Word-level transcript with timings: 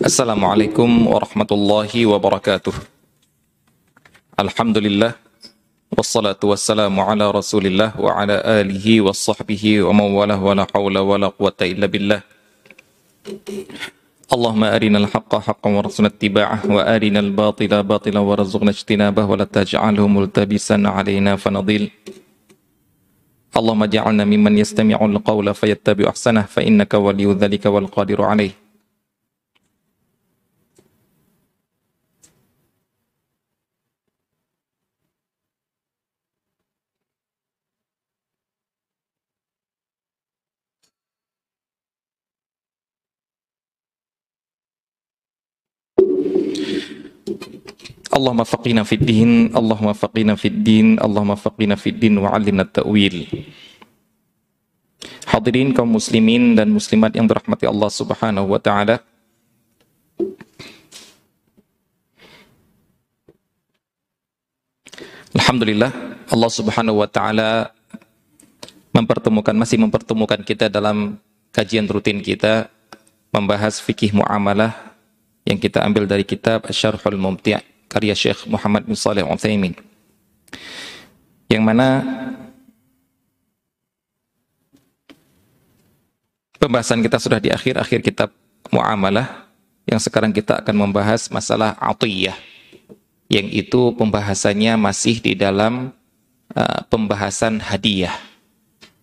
Assalamualaikum 0.00 0.88
warahmatullahi 1.04 2.08
wabarakatuh. 2.08 2.72
Alhamdulillah. 4.40 5.12
Wassalatu 5.92 6.48
wassalamu 6.48 7.04
ala 7.04 7.28
rasulillah 7.28 7.92
wa 8.00 8.16
ala 8.16 8.40
alihi 8.40 9.04
wa 9.04 9.12
sahbihi 9.12 9.84
wa 9.84 9.92
mawalah 9.92 10.40
wa 10.40 10.56
la 10.56 10.64
hawla 10.64 11.04
wa 11.04 11.20
la 11.20 11.28
quwata 11.28 11.68
illa 11.68 11.84
billah. 11.84 12.24
اللهم 14.32 14.64
أرنا 14.64 14.98
الحق 14.98 15.28
حقا 15.44 15.68
وارزقنا 15.70 16.08
اتباعه 16.16 16.60
وأرنا 16.64 17.20
الباطل 17.20 17.72
باطلا 17.84 18.20
وارزقنا 18.20 18.70
اجتنابه 18.72 19.24
ولا 19.28 19.44
تجعله 19.44 20.00
ملتبسا 20.08 20.80
علينا 20.88 21.36
فنضل 21.36 21.84
اللهم 23.52 23.82
اجعلنا 23.82 24.24
ممن 24.24 24.52
يستمع 24.58 24.96
القول 25.04 25.46
فيتبع 25.54 26.08
أحسنه 26.08 26.42
فإنك 26.48 26.92
ولي 26.94 27.26
ذلك 27.36 27.66
والقادر 27.66 28.24
عليه 28.24 28.61
Allahumma 48.22 48.46
faqina 48.46 48.86
fid 48.86 49.02
din, 49.02 49.50
Allahumma 49.50 49.98
faqina 49.98 50.38
fid 50.38 50.62
din, 50.62 50.94
Allahumma 51.02 51.34
faqina 51.34 51.74
fid 51.74 51.98
din 51.98 52.22
wa 52.22 52.30
'allimna 52.30 52.62
ta'wil. 52.62 53.26
Hadirin 55.26 55.74
kaum 55.74 55.90
muslimin 55.90 56.54
dan 56.54 56.70
muslimat 56.70 57.10
yang 57.18 57.26
dirahmati 57.26 57.66
Allah 57.66 57.90
Subhanahu 57.90 58.46
wa 58.46 58.62
taala. 58.62 59.02
Alhamdulillah 65.34 65.90
Allah 66.30 66.50
Subhanahu 66.54 67.02
wa 67.02 67.10
taala 67.10 67.74
mempertemukan 68.94 69.56
masih 69.58 69.82
mempertemukan 69.82 70.38
kita 70.46 70.70
dalam 70.70 71.18
kajian 71.50 71.90
rutin 71.90 72.22
kita 72.22 72.70
membahas 73.34 73.82
fikih 73.82 74.14
muamalah 74.14 74.94
yang 75.42 75.58
kita 75.58 75.82
ambil 75.82 76.06
dari 76.06 76.22
kitab 76.22 76.70
Syarhul 76.70 77.18
Mumti' 77.18 77.71
karya 77.92 78.16
Syekh 78.16 78.48
Muhammad 78.48 78.88
bin 78.88 78.96
Saleh 78.96 79.20
Utsaimin. 79.20 79.76
Yang 81.52 81.62
mana 81.68 81.88
pembahasan 86.56 87.04
kita 87.04 87.20
sudah 87.20 87.36
di 87.36 87.52
akhir-akhir 87.52 88.00
kitab 88.00 88.32
muamalah 88.72 89.44
yang 89.84 90.00
sekarang 90.00 90.32
kita 90.32 90.64
akan 90.64 90.88
membahas 90.88 91.28
masalah 91.28 91.76
atiyah 91.76 92.32
yang 93.28 93.48
itu 93.52 93.92
pembahasannya 93.96 94.80
masih 94.80 95.20
di 95.20 95.32
dalam 95.36 95.92
uh, 96.52 96.80
pembahasan 96.88 97.60
hadiah. 97.60 98.16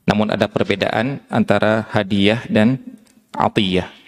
Namun 0.06 0.34
ada 0.34 0.50
perbedaan 0.50 1.22
antara 1.30 1.86
hadiah 1.94 2.42
dan 2.50 2.82
atiyah. 3.34 3.99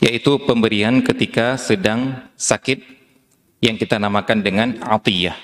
Yaitu 0.00 0.40
pemberian 0.42 1.04
ketika 1.04 1.54
sedang 1.54 2.18
sakit 2.34 2.82
yang 3.60 3.76
kita 3.78 4.00
namakan 4.00 4.42
dengan 4.42 4.68
atiyah. 4.82 5.38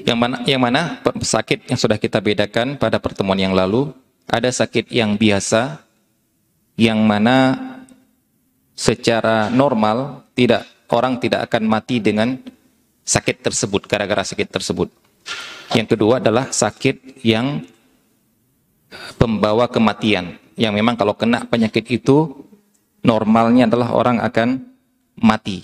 Yang 0.00 0.18
mana, 0.18 0.36
yang 0.42 0.62
mana 0.64 0.82
sakit 1.22 1.70
yang 1.70 1.78
sudah 1.78 1.94
kita 1.94 2.18
bedakan 2.18 2.74
pada 2.74 2.98
pertemuan 2.98 3.38
yang 3.38 3.54
lalu, 3.54 3.94
ada 4.26 4.50
sakit 4.50 4.90
yang 4.90 5.14
biasa, 5.14 5.84
yang 6.74 6.98
mana 7.06 7.69
secara 8.80 9.52
normal 9.52 10.24
tidak 10.32 10.64
orang 10.88 11.20
tidak 11.20 11.52
akan 11.52 11.68
mati 11.68 12.00
dengan 12.00 12.40
sakit 13.04 13.44
tersebut, 13.44 13.84
gara-gara 13.84 14.24
sakit 14.24 14.48
tersebut. 14.48 14.88
Yang 15.76 15.86
kedua 15.94 16.16
adalah 16.16 16.48
sakit 16.48 17.20
yang 17.20 17.60
pembawa 19.20 19.68
kematian. 19.68 20.40
Yang 20.56 20.72
memang 20.80 20.96
kalau 20.96 21.12
kena 21.12 21.44
penyakit 21.44 21.84
itu, 21.92 22.32
normalnya 23.04 23.68
adalah 23.68 23.92
orang 23.92 24.16
akan 24.24 24.64
mati. 25.20 25.60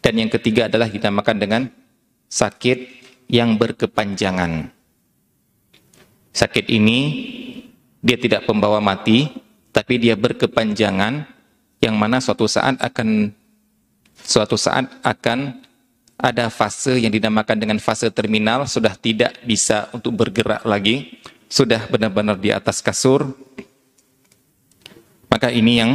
Dan 0.00 0.24
yang 0.24 0.32
ketiga 0.32 0.72
adalah 0.72 0.88
dinamakan 0.88 1.36
dengan 1.36 1.62
sakit 2.32 2.78
yang 3.28 3.60
berkepanjangan. 3.60 4.72
Sakit 6.32 6.72
ini 6.72 6.98
dia 8.00 8.16
tidak 8.16 8.48
pembawa 8.48 8.80
mati, 8.80 9.28
tapi 9.70 10.00
dia 10.00 10.16
berkepanjangan 10.16 11.37
yang 11.78 11.94
mana 11.94 12.18
suatu 12.18 12.46
saat 12.50 12.78
akan 12.78 13.30
suatu 14.18 14.58
saat 14.58 14.86
akan 15.02 15.62
ada 16.18 16.50
fase 16.50 16.98
yang 16.98 17.14
dinamakan 17.14 17.54
dengan 17.54 17.78
fase 17.78 18.10
terminal, 18.10 18.66
sudah 18.66 18.98
tidak 18.98 19.38
bisa 19.46 19.86
untuk 19.94 20.18
bergerak 20.18 20.66
lagi, 20.66 21.22
sudah 21.46 21.86
benar-benar 21.86 22.34
di 22.34 22.50
atas 22.50 22.82
kasur, 22.82 23.30
maka 25.30 25.54
ini 25.54 25.72
yang 25.78 25.90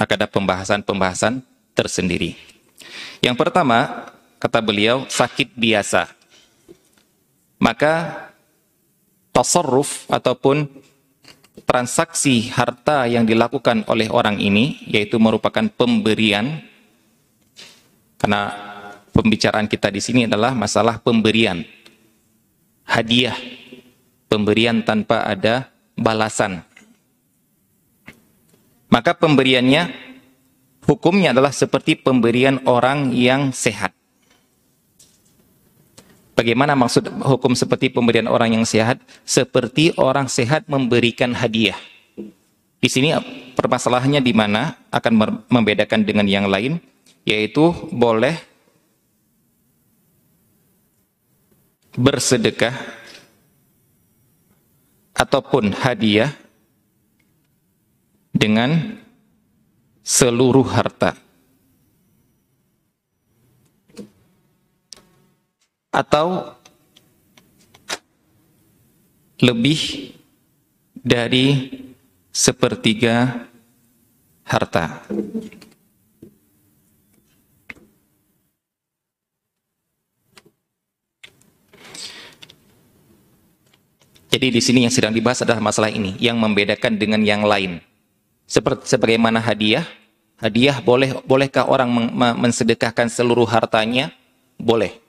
akan 0.00 0.16
ada 0.16 0.28
pembahasan-pembahasan 0.32 1.44
tersendiri. 1.76 2.40
Yang 3.20 3.36
pertama, 3.36 4.08
kata 4.40 4.64
beliau, 4.64 5.04
sakit 5.12 5.52
biasa. 5.52 6.08
Maka 7.60 8.24
tasarruf 9.32 10.08
ataupun 10.08 10.75
transaksi 11.66 12.46
harta 12.54 13.10
yang 13.10 13.26
dilakukan 13.26 13.82
oleh 13.90 14.06
orang 14.08 14.38
ini, 14.38 14.78
yaitu 14.86 15.18
merupakan 15.18 15.66
pemberian, 15.74 16.62
karena 18.16 18.54
pembicaraan 19.10 19.66
kita 19.66 19.90
di 19.90 20.00
sini 20.00 20.30
adalah 20.30 20.54
masalah 20.54 21.02
pemberian. 21.02 21.66
Hadiah. 22.86 23.36
Pemberian 24.26 24.82
tanpa 24.82 25.22
ada 25.22 25.70
balasan. 25.94 26.62
Maka 28.90 29.14
pemberiannya 29.14 29.90
hukumnya 30.84 31.30
adalah 31.34 31.54
seperti 31.54 31.98
pemberian 31.98 32.62
orang 32.66 33.14
yang 33.14 33.50
sehat. 33.54 33.95
Bagaimana 36.36 36.76
maksud 36.76 37.08
hukum 37.24 37.56
seperti 37.56 37.88
pemberian 37.88 38.28
orang 38.28 38.60
yang 38.60 38.68
sehat? 38.68 39.00
Seperti 39.24 39.96
orang 39.96 40.28
sehat 40.28 40.68
memberikan 40.68 41.32
hadiah. 41.32 41.80
Di 42.76 42.92
sini 42.92 43.16
permasalahannya 43.56 44.20
di 44.20 44.36
mana 44.36 44.76
akan 44.92 45.48
membedakan 45.48 46.04
dengan 46.04 46.28
yang 46.28 46.44
lain, 46.44 46.76
yaitu 47.24 47.72
boleh 47.88 48.36
bersedekah 51.96 52.76
ataupun 55.16 55.72
hadiah 55.72 56.36
dengan 58.36 59.00
seluruh 60.04 60.68
harta 60.68 61.16
atau 65.96 66.52
lebih 69.40 70.12
dari 70.92 71.72
sepertiga 72.28 73.48
harta. 74.44 75.00
Jadi 84.36 84.52
di 84.52 84.60
sini 84.60 84.84
yang 84.84 84.92
sedang 84.92 85.16
dibahas 85.16 85.40
adalah 85.40 85.64
masalah 85.64 85.88
ini 85.88 86.12
yang 86.20 86.36
membedakan 86.36 87.00
dengan 87.00 87.24
yang 87.24 87.40
lain. 87.40 87.80
Seperti 88.44 88.84
sebagaimana 88.84 89.40
hadiah, 89.40 89.88
hadiah 90.36 90.76
boleh 90.84 91.24
bolehkah 91.24 91.64
orang 91.64 91.88
mensedekahkan 92.36 93.08
seluruh 93.08 93.48
hartanya? 93.48 94.12
Boleh. 94.60 95.05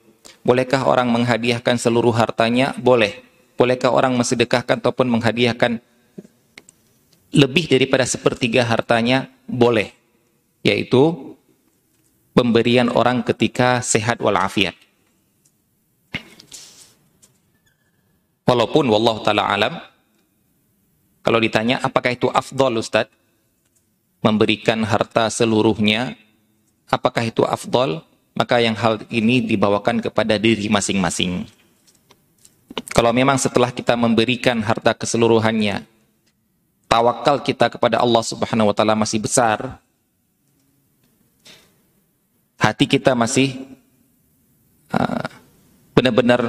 Bolehkah 0.48 0.88
orang 0.88 1.12
menghadiahkan 1.12 1.76
seluruh 1.76 2.16
hartanya? 2.16 2.72
Boleh. 2.80 3.20
Bolehkah 3.60 3.92
orang 3.92 4.16
mensedekahkan 4.16 4.80
ataupun 4.80 5.12
menghadiahkan 5.12 5.84
lebih 7.36 7.68
daripada 7.68 8.08
sepertiga 8.08 8.64
hartanya 8.64 9.28
boleh, 9.44 9.92
yaitu 10.64 11.36
pemberian 12.32 12.88
orang 12.88 13.28
ketika 13.28 13.84
sehat 13.84 14.24
walafiat. 14.24 14.78
Walaupun 18.48 18.88
wallahu 18.88 19.28
taala 19.28 19.44
alam 19.44 19.76
kalau 21.20 21.44
ditanya 21.44 21.84
apakah 21.84 22.16
itu 22.16 22.32
afdol 22.32 22.80
Ustaz 22.80 23.12
memberikan 24.24 24.88
harta 24.88 25.28
seluruhnya 25.28 26.16
apakah 26.88 27.28
itu 27.28 27.44
afdol 27.44 28.08
maka 28.38 28.62
yang 28.62 28.78
hal 28.78 29.02
ini 29.10 29.42
dibawakan 29.42 29.98
kepada 29.98 30.38
diri 30.38 30.70
masing-masing. 30.70 31.50
Kalau 32.94 33.10
memang 33.10 33.42
setelah 33.42 33.74
kita 33.74 33.98
memberikan 33.98 34.62
harta 34.62 34.94
keseluruhannya 34.94 35.82
tawakal 36.88 37.42
kita 37.44 37.68
kepada 37.68 38.00
Allah 38.00 38.24
Subhanahu 38.24 38.72
wa 38.72 38.76
taala 38.76 38.96
masih 38.96 39.20
besar 39.20 39.82
hati 42.58 42.88
kita 42.88 43.14
masih 43.14 43.68
uh, 44.92 45.28
benar-benar 45.94 46.42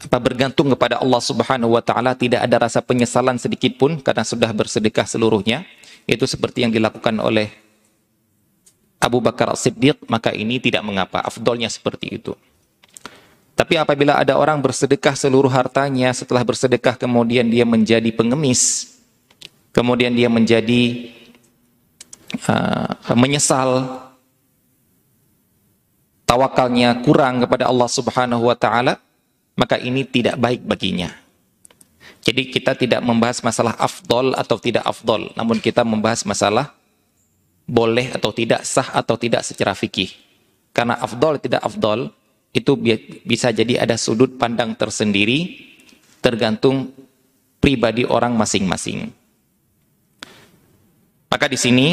apa 0.00 0.16
bergantung 0.16 0.72
kepada 0.72 1.00
Allah 1.00 1.20
Subhanahu 1.20 1.76
wa 1.76 1.82
taala 1.84 2.16
tidak 2.16 2.44
ada 2.44 2.56
rasa 2.68 2.80
penyesalan 2.80 3.36
sedikit 3.36 3.76
pun 3.76 4.00
karena 4.00 4.24
sudah 4.24 4.48
bersedekah 4.52 5.04
seluruhnya 5.04 5.64
itu 6.08 6.24
seperti 6.24 6.64
yang 6.64 6.72
dilakukan 6.72 7.16
oleh 7.20 7.52
Abu 9.00 9.18
Bakar 9.24 9.50
As-Siddiq 9.50 10.04
maka 10.06 10.30
ini 10.30 10.60
tidak 10.60 10.84
mengapa 10.84 11.24
afdolnya 11.24 11.72
seperti 11.72 12.20
itu 12.20 12.36
tapi 13.56 13.76
apabila 13.76 14.16
ada 14.16 14.36
orang 14.36 14.60
bersedekah 14.60 15.16
seluruh 15.16 15.50
hartanya 15.50 16.12
setelah 16.12 16.44
bersedekah 16.44 16.94
kemudian 17.00 17.48
dia 17.48 17.64
menjadi 17.64 18.12
pengemis 18.12 18.94
kemudian 19.72 20.12
dia 20.12 20.28
menjadi 20.28 21.10
uh, 22.46 23.14
menyesal 23.16 24.00
tawakalnya 26.30 27.02
kurang 27.02 27.42
kepada 27.42 27.66
Allah 27.66 27.88
Subhanahu 27.90 28.46
wa 28.46 28.54
taala 28.54 29.02
maka 29.60 29.76
ini 29.76 30.08
tidak 30.08 30.40
baik 30.40 30.64
baginya. 30.64 31.12
Jadi 32.24 32.48
kita 32.48 32.72
tidak 32.76 33.00
membahas 33.04 33.44
masalah 33.44 33.76
afdol 33.76 34.32
atau 34.36 34.56
tidak 34.56 34.84
afdol, 34.84 35.32
namun 35.36 35.60
kita 35.60 35.84
membahas 35.84 36.24
masalah 36.24 36.72
boleh 37.70 38.10
atau 38.10 38.34
tidak 38.34 38.66
sah 38.66 38.90
atau 38.90 39.14
tidak 39.14 39.46
secara 39.46 39.78
fikih. 39.78 40.10
Karena 40.74 40.98
afdol 40.98 41.38
tidak 41.38 41.62
afdol 41.62 42.10
itu 42.50 42.74
bisa 43.22 43.54
jadi 43.54 43.86
ada 43.86 43.94
sudut 43.94 44.34
pandang 44.34 44.74
tersendiri 44.74 45.70
tergantung 46.18 46.90
pribadi 47.62 48.02
orang 48.02 48.34
masing-masing. 48.34 49.14
Maka 51.30 51.46
di 51.46 51.54
sini 51.54 51.88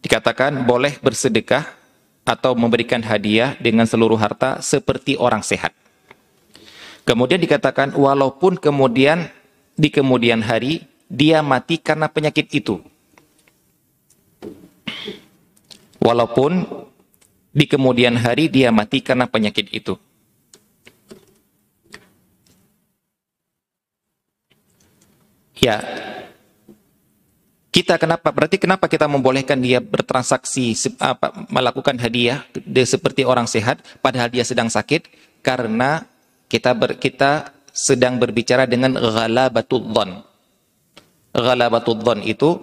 dikatakan 0.00 0.64
boleh 0.64 0.96
bersedekah 1.04 1.76
atau 2.24 2.56
memberikan 2.56 3.04
hadiah 3.04 3.52
dengan 3.60 3.84
seluruh 3.84 4.16
harta 4.16 4.64
seperti 4.64 5.20
orang 5.20 5.44
sehat. 5.44 5.76
Kemudian 7.04 7.42
dikatakan 7.42 7.92
walaupun 7.92 8.56
kemudian 8.56 9.28
di 9.76 9.92
kemudian 9.92 10.40
hari 10.40 10.88
dia 11.10 11.44
mati 11.44 11.76
karena 11.76 12.08
penyakit 12.08 12.48
itu. 12.54 12.80
Walaupun 16.00 16.64
di 17.50 17.64
kemudian 17.68 18.16
hari 18.16 18.48
dia 18.48 18.72
mati 18.72 19.04
karena 19.04 19.28
penyakit 19.28 19.68
itu. 19.70 19.94
Ya, 25.60 25.76
kita 27.70 28.00
kenapa 28.00 28.32
berarti 28.32 28.56
kenapa 28.56 28.88
kita 28.88 29.04
membolehkan 29.06 29.60
dia 29.60 29.78
bertransaksi 29.78 30.74
apa, 30.98 31.30
melakukan 31.52 32.00
hadiah 32.00 32.42
seperti 32.82 33.22
orang 33.22 33.44
sehat 33.44 33.84
padahal 34.00 34.26
dia 34.26 34.42
sedang 34.42 34.66
sakit 34.66 35.06
karena 35.44 36.08
kita 36.50 36.74
ber, 36.74 36.98
kita 36.98 37.54
sedang 37.70 38.18
berbicara 38.18 38.66
dengan 38.66 38.98
ghalabatul 38.98 39.86
dhon. 39.86 40.24
Ghalabatul 41.30 42.02
dhon 42.02 42.20
itu 42.26 42.58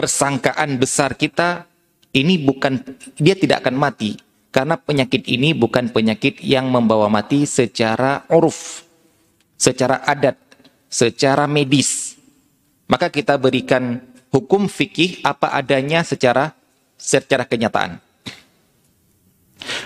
persangkaan 0.00 0.80
besar 0.80 1.12
kita 1.12 1.68
ini 2.16 2.40
bukan 2.40 2.80
dia 3.20 3.36
tidak 3.36 3.68
akan 3.68 3.76
mati 3.76 4.16
karena 4.48 4.80
penyakit 4.80 5.28
ini 5.28 5.52
bukan 5.52 5.92
penyakit 5.92 6.40
yang 6.40 6.72
membawa 6.72 7.12
mati 7.12 7.44
secara 7.44 8.24
uruf, 8.32 8.80
secara 9.60 10.00
adat, 10.08 10.40
secara 10.88 11.44
medis. 11.44 12.16
Maka 12.88 13.12
kita 13.12 13.36
berikan 13.36 14.00
hukum 14.32 14.72
fikih 14.72 15.20
apa 15.20 15.52
adanya 15.52 16.00
secara 16.00 16.56
secara 16.96 17.44
kenyataan. 17.44 18.00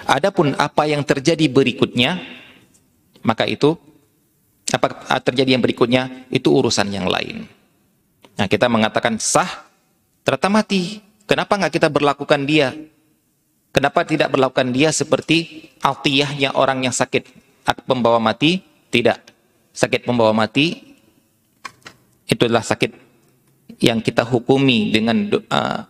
Adapun 0.06 0.54
apa 0.54 0.86
yang 0.86 1.02
terjadi 1.02 1.50
berikutnya, 1.50 2.22
maka 3.26 3.50
itu 3.50 3.74
apa 4.70 4.94
terjadi 5.26 5.58
yang 5.58 5.62
berikutnya 5.66 6.30
itu 6.30 6.54
urusan 6.54 6.86
yang 6.94 7.10
lain. 7.10 7.50
Nah, 8.38 8.46
kita 8.46 8.70
mengatakan 8.70 9.18
sah, 9.18 9.73
ternyata 10.24 10.48
mati. 10.50 10.98
Kenapa 11.24 11.56
nggak 11.56 11.72
kita 11.72 11.88
berlakukan 11.88 12.44
dia? 12.44 12.74
Kenapa 13.72 14.04
tidak 14.04 14.28
berlakukan 14.28 14.70
dia 14.76 14.92
seperti 14.92 15.70
altiyahnya 15.80 16.52
orang 16.52 16.84
yang 16.84 16.92
sakit 16.92 17.24
pembawa 17.88 18.20
mati? 18.20 18.60
Tidak. 18.92 19.18
Sakit 19.72 20.04
pembawa 20.04 20.36
mati 20.36 20.94
itu 22.28 22.42
adalah 22.44 22.64
sakit 22.64 22.92
yang 23.80 24.00
kita 24.04 24.22
hukumi 24.24 24.92
dengan 24.92 25.28
uh, 25.50 25.80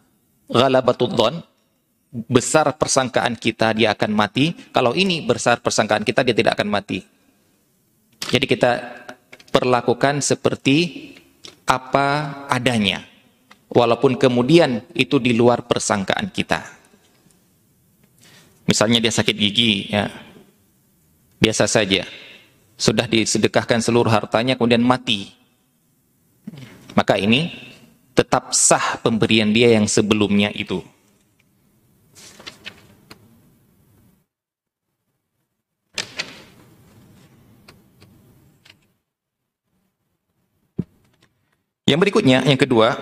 besar 2.15 2.79
persangkaan 2.79 3.35
kita 3.35 3.75
dia 3.75 3.91
akan 3.91 4.15
mati, 4.15 4.55
kalau 4.71 4.95
ini 4.95 5.27
besar 5.27 5.59
persangkaan 5.59 6.07
kita 6.07 6.23
dia 6.23 6.35
tidak 6.35 6.55
akan 6.57 6.71
mati. 6.71 7.03
Jadi 8.31 8.47
kita 8.47 8.73
perlakukan 9.51 10.23
seperti 10.23 11.11
apa 11.67 12.47
adanya. 12.49 13.14
Walaupun 13.75 14.15
kemudian 14.15 14.87
itu 14.95 15.19
di 15.19 15.35
luar 15.35 15.67
persangkaan 15.67 16.31
kita. 16.31 16.63
Misalnya 18.71 19.03
dia 19.03 19.11
sakit 19.11 19.35
gigi, 19.35 19.91
ya. 19.91 20.07
Biasa 21.43 21.67
saja. 21.67 22.07
Sudah 22.79 23.11
disedekahkan 23.11 23.83
seluruh 23.83 24.15
hartanya 24.15 24.55
kemudian 24.55 24.79
mati. 24.81 25.35
Maka 26.95 27.19
ini 27.19 27.51
tetap 28.15 28.55
sah 28.55 29.03
pemberian 29.03 29.51
dia 29.51 29.75
yang 29.75 29.91
sebelumnya 29.91 30.55
itu. 30.55 30.79
Yang 41.85 41.99
berikutnya, 42.01 42.47
yang 42.49 42.57
kedua, 42.57 42.97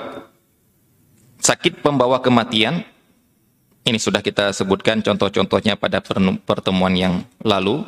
sakit 1.42 1.82
pembawa 1.82 2.22
kematian. 2.22 2.86
Ini 3.82 3.98
sudah 3.98 4.22
kita 4.22 4.54
sebutkan 4.54 5.02
contoh-contohnya 5.02 5.74
pada 5.74 5.98
pertemuan 6.46 6.94
yang 6.94 7.26
lalu. 7.42 7.82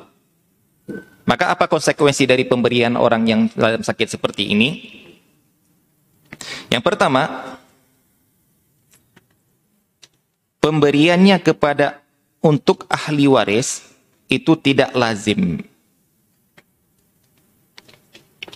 Maka 1.24 1.54
apa 1.54 1.70
konsekuensi 1.70 2.26
dari 2.26 2.44
pemberian 2.44 2.98
orang 2.98 3.22
yang 3.24 3.40
dalam 3.54 3.80
sakit 3.80 4.18
seperti 4.18 4.50
ini? 4.50 4.82
Yang 6.68 6.82
pertama, 6.82 7.54
pemberiannya 10.58 11.38
kepada 11.40 12.02
untuk 12.42 12.90
ahli 12.90 13.30
waris 13.30 13.86
itu 14.26 14.58
tidak 14.58 14.90
lazim. 14.98 15.62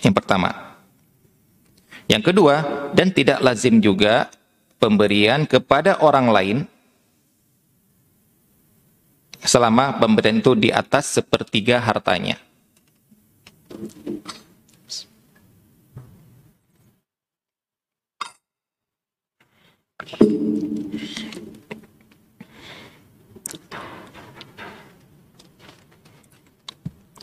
Yang 0.03 0.13
pertama, 0.13 0.75
yang 2.11 2.21
kedua, 2.21 2.61
dan 2.91 3.09
tidak 3.15 3.39
lazim 3.39 3.79
juga 3.79 4.27
pemberian 4.79 5.43
kepada 5.43 5.99
orang 5.99 6.27
lain 6.31 6.57
selama 9.43 9.99
pemberian 9.99 10.39
itu 10.39 10.55
di 10.55 10.71
atas 10.71 11.19
sepertiga 11.19 11.79
hartanya. 11.79 12.39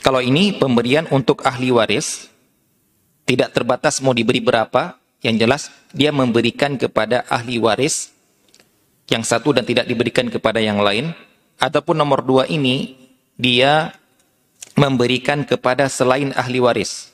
Kalau 0.06 0.22
ini 0.22 0.54
pemberian 0.54 1.10
untuk 1.10 1.42
ahli 1.42 1.74
waris, 1.74 2.30
tidak 3.26 3.50
terbatas 3.50 3.98
mau 3.98 4.14
diberi 4.14 4.38
berapa, 4.38 4.94
yang 5.24 5.36
jelas 5.40 5.72
dia 5.96 6.12
memberikan 6.12 6.76
kepada 6.76 7.24
ahli 7.28 7.56
waris 7.56 8.12
yang 9.06 9.22
satu 9.22 9.54
dan 9.54 9.62
tidak 9.62 9.86
diberikan 9.86 10.26
kepada 10.28 10.58
yang 10.58 10.82
lain. 10.82 11.14
Ataupun 11.56 11.96
nomor 11.96 12.20
dua 12.20 12.44
ini, 12.52 12.92
dia 13.40 13.96
memberikan 14.76 15.40
kepada 15.48 15.88
selain 15.88 16.36
ahli 16.36 16.60
waris. 16.60 17.12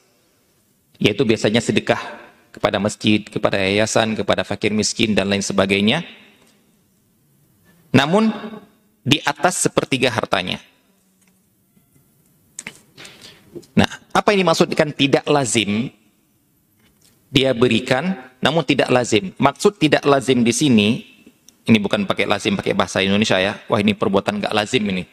yaitu 1.03 1.27
biasanya 1.27 1.59
sedekah 1.59 1.99
kepada 2.55 2.79
masjid, 2.79 3.19
kepada 3.27 3.59
yayasan, 3.59 4.15
kepada 4.15 4.47
fakir 4.47 4.71
miskin 4.71 5.19
dan 5.19 5.27
lain 5.27 5.43
sebagainya. 5.43 6.07
Namun 7.91 8.31
di 9.03 9.19
atas 9.27 9.67
sepertiga 9.67 10.15
hartanya. 10.15 10.63
Nah, 13.75 13.89
apa 14.15 14.31
yang 14.31 14.47
dimaksudkan 14.47 14.95
tidak 14.95 15.27
lazim? 15.27 15.91
Dia 17.33 17.57
berikan, 17.57 18.13
namun 18.45 18.61
tidak 18.61 18.93
lazim. 18.93 19.33
Maksud 19.41 19.81
tidak 19.81 20.05
lazim 20.05 20.45
di 20.45 20.53
sini, 20.53 20.89
ini 21.65 21.79
bukan 21.81 22.05
pakai 22.05 22.29
lazim, 22.29 22.53
pakai 22.53 22.77
bahasa 22.77 23.01
Indonesia 23.01 23.41
ya. 23.41 23.57
Wah 23.73 23.81
ini 23.81 23.97
perbuatan 23.97 24.37
nggak 24.37 24.53
lazim 24.53 24.85
ini, 24.85 25.09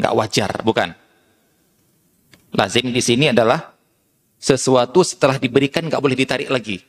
nggak 0.00 0.14
wajar, 0.16 0.50
bukan. 0.64 0.96
Lazim 2.56 2.88
di 2.88 3.02
sini 3.04 3.28
adalah 3.28 3.76
sesuatu 4.40 5.04
setelah 5.04 5.36
diberikan 5.36 5.84
nggak 5.84 6.00
boleh 6.00 6.16
ditarik 6.16 6.48
lagi. 6.48 6.80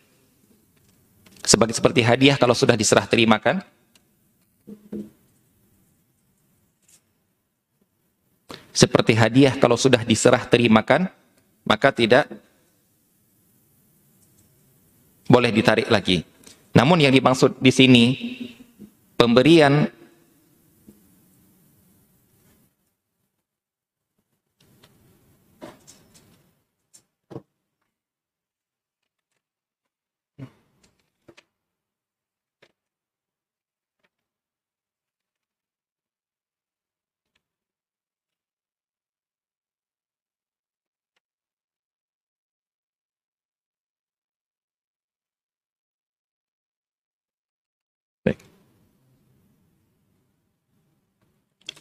Sebagai 1.43 1.75
seperti 1.75 1.99
hadiah 1.99 2.39
kalau 2.39 2.55
sudah 2.55 2.79
diserah 2.79 3.03
terimakan. 3.03 3.59
Seperti 8.71 9.11
hadiah 9.11 9.59
kalau 9.59 9.75
sudah 9.75 10.07
diserah 10.07 10.47
terimakan, 10.47 11.11
maka 11.67 11.91
tidak 11.91 12.31
boleh 15.29 15.53
ditarik 15.53 15.87
lagi. 15.93 16.25
Namun 16.73 17.05
yang 17.05 17.13
dimaksud 17.13 17.61
di 17.61 17.69
sini 17.69 18.05
pemberian 19.13 19.85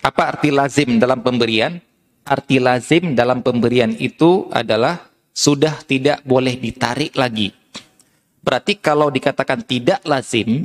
Apa 0.09 0.33
arti 0.33 0.49
lazim 0.49 0.97
dalam 0.97 1.21
pemberian? 1.21 1.77
Arti 2.25 2.57
lazim 2.57 3.13
dalam 3.13 3.45
pemberian 3.45 3.93
itu 3.93 4.49
adalah 4.49 5.13
sudah 5.37 5.85
tidak 5.85 6.25
boleh 6.25 6.57
ditarik 6.57 7.13
lagi. 7.13 7.53
Berarti 8.41 8.81
kalau 8.81 9.13
dikatakan 9.13 9.61
tidak 9.69 10.01
lazim, 10.09 10.65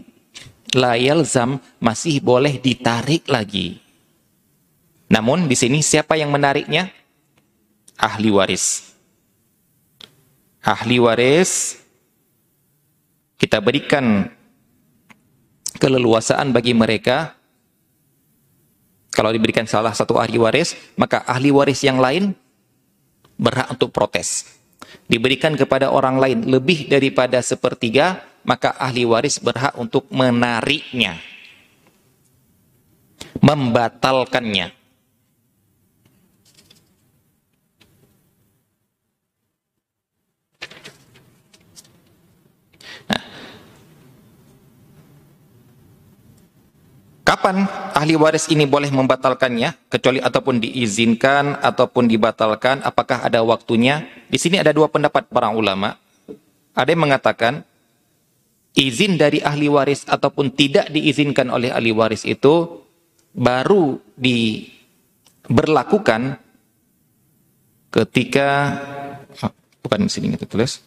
layal 0.72 1.28
zam 1.28 1.60
masih 1.84 2.24
boleh 2.24 2.56
ditarik 2.56 3.28
lagi. 3.28 3.84
Namun 5.12 5.52
di 5.52 5.60
sini 5.60 5.84
siapa 5.84 6.16
yang 6.16 6.32
menariknya? 6.32 6.88
Ahli 8.00 8.32
waris. 8.32 8.96
Ahli 10.64 11.04
waris 11.04 11.84
kita 13.36 13.60
berikan 13.60 14.32
keleluasaan 15.84 16.56
bagi 16.56 16.72
mereka 16.72 17.36
kalau 19.13 19.29
diberikan 19.29 19.70
salah 19.70 19.93
satu 19.93 20.17
ahli 20.17 20.41
waris, 20.41 20.74
maka 20.98 21.22
ahli 21.29 21.53
waris 21.53 21.86
yang 21.86 22.01
lain 22.01 22.34
berhak 23.38 23.70
untuk 23.70 23.93
protes. 23.93 24.50
Diberikan 25.05 25.53
kepada 25.53 25.93
orang 25.93 26.17
lain 26.17 26.50
lebih 26.50 26.89
daripada 26.89 27.38
sepertiga, 27.46 28.25
maka 28.41 28.74
ahli 28.75 29.05
waris 29.05 29.38
berhak 29.38 29.74
untuk 29.77 30.10
menariknya. 30.10 31.22
Membatalkannya. 33.41 34.83
Kapan 47.34 47.66
ahli 47.98 48.13
waris 48.13 48.46
ini 48.54 48.70
boleh 48.70 48.94
membatalkannya 48.94 49.90
kecuali 49.90 50.22
ataupun 50.22 50.62
diizinkan 50.62 51.66
ataupun 51.66 52.06
dibatalkan 52.06 52.86
apakah 52.86 53.25
ada 53.25 53.42
waktunya? 53.42 54.06
Di 54.30 54.38
sini 54.38 54.62
ada 54.62 54.70
dua 54.70 54.86
pendapat 54.86 55.34
para 55.34 55.50
ulama. 55.50 55.98
Ada 56.78 56.94
yang 56.94 57.10
mengatakan 57.10 57.66
izin 58.78 59.18
dari 59.18 59.42
ahli 59.42 59.66
waris 59.66 60.06
ataupun 60.06 60.54
tidak 60.54 60.94
diizinkan 60.94 61.50
oleh 61.50 61.74
ahli 61.74 61.90
waris 61.90 62.22
itu 62.22 62.86
baru 63.34 63.98
diberlakukan 64.13 66.38
ketika 67.90 68.78
oh, 69.42 69.50
bukan 69.82 70.06
di 70.06 70.12
sini 70.13 70.38
kita 70.38 70.46
tulis 70.46 70.86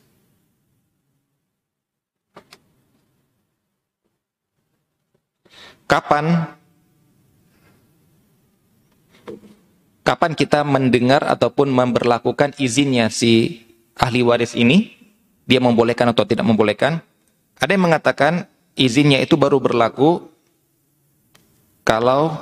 kapan? 5.91 6.55
Kapan 10.07 10.39
kita 10.39 10.63
mendengar 10.63 11.27
ataupun 11.27 11.67
memperlakukan 11.67 12.55
izinnya 12.63 13.11
si 13.11 13.67
ahli 13.99 14.23
waris 14.23 14.55
ini? 14.55 14.95
Dia 15.47 15.59
membolehkan 15.59 16.11
atau 16.11 16.23
tidak 16.27 16.47
membolehkan? 16.47 17.03
Ada 17.59 17.75
yang 17.75 17.91
mengatakan 17.91 18.47
izinnya 18.79 19.19
itu 19.19 19.35
baru 19.35 19.59
berlaku 19.59 20.29
kalau 21.83 22.35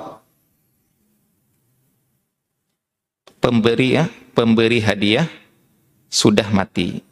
pemberi 3.39 4.01
ya 4.01 4.05
pemberi 4.35 4.81
hadiah 4.81 5.29
sudah 6.11 6.49
mati 6.51 7.05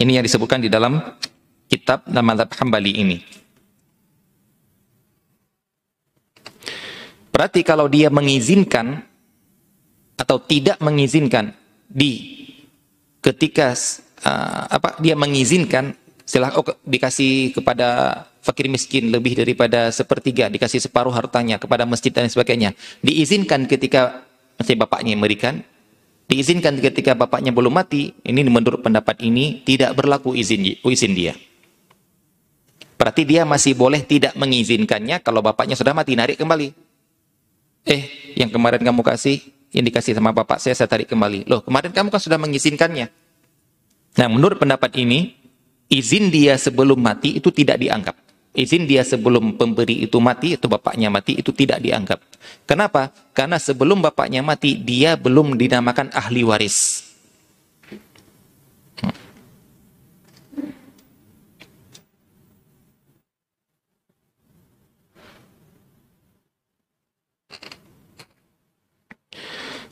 Ini 0.00 0.16
yang 0.16 0.24
disebutkan 0.24 0.64
di 0.64 0.72
dalam 0.72 0.96
kitab 1.68 2.08
Madhab 2.08 2.48
Hambali 2.56 2.96
ini. 2.96 3.20
Berarti 7.28 7.60
kalau 7.60 7.84
dia 7.84 8.08
mengizinkan 8.08 9.04
atau 10.16 10.40
tidak 10.40 10.80
mengizinkan 10.80 11.52
di 11.84 12.36
ketika 13.20 13.76
uh, 14.24 14.64
apa 14.68 14.96
dia 15.00 15.16
mengizinkan 15.16 15.92
silah 16.24 16.52
oh, 16.56 16.64
dikasih 16.84 17.56
kepada 17.56 18.22
fakir 18.40 18.68
miskin 18.68 19.08
lebih 19.08 19.36
daripada 19.36 19.88
sepertiga 19.92 20.52
dikasih 20.52 20.80
separuh 20.80 21.12
hartanya 21.12 21.56
kepada 21.56 21.84
masjid 21.88 22.12
dan 22.12 22.28
sebagainya 22.28 22.76
diizinkan 23.00 23.64
ketika 23.64 24.24
masih 24.60 24.76
bapaknya 24.76 25.16
memberikan 25.16 25.64
diizinkan 26.30 26.78
ketika 26.78 27.18
bapaknya 27.18 27.50
belum 27.50 27.74
mati, 27.74 28.14
ini 28.22 28.46
menurut 28.46 28.78
pendapat 28.86 29.18
ini 29.26 29.66
tidak 29.66 29.98
berlaku 29.98 30.38
izin 30.38 30.78
izin 30.78 31.12
dia. 31.12 31.34
Berarti 32.94 33.26
dia 33.26 33.42
masih 33.42 33.74
boleh 33.74 34.06
tidak 34.06 34.38
mengizinkannya 34.38 35.18
kalau 35.26 35.42
bapaknya 35.42 35.74
sudah 35.74 35.90
mati, 35.90 36.14
narik 36.14 36.38
kembali. 36.38 36.70
Eh, 37.82 38.02
yang 38.38 38.52
kemarin 38.52 38.78
kamu 38.78 39.02
kasih, 39.02 39.42
yang 39.74 39.82
dikasih 39.82 40.14
sama 40.14 40.30
bapak 40.30 40.62
saya, 40.62 40.78
saya 40.78 40.86
tarik 40.86 41.10
kembali. 41.10 41.50
Loh, 41.50 41.64
kemarin 41.66 41.90
kamu 41.90 42.12
kan 42.12 42.20
sudah 42.22 42.38
mengizinkannya. 42.38 43.10
Nah, 44.20 44.28
menurut 44.30 44.60
pendapat 44.60 44.94
ini, 45.00 45.34
izin 45.90 46.30
dia 46.30 46.54
sebelum 46.60 47.00
mati 47.00 47.40
itu 47.40 47.50
tidak 47.50 47.80
dianggap 47.80 48.29
izin 48.54 48.86
dia 48.86 49.06
sebelum 49.06 49.54
pemberi 49.54 50.02
itu 50.02 50.18
mati, 50.18 50.58
itu 50.58 50.66
bapaknya 50.66 51.08
mati, 51.12 51.38
itu 51.38 51.54
tidak 51.54 51.78
dianggap. 51.82 52.18
Kenapa? 52.66 53.14
Karena 53.30 53.58
sebelum 53.58 54.02
bapaknya 54.02 54.42
mati, 54.42 54.78
dia 54.78 55.14
belum 55.14 55.54
dinamakan 55.54 56.10
ahli 56.10 56.42
waris. 56.42 57.06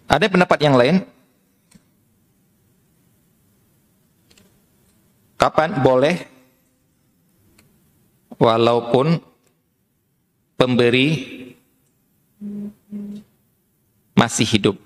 Ada 0.08 0.24
pendapat 0.32 0.58
yang 0.64 0.72
lain? 0.72 1.04
Kapan 5.36 5.84
boleh 5.84 6.37
walaupun 8.38 9.18
pemberi 10.54 11.08
masih 14.14 14.46
hidup. 14.46 14.76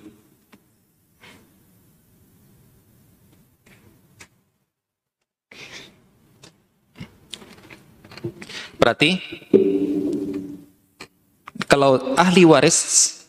Berarti 8.77 9.23
kalau 11.71 12.19
ahli 12.19 12.43
waris 12.43 12.79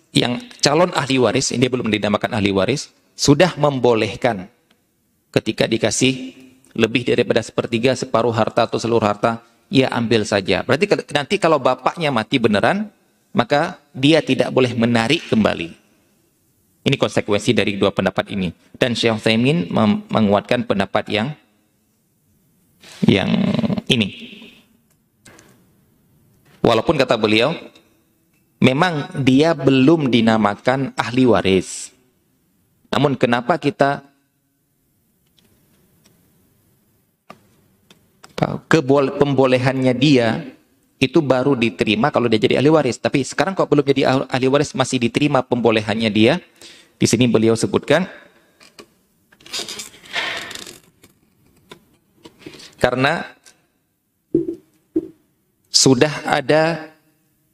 yang 0.10 0.42
calon 0.58 0.90
ahli 0.98 1.22
waris 1.22 1.54
ini 1.54 1.70
belum 1.70 1.94
dinamakan 1.94 2.42
ahli 2.42 2.50
waris 2.50 2.90
sudah 3.14 3.54
membolehkan 3.62 4.50
ketika 5.30 5.70
dikasih 5.70 6.34
lebih 6.74 7.06
daripada 7.06 7.46
sepertiga 7.46 7.94
separuh 7.94 8.34
harta 8.34 8.66
atau 8.66 8.82
seluruh 8.82 9.06
harta 9.06 9.46
ya 9.74 9.90
ambil 9.90 10.22
saja. 10.22 10.62
Berarti 10.62 10.86
nanti 11.10 11.42
kalau 11.42 11.58
bapaknya 11.58 12.14
mati 12.14 12.38
beneran 12.38 12.94
maka 13.34 13.82
dia 13.98 14.22
tidak 14.22 14.54
boleh 14.54 14.70
menarik 14.78 15.26
kembali. 15.34 15.74
Ini 16.84 16.96
konsekuensi 17.00 17.58
dari 17.58 17.74
dua 17.82 17.90
pendapat 17.90 18.30
ini. 18.30 18.54
Dan 18.78 18.94
Syekh 18.94 19.18
Utsaimin 19.18 19.74
menguatkan 20.14 20.70
pendapat 20.70 21.10
yang 21.10 21.34
yang 23.10 23.32
ini. 23.90 24.14
Walaupun 26.62 27.00
kata 27.00 27.18
beliau 27.18 27.56
memang 28.62 29.10
dia 29.26 29.58
belum 29.58 30.14
dinamakan 30.14 30.94
ahli 30.94 31.24
waris. 31.26 31.90
Namun 32.94 33.18
kenapa 33.18 33.58
kita 33.58 34.13
kebol 38.68 39.20
pembolehannya 39.20 39.94
dia 39.96 40.42
itu 40.98 41.20
baru 41.20 41.54
diterima 41.60 42.10
kalau 42.10 42.32
dia 42.32 42.40
jadi 42.40 42.64
ahli 42.64 42.72
waris. 42.72 42.96
Tapi 42.98 43.22
sekarang 43.28 43.54
kok 43.54 43.68
belum 43.68 43.84
jadi 43.84 44.08
ahli 44.08 44.48
waris 44.48 44.72
masih 44.72 45.04
diterima 45.04 45.44
pembolehannya 45.44 46.10
dia. 46.14 46.40
Di 46.96 47.10
sini 47.10 47.28
beliau 47.28 47.58
sebutkan 47.58 48.08
karena 52.80 53.28
sudah 55.68 56.14
ada 56.24 56.94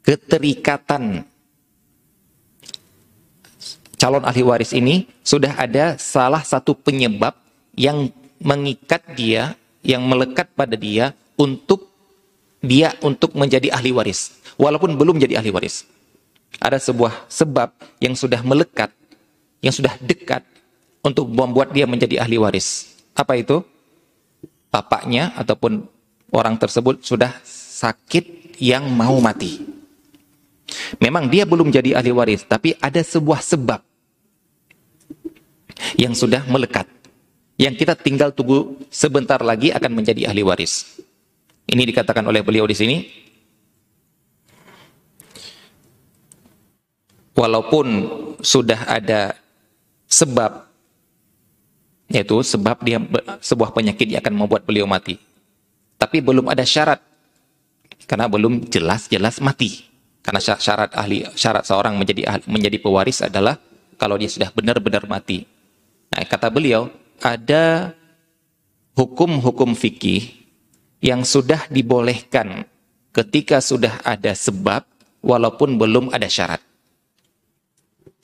keterikatan 0.05 1.25
calon 3.99 4.23
ahli 4.23 4.41
waris 4.41 4.71
ini 4.71 5.05
sudah 5.21 5.53
ada 5.59 5.99
salah 5.99 6.41
satu 6.41 6.71
penyebab 6.73 7.35
yang 7.75 8.09
mengikat 8.39 9.03
dia, 9.13 9.53
yang 9.85 10.03
melekat 10.05 10.51
pada 10.55 10.75
dia 10.75 11.15
untuk 11.39 11.87
dia 12.59 12.91
untuk 12.99 13.31
menjadi 13.39 13.71
ahli 13.71 13.95
waris, 13.95 14.35
walaupun 14.59 14.99
belum 14.99 15.15
jadi 15.15 15.39
ahli 15.39 15.51
waris. 15.55 15.87
Ada 16.59 16.81
sebuah 16.81 17.31
sebab 17.31 17.71
yang 18.03 18.17
sudah 18.19 18.43
melekat, 18.43 18.91
yang 19.63 19.71
sudah 19.71 19.95
dekat 20.03 20.43
untuk 20.99 21.31
membuat 21.31 21.71
dia 21.71 21.87
menjadi 21.87 22.19
ahli 22.19 22.35
waris. 22.35 22.91
Apa 23.15 23.39
itu? 23.39 23.63
Bapaknya 24.69 25.31
ataupun 25.39 25.87
orang 26.35 26.59
tersebut 26.59 27.01
sudah 27.01 27.31
sakit 27.47 28.59
yang 28.59 28.85
mau 28.91 29.15
mati. 29.23 29.63
Memang 30.99 31.31
dia 31.31 31.47
belum 31.47 31.71
jadi 31.71 31.95
ahli 31.95 32.11
waris, 32.11 32.43
tapi 32.43 32.75
ada 32.77 32.99
sebuah 32.99 33.39
sebab 33.39 33.79
yang 35.95 36.11
sudah 36.11 36.43
melekat. 36.51 36.98
Yang 37.59 37.83
kita 37.83 37.93
tinggal 37.99 38.31
tunggu 38.31 38.79
sebentar 38.87 39.43
lagi 39.43 39.75
akan 39.75 39.91
menjadi 39.91 40.31
ahli 40.31 40.47
waris. 40.47 41.03
Ini 41.67 41.83
dikatakan 41.83 42.23
oleh 42.23 42.39
beliau 42.39 42.63
di 42.63 42.71
sini. 42.71 42.97
Walaupun 47.35 47.87
sudah 48.39 48.87
ada 48.87 49.35
sebab 50.07 50.71
yaitu 52.09 52.41
sebab 52.41 52.79
dia 52.81 52.97
sebuah 53.43 53.75
penyakit 53.75 54.07
yang 54.09 54.23
akan 54.23 54.35
membuat 54.39 54.63
beliau 54.65 54.87
mati. 54.87 55.19
Tapi 55.99 56.23
belum 56.23 56.47
ada 56.47 56.63
syarat 56.63 57.03
karena 58.07 58.31
belum 58.31 58.71
jelas-jelas 58.71 59.43
mati. 59.43 59.83
Karena 60.23 60.39
syarat 60.39 60.95
ahli 60.95 61.27
syarat 61.35 61.67
seorang 61.67 61.95
menjadi 61.99 62.23
ahli, 62.27 62.43
menjadi 62.47 62.77
pewaris 62.79 63.23
adalah 63.23 63.59
kalau 63.99 64.15
dia 64.15 64.31
sudah 64.31 64.49
benar-benar 64.55 65.03
mati. 65.11 65.43
Nah, 66.09 66.23
kata 66.25 66.49
beliau, 66.49 66.89
ada 67.23 67.95
hukum-hukum 68.95 69.75
fikih 69.75 70.27
yang 70.99 71.23
sudah 71.23 71.67
dibolehkan 71.71 72.67
ketika 73.15 73.63
sudah 73.63 73.99
ada 74.03 74.35
sebab 74.35 74.83
walaupun 75.23 75.79
belum 75.79 76.11
ada 76.11 76.27
syarat. 76.27 76.61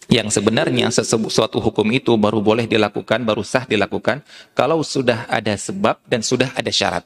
Yang 0.05 0.37
sebenarnya 0.37 0.93
sesuatu 0.93 1.57
hukum 1.57 1.89
itu 1.89 2.13
baru 2.13 2.37
boleh 2.37 2.69
dilakukan, 2.69 3.25
baru 3.25 3.41
sah 3.41 3.65
dilakukan 3.65 4.21
kalau 4.53 4.85
sudah 4.85 5.25
ada 5.25 5.57
sebab 5.57 5.97
dan 6.05 6.21
sudah 6.21 6.53
ada 6.53 6.69
syarat. 6.69 7.03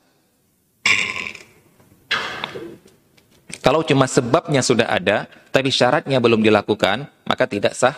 Kalau 3.59 3.83
cuma 3.83 4.07
sebabnya 4.07 4.63
sudah 4.63 4.87
ada, 4.87 5.27
tapi 5.51 5.69
syaratnya 5.69 6.19
belum 6.19 6.43
dilakukan, 6.43 7.07
maka 7.27 7.43
tidak 7.47 7.75
sah 7.75 7.95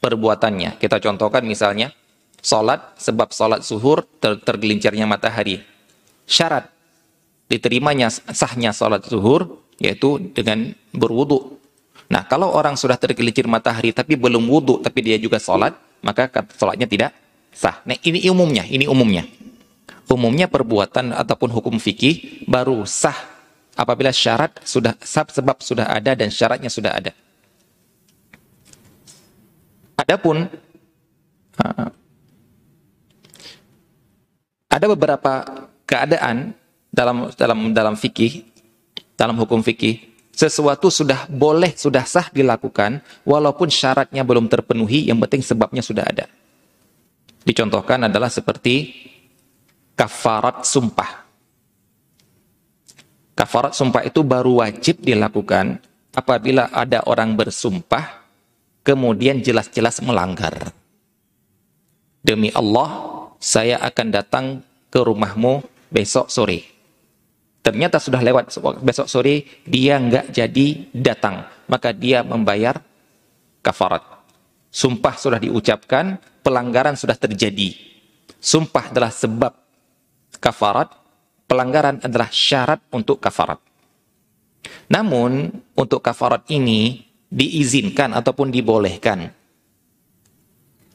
perbuatannya. 0.00 0.80
Kita 0.80 0.96
contohkan 1.00 1.44
misalnya, 1.44 1.92
sholat, 2.40 2.96
sebab 3.00 3.32
sholat 3.32 3.60
suhur, 3.64 4.04
ter 4.20 4.36
tergelincirnya 4.40 5.04
matahari. 5.08 5.62
Syarat 6.28 6.68
diterimanya 7.50 8.10
sahnya 8.10 8.70
sholat 8.70 9.04
zuhur, 9.06 9.60
yaitu 9.80 10.20
dengan 10.32 10.72
berwudu. 10.92 11.58
Nah, 12.10 12.26
kalau 12.26 12.50
orang 12.50 12.74
sudah 12.74 12.98
tergelincir 12.98 13.46
matahari, 13.46 13.94
tapi 13.94 14.18
belum 14.18 14.42
wudu, 14.50 14.82
tapi 14.82 14.98
dia 15.02 15.16
juga 15.18 15.38
sholat, 15.38 15.78
maka 16.02 16.26
sholatnya 16.58 16.90
tidak 16.90 17.14
sah. 17.54 17.78
Nah, 17.86 17.94
ini 18.02 18.26
umumnya, 18.26 18.66
ini 18.66 18.90
umumnya. 18.90 19.26
Umumnya 20.10 20.50
perbuatan 20.50 21.14
ataupun 21.14 21.54
hukum 21.54 21.78
fikih 21.78 22.42
baru 22.50 22.82
sah 22.82 23.14
apabila 23.78 24.10
syarat 24.10 24.58
sudah 24.66 24.98
sebab 24.98 25.62
sudah 25.62 25.86
ada 25.86 26.18
dan 26.18 26.34
syaratnya 26.34 26.66
sudah 26.66 26.98
ada. 26.98 27.14
Adapun 29.94 30.50
ada 34.70 34.86
beberapa 34.86 35.44
keadaan 35.84 36.54
dalam 36.94 37.28
dalam 37.34 37.58
dalam 37.74 37.94
fikih, 37.98 38.46
dalam 39.18 39.34
hukum 39.34 39.60
fikih, 39.60 40.10
sesuatu 40.30 40.88
sudah 40.88 41.26
boleh, 41.26 41.74
sudah 41.74 42.06
sah 42.06 42.30
dilakukan, 42.30 43.02
walaupun 43.26 43.68
syaratnya 43.68 44.22
belum 44.22 44.46
terpenuhi, 44.46 45.10
yang 45.10 45.18
penting 45.26 45.42
sebabnya 45.42 45.82
sudah 45.82 46.06
ada. 46.06 46.30
Dicontohkan 47.42 48.06
adalah 48.06 48.30
seperti 48.30 48.94
kafarat 49.98 50.64
sumpah. 50.64 51.28
Kafarat 53.36 53.72
sumpah 53.76 54.04
itu 54.04 54.20
baru 54.24 54.64
wajib 54.64 55.00
dilakukan 55.04 55.80
apabila 56.12 56.68
ada 56.72 57.00
orang 57.08 57.36
bersumpah 57.36 58.20
kemudian 58.84 59.40
jelas-jelas 59.44 60.00
melanggar. 60.04 60.72
Demi 62.20 62.52
Allah, 62.52 63.19
saya 63.40 63.80
akan 63.80 64.06
datang 64.12 64.46
ke 64.92 65.00
rumahmu 65.00 65.64
besok 65.88 66.28
sore. 66.28 66.68
Ternyata 67.64 67.96
sudah 67.96 68.20
lewat 68.20 68.52
besok 68.84 69.08
sore, 69.08 69.64
dia 69.64 69.96
nggak 69.96 70.32
jadi 70.32 70.66
datang. 70.92 71.48
Maka 71.68 71.96
dia 71.96 72.20
membayar 72.20 72.76
kafarat. 73.64 74.04
Sumpah 74.70 75.16
sudah 75.16 75.40
diucapkan, 75.40 76.20
pelanggaran 76.44 76.94
sudah 76.94 77.16
terjadi. 77.16 77.74
Sumpah 78.40 78.92
adalah 78.92 79.12
sebab 79.12 79.52
kafarat, 80.40 80.88
pelanggaran 81.44 82.00
adalah 82.00 82.32
syarat 82.32 82.80
untuk 82.92 83.20
kafarat. 83.20 83.60
Namun, 84.88 85.50
untuk 85.76 86.00
kafarat 86.00 86.48
ini 86.50 87.04
diizinkan 87.30 88.16
ataupun 88.16 88.50
dibolehkan. 88.50 89.30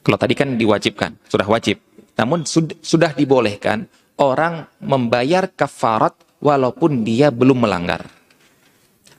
Kalau 0.05 0.17
tadi 0.19 0.33
kan 0.37 0.53
diwajibkan, 0.59 1.17
sudah 1.29 1.47
wajib. 1.47 1.81
Namun 2.15 2.47
sudah 2.79 3.11
dibolehkan 3.11 3.87
orang 4.15 4.67
membayar 4.79 5.51
kafarat 5.51 6.15
walaupun 6.39 7.03
dia 7.03 7.27
belum 7.31 7.67
melanggar. 7.67 8.07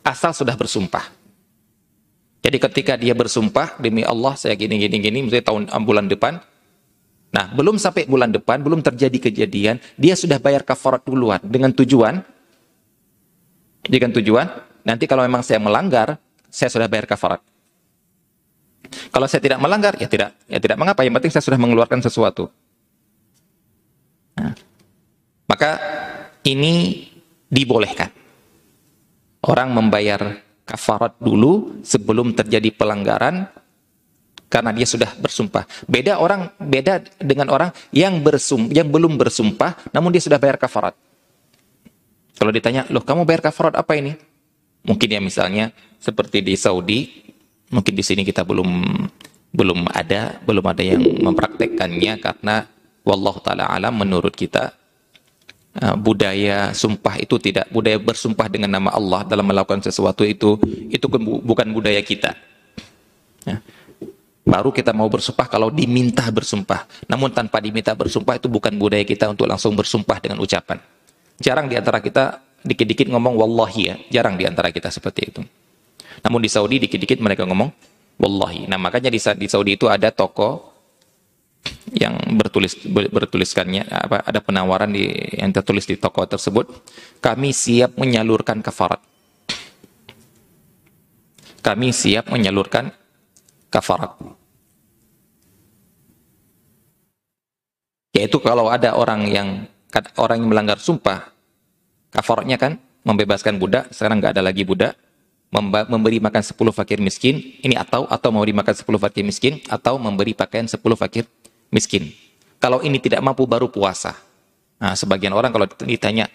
Asal 0.00 0.32
sudah 0.32 0.56
bersumpah. 0.56 1.12
Jadi 2.40 2.56
ketika 2.62 2.94
dia 2.94 3.12
bersumpah, 3.12 3.74
demi 3.82 4.06
Allah 4.06 4.38
saya 4.38 4.54
gini, 4.54 4.78
gini, 4.78 5.02
gini, 5.02 5.18
misalnya 5.26 5.50
tahun 5.50 5.62
bulan 5.82 6.06
depan, 6.06 6.38
Nah, 7.36 7.52
belum 7.52 7.76
sampai 7.76 8.08
bulan 8.08 8.32
depan, 8.32 8.64
belum 8.64 8.80
terjadi 8.80 9.28
kejadian, 9.28 9.76
dia 10.00 10.16
sudah 10.16 10.40
bayar 10.40 10.64
kafarat 10.64 11.04
duluan 11.04 11.36
dengan 11.44 11.68
tujuan 11.68 12.24
dengan 13.84 14.10
tujuan 14.16 14.46
nanti 14.88 15.04
kalau 15.04 15.20
memang 15.20 15.44
saya 15.44 15.60
melanggar, 15.60 16.16
saya 16.48 16.72
sudah 16.72 16.88
bayar 16.88 17.04
kafarat. 17.04 17.44
Kalau 19.12 19.26
saya 19.28 19.42
tidak 19.42 19.58
melanggar, 19.60 19.98
ya 20.00 20.08
tidak, 20.08 20.32
ya 20.46 20.56
tidak 20.62 20.78
mengapa. 20.78 21.02
Yang 21.02 21.14
penting 21.20 21.32
saya 21.34 21.44
sudah 21.44 21.60
mengeluarkan 21.60 22.00
sesuatu. 22.00 22.48
Nah, 24.36 24.52
maka 25.48 25.70
ini 26.44 27.06
dibolehkan. 27.48 28.12
Orang 29.46 29.72
membayar 29.72 30.42
kafarat 30.66 31.14
dulu 31.22 31.78
sebelum 31.86 32.34
terjadi 32.34 32.74
pelanggaran 32.74 33.46
karena 34.50 34.70
dia 34.74 34.86
sudah 34.86 35.14
bersumpah. 35.18 35.66
Beda 35.86 36.18
orang 36.18 36.50
beda 36.58 37.02
dengan 37.22 37.50
orang 37.54 37.70
yang 37.94 38.18
bersum 38.22 38.66
yang 38.74 38.90
belum 38.90 39.14
bersumpah 39.14 39.94
namun 39.94 40.10
dia 40.10 40.22
sudah 40.22 40.38
bayar 40.42 40.58
kafarat. 40.58 40.94
Kalau 42.36 42.52
ditanya, 42.52 42.84
"Loh, 42.92 43.00
kamu 43.00 43.24
bayar 43.24 43.40
kafarat 43.48 43.78
apa 43.78 43.96
ini?" 43.96 44.12
Mungkin 44.86 45.08
ya 45.08 45.20
misalnya 45.22 45.74
seperti 45.98 46.44
di 46.44 46.54
Saudi, 46.54 47.26
mungkin 47.70 47.94
di 47.96 48.04
sini 48.04 48.22
kita 48.22 48.46
belum 48.46 48.70
belum 49.56 49.88
ada, 49.88 50.36
belum 50.44 50.64
ada 50.66 50.82
yang 50.84 51.00
mempraktekkannya 51.00 52.12
karena 52.20 52.68
wallahu 53.06 53.38
taala 53.38 53.70
alam 53.70 53.94
menurut 53.94 54.34
kita 54.34 54.74
uh, 55.78 55.96
budaya 55.96 56.74
sumpah 56.74 57.22
itu 57.22 57.38
tidak 57.38 57.70
budaya 57.70 58.02
bersumpah 58.02 58.50
dengan 58.50 58.74
nama 58.74 58.90
Allah 58.90 59.22
dalam 59.22 59.46
melakukan 59.46 59.78
sesuatu 59.84 60.26
itu 60.26 60.58
itu 60.90 61.06
bukan 61.46 61.70
budaya 61.70 62.02
kita. 62.02 62.34
Ya. 63.46 63.62
Baru 64.46 64.70
kita 64.70 64.94
mau 64.94 65.10
bersumpah 65.10 65.50
kalau 65.50 65.74
diminta 65.74 66.22
bersumpah. 66.30 66.86
Namun 67.10 67.34
tanpa 67.34 67.58
diminta 67.58 67.94
bersumpah 67.98 68.38
itu 68.38 68.46
bukan 68.46 68.78
budaya 68.78 69.02
kita 69.02 69.26
untuk 69.26 69.50
langsung 69.50 69.74
bersumpah 69.74 70.22
dengan 70.22 70.38
ucapan. 70.38 70.78
Jarang 71.42 71.66
di 71.66 71.74
antara 71.74 71.98
kita 71.98 72.38
dikit-dikit 72.62 73.10
ngomong 73.10 73.34
wallahi 73.34 73.82
ya. 73.90 73.94
Jarang 74.18 74.38
di 74.38 74.46
antara 74.46 74.70
kita 74.70 74.86
seperti 74.90 75.34
itu. 75.34 75.42
Namun 76.22 76.38
di 76.38 76.46
Saudi 76.46 76.78
dikit-dikit 76.78 77.18
mereka 77.18 77.42
ngomong 77.42 77.74
wallahi. 78.22 78.70
Nah 78.70 78.78
makanya 78.78 79.10
di, 79.10 79.18
di 79.18 79.46
Saudi 79.50 79.74
itu 79.74 79.90
ada 79.90 80.14
toko 80.14 80.75
yang 81.96 82.18
bertulis 82.36 82.76
bertuliskannya 82.86 83.88
apa 83.88 84.22
ada 84.26 84.40
penawaran 84.42 84.92
di 84.92 85.08
yang 85.38 85.50
tertulis 85.54 85.86
di 85.86 85.96
toko 85.96 86.26
tersebut 86.26 86.68
kami 87.24 87.54
siap 87.54 87.96
menyalurkan 87.96 88.60
kafarat 88.60 89.00
kami 91.66 91.90
siap 91.90 92.30
menyalurkan 92.30 92.94
kafarat. 93.74 94.14
Yaitu 98.14 98.38
kalau 98.38 98.70
ada 98.70 98.94
orang 98.94 99.26
yang 99.26 99.48
orang 100.14 100.46
yang 100.46 100.48
melanggar 100.54 100.78
sumpah, 100.78 101.34
kafaratnya 102.14 102.54
kan 102.54 102.78
membebaskan 103.02 103.58
budak, 103.58 103.90
sekarang 103.90 104.22
nggak 104.22 104.38
ada 104.38 104.46
lagi 104.46 104.62
budak, 104.62 104.94
memberi 105.50 106.22
makan 106.22 106.42
10 106.46 106.54
fakir 106.70 107.02
miskin, 107.02 107.42
ini 107.66 107.74
atau 107.74 108.06
atau 108.06 108.30
memberi 108.30 108.54
makan 108.54 108.74
10 108.86 109.02
fakir 109.02 109.26
miskin 109.26 109.58
atau 109.66 109.98
memberi 109.98 110.38
pakaian 110.38 110.70
10 110.70 110.78
fakir 110.94 111.26
miskin. 111.70 112.10
Kalau 112.56 112.80
ini 112.80 112.98
tidak 112.98 113.20
mampu 113.20 113.44
baru 113.44 113.68
puasa. 113.68 114.16
Nah, 114.76 114.92
sebagian 114.92 115.32
orang 115.32 115.52
kalau 115.52 115.66
ditanya 115.84 116.28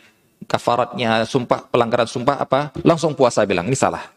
kafaratnya 0.49 1.25
sumpah 1.29 1.69
pelanggaran 1.69 2.09
sumpah 2.09 2.41
apa, 2.41 2.73
langsung 2.81 3.13
puasa 3.13 3.45
bilang 3.45 3.69
ini 3.69 3.77
salah. 3.77 4.09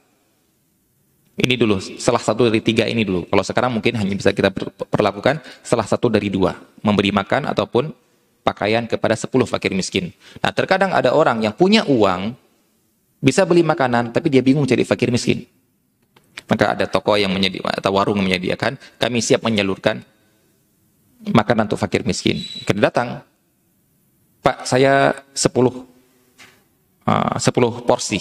Ini 1.35 1.59
dulu, 1.59 1.83
salah 1.99 2.23
satu 2.23 2.47
dari 2.47 2.63
tiga 2.63 2.87
ini 2.87 3.03
dulu. 3.03 3.27
Kalau 3.27 3.43
sekarang 3.43 3.75
mungkin 3.75 3.99
hanya 3.99 4.15
bisa 4.15 4.31
kita 4.31 4.55
perlakukan 4.87 5.43
salah 5.67 5.83
satu 5.83 6.07
dari 6.07 6.31
dua. 6.31 6.55
Memberi 6.87 7.11
makan 7.11 7.51
ataupun 7.51 7.91
pakaian 8.47 8.87
kepada 8.87 9.19
sepuluh 9.19 9.43
fakir 9.43 9.75
miskin. 9.75 10.15
Nah 10.39 10.55
terkadang 10.55 10.95
ada 10.95 11.11
orang 11.11 11.43
yang 11.43 11.51
punya 11.51 11.83
uang, 11.91 12.39
bisa 13.19 13.43
beli 13.43 13.67
makanan, 13.67 14.15
tapi 14.15 14.31
dia 14.31 14.47
bingung 14.47 14.63
cari 14.63 14.87
fakir 14.87 15.11
miskin. 15.11 15.43
Maka 16.47 16.79
ada 16.79 16.87
toko 16.87 17.19
yang 17.19 17.35
menyediakan, 17.35 17.83
atau 17.83 17.91
warung 17.99 18.21
menyediakan, 18.23 18.79
kami 19.01 19.19
siap 19.19 19.43
menyalurkan 19.43 20.07
makanan 21.31 21.71
untuk 21.71 21.81
fakir 21.81 22.05
miskin. 22.05 22.43
Kita 22.43 22.77
datang, 22.77 23.25
Pak 24.45 24.69
saya 24.69 25.15
sepuluh, 25.33 25.87
uh, 27.09 27.37
sepuluh 27.41 27.81
porsi. 27.87 28.21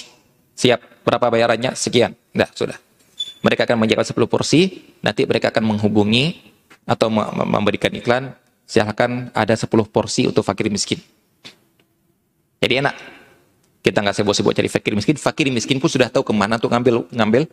Siap, 0.54 1.04
berapa 1.04 1.34
bayarannya? 1.34 1.74
Sekian. 1.74 2.14
Nah, 2.38 2.48
sudah 2.54 2.78
mereka 3.44 3.68
akan 3.68 3.78
menyiapkan 3.84 4.08
10 4.08 4.32
porsi, 4.32 4.88
nanti 5.04 5.28
mereka 5.28 5.52
akan 5.52 5.76
menghubungi 5.76 6.56
atau 6.88 7.12
memberikan 7.44 7.92
iklan, 7.92 8.32
silahkan 8.64 9.30
ada 9.36 9.54
10 9.54 9.68
porsi 9.92 10.24
untuk 10.26 10.48
fakir 10.48 10.72
miskin. 10.72 10.98
Jadi 12.64 12.74
enak. 12.80 12.96
Kita 13.84 14.00
nggak 14.00 14.16
sibuk-sibuk 14.16 14.56
cari 14.56 14.72
fakir 14.72 14.96
miskin, 14.96 15.20
fakir 15.20 15.52
miskin 15.52 15.76
pun 15.76 15.92
sudah 15.92 16.08
tahu 16.08 16.24
ke 16.24 16.32
mana 16.32 16.56
untuk 16.56 16.72
ngambil 16.72 17.04
ngambil 17.12 17.44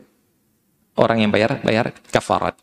orang 0.94 1.26
yang 1.26 1.30
bayar 1.34 1.58
bayar 1.66 1.90
kafarat. 2.14 2.54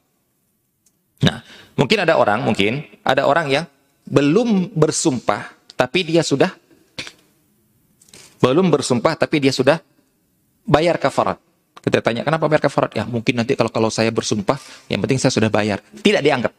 Nah, 1.20 1.44
mungkin 1.78 2.04
ada 2.04 2.18
orang, 2.18 2.44
mungkin 2.44 2.84
ada 3.06 3.24
orang 3.30 3.48
yang 3.48 3.66
belum 4.04 4.74
bersumpah, 4.74 5.54
tapi 5.78 6.04
dia 6.04 6.26
sudah 6.26 6.52
belum 8.42 8.70
bersumpah, 8.70 9.14
tapi 9.18 9.42
dia 9.42 9.54
sudah 9.54 9.80
bayar 10.66 10.98
kafarat. 11.00 11.40
Kita 11.82 12.04
tanya, 12.04 12.28
kenapa 12.28 12.50
bayar 12.52 12.68
kafarat? 12.68 12.92
Ya 12.98 13.08
mungkin 13.08 13.40
nanti 13.40 13.56
kalau 13.56 13.72
kalau 13.72 13.88
saya 13.88 14.12
bersumpah, 14.12 14.60
yang 14.92 15.00
penting 15.00 15.22
saya 15.22 15.32
sudah 15.32 15.48
bayar. 15.48 15.80
Tidak 16.04 16.20
dianggap. 16.20 16.52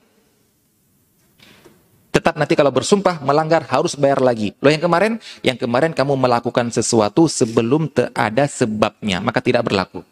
Tetap 2.08 2.34
nanti 2.34 2.56
kalau 2.56 2.72
bersumpah, 2.72 3.20
melanggar 3.20 3.62
harus 3.68 3.94
bayar 3.94 4.18
lagi. 4.24 4.56
Loh 4.58 4.72
yang 4.72 4.82
kemarin? 4.82 5.20
Yang 5.44 5.68
kemarin 5.68 5.92
kamu 5.92 6.16
melakukan 6.16 6.72
sesuatu 6.72 7.28
sebelum 7.28 7.92
ada 8.16 8.48
sebabnya, 8.48 9.20
maka 9.20 9.38
tidak 9.44 9.68
berlaku. 9.68 10.02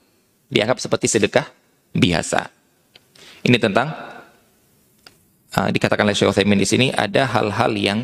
Dianggap 0.47 0.79
seperti 0.79 1.11
sedekah 1.11 1.49
biasa. 1.97 2.47
Ini 3.43 3.57
tentang 3.59 3.91
uh, 5.57 5.69
dikatakan 5.73 6.05
oleh 6.05 6.15
Syekh 6.17 6.31
Utsaimin 6.31 6.61
di 6.61 6.69
sini 6.69 6.87
ada 6.93 7.25
hal-hal 7.25 7.73
yang 7.75 7.99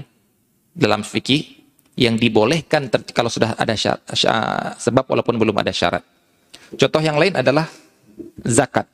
dalam 0.72 1.04
fikih 1.04 1.62
yang 1.94 2.16
dibolehkan 2.16 2.88
kalau 3.12 3.28
sudah 3.28 3.52
ada 3.60 3.76
syarat, 3.76 4.00
syarat, 4.16 4.80
sebab 4.80 5.04
walaupun 5.04 5.36
belum 5.36 5.52
ada 5.60 5.68
syarat. 5.68 6.00
Contoh 6.72 7.04
yang 7.04 7.20
lain 7.20 7.36
adalah 7.36 7.68
zakat. 8.40 8.88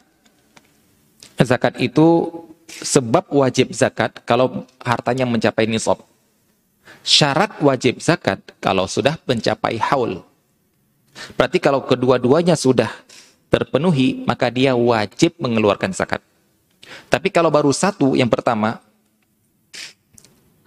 Zakat 1.38 1.78
itu 1.78 2.26
sebab 2.66 3.30
wajib 3.30 3.70
zakat 3.70 4.18
kalau 4.26 4.66
hartanya 4.82 5.22
mencapai 5.30 5.70
nisab. 5.70 6.02
Syarat 7.06 7.62
wajib 7.62 8.02
zakat 8.02 8.42
kalau 8.58 8.90
sudah 8.90 9.14
mencapai 9.22 9.78
haul. 9.78 10.26
Berarti 11.38 11.62
kalau 11.62 11.86
kedua-duanya 11.86 12.58
sudah 12.58 12.90
terpenuhi, 13.46 14.26
maka 14.26 14.50
dia 14.50 14.74
wajib 14.74 15.38
mengeluarkan 15.38 15.94
zakat. 15.94 16.20
Tapi 17.08 17.28
kalau 17.32 17.48
baru 17.48 17.72
satu, 17.72 18.14
yang 18.16 18.28
pertama, 18.28 18.80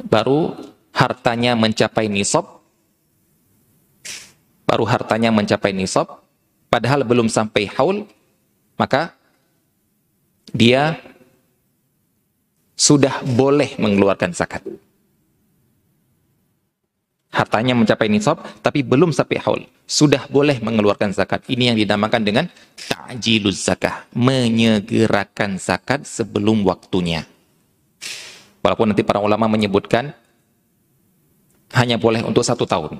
baru 0.01 0.57
hartanya 0.91 1.53
mencapai 1.53 2.09
nisab, 2.09 2.61
baru 4.65 4.83
hartanya 4.87 5.29
mencapai 5.29 5.71
nisab, 5.71 6.21
padahal 6.71 7.05
belum 7.05 7.27
sampai 7.27 7.69
haul, 7.77 8.07
maka 8.79 9.13
dia 10.51 10.99
sudah 12.75 13.21
boleh 13.23 13.77
mengeluarkan 13.77 14.33
zakat. 14.33 14.65
Hartanya 17.31 17.71
mencapai 17.71 18.11
nisab, 18.11 18.43
tapi 18.59 18.83
belum 18.83 19.15
sampai 19.15 19.39
haul. 19.39 19.63
Sudah 19.87 20.27
boleh 20.27 20.59
mengeluarkan 20.59 21.15
zakat. 21.15 21.47
Ini 21.47 21.71
yang 21.71 21.77
dinamakan 21.79 22.27
dengan 22.27 22.45
ta'jiluz 22.75 23.55
zakah. 23.55 24.03
Menyegerakan 24.11 25.55
zakat 25.55 26.03
sebelum 26.03 26.67
waktunya. 26.67 27.23
Walaupun 28.59 28.91
nanti 28.91 29.07
para 29.07 29.23
ulama 29.23 29.47
menyebutkan 29.47 30.11
hanya 31.71 31.95
boleh 31.95 32.19
untuk 32.19 32.43
satu 32.43 32.67
tahun. 32.67 32.99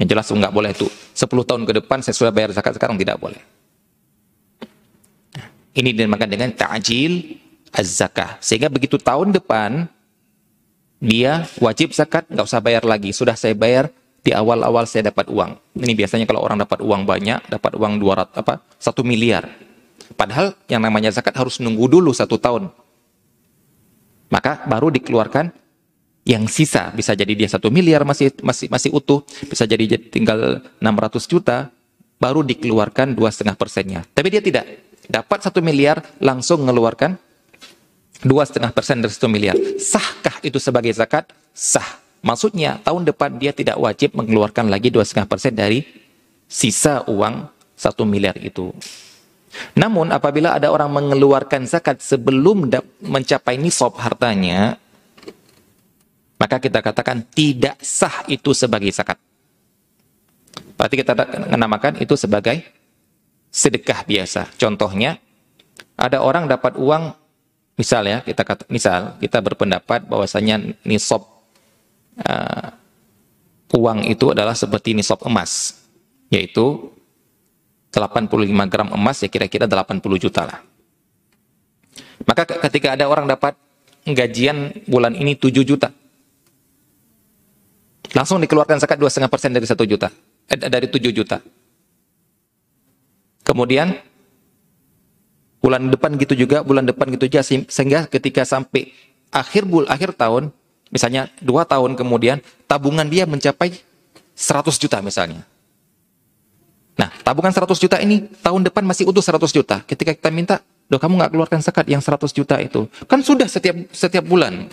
Yang 0.00 0.08
jelas 0.16 0.26
nggak 0.32 0.54
boleh 0.56 0.72
itu. 0.72 0.88
10 0.88 1.28
tahun 1.44 1.62
ke 1.68 1.72
depan 1.84 2.00
saya 2.00 2.16
sudah 2.16 2.32
bayar 2.32 2.56
zakat 2.56 2.72
sekarang 2.80 2.96
tidak 2.96 3.20
boleh. 3.20 3.36
Ini 5.76 5.92
dinamakan 5.92 6.28
dengan 6.32 6.50
ta'jil 6.56 7.36
az-zakah. 7.68 8.40
Sehingga 8.40 8.72
begitu 8.72 8.96
tahun 8.96 9.36
depan 9.36 9.86
dia 11.00 11.48
wajib 11.64 11.96
zakat 11.96 12.28
nggak 12.28 12.44
usah 12.44 12.60
bayar 12.60 12.84
lagi. 12.84 13.10
Sudah 13.16 13.32
saya 13.34 13.56
bayar 13.56 13.88
di 14.20 14.36
awal-awal 14.36 14.84
saya 14.84 15.08
dapat 15.08 15.32
uang. 15.32 15.56
Ini 15.80 15.96
biasanya 15.96 16.28
kalau 16.28 16.44
orang 16.44 16.60
dapat 16.60 16.84
uang 16.84 17.08
banyak, 17.08 17.40
dapat 17.48 17.72
uang 17.74 17.96
200 17.96 18.36
apa? 18.36 18.60
1 18.76 19.00
miliar. 19.08 19.48
Padahal 20.12 20.52
yang 20.68 20.84
namanya 20.84 21.08
zakat 21.08 21.32
harus 21.40 21.56
nunggu 21.58 21.88
dulu 21.88 22.12
satu 22.12 22.36
tahun. 22.36 22.68
Maka 24.28 24.68
baru 24.68 24.92
dikeluarkan 24.92 25.50
yang 26.28 26.44
sisa 26.46 26.92
bisa 26.92 27.16
jadi 27.16 27.32
dia 27.32 27.48
satu 27.48 27.72
miliar 27.72 28.04
masih 28.04 28.36
masih 28.44 28.68
masih 28.68 28.92
utuh 28.92 29.24
bisa 29.48 29.64
jadi 29.64 29.96
tinggal 30.12 30.60
600 30.78 31.16
juta 31.24 31.72
baru 32.20 32.44
dikeluarkan 32.44 33.16
dua 33.16 33.32
setengah 33.32 33.56
persennya 33.56 34.04
tapi 34.12 34.28
dia 34.28 34.44
tidak 34.44 34.68
dapat 35.08 35.40
satu 35.40 35.64
miliar 35.64 36.04
langsung 36.20 36.60
mengeluarkan 36.60 37.16
dua 38.20 38.44
setengah 38.44 38.72
persen 38.72 39.00
dari 39.00 39.12
satu 39.12 39.28
miliar 39.28 39.56
sahkah 39.80 40.40
itu 40.44 40.60
sebagai 40.60 40.92
zakat 40.92 41.28
sah 41.52 42.00
maksudnya 42.20 42.80
tahun 42.84 43.08
depan 43.08 43.40
dia 43.40 43.52
tidak 43.52 43.80
wajib 43.80 44.12
mengeluarkan 44.16 44.68
lagi 44.68 44.92
dua 44.92 45.04
setengah 45.04 45.28
persen 45.28 45.56
dari 45.56 45.84
sisa 46.44 47.04
uang 47.08 47.48
satu 47.76 48.04
miliar 48.04 48.36
itu 48.40 48.72
namun 49.74 50.14
apabila 50.14 50.54
ada 50.54 50.70
orang 50.70 50.92
mengeluarkan 50.92 51.66
zakat 51.66 51.98
sebelum 51.98 52.70
mencapai 53.02 53.58
nisab 53.58 53.98
hartanya 53.98 54.78
maka 56.40 56.56
kita 56.56 56.80
katakan 56.80 57.20
tidak 57.36 57.76
sah 57.84 58.24
itu 58.24 58.56
sebagai 58.56 58.88
zakat. 58.88 59.20
Berarti 60.72 60.96
kita 60.96 61.12
menamakan 61.52 62.00
itu 62.00 62.16
sebagai 62.16 62.64
sedekah 63.52 64.08
biasa. 64.08 64.48
Contohnya, 64.56 65.20
ada 66.00 66.24
orang 66.24 66.48
dapat 66.48 66.80
uang, 66.80 67.12
misal 67.80 68.04
ya, 68.04 68.20
kita 68.20 68.44
kata, 68.44 68.68
misal 68.68 69.16
kita 69.16 69.40
berpendapat 69.40 70.04
bahwasanya 70.04 70.76
nisab 70.84 71.24
uh, 72.20 72.68
uang 73.72 74.04
itu 74.04 74.36
adalah 74.36 74.52
seperti 74.52 74.92
nisab 74.92 75.24
emas, 75.24 75.80
yaitu 76.28 76.92
85 77.88 78.28
gram 78.68 78.88
emas 78.92 79.24
ya 79.24 79.32
kira-kira 79.32 79.64
80 79.64 79.96
juta 80.20 80.44
lah. 80.44 80.60
Maka 82.28 82.44
ketika 82.68 82.92
ada 82.92 83.08
orang 83.08 83.24
dapat 83.24 83.56
gajian 84.04 84.84
bulan 84.84 85.16
ini 85.16 85.40
7 85.40 85.64
juta, 85.64 85.88
langsung 88.12 88.44
dikeluarkan 88.44 88.76
zakat 88.76 89.00
2,5% 89.00 89.56
dari 89.56 89.64
1 89.64 89.88
juta, 89.88 90.08
eh, 90.52 90.68
dari 90.68 90.86
7 90.92 91.08
juta. 91.16 91.40
Kemudian 93.40 94.09
bulan 95.60 95.92
depan 95.92 96.16
gitu 96.16 96.34
juga, 96.34 96.64
bulan 96.64 96.88
depan 96.88 97.06
gitu 97.14 97.28
juga, 97.28 97.44
sehingga 97.44 98.08
ketika 98.08 98.42
sampai 98.48 98.90
akhir 99.30 99.68
bul 99.68 99.84
akhir 99.86 100.16
tahun, 100.16 100.50
misalnya 100.88 101.28
dua 101.38 101.68
tahun 101.68 101.94
kemudian, 101.94 102.40
tabungan 102.64 103.06
dia 103.06 103.28
mencapai 103.28 103.78
100 104.34 104.80
juta 104.80 104.98
misalnya. 105.04 105.44
Nah, 106.96 107.12
tabungan 107.24 107.52
100 107.52 107.76
juta 107.76 107.96
ini 108.00 108.28
tahun 108.40 108.66
depan 108.68 108.84
masih 108.84 109.08
utuh 109.08 109.24
100 109.24 109.52
juta. 109.52 109.84
Ketika 109.84 110.16
kita 110.16 110.28
minta, 110.32 110.64
doh 110.88 111.00
kamu 111.00 111.20
nggak 111.20 111.32
keluarkan 111.32 111.60
zakat 111.60 111.86
yang 111.88 112.00
100 112.00 112.32
juta 112.32 112.56
itu. 112.60 112.88
Kan 113.04 113.20
sudah 113.20 113.48
setiap 113.48 113.76
setiap 113.92 114.24
bulan. 114.24 114.68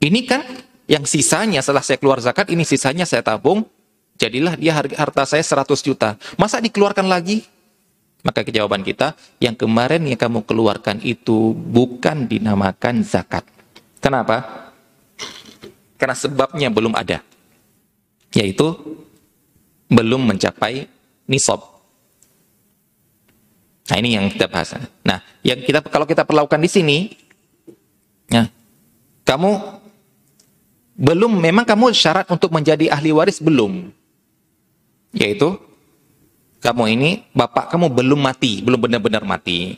Ini 0.00 0.20
kan 0.24 0.40
yang 0.88 1.04
sisanya 1.04 1.60
setelah 1.60 1.84
saya 1.84 2.00
keluar 2.00 2.18
zakat, 2.24 2.48
ini 2.48 2.64
sisanya 2.64 3.04
saya 3.04 3.20
tabung, 3.20 3.68
jadilah 4.16 4.56
dia 4.56 4.72
harta 4.74 5.22
saya 5.28 5.44
100 5.44 5.80
juta. 5.84 6.16
Masa 6.40 6.60
dikeluarkan 6.60 7.04
lagi? 7.04 7.44
Maka 8.20 8.44
jawaban 8.44 8.84
kita, 8.84 9.16
yang 9.40 9.56
kemarin 9.56 10.04
yang 10.04 10.20
kamu 10.20 10.44
keluarkan 10.44 11.00
itu 11.00 11.56
bukan 11.56 12.28
dinamakan 12.28 13.00
zakat. 13.00 13.48
Kenapa? 13.96 14.68
Karena 15.96 16.16
sebabnya 16.16 16.68
belum 16.68 16.92
ada. 16.92 17.24
Yaitu 18.36 18.76
belum 19.88 20.28
mencapai 20.28 20.84
nisab. 21.24 21.64
Nah, 23.90 23.96
ini 23.98 24.14
yang 24.14 24.30
kita 24.30 24.46
bahas. 24.46 24.76
Nah, 25.02 25.18
yang 25.42 25.58
kita 25.64 25.82
kalau 25.88 26.06
kita 26.06 26.22
perlakukan 26.22 26.62
di 26.62 26.70
sini 26.70 26.98
ya, 28.30 28.46
kamu 29.26 29.80
belum 31.00 31.32
memang 31.40 31.64
kamu 31.64 31.90
syarat 31.96 32.28
untuk 32.28 32.52
menjadi 32.52 32.92
ahli 32.92 33.10
waris 33.10 33.40
belum. 33.40 33.90
Yaitu 35.10 35.58
kamu 36.60 36.84
ini 36.96 37.10
bapak 37.32 37.72
kamu 37.72 37.92
belum 37.92 38.20
mati, 38.20 38.60
belum 38.60 38.80
benar-benar 38.88 39.24
mati. 39.24 39.76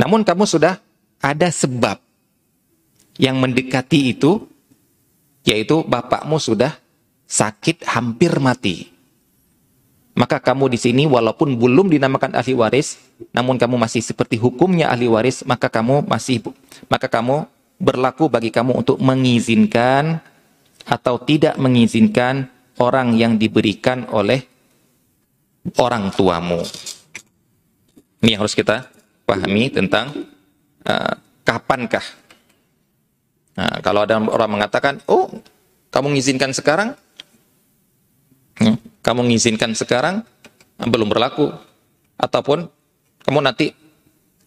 Namun 0.00 0.24
kamu 0.26 0.44
sudah 0.48 0.80
ada 1.22 1.48
sebab 1.48 2.00
yang 3.20 3.38
mendekati 3.38 4.10
itu 4.16 4.42
yaitu 5.44 5.84
bapakmu 5.84 6.40
sudah 6.40 6.74
sakit 7.28 7.84
hampir 7.84 8.32
mati 8.40 8.94
maka 10.14 10.38
kamu 10.38 10.70
di 10.70 10.78
sini 10.78 11.04
walaupun 11.10 11.58
belum 11.58 11.90
dinamakan 11.90 12.38
ahli 12.38 12.54
waris, 12.54 13.02
namun 13.34 13.58
kamu 13.58 13.74
masih 13.74 13.98
seperti 13.98 14.38
hukumnya 14.38 14.94
ahli 14.94 15.10
waris, 15.10 15.42
maka 15.42 15.66
kamu 15.66 16.06
masih 16.06 16.38
maka 16.86 17.10
kamu 17.10 17.50
berlaku 17.82 18.30
bagi 18.30 18.54
kamu 18.54 18.78
untuk 18.86 19.02
mengizinkan 19.02 20.22
atau 20.86 21.18
tidak 21.18 21.58
mengizinkan 21.58 22.46
orang 22.78 23.18
yang 23.18 23.34
diberikan 23.34 24.06
oleh 24.14 24.46
orang 25.80 26.12
tuamu. 26.12 26.60
Ini 28.24 28.36
yang 28.36 28.40
harus 28.44 28.56
kita 28.56 28.88
pahami 29.24 29.72
tentang 29.72 30.12
uh, 30.84 31.14
kapankah. 31.44 32.04
Nah, 33.54 33.78
kalau 33.80 34.04
ada 34.04 34.18
orang 34.18 34.60
mengatakan, 34.60 35.00
oh 35.08 35.28
kamu 35.92 36.16
mengizinkan 36.16 36.50
sekarang, 36.50 36.96
hmm, 38.60 38.76
kamu 39.00 39.20
mengizinkan 39.24 39.72
sekarang 39.76 40.26
belum 40.80 41.06
berlaku 41.06 41.54
ataupun 42.18 42.66
kamu 43.24 43.38
nanti 43.40 43.72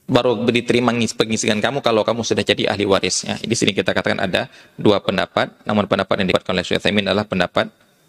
baru 0.08 0.40
diterima 0.48 0.96
pengizinkan 0.96 1.60
kamu 1.60 1.84
kalau 1.84 2.02
kamu 2.08 2.24
sudah 2.24 2.44
jadi 2.44 2.72
ahli 2.72 2.88
warisnya. 2.88 3.36
Di 3.44 3.56
sini 3.56 3.76
kita 3.76 3.92
katakan 3.92 4.24
ada 4.24 4.48
dua 4.80 5.04
pendapat, 5.04 5.52
namun 5.68 5.88
pendapat 5.88 6.24
yang 6.24 6.28
dikuatkan 6.32 6.56
oleh 6.56 6.66
Syekh 6.66 6.84
adalah 6.88 7.28
pendapat 7.28 7.68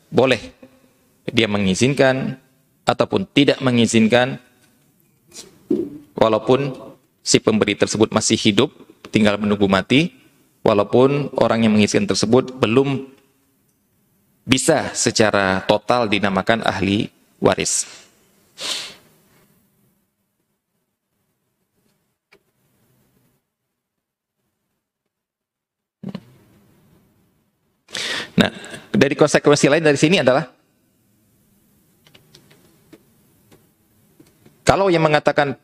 boleh 0.09 0.41
dia 1.29 1.45
mengizinkan 1.51 2.41
ataupun 2.89 3.29
tidak 3.29 3.61
mengizinkan 3.61 4.41
walaupun 6.17 6.73
si 7.21 7.37
pemberi 7.37 7.77
tersebut 7.77 8.09
masih 8.09 8.41
hidup, 8.41 8.73
tinggal 9.13 9.37
menunggu 9.37 9.69
mati, 9.69 10.17
walaupun 10.65 11.29
orang 11.37 11.69
yang 11.69 11.77
mengizinkan 11.77 12.09
tersebut 12.09 12.57
belum 12.57 13.13
bisa 14.49 14.97
secara 14.97 15.61
total 15.69 16.09
dinamakan 16.09 16.65
ahli 16.65 17.13
waris. 17.37 17.85
Nah, 28.41 28.49
dari 28.89 29.13
konsekuensi 29.13 29.69
lain 29.69 29.85
dari 29.85 29.99
sini 30.01 30.23
adalah 30.25 30.58
kalau 34.69 34.93
yang 34.93 35.01
mengatakan 35.01 35.57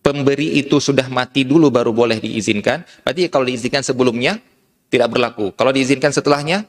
pemberi 0.00 0.56
itu 0.56 0.80
sudah 0.80 1.04
mati 1.12 1.44
dulu 1.44 1.68
baru 1.68 1.92
boleh 1.92 2.16
diizinkan, 2.16 2.80
berarti 3.04 3.28
kalau 3.28 3.44
diizinkan 3.44 3.84
sebelumnya 3.84 4.40
tidak 4.88 5.12
berlaku. 5.12 5.52
Kalau 5.52 5.68
diizinkan 5.68 6.16
setelahnya 6.16 6.64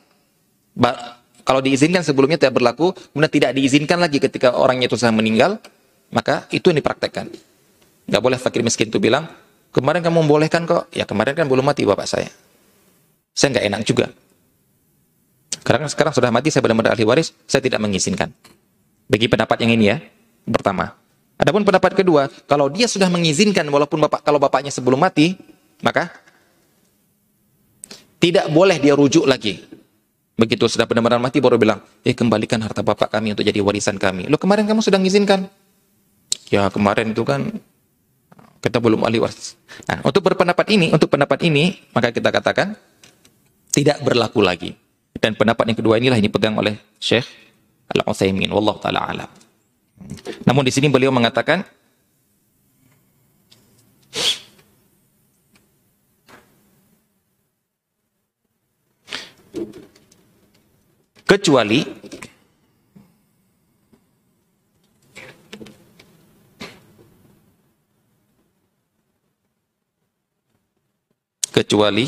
kalau 1.43 1.63
diizinkan 1.63 2.03
sebelumnya 2.03 2.35
tidak 2.35 2.59
berlaku, 2.59 2.91
kemudian 2.91 3.31
tidak 3.31 3.51
diizinkan 3.55 3.99
lagi 3.99 4.19
ketika 4.19 4.59
orangnya 4.59 4.91
itu 4.91 4.99
sudah 4.99 5.15
meninggal, 5.15 5.59
maka 6.11 6.47
itu 6.51 6.67
yang 6.71 6.83
dipraktekkan. 6.83 7.31
Gak 8.11 8.21
boleh 8.23 8.35
fakir 8.35 8.59
miskin 8.63 8.91
itu 8.91 8.99
bilang, 8.99 9.27
kemarin 9.71 10.03
kamu 10.03 10.23
membolehkan 10.23 10.67
kok, 10.67 10.91
ya 10.91 11.07
kemarin 11.07 11.35
kan 11.35 11.47
belum 11.47 11.63
mati 11.63 11.87
bapak 11.87 12.07
saya. 12.07 12.31
Saya 13.31 13.59
nggak 13.59 13.65
enak 13.71 13.81
juga. 13.87 14.05
Karena 15.63 15.87
sekarang 15.87 16.11
sudah 16.11 16.27
mati, 16.27 16.51
saya 16.51 16.63
benar-benar 16.63 16.95
ahli 16.95 17.07
waris, 17.07 17.31
saya 17.47 17.63
tidak 17.63 17.79
mengizinkan. 17.79 18.31
Bagi 19.07 19.31
pendapat 19.31 19.63
yang 19.63 19.71
ini 19.75 19.85
ya, 19.89 19.97
pertama. 20.47 21.02
Adapun 21.43 21.67
pendapat 21.67 21.91
kedua, 21.91 22.31
kalau 22.47 22.71
dia 22.71 22.87
sudah 22.87 23.11
mengizinkan 23.11 23.67
walaupun 23.67 23.99
bapak 24.07 24.23
kalau 24.23 24.39
bapaknya 24.39 24.71
sebelum 24.71 24.95
mati, 24.95 25.35
maka 25.83 26.07
tidak 28.23 28.47
boleh 28.47 28.79
dia 28.79 28.95
rujuk 28.95 29.27
lagi. 29.27 29.59
Begitu 30.39 30.71
sudah 30.71 30.87
benar-benar 30.87 31.19
mati 31.19 31.43
baru 31.43 31.59
bilang, 31.59 31.83
eh 32.07 32.15
kembalikan 32.15 32.63
harta 32.63 32.79
bapak 32.79 33.11
kami 33.11 33.35
untuk 33.35 33.43
jadi 33.43 33.59
warisan 33.59 33.99
kami. 33.99 34.31
Lo 34.31 34.39
kemarin 34.39 34.63
kamu 34.63 34.79
sudah 34.79 34.95
mengizinkan? 34.95 35.51
Ya 36.47 36.71
kemarin 36.71 37.11
itu 37.11 37.27
kan 37.27 37.59
kita 38.63 38.79
belum 38.79 39.03
ahli 39.03 39.19
waris. 39.19 39.59
Nah, 39.91 39.99
untuk 40.07 40.23
berpendapat 40.23 40.71
ini, 40.71 40.95
untuk 40.95 41.11
pendapat 41.11 41.43
ini, 41.43 41.75
maka 41.91 42.15
kita 42.15 42.31
katakan 42.31 42.79
tidak 43.75 43.99
berlaku 43.99 44.39
lagi. 44.39 44.71
Dan 45.19 45.35
pendapat 45.35 45.75
yang 45.75 45.77
kedua 45.83 45.99
inilah 45.99 46.15
ini 46.15 46.31
pegang 46.31 46.55
oleh 46.55 46.79
Syekh 47.03 47.27
Al-Utsaimin 47.91 48.47
wallahu 48.47 48.79
taala 48.79 49.03
alam. 49.03 49.29
Namun 50.43 50.67
di 50.67 50.71
sini 50.71 50.91
beliau 50.91 51.11
mengatakan 51.11 51.63
kecuali 61.33 61.81
kecuali 71.49 72.05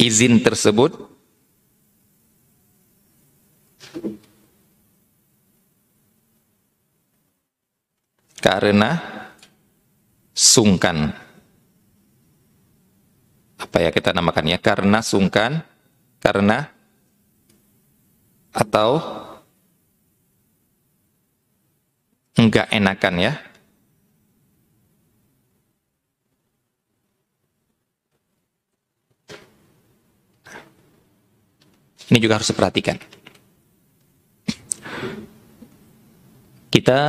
izin 0.00 0.40
tersebut 0.40 1.13
karena 8.44 9.00
sungkan 10.36 11.16
apa 13.56 13.76
ya 13.80 13.88
kita 13.88 14.12
namakannya 14.12 14.60
karena 14.60 15.00
sungkan 15.00 15.64
karena 16.20 16.68
atau 18.52 19.00
enggak 22.36 22.68
enakan 22.68 23.16
ya. 23.16 23.32
Ini 32.12 32.20
juga 32.20 32.36
harus 32.36 32.52
diperhatikan. 32.52 33.00
Kita 36.68 37.00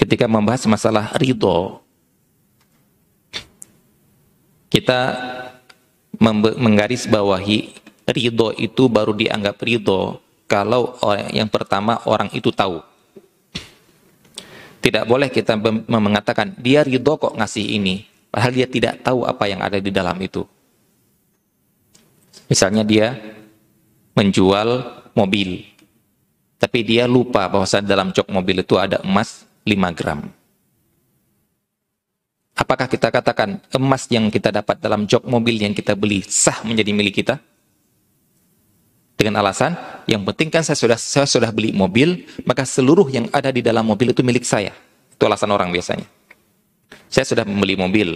ketika 0.00 0.24
membahas 0.24 0.64
masalah 0.64 1.12
ridho, 1.20 1.84
kita 4.72 5.12
menggaris 6.56 7.04
bawahi 7.04 7.76
ridho 8.08 8.56
itu 8.56 8.88
baru 8.88 9.12
dianggap 9.12 9.60
ridho 9.60 10.16
kalau 10.48 10.96
yang 11.36 11.52
pertama 11.52 12.00
orang 12.08 12.32
itu 12.32 12.48
tahu. 12.48 12.80
Tidak 14.80 15.04
boleh 15.04 15.28
kita 15.28 15.60
mengatakan 15.84 16.56
dia 16.56 16.80
ridho 16.80 17.20
kok 17.20 17.36
ngasih 17.36 17.76
ini, 17.76 18.08
padahal 18.32 18.56
dia 18.56 18.64
tidak 18.64 19.04
tahu 19.04 19.28
apa 19.28 19.44
yang 19.52 19.60
ada 19.60 19.76
di 19.76 19.92
dalam 19.92 20.16
itu. 20.16 20.48
Misalnya 22.48 22.82
dia 22.82 23.20
menjual 24.16 24.68
mobil, 25.12 25.68
tapi 26.56 26.82
dia 26.88 27.04
lupa 27.04 27.46
bahwa 27.52 27.68
dalam 27.84 28.10
jok 28.16 28.32
mobil 28.32 28.64
itu 28.64 28.74
ada 28.80 28.98
emas 29.04 29.44
5 29.64 29.98
gram. 29.98 30.20
Apakah 32.60 32.86
kita 32.92 33.08
katakan 33.08 33.56
emas 33.72 34.04
yang 34.12 34.28
kita 34.28 34.52
dapat 34.52 34.76
dalam 34.84 35.08
jok 35.08 35.24
mobil 35.24 35.56
yang 35.56 35.72
kita 35.72 35.96
beli 35.96 36.20
sah 36.28 36.60
menjadi 36.60 36.92
milik 36.92 37.24
kita? 37.24 37.40
Dengan 39.16 39.44
alasan, 39.44 39.76
yang 40.08 40.24
penting 40.24 40.48
kan 40.48 40.64
saya 40.64 40.76
sudah 40.76 40.96
saya 40.96 41.28
sudah 41.28 41.52
beli 41.52 41.76
mobil, 41.76 42.24
maka 42.48 42.64
seluruh 42.64 43.04
yang 43.12 43.28
ada 43.36 43.52
di 43.52 43.60
dalam 43.60 43.84
mobil 43.84 44.16
itu 44.16 44.24
milik 44.24 44.48
saya. 44.48 44.72
Itu 45.12 45.28
alasan 45.28 45.52
orang 45.52 45.68
biasanya. 45.68 46.08
Saya 47.12 47.28
sudah 47.28 47.44
membeli 47.44 47.76
mobil, 47.76 48.08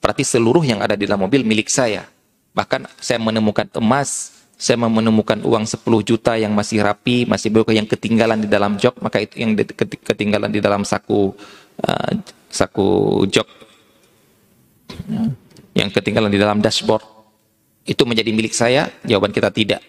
berarti 0.00 0.28
seluruh 0.28 0.60
yang 0.60 0.84
ada 0.84 0.92
di 0.92 1.08
dalam 1.08 1.24
mobil 1.24 1.40
milik 1.40 1.72
saya. 1.72 2.04
Bahkan 2.52 2.84
saya 3.00 3.16
menemukan 3.16 3.64
emas, 3.80 4.35
saya 4.56 4.80
menemukan 4.80 5.36
uang 5.44 5.68
10 5.68 5.84
juta 6.00 6.32
yang 6.40 6.56
masih 6.56 6.80
rapi, 6.80 7.28
masih 7.28 7.52
baru 7.52 7.76
yang 7.76 7.84
ketinggalan 7.84 8.40
di 8.40 8.48
dalam 8.48 8.80
jok, 8.80 9.04
maka 9.04 9.20
itu 9.20 9.44
yang 9.44 9.52
ketinggalan 10.00 10.48
di 10.48 10.64
dalam 10.64 10.80
saku 10.80 11.36
uh, 11.84 12.10
saku 12.48 13.20
jok 13.28 13.48
yang 15.76 15.92
ketinggalan 15.92 16.32
di 16.32 16.40
dalam 16.40 16.64
dashboard 16.64 17.04
itu 17.84 18.02
menjadi 18.08 18.30
milik 18.32 18.56
saya? 18.56 18.88
Jawaban 19.04 19.30
kita 19.30 19.52
tidak. 19.52 19.84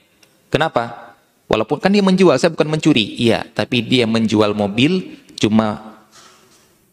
Kenapa? 0.52 1.16
Walaupun 1.48 1.80
kan 1.80 1.96
dia 1.96 2.04
menjual, 2.04 2.36
saya 2.36 2.52
bukan 2.52 2.68
mencuri. 2.68 3.16
Iya, 3.18 3.48
tapi 3.56 3.80
dia 3.82 4.04
menjual 4.04 4.52
mobil 4.52 5.16
cuma 5.40 5.98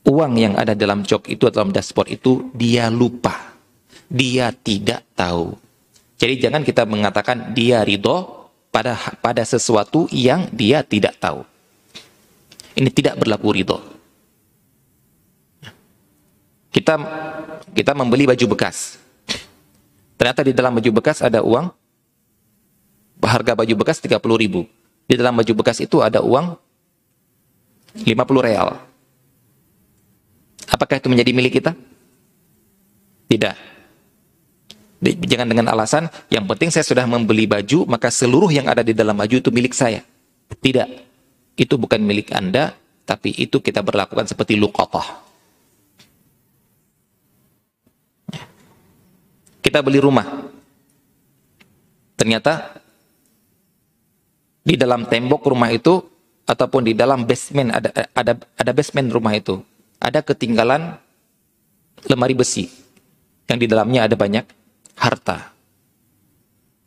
uang 0.07 0.33
yang 0.39 0.55
ada 0.55 0.79
dalam 0.79 1.03
jok 1.03 1.27
itu 1.27 1.51
atau 1.51 1.67
dalam 1.67 1.75
dashboard 1.75 2.15
itu 2.15 2.55
dia 2.55 2.87
lupa. 2.87 3.59
Dia 4.07 4.55
tidak 4.55 5.03
tahu. 5.19 5.64
Jadi 6.25 6.41
jangan 6.41 6.65
kita 6.65 6.89
mengatakan 6.89 7.53
dia 7.53 7.85
ridho 7.85 8.49
pada 8.73 8.97
pada 9.21 9.45
sesuatu 9.45 10.09
yang 10.09 10.49
dia 10.57 10.81
tidak 10.81 11.21
tahu. 11.21 11.45
Ini 12.81 12.89
tidak 12.89 13.21
berlaku 13.21 13.53
ridho. 13.53 13.77
Kita 16.73 16.97
kita 17.77 17.93
membeli 17.93 18.25
baju 18.25 18.57
bekas. 18.57 18.97
Ternyata 20.17 20.41
di 20.49 20.57
dalam 20.57 20.73
baju 20.73 20.91
bekas 20.97 21.21
ada 21.21 21.45
uang 21.45 21.69
harga 23.21 23.53
baju 23.53 23.75
bekas 23.85 24.01
30 24.01 24.17
ribu. 24.41 24.65
Di 25.05 25.21
dalam 25.21 25.37
baju 25.37 25.53
bekas 25.61 25.85
itu 25.85 26.01
ada 26.01 26.25
uang 26.25 26.57
50 28.01 28.09
real. 28.41 28.81
Apakah 30.73 30.97
itu 30.97 31.13
menjadi 31.13 31.37
milik 31.37 31.61
kita? 31.61 31.77
Tidak. 33.29 33.74
Jangan 35.05 35.45
dengan 35.45 35.69
alasan, 35.69 36.09
yang 36.33 36.49
penting 36.49 36.73
saya 36.73 36.81
sudah 36.81 37.05
membeli 37.05 37.45
baju, 37.45 37.85
maka 37.85 38.09
seluruh 38.09 38.49
yang 38.49 38.65
ada 38.73 38.81
di 38.81 38.97
dalam 38.97 39.13
baju 39.13 39.37
itu 39.37 39.53
milik 39.53 39.77
saya. 39.77 40.01
Tidak. 40.49 40.89
Itu 41.61 41.77
bukan 41.77 42.01
milik 42.01 42.33
Anda, 42.33 42.73
tapi 43.05 43.37
itu 43.37 43.61
kita 43.61 43.85
berlakukan 43.85 44.25
seperti 44.25 44.57
luqatah. 44.57 45.05
Kita 49.61 49.85
beli 49.85 50.01
rumah. 50.01 50.25
Ternyata 52.17 52.81
di 54.65 54.81
dalam 54.81 55.05
tembok 55.05 55.45
rumah 55.53 55.69
itu 55.69 56.01
ataupun 56.49 56.89
di 56.89 56.97
dalam 56.97 57.29
basement 57.29 57.77
ada 57.77 57.93
ada 58.17 58.33
ada 58.57 58.73
basement 58.73 59.13
rumah 59.13 59.37
itu 59.37 59.61
ada 60.01 60.25
ketinggalan 60.25 60.97
lemari 62.09 62.33
besi 62.33 62.69
yang 63.49 63.61
di 63.61 63.69
dalamnya 63.69 64.09
ada 64.09 64.17
banyak 64.17 64.64
harta. 64.99 65.53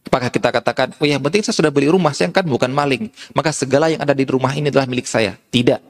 Apakah 0.08 0.32
kita 0.32 0.50
katakan, 0.56 0.96
oh 0.96 1.04
ya 1.04 1.20
penting 1.20 1.44
saya 1.44 1.56
sudah 1.56 1.72
beli 1.72 1.92
rumah, 1.92 2.16
saya 2.16 2.32
kan 2.32 2.48
bukan 2.48 2.72
maling, 2.72 3.12
maka 3.36 3.52
segala 3.52 3.92
yang 3.92 4.00
ada 4.00 4.16
di 4.16 4.24
rumah 4.24 4.56
ini 4.56 4.72
adalah 4.72 4.88
milik 4.88 5.04
saya. 5.04 5.36
Tidak. 5.36 5.82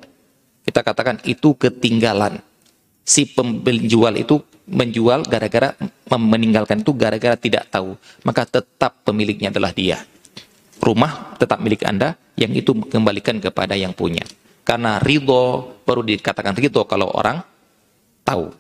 Kita 0.66 0.82
katakan 0.82 1.22
itu 1.24 1.54
ketinggalan. 1.54 2.42
Si 3.08 3.24
penjual 3.30 4.20
itu 4.20 4.42
menjual 4.68 5.24
gara-gara 5.30 5.72
meninggalkan 6.12 6.84
itu 6.84 6.92
gara-gara 6.92 7.40
tidak 7.40 7.72
tahu, 7.72 7.96
maka 8.28 8.44
tetap 8.44 9.00
pemiliknya 9.08 9.48
adalah 9.54 9.72
dia 9.72 10.04
rumah 10.82 11.38
tetap 11.38 11.62
milik 11.62 11.86
Anda, 11.86 12.18
yang 12.38 12.54
itu 12.54 12.74
kembalikan 12.88 13.42
kepada 13.42 13.74
yang 13.74 13.94
punya. 13.94 14.24
Karena 14.68 15.00
ridho 15.00 15.76
baru 15.88 16.04
dikatakan 16.04 16.54
ridho 16.54 16.84
kalau 16.86 17.10
orang 17.16 17.42
tahu. 18.22 18.52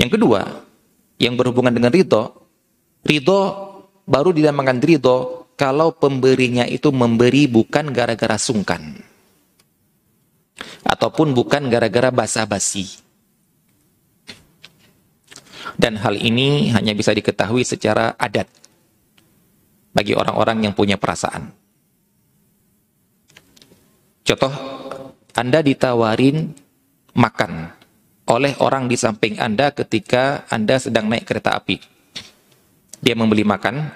Yang 0.00 0.16
kedua, 0.16 0.64
yang 1.20 1.36
berhubungan 1.36 1.72
dengan 1.76 1.92
ridho, 1.92 2.39
ridho 3.04 3.40
baru 4.04 4.34
dinamakan 4.34 4.78
ridho 4.82 5.48
kalau 5.60 5.92
pemberinya 5.92 6.64
itu 6.64 6.88
memberi 6.88 7.44
bukan 7.44 7.92
gara-gara 7.92 8.40
sungkan. 8.40 8.96
Ataupun 10.84 11.36
bukan 11.36 11.68
gara-gara 11.68 12.08
basa-basi. 12.08 13.00
Dan 15.76 16.00
hal 16.00 16.16
ini 16.16 16.72
hanya 16.72 16.96
bisa 16.96 17.12
diketahui 17.12 17.64
secara 17.64 18.16
adat 18.16 18.48
bagi 19.92 20.16
orang-orang 20.16 20.64
yang 20.64 20.74
punya 20.76 20.96
perasaan. 20.96 21.52
Contoh, 24.24 24.54
Anda 25.36 25.60
ditawarin 25.60 26.52
makan 27.16 27.52
oleh 28.30 28.54
orang 28.62 28.86
di 28.86 28.96
samping 28.96 29.36
Anda 29.42 29.74
ketika 29.74 30.46
Anda 30.48 30.78
sedang 30.78 31.10
naik 31.10 31.26
kereta 31.26 31.58
api. 31.58 31.99
Dia 33.00 33.16
membeli 33.16 33.42
makan, 33.42 33.88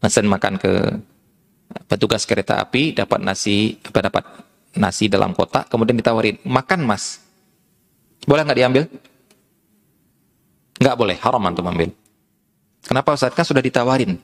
pesan 0.00 0.26
makan 0.28 0.56
ke 0.56 0.72
petugas 1.88 2.24
kereta 2.24 2.60
api, 2.60 2.96
dapat 2.96 3.20
nasi, 3.20 3.76
apa 3.84 4.08
dapat 4.08 4.24
nasi 4.76 5.08
dalam 5.08 5.36
kotak, 5.36 5.68
kemudian 5.68 5.96
ditawarin, 6.00 6.40
makan 6.48 6.80
mas. 6.88 7.20
Boleh 8.24 8.42
nggak 8.44 8.58
diambil? 8.58 8.84
Nggak 10.80 10.96
boleh, 10.96 11.16
haram 11.20 11.42
antum 11.44 11.68
ambil. 11.68 11.92
Kenapa 12.82 13.14
Ustaz? 13.14 13.30
Kan 13.36 13.46
sudah 13.46 13.62
ditawarin. 13.62 14.18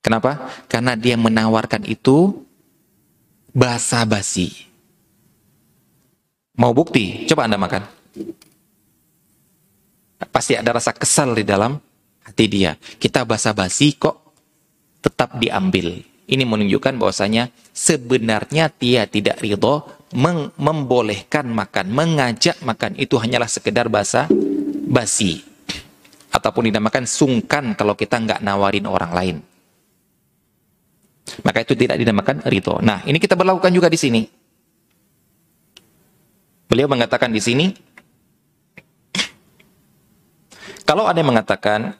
Kenapa? 0.00 0.48
Karena 0.70 0.96
dia 0.96 1.20
menawarkan 1.20 1.84
itu 1.84 2.46
basa-basi. 3.52 4.64
Mau 6.56 6.72
bukti? 6.72 7.28
Coba 7.28 7.44
Anda 7.44 7.60
makan. 7.60 7.84
Pasti 10.18 10.58
ada 10.58 10.74
rasa 10.74 10.90
kesal 10.90 11.38
di 11.38 11.46
dalam 11.46 11.78
hati 12.26 12.44
dia. 12.50 12.74
Kita 12.74 13.22
basa-basi 13.22 13.94
kok 13.94 14.34
tetap 14.98 15.38
diambil. 15.38 16.02
Ini 16.28 16.44
menunjukkan 16.44 16.98
bahwasanya 16.98 17.48
sebenarnya 17.72 18.68
dia 18.74 19.08
tidak 19.08 19.40
ridho 19.40 19.86
membolehkan 20.58 21.48
makan, 21.48 21.92
mengajak 21.92 22.60
makan 22.64 22.96
itu 22.96 23.16
hanyalah 23.20 23.48
sekedar 23.48 23.92
basa 23.92 24.28
basi 24.88 25.44
ataupun 26.32 26.68
dinamakan 26.72 27.04
sungkan 27.08 27.72
kalau 27.76 27.96
kita 27.96 28.20
nggak 28.20 28.40
nawarin 28.44 28.84
orang 28.88 29.12
lain. 29.12 29.36
Maka 31.44 31.60
itu 31.64 31.76
tidak 31.76 32.00
dinamakan 32.00 32.40
rito. 32.48 32.80
Nah, 32.80 33.04
ini 33.04 33.20
kita 33.20 33.36
berlakukan 33.36 33.68
juga 33.68 33.92
di 33.92 34.00
sini. 34.00 34.22
Beliau 36.68 36.88
mengatakan 36.88 37.32
di 37.32 37.40
sini, 37.40 37.72
kalau 40.88 41.04
ada 41.04 41.20
yang 41.20 41.28
mengatakan 41.36 41.92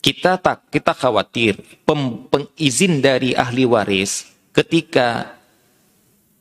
kita 0.00 0.40
tak 0.40 0.72
kita 0.72 0.96
khawatir 0.96 1.60
pem, 1.84 2.24
pengizin 2.32 3.04
dari 3.04 3.36
ahli 3.36 3.68
waris 3.68 4.32
ketika 4.56 5.36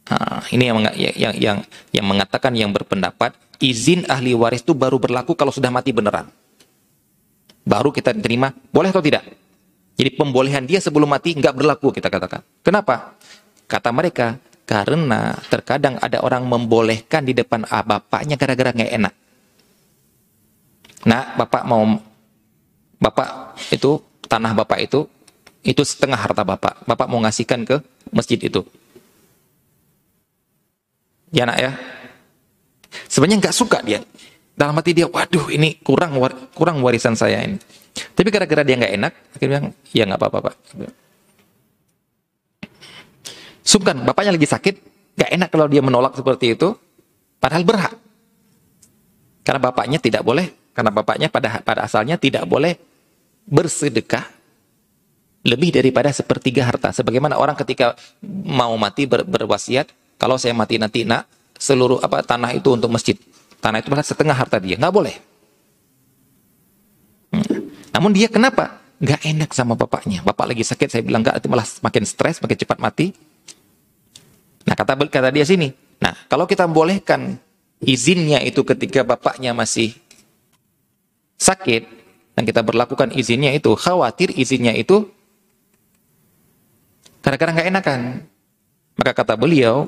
nah, 0.07 0.39
ini 0.55 0.71
yang, 0.71 0.79
yang 0.95 1.35
yang 1.35 1.57
yang 1.91 2.05
mengatakan 2.07 2.55
yang 2.55 2.71
berpendapat 2.71 3.35
izin 3.59 4.07
ahli 4.07 4.31
waris 4.31 4.63
itu 4.63 4.71
baru 4.71 4.97
berlaku 4.97 5.35
kalau 5.35 5.51
sudah 5.51 5.69
mati 5.69 5.91
beneran. 5.91 6.31
Baru 7.67 7.93
kita 7.93 8.15
terima, 8.15 8.49
boleh 8.71 8.89
atau 8.89 9.03
tidak? 9.03 9.21
Jadi 9.99 10.09
pembolehan 10.15 10.63
dia 10.63 10.79
sebelum 10.79 11.11
mati 11.11 11.35
nggak 11.35 11.53
berlaku 11.53 11.91
kita 11.91 12.07
katakan. 12.07 12.41
Kenapa? 12.63 13.19
Kata 13.67 13.91
mereka, 13.91 14.39
karena 14.63 15.35
terkadang 15.51 15.99
ada 15.99 16.23
orang 16.23 16.47
membolehkan 16.47 17.27
di 17.27 17.35
depan 17.35 17.67
ah, 17.67 17.83
bapaknya 17.83 18.39
gara-gara 18.39 18.73
nggak 18.73 18.91
enak. 18.95 19.13
Nah, 21.07 21.35
bapak 21.39 21.63
mau 21.63 21.83
bapak 22.99 23.55
itu 23.71 24.03
tanah 24.27 24.51
bapak 24.51 24.79
itu 24.83 25.07
itu 25.63 25.81
setengah 25.83 26.19
harta 26.19 26.43
bapak. 26.43 26.83
Bapak 26.83 27.07
mau 27.07 27.19
ngasihkan 27.23 27.63
ke 27.63 27.79
masjid 28.11 28.39
itu. 28.39 28.63
Ya 31.29 31.45
nak 31.45 31.59
ya. 31.61 31.71
Sebenarnya 33.05 33.47
nggak 33.47 33.55
suka 33.55 33.79
dia. 33.85 34.01
Dalam 34.59 34.75
hati 34.75 34.91
dia, 34.91 35.07
waduh 35.07 35.47
ini 35.47 35.79
kurang 35.79 36.19
kurang 36.51 36.83
warisan 36.83 37.15
saya 37.15 37.39
ini. 37.47 37.55
Tapi 37.95 38.27
gara-gara 38.27 38.63
dia 38.67 38.75
nggak 38.75 38.93
enak, 38.99 39.13
akhirnya 39.35 39.59
bilang, 39.59 39.65
ya 39.95 40.03
nggak 40.03 40.19
apa-apa 40.19 40.39
pak. 40.51 40.55
Sungkan, 43.63 44.03
bapaknya 44.03 44.35
lagi 44.35 44.49
sakit, 44.49 44.75
nggak 45.15 45.31
enak 45.31 45.49
kalau 45.53 45.67
dia 45.71 45.79
menolak 45.79 46.17
seperti 46.17 46.59
itu, 46.59 46.75
padahal 47.39 47.63
berhak. 47.63 47.95
Karena 49.47 49.59
bapaknya 49.63 49.99
tidak 50.01 50.27
boleh, 50.27 50.58
karena 50.79 50.95
bapaknya 50.95 51.27
pada 51.27 51.59
pada 51.59 51.83
asalnya 51.83 52.15
tidak 52.15 52.47
boleh 52.47 52.79
bersedekah 53.43 54.23
lebih 55.43 55.75
daripada 55.75 56.07
sepertiga 56.15 56.63
harta. 56.63 56.95
Sebagaimana 56.95 57.35
orang 57.35 57.59
ketika 57.59 57.99
mau 58.23 58.71
mati 58.79 59.03
ber, 59.03 59.27
berwasiat, 59.27 59.91
kalau 60.15 60.39
saya 60.39 60.55
mati 60.55 60.79
nanti 60.79 61.03
nak 61.03 61.27
seluruh 61.59 61.99
apa 61.99 62.23
tanah 62.23 62.55
itu 62.55 62.71
untuk 62.71 62.87
masjid. 62.95 63.19
Tanah 63.59 63.83
itu 63.83 63.91
berarti 63.91 64.07
setengah 64.07 64.31
harta 64.31 64.55
dia, 64.63 64.79
nggak 64.79 64.95
boleh. 64.95 65.15
Hmm. 67.35 67.75
Namun 67.91 68.15
dia 68.15 68.31
kenapa? 68.31 68.79
Nggak 69.03 69.19
enak 69.35 69.51
sama 69.51 69.75
bapaknya. 69.75 70.23
Bapak 70.23 70.47
lagi 70.47 70.63
sakit, 70.63 70.87
saya 70.87 71.03
bilang 71.03 71.27
nggak, 71.27 71.43
itu 71.43 71.47
malah 71.51 71.67
makin 71.83 72.07
stres, 72.07 72.39
makin 72.39 72.55
cepat 72.55 72.79
mati. 72.79 73.11
Nah 74.63 74.79
kata 74.79 74.95
kata 74.95 75.27
dia 75.27 75.43
sini. 75.43 75.75
Nah 75.99 76.15
kalau 76.31 76.47
kita 76.47 76.63
membolehkan 76.71 77.35
izinnya 77.83 78.39
itu 78.47 78.63
ketika 78.63 79.03
bapaknya 79.03 79.51
masih 79.51 79.91
sakit 81.39 81.83
dan 82.35 82.43
kita 82.43 82.61
berlakukan 82.61 83.15
izinnya 83.15 83.55
itu, 83.55 83.71
khawatir 83.73 84.35
izinnya 84.35 84.75
itu 84.75 85.07
kadang-kadang 87.23 87.55
nggak 87.55 87.69
enakan. 87.71 88.01
Maka 88.99 89.11
kata 89.15 89.39
beliau, 89.39 89.87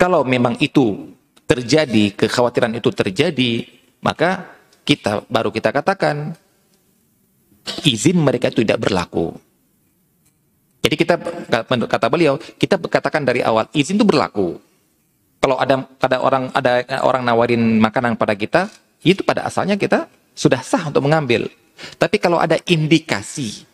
kalau 0.00 0.24
memang 0.24 0.56
itu 0.64 1.12
terjadi, 1.44 2.16
kekhawatiran 2.16 2.72
itu 2.72 2.88
terjadi, 2.88 3.68
maka 4.00 4.48
kita 4.88 5.28
baru 5.28 5.52
kita 5.52 5.68
katakan 5.68 6.32
izin 7.84 8.16
mereka 8.16 8.48
itu 8.48 8.64
tidak 8.64 8.80
berlaku. 8.80 9.36
Jadi 10.80 10.94
kita 10.96 11.20
kata 11.84 12.08
beliau, 12.08 12.40
kita 12.40 12.80
katakan 12.80 13.28
dari 13.28 13.44
awal 13.44 13.68
izin 13.76 14.00
itu 14.00 14.08
berlaku. 14.08 14.56
Kalau 15.40 15.56
ada 15.60 15.84
ada 16.00 16.16
orang 16.20 16.48
ada 16.56 16.72
orang 17.04 17.22
nawarin 17.24 17.60
makanan 17.80 18.16
pada 18.16 18.32
kita, 18.32 18.72
itu 19.00 19.24
pada 19.24 19.48
asalnya 19.48 19.80
kita 19.80 20.06
sudah 20.36 20.60
sah 20.60 20.88
untuk 20.88 21.04
mengambil. 21.04 21.48
Tapi 21.96 22.20
kalau 22.20 22.36
ada 22.36 22.60
indikasi 22.68 23.64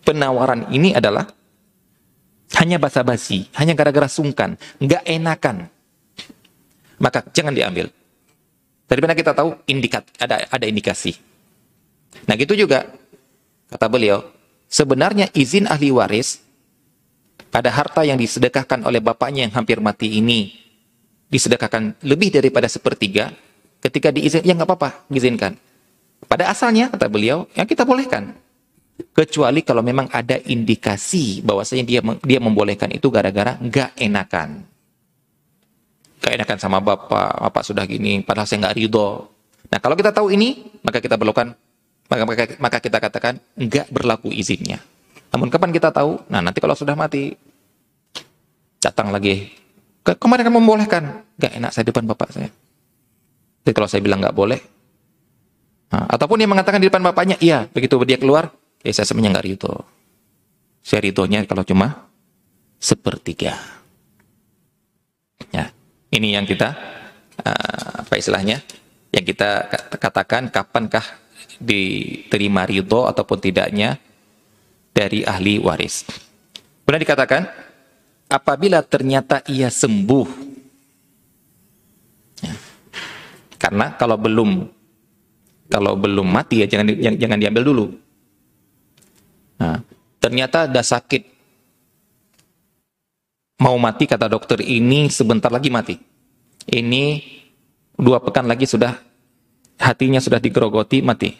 penawaran 0.00 0.64
ini 0.72 0.96
adalah 0.96 1.28
hanya 2.56 2.80
basa-basi, 2.80 3.44
hanya 3.60 3.76
gara-gara 3.76 4.08
sungkan, 4.08 4.56
nggak 4.80 5.04
enakan, 5.04 5.68
maka 6.96 7.20
jangan 7.36 7.52
diambil. 7.52 7.92
Dari 8.88 9.00
mana 9.04 9.12
kita 9.12 9.36
tahu 9.36 9.52
indikat 9.68 10.08
ada 10.16 10.48
ada 10.48 10.64
indikasi. 10.64 11.12
Nah 12.24 12.34
gitu 12.40 12.56
juga 12.56 12.88
kata 13.68 13.84
beliau, 13.92 14.24
sebenarnya 14.72 15.28
izin 15.36 15.68
ahli 15.68 15.92
waris 15.92 16.40
pada 17.52 17.68
harta 17.68 18.00
yang 18.08 18.16
disedekahkan 18.16 18.80
oleh 18.88 19.04
bapaknya 19.04 19.44
yang 19.44 19.52
hampir 19.52 19.76
mati 19.84 20.16
ini 20.16 20.56
disedekahkan 21.28 22.00
lebih 22.08 22.32
daripada 22.32 22.64
sepertiga, 22.64 23.28
ketika 23.82 24.10
diizin 24.10 24.42
ya 24.42 24.54
nggak 24.54 24.68
apa-apa, 24.68 25.06
izinkan. 25.14 25.54
Pada 26.26 26.50
asalnya 26.50 26.90
kata 26.90 27.06
beliau, 27.06 27.46
yang 27.54 27.66
kita 27.68 27.86
bolehkan. 27.86 28.34
Kecuali 29.14 29.62
kalau 29.62 29.86
memang 29.86 30.10
ada 30.10 30.34
indikasi 30.42 31.38
bahwasanya 31.46 31.84
dia 31.86 32.00
dia 32.26 32.38
membolehkan 32.42 32.90
itu 32.90 33.06
gara-gara 33.14 33.54
nggak 33.62 33.94
enakan. 33.94 34.66
Nggak 36.18 36.32
enakan 36.34 36.58
sama 36.58 36.82
bapak 36.82 37.46
bapak 37.46 37.62
sudah 37.62 37.86
gini 37.86 38.18
padahal 38.26 38.50
saya 38.50 38.66
nggak 38.66 38.74
ridho. 38.74 39.30
Nah 39.70 39.78
kalau 39.78 39.94
kita 39.94 40.10
tahu 40.10 40.34
ini 40.34 40.66
maka 40.82 40.98
kita 40.98 41.14
perlukan 41.14 41.54
maka, 42.10 42.22
maka, 42.26 42.42
maka 42.58 42.78
kita 42.82 42.98
katakan 42.98 43.38
nggak 43.54 43.86
berlaku 43.94 44.34
izinnya. 44.34 44.82
Namun 45.30 45.46
kapan 45.46 45.70
kita 45.70 45.94
tahu? 45.94 46.18
Nah 46.26 46.42
nanti 46.42 46.58
kalau 46.58 46.74
sudah 46.74 46.98
mati 46.98 47.38
datang 48.82 49.14
lagi. 49.14 49.46
Ke, 50.02 50.18
kemarin 50.18 50.42
kamu 50.42 50.58
membolehkan. 50.58 51.22
Nggak 51.38 51.52
enak 51.54 51.70
saya 51.70 51.86
depan 51.86 52.02
bapak 52.02 52.34
saya 52.34 52.50
jadi 53.66 53.72
kalau 53.74 53.88
saya 53.90 54.02
bilang 54.04 54.20
nggak 54.22 54.36
boleh 54.36 54.60
Nah, 55.88 56.04
ataupun 56.04 56.36
dia 56.36 56.44
mengatakan 56.44 56.84
di 56.84 56.92
depan 56.92 57.00
bapaknya, 57.00 57.40
iya, 57.40 57.64
begitu 57.64 57.96
dia 58.04 58.20
keluar, 58.20 58.52
Ya 58.86 58.92
saya 58.94 59.10
sebenarnya 59.10 59.38
nggak 59.38 59.46
ridho. 59.46 59.74
Saya 60.86 61.00
ridhonya 61.02 61.42
kalau 61.50 61.66
cuma 61.66 62.06
sepertiga. 62.78 63.58
Ya, 65.50 65.74
ini 66.14 66.38
yang 66.38 66.46
kita 66.46 66.78
uh, 67.42 68.06
apa 68.06 68.14
istilahnya? 68.14 68.62
Yang 69.10 69.34
kita 69.34 69.50
katakan 69.98 70.52
kapankah 70.52 71.02
diterima 71.58 72.62
ridho 72.70 73.10
ataupun 73.10 73.38
tidaknya 73.42 73.98
dari 74.94 75.26
ahli 75.26 75.58
waris. 75.58 76.06
Kemudian 76.86 77.02
dikatakan 77.02 77.42
apabila 78.30 78.78
ternyata 78.86 79.42
ia 79.50 79.68
sembuh. 79.74 80.28
Ya. 82.46 82.54
Karena 83.58 83.98
kalau 83.98 84.14
belum 84.14 84.70
kalau 85.68 85.98
belum 85.98 86.24
mati 86.24 86.64
ya 86.64 86.66
jangan 86.70 86.88
jangan 86.96 87.38
diambil 87.38 87.62
dulu. 87.66 87.86
Nah, 89.58 89.82
ternyata 90.22 90.70
ada 90.70 90.80
sakit. 90.80 91.36
Mau 93.58 93.74
mati 93.76 94.06
kata 94.06 94.30
dokter 94.30 94.62
ini 94.62 95.10
sebentar 95.10 95.50
lagi 95.50 95.68
mati. 95.68 95.98
Ini 96.68 97.04
dua 97.98 98.22
pekan 98.22 98.46
lagi 98.46 98.70
sudah 98.70 98.94
hatinya 99.82 100.22
sudah 100.22 100.38
digerogoti 100.38 101.02
mati. 101.02 101.34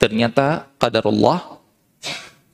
Ternyata 0.00 0.72
kadarullah 0.80 1.60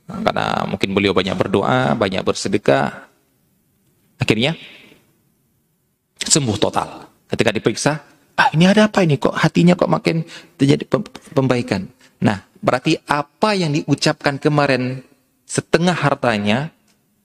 karena 0.09 0.67
mungkin 0.67 0.91
beliau 0.91 1.15
banyak 1.15 1.33
berdoa, 1.39 1.95
banyak 1.95 2.21
bersedekah. 2.21 3.07
Akhirnya 4.19 4.53
sembuh 6.19 6.57
total. 6.59 7.07
Ketika 7.29 7.55
diperiksa, 7.55 7.93
ah 8.39 8.47
ini 8.55 8.63
ada 8.63 8.87
apa 8.87 9.03
ini 9.03 9.19
kok 9.19 9.35
hatinya 9.35 9.75
kok 9.75 9.91
makin 9.91 10.23
terjadi 10.55 10.87
pembaikan. 11.35 11.91
Nah, 12.23 12.47
berarti 12.63 12.95
apa 13.03 13.51
yang 13.51 13.75
diucapkan 13.75 14.39
kemarin 14.39 15.03
setengah 15.43 15.95
hartanya, 15.95 16.71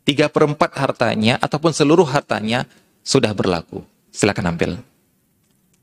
tiga 0.02 0.26
perempat 0.26 0.74
hartanya, 0.74 1.38
ataupun 1.38 1.70
seluruh 1.70 2.06
hartanya 2.06 2.66
sudah 3.06 3.30
berlaku. 3.30 3.86
Silakan 4.10 4.54
ambil. 4.54 4.70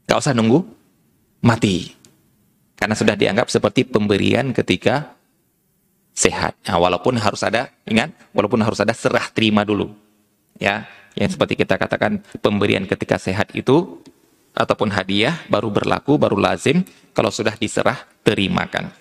Gak 0.08 0.20
usah 0.20 0.36
nunggu 0.36 0.68
mati. 1.40 1.96
Karena 2.76 2.98
sudah 2.98 3.16
dianggap 3.16 3.48
seperti 3.48 3.88
pemberian 3.88 4.52
ketika 4.52 5.16
sehat. 6.12 6.60
Nah, 6.68 6.76
walaupun 6.82 7.16
harus 7.16 7.40
ada, 7.46 7.72
ingat, 7.88 8.12
walaupun 8.36 8.60
harus 8.60 8.82
ada 8.84 8.92
serah 8.92 9.32
terima 9.32 9.64
dulu. 9.64 9.94
Ya, 10.58 10.90
yang 11.16 11.30
seperti 11.30 11.60
kita 11.60 11.78
katakan 11.78 12.20
pemberian 12.42 12.84
ketika 12.90 13.22
sehat 13.22 13.54
itu 13.56 14.02
ataupun 14.52 14.92
hadiah 14.92 15.42
baru 15.48 15.72
berlaku, 15.72 16.20
baru 16.20 16.38
lazim 16.38 16.84
kalau 17.16 17.32
sudah 17.32 17.56
diserah 17.56 17.98
terimakan. 18.24 18.92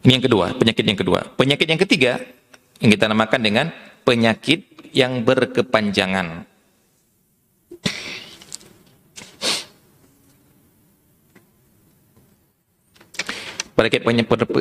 Ini 0.00 0.12
yang 0.16 0.24
kedua, 0.24 0.54
penyakit 0.54 0.84
yang 0.86 0.98
kedua. 0.98 1.20
Penyakit 1.34 1.66
yang 1.66 1.80
ketiga 1.82 2.12
yang 2.78 2.90
kita 2.94 3.10
namakan 3.10 3.40
dengan 3.42 3.66
penyakit 4.06 4.90
yang 4.94 5.26
berkepanjangan. 5.26 6.46
Penyakit 13.74 14.04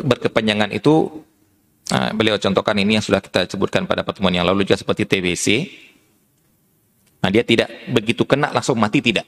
berkepanjangan 0.08 0.72
itu 0.72 1.12
nah, 1.92 2.10
beliau 2.16 2.40
contohkan 2.40 2.76
ini 2.80 2.98
yang 2.98 3.04
sudah 3.04 3.20
kita 3.20 3.52
sebutkan 3.52 3.84
pada 3.84 4.02
pertemuan 4.02 4.32
yang 4.32 4.48
lalu 4.48 4.64
juga 4.64 4.80
seperti 4.80 5.04
TBC. 5.04 5.46
Nah, 7.20 7.30
dia 7.32 7.44
tidak 7.44 7.68
begitu 7.92 8.24
kena 8.24 8.52
langsung 8.56 8.80
mati 8.80 9.04
tidak. 9.04 9.28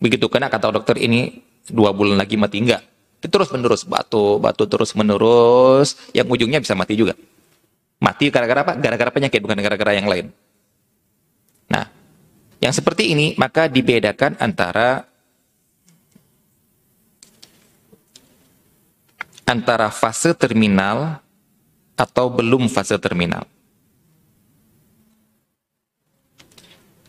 Begitu 0.00 0.26
kena 0.30 0.48
kata 0.48 0.72
dokter 0.72 0.96
ini 0.96 1.44
dua 1.68 1.92
bulan 1.92 2.16
lagi 2.16 2.40
mati 2.40 2.64
enggak 2.64 2.82
terus 3.26 3.50
menerus 3.50 3.82
batu, 3.82 4.38
batu 4.38 4.62
terus 4.70 4.94
menerus, 4.94 5.98
yang 6.14 6.30
ujungnya 6.30 6.62
bisa 6.62 6.78
mati 6.78 6.94
juga. 6.94 7.18
Mati 7.98 8.30
gara-gara 8.30 8.62
apa? 8.62 8.72
Gara-gara 8.78 9.10
penyakit, 9.10 9.42
bukan 9.42 9.58
gara-gara 9.58 9.90
yang 9.98 10.06
lain. 10.06 10.30
Nah, 11.66 11.90
yang 12.62 12.70
seperti 12.70 13.10
ini 13.10 13.34
maka 13.34 13.66
dibedakan 13.66 14.38
antara 14.38 15.02
antara 19.42 19.90
fase 19.90 20.30
terminal 20.38 21.18
atau 21.98 22.30
belum 22.30 22.70
fase 22.70 22.94
terminal. 23.02 23.42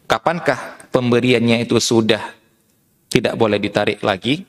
Kapankah 0.09 0.89
pemberiannya 0.89 1.69
itu 1.69 1.77
sudah 1.77 2.33
tidak 3.13 3.37
boleh 3.37 3.61
ditarik 3.61 4.01
lagi? 4.01 4.41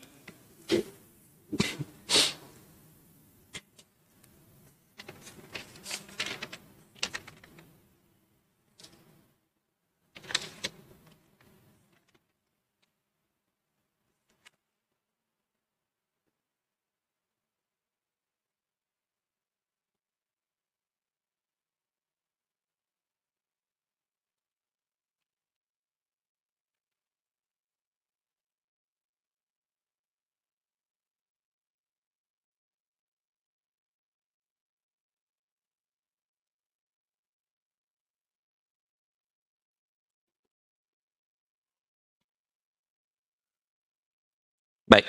Baik. 44.91 45.07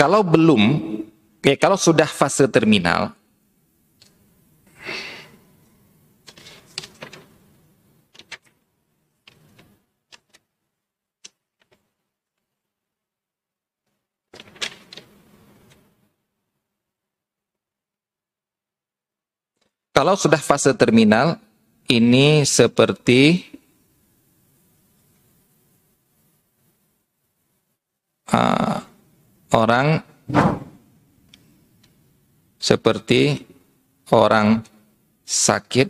Kalau 0.00 0.24
belum, 0.24 0.80
ya 1.44 1.60
kalau 1.60 1.76
sudah 1.76 2.08
fase 2.08 2.48
terminal, 2.48 3.12
Kalau 20.00 20.16
sudah 20.16 20.40
fase 20.40 20.72
terminal, 20.72 21.36
ini 21.84 22.40
seperti 22.48 23.44
uh, 28.32 28.80
orang 29.50 30.02
seperti 32.60 33.46
orang 34.14 34.62
sakit. 35.26 35.88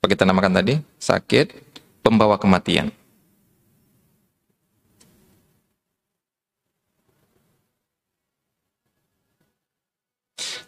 Apa 0.00 0.06
kita 0.10 0.24
namakan 0.26 0.58
tadi? 0.58 0.74
Sakit 0.98 1.52
pembawa 2.04 2.36
kematian. 2.36 2.90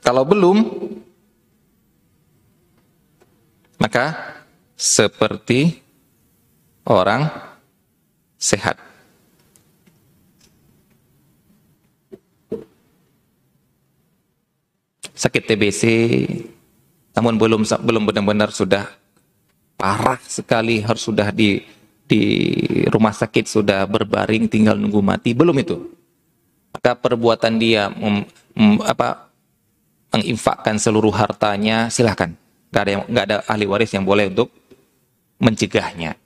Kalau 0.06 0.22
belum 0.22 0.62
maka 3.82 4.14
seperti 4.78 5.82
orang 6.86 7.26
sehat. 8.38 8.85
Sakit 15.16 15.48
TBC, 15.48 15.82
namun 17.16 17.40
belum 17.40 17.64
belum 17.64 18.02
benar-benar 18.12 18.52
sudah 18.52 18.84
parah 19.80 20.20
sekali 20.20 20.84
harus 20.84 21.08
sudah 21.08 21.32
di 21.32 21.64
di 22.04 22.22
rumah 22.92 23.16
sakit 23.16 23.48
sudah 23.48 23.88
berbaring 23.88 24.46
tinggal 24.46 24.78
nunggu 24.78 25.02
mati 25.02 25.34
belum 25.34 25.58
itu 25.58 25.90
maka 26.70 26.94
perbuatan 26.94 27.58
dia 27.58 27.90
mem, 27.90 28.22
mem, 28.54 28.78
apa 28.86 29.26
menginfakkan 30.14 30.78
seluruh 30.78 31.10
hartanya 31.10 31.90
silahkan 31.90 32.30
Gak 32.76 32.82
ada, 32.82 32.90
yang, 32.92 33.02
gak 33.08 33.24
ada 33.24 33.36
ahli 33.48 33.64
waris 33.64 33.88
yang 33.94 34.04
boleh 34.04 34.28
untuk 34.28 34.52
mencegahnya. 35.40 36.18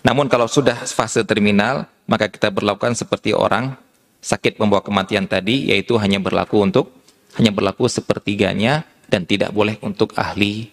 Namun 0.00 0.26
kalau 0.26 0.50
sudah 0.50 0.74
fase 0.88 1.22
terminal, 1.22 1.84
maka 2.08 2.26
kita 2.26 2.48
berlakukan 2.48 2.96
seperti 2.96 3.30
orang 3.30 3.78
sakit 4.18 4.56
membawa 4.58 4.80
kematian 4.80 5.30
tadi, 5.30 5.70
yaitu 5.70 5.94
hanya 6.02 6.18
berlaku 6.18 6.66
untuk 6.66 6.90
hanya 7.38 7.50
berlaku 7.54 7.86
sepertiganya 7.86 8.82
dan 9.06 9.26
tidak 9.26 9.50
boleh 9.54 9.78
untuk 9.82 10.14
ahli 10.18 10.70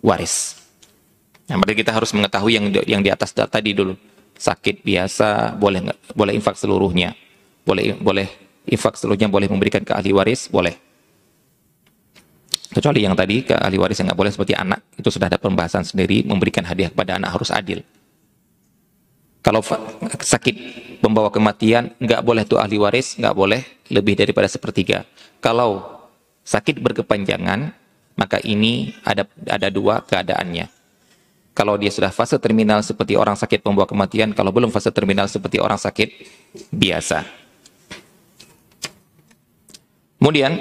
waris. 0.00 0.60
Nah, 1.48 1.56
berarti 1.56 1.80
kita 1.80 1.96
harus 1.96 2.12
mengetahui 2.12 2.52
yang 2.60 2.66
yang 2.84 3.00
di 3.00 3.08
atas 3.08 3.32
tadi 3.32 3.72
dulu. 3.72 3.96
Sakit 4.38 4.86
biasa 4.86 5.58
boleh 5.58 5.90
nggak 5.90 5.98
boleh 6.14 6.32
infak 6.36 6.54
seluruhnya. 6.60 7.16
Boleh 7.64 7.96
boleh 7.96 8.28
infak 8.68 9.00
seluruhnya 9.00 9.32
boleh 9.32 9.48
memberikan 9.48 9.82
ke 9.82 9.96
ahli 9.96 10.12
waris, 10.12 10.46
boleh. 10.52 10.76
Kecuali 12.68 13.00
yang 13.00 13.16
tadi 13.16 13.42
ke 13.48 13.56
ahli 13.56 13.80
waris 13.80 13.96
yang 13.98 14.12
nggak 14.12 14.20
boleh 14.20 14.32
seperti 14.32 14.52
anak, 14.52 14.84
itu 15.00 15.08
sudah 15.08 15.32
ada 15.32 15.40
pembahasan 15.40 15.88
sendiri, 15.88 16.20
memberikan 16.28 16.62
hadiah 16.68 16.92
kepada 16.92 17.16
anak 17.16 17.32
harus 17.32 17.48
adil. 17.48 17.80
Kalau 19.40 19.64
sakit 20.20 20.54
membawa 21.00 21.32
kematian, 21.32 21.96
nggak 21.96 22.20
boleh 22.20 22.44
tuh 22.44 22.60
ahli 22.60 22.76
waris, 22.76 23.16
nggak 23.16 23.32
boleh 23.32 23.64
lebih 23.88 24.20
daripada 24.20 24.44
sepertiga. 24.44 25.08
Kalau 25.40 25.97
sakit 26.48 26.80
berkepanjangan, 26.80 27.76
maka 28.16 28.40
ini 28.40 28.96
ada 29.04 29.28
ada 29.44 29.68
dua 29.68 30.00
keadaannya. 30.00 30.72
Kalau 31.52 31.76
dia 31.76 31.92
sudah 31.92 32.08
fase 32.08 32.40
terminal 32.40 32.80
seperti 32.80 33.18
orang 33.18 33.36
sakit 33.36 33.60
membawa 33.68 33.84
kematian, 33.84 34.32
kalau 34.32 34.48
belum 34.48 34.72
fase 34.72 34.88
terminal 34.88 35.28
seperti 35.28 35.60
orang 35.60 35.76
sakit 35.76 36.08
biasa. 36.72 37.26
Kemudian 40.18 40.56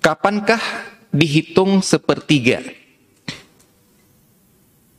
Kapankah 0.00 0.58
dihitung 1.12 1.84
sepertiga? 1.84 2.79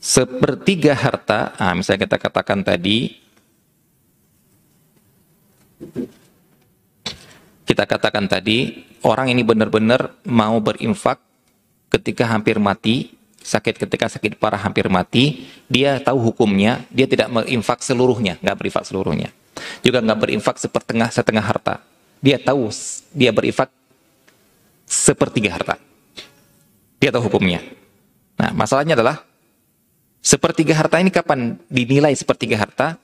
Sepertiga 0.01 0.97
harta, 0.97 1.53
nah, 1.61 1.77
misalnya 1.77 2.09
kita 2.09 2.17
katakan 2.17 2.65
tadi, 2.65 3.21
kita 7.69 7.85
katakan 7.85 8.25
tadi, 8.25 8.81
orang 9.05 9.29
ini 9.29 9.45
benar-benar 9.45 10.17
mau 10.25 10.57
berinfak 10.57 11.21
ketika 11.93 12.25
hampir 12.25 12.57
mati, 12.57 13.13
sakit 13.45 13.77
ketika 13.77 14.09
sakit 14.09 14.41
parah 14.41 14.57
hampir 14.57 14.89
mati, 14.89 15.45
dia 15.69 16.01
tahu 16.01 16.33
hukumnya, 16.33 16.81
dia 16.89 17.05
tidak 17.05 17.29
berinfak 17.29 17.85
seluruhnya, 17.85 18.41
nggak 18.41 18.57
berinfak 18.57 18.89
seluruhnya. 18.89 19.29
Juga 19.85 20.01
nggak 20.01 20.17
berinfak 20.17 20.57
sepertengah 20.57 21.13
setengah 21.13 21.45
harta. 21.45 21.77
Dia 22.25 22.41
tahu 22.41 22.73
dia 23.13 23.29
berinfak 23.29 23.69
sepertiga 24.89 25.61
harta. 25.61 25.77
Dia 26.97 27.13
tahu 27.13 27.29
hukumnya. 27.29 27.61
Nah, 28.41 28.49
masalahnya 28.57 28.97
adalah 28.97 29.29
sepertiga 30.21 30.77
harta 30.77 31.01
ini 31.01 31.09
kapan 31.09 31.57
dinilai 31.67 32.13
sepertiga 32.13 32.61
harta? 32.61 32.95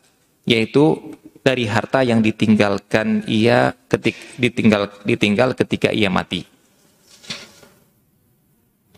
Yaitu 0.47 0.95
dari 1.43 1.67
harta 1.67 2.05
yang 2.05 2.23
ditinggalkan 2.23 3.27
ia 3.27 3.75
ketik 3.91 4.15
ditinggal 4.39 4.87
ditinggal 5.03 5.51
ketika 5.57 5.91
ia 5.91 6.07
mati. 6.07 6.47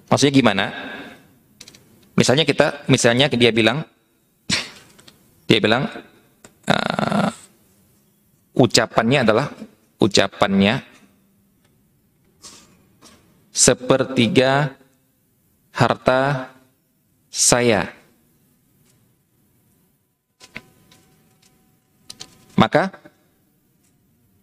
Maksudnya 0.09 0.33
gimana? 0.33 0.65
Misalnya 2.17 2.43
kita, 2.43 2.83
misalnya 2.89 3.29
dia 3.31 3.53
bilang, 3.53 3.85
dia 5.45 5.59
bilang 5.61 5.87
uh, 6.67 7.29
ucapannya 8.57 9.23
adalah 9.23 9.47
ucapannya 10.01 10.83
sepertiga 13.53 14.73
harta 15.71 16.51
saya. 17.29 17.98
Maka 22.59 22.91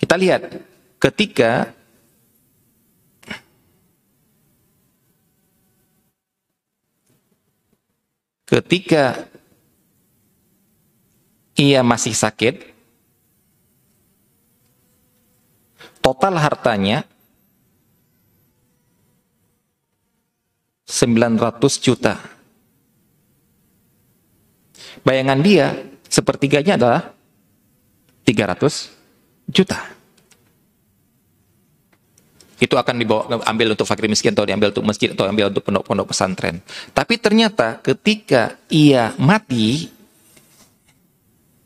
kita 0.00 0.16
lihat 0.16 0.56
ketika 0.96 1.68
ketika 8.48 9.28
ia 11.60 11.84
masih 11.84 12.16
sakit 12.16 12.72
total 16.00 16.40
hartanya 16.40 17.04
900 20.88 21.84
juta. 21.84 22.16
Bayangan 25.04 25.40
dia 25.44 25.76
sepertiganya 26.08 26.80
adalah 26.80 27.15
300 28.26 28.90
juta. 29.46 29.80
Itu 32.56 32.74
akan 32.74 32.94
dibawa 32.96 33.22
ambil 33.46 33.76
untuk 33.76 33.86
fakir 33.86 34.08
miskin 34.08 34.32
atau 34.32 34.48
diambil 34.48 34.72
untuk 34.72 34.82
masjid 34.82 35.12
atau 35.12 35.28
ambil 35.28 35.52
untuk 35.52 35.62
pondok-pondok 35.62 36.10
pesantren. 36.10 36.58
Tapi 36.90 37.20
ternyata 37.20 37.78
ketika 37.78 38.58
ia 38.72 39.12
mati 39.20 39.92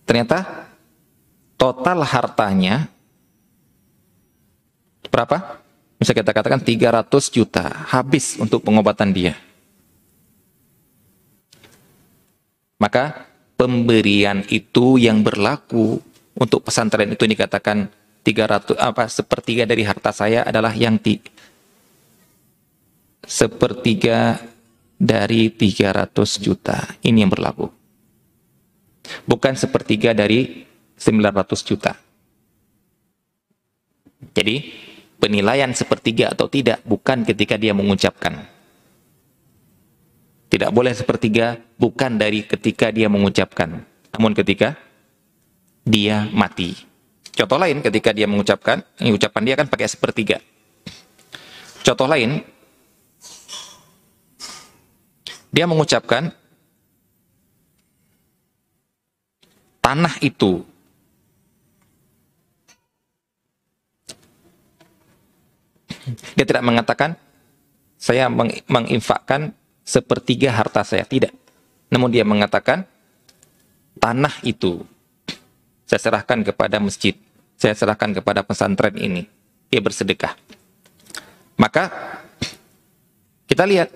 ternyata 0.05 0.67
total 1.55 2.03
hartanya 2.03 2.91
berapa? 5.11 5.63
bisa 6.01 6.17
kita 6.17 6.33
katakan 6.33 6.65
300 6.65 7.13
juta 7.29 7.85
habis 7.93 8.41
untuk 8.41 8.65
pengobatan 8.65 9.13
dia. 9.13 9.37
Maka 12.81 13.29
pemberian 13.61 14.41
itu 14.49 14.97
yang 14.97 15.21
berlaku 15.21 16.01
untuk 16.41 16.65
pesantren 16.65 17.13
itu 17.13 17.29
dikatakan 17.29 17.93
300 18.25 18.81
apa 18.81 19.05
sepertiga 19.13 19.69
dari 19.69 19.85
harta 19.85 20.09
saya 20.09 20.41
adalah 20.49 20.73
yang 20.73 20.97
ti, 20.97 21.21
sepertiga 23.21 24.41
dari 24.97 25.53
300 25.53 26.17
juta. 26.41 26.97
Ini 27.05 27.25
yang 27.25 27.33
berlaku. 27.33 27.69
Bukan 29.29 29.57
sepertiga 29.57 30.17
dari 30.17 30.65
900 30.97 31.69
juta. 31.69 31.93
Jadi 34.37 34.57
penilaian 35.17 35.73
sepertiga 35.73 36.33
atau 36.33 36.49
tidak 36.49 36.85
bukan 36.85 37.25
ketika 37.25 37.57
dia 37.57 37.73
mengucapkan. 37.73 38.45
Tidak 40.51 40.71
boleh 40.75 40.93
sepertiga 40.93 41.57
bukan 41.79 42.19
dari 42.19 42.43
ketika 42.43 42.91
dia 42.91 43.07
mengucapkan, 43.07 43.87
namun 44.13 44.35
ketika 44.35 44.75
dia 45.85 46.29
mati. 46.31 46.77
Contoh 47.31 47.57
lain 47.57 47.81
ketika 47.81 48.13
dia 48.13 48.29
mengucapkan, 48.29 48.85
ini 49.01 49.17
ucapan 49.17 49.43
dia 49.47 49.55
kan 49.57 49.67
pakai 49.71 49.89
sepertiga. 49.89 50.39
Contoh 51.81 52.05
lain, 52.05 52.45
dia 55.51 55.65
mengucapkan 55.65 56.31
tanah 59.81 60.15
itu 60.21 60.63
dia 66.37 66.47
tidak 66.47 66.63
mengatakan 66.63 67.17
saya 68.01 68.33
menginfakkan 68.69 69.53
sepertiga 69.85 70.57
harta 70.57 70.81
saya. 70.87 71.05
Tidak. 71.05 71.33
Namun 71.93 72.09
dia 72.09 72.25
mengatakan, 72.25 72.87
tanah 74.01 74.33
itu 74.47 74.81
saya 75.91 75.99
serahkan 75.99 76.47
kepada 76.47 76.79
masjid. 76.79 77.19
Saya 77.59 77.75
serahkan 77.75 78.15
kepada 78.15 78.47
pesantren 78.47 78.95
ini. 78.95 79.27
Dia 79.75 79.83
bersedekah. 79.83 80.39
Maka 81.59 81.91
kita 83.51 83.67
lihat 83.67 83.91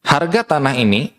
harga 0.00 0.56
tanah 0.56 0.72
ini 0.72 1.12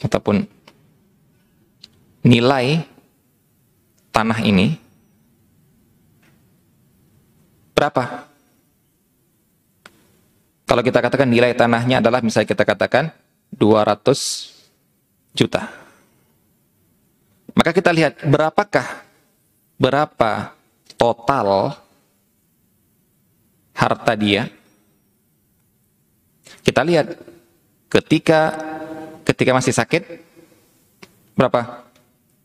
ataupun 0.00 0.48
nilai 2.24 2.88
tanah 4.16 4.40
ini 4.48 4.80
berapa? 7.76 8.27
Kalau 10.68 10.84
kita 10.84 11.00
katakan 11.00 11.24
nilai 11.24 11.56
tanahnya 11.56 12.04
adalah 12.04 12.20
misalnya 12.20 12.52
kita 12.52 12.68
katakan 12.68 13.08
200 13.56 14.52
juta. 15.32 15.64
Maka 17.56 17.72
kita 17.72 17.88
lihat 17.88 18.20
berapakah 18.28 18.84
berapa 19.80 20.52
total 21.00 21.72
harta 23.72 24.12
dia. 24.12 24.52
Kita 26.60 26.84
lihat 26.84 27.16
ketika 27.88 28.52
ketika 29.24 29.56
masih 29.56 29.72
sakit 29.72 30.02
berapa? 31.32 31.88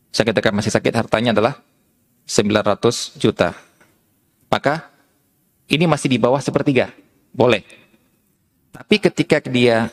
Saya 0.08 0.32
ketika 0.32 0.48
masih 0.48 0.72
sakit 0.72 0.94
hartanya 0.96 1.36
adalah 1.36 1.60
900 2.24 3.20
juta. 3.20 3.52
Maka 4.48 4.88
ini 5.68 5.84
masih 5.84 6.08
di 6.08 6.16
bawah 6.16 6.40
sepertiga. 6.40 6.88
Boleh. 7.34 7.83
Tapi 8.74 8.98
ketika 8.98 9.38
dia 9.38 9.86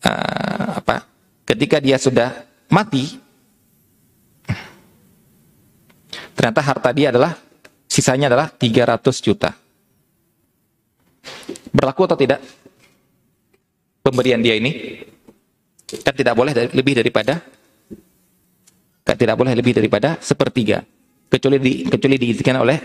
uh, 0.00 0.68
apa? 0.80 1.04
Ketika 1.44 1.76
dia 1.84 2.00
sudah 2.00 2.32
mati 2.72 3.20
ternyata 6.32 6.60
harta 6.64 6.90
dia 6.96 7.12
adalah 7.12 7.36
sisanya 7.84 8.32
adalah 8.32 8.48
300 8.48 9.04
juta. 9.20 9.52
Berlaku 11.76 12.08
atau 12.08 12.16
tidak? 12.16 12.40
Pemberian 14.00 14.40
dia 14.40 14.56
ini 14.56 15.04
kan 16.02 16.14
tidak 16.16 16.34
boleh 16.34 16.56
lebih 16.72 16.98
daripada 16.98 17.42
tidak 19.16 19.36
boleh 19.38 19.52
lebih 19.56 19.72
daripada 19.72 20.20
sepertiga 20.20 20.84
kecuali 21.26 21.56
di, 21.58 21.72
kecuali 21.88 22.16
diizinkan 22.20 22.56
oleh 22.60 22.78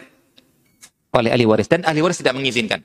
oleh 1.11 1.29
ahli 1.29 1.45
waris 1.45 1.67
dan 1.67 1.83
ahli 1.83 1.99
waris 1.99 2.23
tidak 2.23 2.39
mengizinkan. 2.39 2.79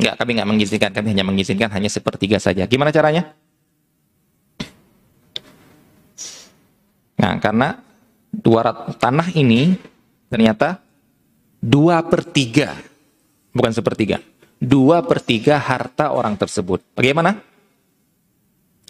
Enggak, 0.00 0.16
kami 0.16 0.30
enggak 0.32 0.48
mengizinkan, 0.48 0.90
kami 0.96 1.12
hanya 1.12 1.24
mengizinkan 1.28 1.68
hanya 1.76 1.92
sepertiga 1.92 2.40
saja. 2.40 2.64
Gimana 2.64 2.88
caranya? 2.88 3.36
Nah, 7.20 7.36
karena 7.36 7.76
dua 8.32 8.96
tanah 8.96 9.28
ini 9.36 9.76
ternyata 10.32 10.80
dua 11.60 12.00
per 12.00 12.24
tiga, 12.24 12.72
bukan 13.52 13.76
sepertiga, 13.76 14.24
dua 14.56 15.04
per 15.04 15.20
tiga 15.20 15.60
harta 15.60 16.16
orang 16.16 16.40
tersebut. 16.40 16.80
Bagaimana? 16.96 17.36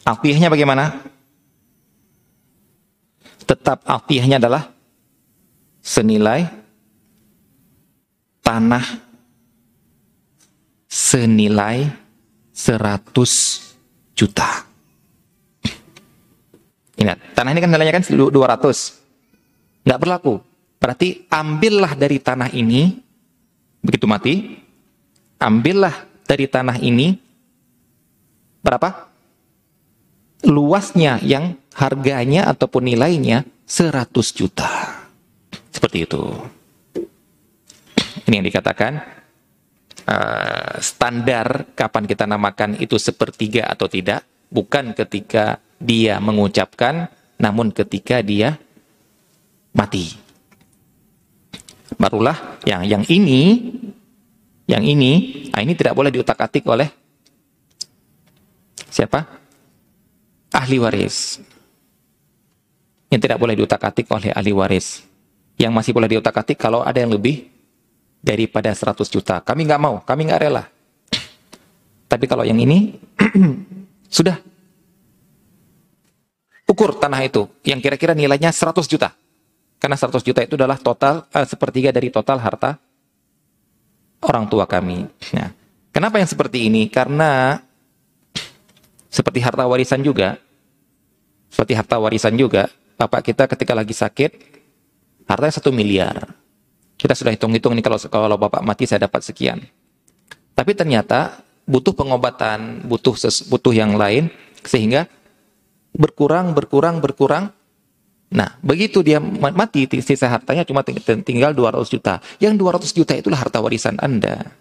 Alfiahnya 0.06 0.46
bagaimana? 0.46 1.10
tetap 3.50 3.82
alfiahnya 3.82 4.38
adalah 4.38 4.70
senilai 5.82 6.46
tanah 8.46 9.09
senilai 10.90 11.86
100 12.50 13.14
juta. 14.18 14.66
Ingat, 16.98 17.16
tanah 17.32 17.50
ini 17.54 17.60
kan 17.62 17.70
nilainya 17.70 17.94
kan 17.94 18.04
200. 18.04 19.86
Nggak 19.86 20.00
berlaku. 20.02 20.42
Berarti 20.82 21.24
ambillah 21.30 21.94
dari 21.94 22.18
tanah 22.18 22.50
ini, 22.50 22.98
begitu 23.80 24.10
mati, 24.10 24.58
ambillah 25.38 25.94
dari 26.26 26.50
tanah 26.50 26.76
ini, 26.82 27.14
berapa? 28.60 29.10
luasnya 30.46 31.20
yang 31.20 31.56
harganya 31.76 32.48
ataupun 32.48 32.88
nilainya 32.88 33.44
100 33.68 34.08
juta. 34.32 34.68
Seperti 35.68 36.08
itu. 36.08 36.22
Ini 38.24 38.40
yang 38.40 38.46
dikatakan 38.46 39.19
uh, 40.10 40.74
standar 40.82 41.70
kapan 41.78 42.04
kita 42.10 42.26
namakan 42.26 42.74
itu 42.82 42.98
sepertiga 42.98 43.70
atau 43.70 43.86
tidak, 43.86 44.26
bukan 44.50 44.92
ketika 44.92 45.62
dia 45.78 46.18
mengucapkan, 46.18 47.06
namun 47.38 47.70
ketika 47.70 48.20
dia 48.20 48.58
mati. 49.70 50.18
Barulah 51.94 52.58
yang 52.66 52.82
yang 52.82 53.02
ini, 53.06 53.70
yang 54.66 54.82
ini, 54.82 55.46
nah 55.54 55.62
ini 55.62 55.72
tidak 55.78 55.94
boleh 55.94 56.10
diutak-atik 56.10 56.66
oleh 56.66 56.88
siapa? 58.90 59.40
ahli 60.50 60.76
waris. 60.82 61.40
Yang 63.10 63.20
tidak 63.26 63.38
boleh 63.42 63.54
diutak-atik 63.58 64.06
oleh 64.10 64.30
ahli 64.30 64.52
waris. 64.54 65.02
Yang 65.58 65.72
masih 65.74 65.92
boleh 65.94 66.08
diutak-atik 66.14 66.58
kalau 66.58 66.82
ada 66.86 66.98
yang 67.02 67.10
lebih 67.10 67.49
daripada 68.20 68.70
100 68.70 69.08
juta. 69.08 69.40
Kami 69.40 69.64
nggak 69.64 69.80
mau, 69.80 70.04
kami 70.04 70.28
nggak 70.28 70.40
rela. 70.40 70.64
Tapi 72.06 72.24
kalau 72.28 72.44
yang 72.44 72.60
ini, 72.60 73.00
sudah. 74.16 74.36
Ukur 76.68 76.94
tanah 76.94 77.26
itu, 77.26 77.50
yang 77.66 77.82
kira-kira 77.82 78.14
nilainya 78.14 78.54
100 78.54 78.86
juta. 78.86 79.10
Karena 79.80 79.96
100 79.98 80.22
juta 80.22 80.40
itu 80.44 80.54
adalah 80.54 80.78
total, 80.78 81.26
uh, 81.32 81.46
sepertiga 81.48 81.90
dari 81.90 82.12
total 82.12 82.38
harta 82.38 82.78
orang 84.22 84.46
tua 84.46 84.68
kami. 84.68 85.08
Nah, 85.34 85.50
kenapa 85.90 86.20
yang 86.20 86.28
seperti 86.28 86.68
ini? 86.68 86.86
Karena 86.92 87.58
seperti 89.10 89.42
harta 89.42 89.66
warisan 89.66 90.04
juga, 90.04 90.38
seperti 91.50 91.74
harta 91.74 91.98
warisan 91.98 92.38
juga, 92.38 92.70
bapak 92.94 93.32
kita 93.32 93.50
ketika 93.50 93.72
lagi 93.74 93.96
sakit, 93.96 94.30
hartanya 95.26 95.54
satu 95.58 95.74
miliar. 95.74 96.39
Kita 97.00 97.16
sudah 97.16 97.32
hitung-hitung 97.32 97.72
nih 97.72 97.80
kalau 97.80 97.96
kalau 97.96 98.36
bapak 98.36 98.60
mati 98.60 98.84
saya 98.84 99.08
dapat 99.08 99.24
sekian. 99.24 99.64
Tapi 100.52 100.76
ternyata 100.76 101.40
butuh 101.64 101.96
pengobatan, 101.96 102.84
butuh 102.84 103.16
ses, 103.16 103.40
butuh 103.48 103.72
yang 103.72 103.96
lain 103.96 104.28
sehingga 104.60 105.08
berkurang, 105.96 106.52
berkurang, 106.52 107.00
berkurang. 107.00 107.56
Nah, 108.30 108.60
begitu 108.60 109.00
dia 109.00 109.16
mati, 109.18 109.88
sisa 110.04 110.28
hartanya 110.28 110.68
cuma 110.68 110.84
tinggal 110.84 111.56
200 111.56 111.88
juta. 111.88 112.20
Yang 112.36 112.60
200 112.92 112.92
juta 112.92 113.12
itulah 113.16 113.40
harta 113.40 113.58
warisan 113.64 113.96
Anda. 113.96 114.52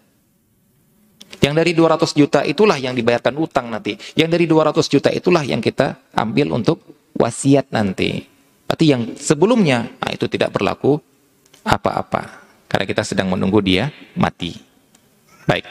Yang 1.44 1.54
dari 1.60 1.72
200 1.76 2.16
juta 2.16 2.40
itulah 2.42 2.80
yang 2.80 2.96
dibayarkan 2.96 3.36
utang 3.36 3.68
nanti. 3.68 4.00
Yang 4.16 4.28
dari 4.40 4.44
200 4.48 4.88
juta 4.88 5.08
itulah 5.12 5.44
yang 5.44 5.60
kita 5.60 6.12
ambil 6.16 6.56
untuk 6.56 6.82
wasiat 7.14 7.68
nanti. 7.70 8.24
Berarti 8.64 8.84
yang 8.88 9.02
sebelumnya, 9.14 9.86
nah 10.00 10.10
itu 10.10 10.24
tidak 10.26 10.56
berlaku 10.56 10.98
apa-apa. 11.64 12.42
Karena 12.70 12.84
kita 12.86 13.02
sedang 13.02 13.30
menunggu 13.30 13.58
dia 13.60 13.90
mati. 14.14 14.56
Baik. 15.44 15.66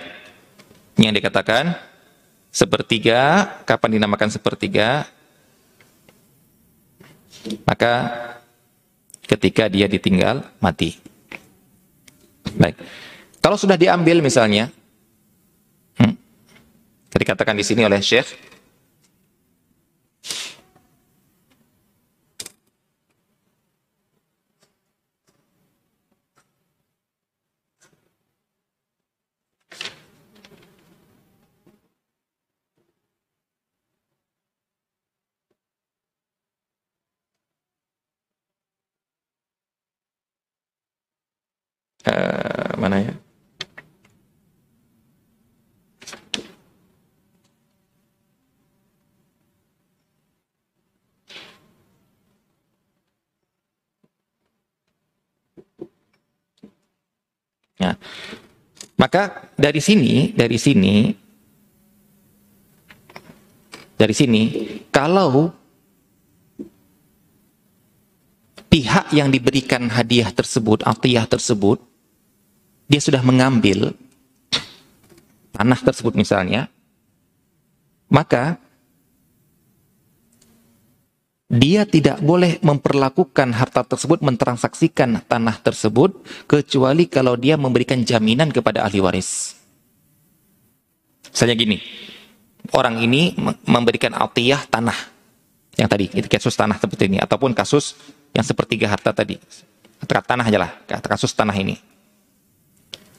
Yang 0.99 1.23
dikatakan 1.23 1.77
sepertiga, 2.51 3.47
kapan 3.63 3.99
dinamakan 3.99 4.29
sepertiga? 4.29 5.07
Maka 7.63 7.93
ketika 9.23 9.71
dia 9.71 9.87
ditinggal 9.87 10.43
mati. 10.59 10.99
Baik. 12.59 12.75
Kalau 13.39 13.55
sudah 13.55 13.79
diambil 13.79 14.19
misalnya, 14.19 14.67
Dikatakan 17.29 17.53
di 17.59 17.65
sini 17.67 17.83
oleh 17.83 17.99
Syekh 17.99 18.31
uh, 42.09 42.73
mana 42.79 42.97
ya? 43.03 43.13
Ya. 57.79 57.95
Maka 59.09 59.49
dari 59.57 59.81
sini, 59.81 60.37
dari 60.37 60.53
sini, 60.61 61.09
dari 63.97 64.13
sini, 64.13 64.41
kalau 64.93 65.49
pihak 68.69 69.09
yang 69.09 69.33
diberikan 69.33 69.89
hadiah 69.89 70.29
tersebut, 70.29 70.85
atiyah 70.85 71.25
tersebut, 71.25 71.81
dia 72.85 73.01
sudah 73.01 73.25
mengambil 73.25 73.97
tanah 75.57 75.79
tersebut 75.81 76.13
misalnya, 76.13 76.69
maka 78.13 78.61
dia 81.49 81.81
tidak 81.89 82.21
boleh 82.21 82.61
memperlakukan 82.61 83.57
harta 83.57 83.81
tersebut, 83.81 84.21
mentransaksikan 84.21 85.25
tanah 85.25 85.57
tersebut, 85.65 86.13
kecuali 86.45 87.09
kalau 87.09 87.33
dia 87.33 87.57
memberikan 87.57 88.05
jaminan 88.05 88.53
kepada 88.53 88.85
ahli 88.85 89.01
waris. 89.01 89.57
Misalnya 91.33 91.57
gini, 91.57 91.81
orang 92.69 93.01
ini 93.01 93.33
memberikan 93.65 94.13
altiyah 94.13 94.61
tanah, 94.69 94.93
yang 95.73 95.89
tadi, 95.89 96.13
itu 96.13 96.29
kasus 96.29 96.53
tanah 96.53 96.77
seperti 96.77 97.09
ini, 97.09 97.17
ataupun 97.17 97.57
kasus 97.57 97.97
yang 98.29 98.45
sepertiga 98.45 98.85
harta 98.85 99.09
tadi, 99.09 99.41
tanah 100.05 100.45
aja 100.45 100.59
lah, 100.61 100.71
kasus 100.85 101.33
tanah 101.33 101.57
ini. 101.57 101.81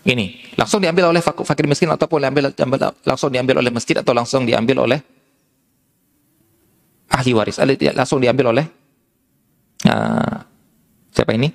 Ini, 0.07 0.55
langsung 0.55 0.79
diambil 0.79 1.11
oleh 1.11 1.19
fakir 1.21 1.67
miskin, 1.67 1.91
ataupun 1.91 2.23
diambil, 2.23 2.55
langsung 3.03 3.35
diambil 3.35 3.59
oleh 3.59 3.75
masjid, 3.75 3.99
atau 3.99 4.15
langsung 4.15 4.47
diambil 4.47 4.87
oleh 4.87 5.03
ahli 7.11 7.35
waris. 7.35 7.59
Langsung 7.93 8.23
diambil 8.23 8.55
oleh 8.55 8.67
uh, 9.91 10.37
siapa 11.11 11.35
ini? 11.35 11.51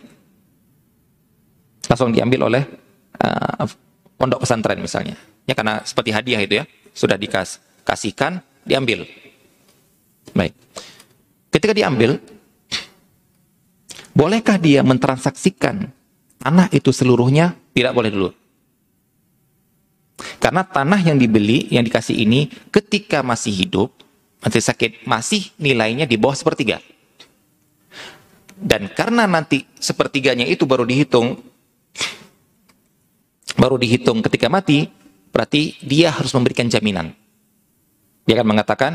Langsung 1.88 2.12
diambil 2.12 2.52
oleh 2.52 2.64
uh, 3.24 3.66
pondok 4.20 4.44
pesantren 4.44 4.78
misalnya. 4.84 5.16
Ya 5.48 5.56
karena 5.56 5.82
seperti 5.88 6.12
hadiah 6.12 6.42
itu 6.44 6.60
ya 6.60 6.66
sudah 6.92 7.16
dikasihkan 7.16 8.44
diambil. 8.68 9.08
Baik. 10.36 10.54
Ketika 11.54 11.72
diambil 11.72 12.20
bolehkah 14.12 14.60
dia 14.60 14.84
mentransaksikan 14.84 15.88
tanah 16.42 16.68
itu 16.76 16.92
seluruhnya? 16.92 17.56
Tidak 17.76 17.92
boleh 17.92 18.12
dulu. 18.12 18.30
Karena 20.40 20.64
tanah 20.64 21.02
yang 21.04 21.20
dibeli 21.20 21.68
yang 21.74 21.84
dikasih 21.84 22.16
ini 22.16 22.48
ketika 22.72 23.20
masih 23.20 23.52
hidup 23.52 23.92
masih 24.46 24.62
sakit, 24.62 24.92
masih 25.10 25.50
nilainya 25.58 26.06
di 26.06 26.22
bawah 26.22 26.38
sepertiga. 26.38 26.78
Dan 28.56 28.94
karena 28.94 29.26
nanti 29.26 29.66
sepertiganya 29.82 30.46
itu 30.46 30.70
baru 30.70 30.86
dihitung, 30.86 31.42
baru 33.58 33.82
dihitung 33.82 34.22
ketika 34.22 34.48
mati, 34.48 34.86
berarti 35.34 35.82
dia 35.82 36.14
harus 36.14 36.30
memberikan 36.38 36.70
jaminan. 36.70 37.10
Dia 38.30 38.38
akan 38.40 38.48
mengatakan, 38.54 38.92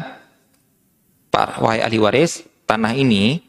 Pak, 1.35 1.59
wahai 1.59 1.83
ahli 1.83 1.99
waris, 1.99 2.47
tanah 2.65 2.95
ini 2.95 3.43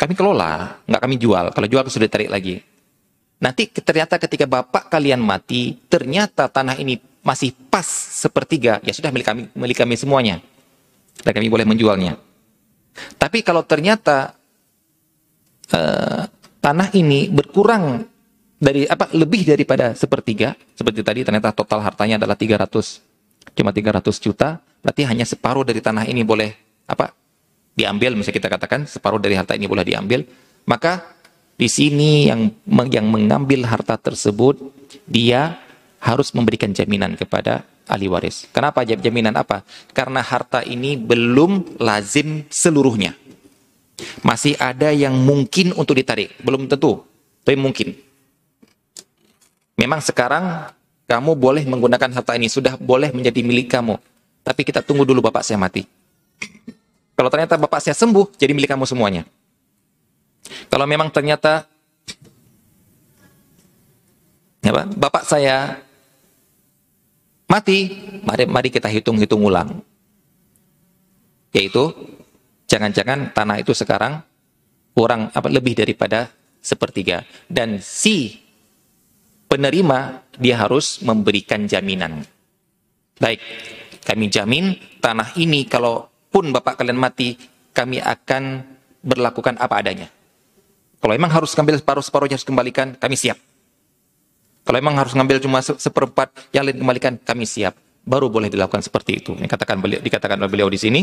kami 0.00 0.16
kelola, 0.16 0.80
nggak 0.88 1.02
kami 1.04 1.16
jual. 1.20 1.52
Kalau 1.52 1.68
jual 1.68 1.84
sudah 1.92 2.08
ditarik 2.08 2.32
lagi. 2.32 2.56
Nanti 3.38 3.68
ternyata 3.68 4.16
ketika 4.16 4.48
bapak 4.48 4.88
kalian 4.88 5.20
mati, 5.20 5.76
ternyata 5.92 6.48
tanah 6.48 6.80
ini 6.80 6.96
masih 7.20 7.52
pas 7.68 7.84
sepertiga, 8.16 8.80
ya 8.80 8.92
sudah 8.96 9.12
milik 9.12 9.26
kami, 9.28 9.42
milik 9.52 9.76
kami 9.84 9.94
semuanya 10.00 10.40
dan 11.22 11.30
kami 11.30 11.46
boleh 11.52 11.66
menjualnya. 11.68 12.18
Tapi 13.18 13.42
kalau 13.42 13.66
ternyata 13.66 14.34
uh, 15.74 16.22
tanah 16.62 16.88
ini 16.94 17.28
berkurang 17.28 18.06
dari 18.58 18.88
apa 18.88 19.10
lebih 19.12 19.44
daripada 19.44 19.92
sepertiga, 19.92 20.56
seperti 20.72 21.04
tadi 21.04 21.20
ternyata 21.26 21.52
total 21.52 21.84
hartanya 21.84 22.16
adalah 22.16 22.38
300 22.38 23.54
cuma 23.54 23.70
300 23.70 24.00
juta, 24.18 24.58
berarti 24.80 25.02
hanya 25.04 25.28
separuh 25.28 25.62
dari 25.62 25.84
tanah 25.84 26.08
ini 26.08 26.24
boleh 26.24 26.50
apa 26.88 27.12
diambil 27.74 28.14
misalnya 28.14 28.38
kita 28.38 28.48
katakan 28.48 28.86
separuh 28.86 29.18
dari 29.18 29.34
harta 29.34 29.52
ini 29.58 29.66
boleh 29.66 29.84
diambil, 29.84 30.24
maka 30.64 31.14
di 31.54 31.70
sini 31.70 32.30
yang 32.30 32.50
yang 32.90 33.06
mengambil 33.10 33.66
harta 33.66 33.98
tersebut 33.98 34.58
dia 35.06 35.58
harus 36.02 36.30
memberikan 36.34 36.70
jaminan 36.70 37.14
kepada 37.18 37.66
ahli 37.88 38.06
waris. 38.08 38.48
Kenapa 38.50 38.84
jaminan 38.84 39.36
apa? 39.36 39.62
Karena 39.92 40.24
harta 40.24 40.64
ini 40.64 40.96
belum 40.96 41.80
lazim 41.80 42.44
seluruhnya. 42.48 43.16
Masih 44.26 44.58
ada 44.58 44.90
yang 44.90 45.14
mungkin 45.14 45.70
untuk 45.78 45.94
ditarik, 45.94 46.34
belum 46.42 46.66
tentu, 46.66 47.06
tapi 47.46 47.54
mungkin. 47.54 47.94
Memang 49.78 50.02
sekarang 50.02 50.74
kamu 51.06 51.38
boleh 51.38 51.62
menggunakan 51.62 52.10
harta 52.10 52.34
ini, 52.34 52.50
sudah 52.50 52.74
boleh 52.74 53.14
menjadi 53.14 53.38
milik 53.44 53.70
kamu. 53.70 53.94
Tapi 54.44 54.60
kita 54.66 54.82
tunggu 54.82 55.06
dulu 55.06 55.24
bapak 55.24 55.46
saya 55.46 55.56
mati. 55.56 55.86
Kalau 57.14 57.30
ternyata 57.30 57.54
bapak 57.54 57.78
saya 57.78 57.94
sembuh, 57.94 58.34
jadi 58.34 58.50
milik 58.50 58.74
kamu 58.74 58.84
semuanya. 58.84 59.22
Kalau 60.68 60.84
memang 60.84 61.08
ternyata 61.08 61.64
ya, 64.60 64.72
bapak 64.74 65.22
saya 65.24 65.78
mati, 67.48 67.92
mari, 68.24 68.44
mari 68.48 68.68
kita 68.72 68.88
hitung-hitung 68.88 69.44
ulang. 69.44 69.82
Yaitu, 71.54 71.94
jangan-jangan 72.66 73.30
tanah 73.30 73.62
itu 73.62 73.70
sekarang 73.76 74.20
kurang 74.94 75.30
apa 75.30 75.48
lebih 75.50 75.78
daripada 75.78 76.30
sepertiga. 76.58 77.22
Dan 77.46 77.78
si 77.78 78.42
penerima, 79.46 80.24
dia 80.40 80.58
harus 80.58 80.98
memberikan 81.04 81.68
jaminan. 81.70 82.26
Baik, 83.20 83.38
kami 84.02 84.26
jamin 84.26 84.74
tanah 84.98 85.38
ini 85.38 85.68
kalau 85.70 86.10
pun 86.34 86.50
bapak 86.50 86.82
kalian 86.82 86.98
mati, 86.98 87.38
kami 87.70 88.02
akan 88.02 88.66
berlakukan 89.04 89.54
apa 89.62 89.78
adanya. 89.78 90.08
Kalau 90.98 91.12
memang 91.14 91.30
harus 91.30 91.52
ambil 91.54 91.76
separuh-separuhnya 91.78 92.40
harus 92.40 92.48
kembalikan, 92.48 92.96
kami 92.96 93.14
siap. 93.14 93.38
Kalau 94.64 94.80
memang 94.80 94.96
harus 94.96 95.12
ngambil 95.12 95.44
cuma 95.44 95.60
seperempat, 95.60 96.32
yang 96.56 96.64
lain 96.64 96.80
kembalikan, 96.80 97.20
kami 97.20 97.44
siap. 97.44 97.76
Baru 98.04 98.32
boleh 98.32 98.48
dilakukan 98.48 98.80
seperti 98.80 99.20
itu. 99.20 99.36
Ini 99.36 99.44
katakan 99.44 99.76
beliau, 99.80 100.00
dikatakan 100.00 100.40
oleh 100.40 100.48
beliau 100.48 100.68
di 100.72 100.80
sini. 100.80 101.00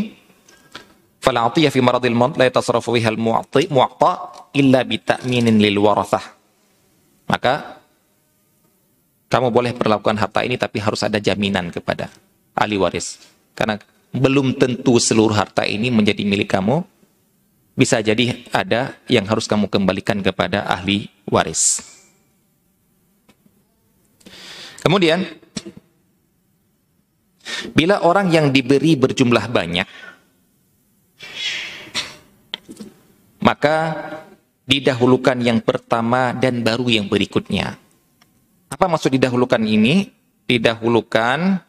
Fala 1.21 1.45
atiyah 1.45 1.69
fi 1.69 1.77
maradil 1.77 2.17
maut 2.17 2.33
la 2.33 2.49
yatasarrafu 2.49 2.97
biha 2.97 3.13
al-mu'ti 3.13 3.69
mu'ta 3.69 4.13
illa 4.57 4.81
bi 4.81 4.97
ta'minin 4.97 5.61
lil 5.61 5.77
warathah. 5.77 6.25
Maka 7.29 7.77
kamu 9.29 9.53
boleh 9.53 9.77
perlakukan 9.77 10.17
harta 10.17 10.41
ini 10.41 10.57
tapi 10.57 10.81
harus 10.81 11.05
ada 11.05 11.21
jaminan 11.21 11.69
kepada 11.69 12.09
ahli 12.57 12.81
waris. 12.81 13.21
Karena 13.53 13.77
belum 14.09 14.57
tentu 14.57 14.97
seluruh 14.97 15.37
harta 15.37 15.69
ini 15.69 15.93
menjadi 15.93 16.25
milik 16.25 16.49
kamu. 16.49 16.81
Bisa 17.77 18.01
jadi 18.01 18.41
ada 18.51 18.97
yang 19.05 19.29
harus 19.29 19.45
kamu 19.45 19.69
kembalikan 19.69 20.19
kepada 20.25 20.65
ahli 20.65 21.07
waris. 21.29 22.00
Kemudian, 24.81 25.21
bila 27.77 28.01
orang 28.01 28.33
yang 28.33 28.49
diberi 28.49 28.97
berjumlah 28.97 29.45
banyak, 29.45 29.87
maka 33.45 33.77
didahulukan 34.65 35.37
yang 35.41 35.61
pertama 35.61 36.33
dan 36.33 36.65
baru 36.65 36.89
yang 36.89 37.05
berikutnya. 37.05 37.77
Apa 38.71 38.85
maksud 38.89 39.13
didahulukan 39.13 39.61
ini? 39.61 40.09
Didahulukan 40.49 41.61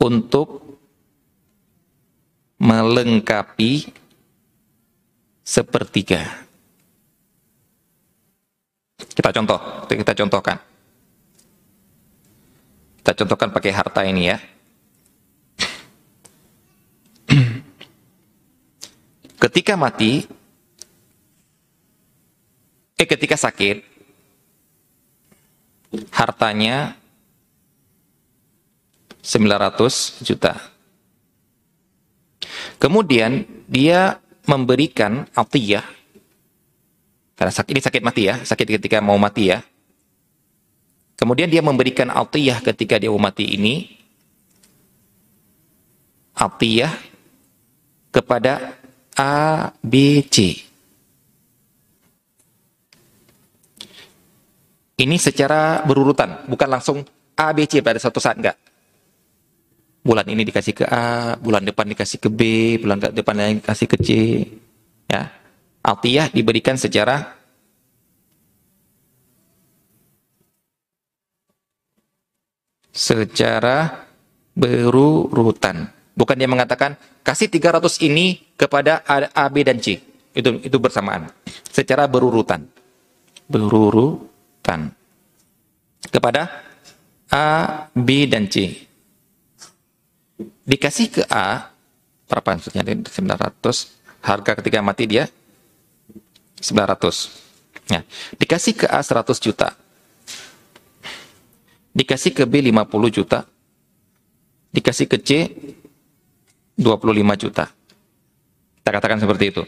untuk 0.00 0.78
melengkapi 2.60 3.92
sepertiga. 5.44 6.24
Kita 9.00 9.32
contoh, 9.32 9.60
kita 9.88 10.12
contohkan. 10.16 10.69
Kita 13.00 13.16
contohkan 13.16 13.48
pakai 13.48 13.72
harta 13.72 14.04
ini 14.04 14.28
ya. 14.28 14.36
ketika 19.48 19.72
mati, 19.80 20.28
eh 23.00 23.08
ketika 23.08 23.40
sakit, 23.40 23.80
hartanya 26.12 26.92
900 29.24 30.20
juta. 30.20 30.60
Kemudian 32.76 33.48
dia 33.64 34.20
memberikan 34.48 35.28
atiyah 35.36 35.84
Karena 37.36 37.56
sakit 37.56 37.72
ini 37.72 37.80
sakit 37.80 38.02
mati 38.04 38.28
ya, 38.28 38.36
sakit 38.44 38.76
ketika 38.76 39.00
mau 39.00 39.16
mati 39.16 39.48
ya. 39.48 39.64
Kemudian 41.20 41.52
dia 41.52 41.60
memberikan 41.60 42.08
atiyah 42.08 42.64
ketika 42.64 42.96
dia 42.96 43.12
mati 43.12 43.44
ini 43.44 43.92
atiyah 46.32 46.96
kepada 48.08 48.80
A, 49.20 49.68
B, 49.84 50.24
C. 50.32 50.56
Ini 54.96 55.16
secara 55.20 55.84
berurutan, 55.84 56.48
bukan 56.48 56.68
langsung 56.72 57.04
A, 57.36 57.52
B, 57.52 57.68
C 57.68 57.84
pada 57.84 58.00
satu 58.00 58.16
saat 58.16 58.40
enggak. 58.40 58.56
Bulan 60.00 60.24
ini 60.24 60.40
dikasih 60.48 60.72
ke 60.72 60.84
A, 60.88 61.36
bulan 61.36 61.68
depan 61.68 61.84
dikasih 61.84 62.16
ke 62.16 62.28
B, 62.32 62.40
bulan 62.80 62.96
depan 62.96 63.36
lagi 63.36 63.60
dikasih 63.60 63.86
ke 63.92 63.96
C. 64.00 64.08
Ya. 65.04 65.28
Atiyah 65.84 66.32
diberikan 66.32 66.80
secara 66.80 67.39
secara 72.90 74.06
berurutan. 74.54 75.90
Bukan 76.14 76.36
dia 76.36 76.50
mengatakan 76.50 76.98
kasih 77.24 77.48
300 77.48 78.02
ini 78.04 78.44
kepada 78.58 79.00
A, 79.08 79.46
B 79.48 79.62
dan 79.64 79.80
C. 79.80 80.02
Itu 80.36 80.60
itu 80.60 80.76
bersamaan. 80.76 81.30
Secara 81.70 82.04
berurutan. 82.10 82.66
Berurutan. 83.48 84.92
Kepada 86.10 86.50
A, 87.30 87.46
B 87.94 88.26
dan 88.28 88.50
C. 88.50 88.86
Dikasih 90.66 91.06
ke 91.10 91.22
A 91.30 91.70
berapa 92.30 92.54
maksudnya 92.54 92.86
900 92.86 93.90
harga 94.22 94.52
ketika 94.62 94.78
mati 94.84 95.04
dia 95.10 95.26
900. 96.62 97.90
Ya. 97.90 98.06
Dikasih 98.38 98.84
ke 98.84 98.86
A 98.86 99.02
100 99.02 99.40
juta. 99.42 99.74
Dikasih 101.90 102.32
ke 102.34 102.44
B 102.46 102.62
50 102.62 103.10
juta. 103.10 103.42
Dikasih 104.70 105.06
ke 105.10 105.18
C 105.18 105.30
25 106.78 107.42
juta. 107.42 107.66
Kita 108.80 108.90
katakan 108.94 109.18
seperti 109.20 109.44
itu. 109.50 109.62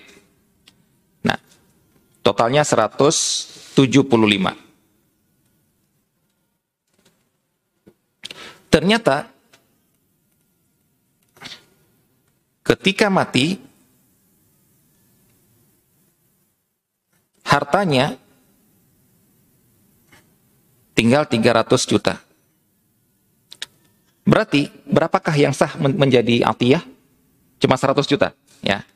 Nah, 1.27 1.37
totalnya 2.23 2.63
175. 2.63 3.75
Ternyata 8.73 9.29
ketika 12.65 13.13
mati 13.13 13.61
hartanya 17.45 18.17
tinggal 20.93 21.25
300 21.27 21.89
juta. 21.89 22.21
Berarti 24.23 24.71
berapakah 24.87 25.35
yang 25.35 25.51
sah 25.51 25.75
menjadi 25.77 26.47
atiyah? 26.47 26.83
Cuma 27.59 27.75
100 27.75 28.07
juta, 28.07 28.31
ya. 28.63 28.87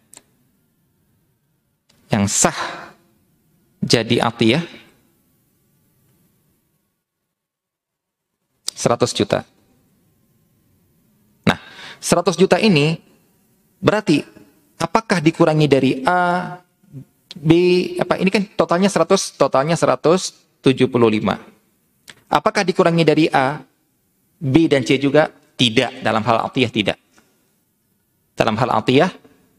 Yang 2.10 2.24
sah 2.30 2.58
jadi 3.82 4.22
atiyah 4.22 4.62
100 8.76 9.18
juta. 9.18 9.42
Nah, 11.42 11.58
100 11.98 12.38
juta 12.38 12.60
ini 12.62 13.02
berarti 13.82 14.22
apakah 14.78 15.18
dikurangi 15.18 15.66
dari 15.66 15.90
A, 16.06 16.54
B, 17.34 17.50
apa 17.98 18.20
ini 18.20 18.30
kan 18.30 18.46
totalnya 18.54 18.86
100, 18.92 19.34
totalnya 19.34 19.74
175. 19.74 21.55
Apakah 22.26 22.66
dikurangi 22.66 23.04
dari 23.06 23.24
A, 23.30 23.62
B 24.36 24.66
dan 24.66 24.82
C 24.82 24.98
juga? 24.98 25.30
Tidak, 25.56 26.04
dalam 26.04 26.20
hal 26.20 26.44
atiyah 26.52 26.70
tidak. 26.70 26.98
Dalam 28.36 28.58
hal 28.60 28.70
atiyah, 28.82 29.08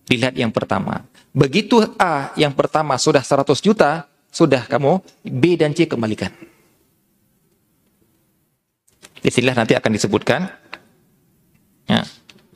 dilihat 0.06 0.38
yang 0.38 0.54
pertama. 0.54 1.02
Begitu 1.34 1.82
A 1.98 2.30
yang 2.38 2.54
pertama 2.54 2.94
sudah 3.02 3.26
100 3.26 3.58
juta, 3.64 4.06
sudah 4.30 4.70
kamu 4.70 5.02
B 5.26 5.58
dan 5.58 5.74
C 5.74 5.90
kembalikan. 5.90 6.30
Istilah 9.26 9.58
nanti 9.58 9.74
akan 9.74 9.92
disebutkan. 9.98 10.46
Ya, 11.90 12.06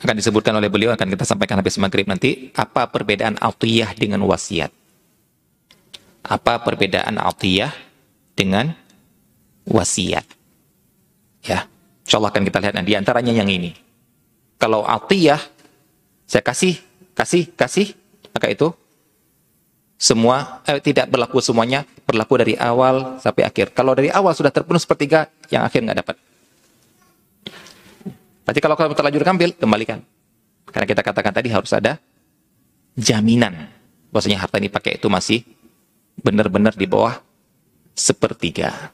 akan 0.03 0.16
disebutkan 0.20 0.53
oleh 0.53 0.70
beliau, 0.70 0.93
akan 0.93 1.07
kita 1.09 1.26
sampaikan 1.26 1.57
habis 1.57 1.82
maghrib 1.82 2.05
nanti. 2.05 2.53
Apa 2.53 2.91
perbedaan 2.93 3.41
atiyah 3.41 3.97
dengan 3.97 4.22
wasiat? 4.28 4.70
apa 6.26 6.62
perbedaan 6.62 7.18
atiyah 7.18 7.74
dengan 8.38 8.78
wasiat. 9.68 10.26
Ya, 11.41 11.66
insya 12.05 12.22
Allah 12.22 12.30
akan 12.30 12.43
kita 12.45 12.57
lihat 12.62 12.76
di 12.86 12.93
antaranya 12.93 13.34
yang 13.34 13.49
ini. 13.49 13.74
Kalau 14.62 14.86
atiyah, 14.86 15.41
saya 16.30 16.43
kasih, 16.45 16.78
kasih, 17.18 17.49
kasih, 17.57 17.97
maka 18.30 18.47
itu 18.49 18.70
semua 20.01 20.62
eh, 20.70 20.82
tidak 20.82 21.09
berlaku 21.09 21.41
semuanya, 21.41 21.86
berlaku 22.05 22.41
dari 22.41 22.53
awal 22.57 23.18
sampai 23.22 23.45
akhir. 23.45 23.74
Kalau 23.74 23.93
dari 23.93 24.09
awal 24.14 24.34
sudah 24.34 24.53
terpenuh 24.53 24.82
sepertiga, 24.82 25.30
yang 25.49 25.66
akhir 25.66 25.82
nggak 25.82 25.99
dapat. 26.01 26.16
Berarti 28.45 28.59
kalau 28.62 28.76
kamu 28.78 28.93
terlanjur 28.97 29.22
ambil, 29.30 29.49
kembalikan. 29.53 29.99
Karena 30.70 30.86
kita 30.89 31.01
katakan 31.05 31.34
tadi 31.34 31.49
harus 31.53 31.70
ada 31.74 32.01
jaminan. 32.97 33.70
Bahwasanya 34.09 34.41
harta 34.41 34.57
ini 34.59 34.68
pakai 34.68 34.97
itu 34.97 35.07
masih 35.07 35.45
benar-benar 36.20 36.76
di 36.76 36.86
bawah 36.89 37.16
sepertiga. 37.93 38.91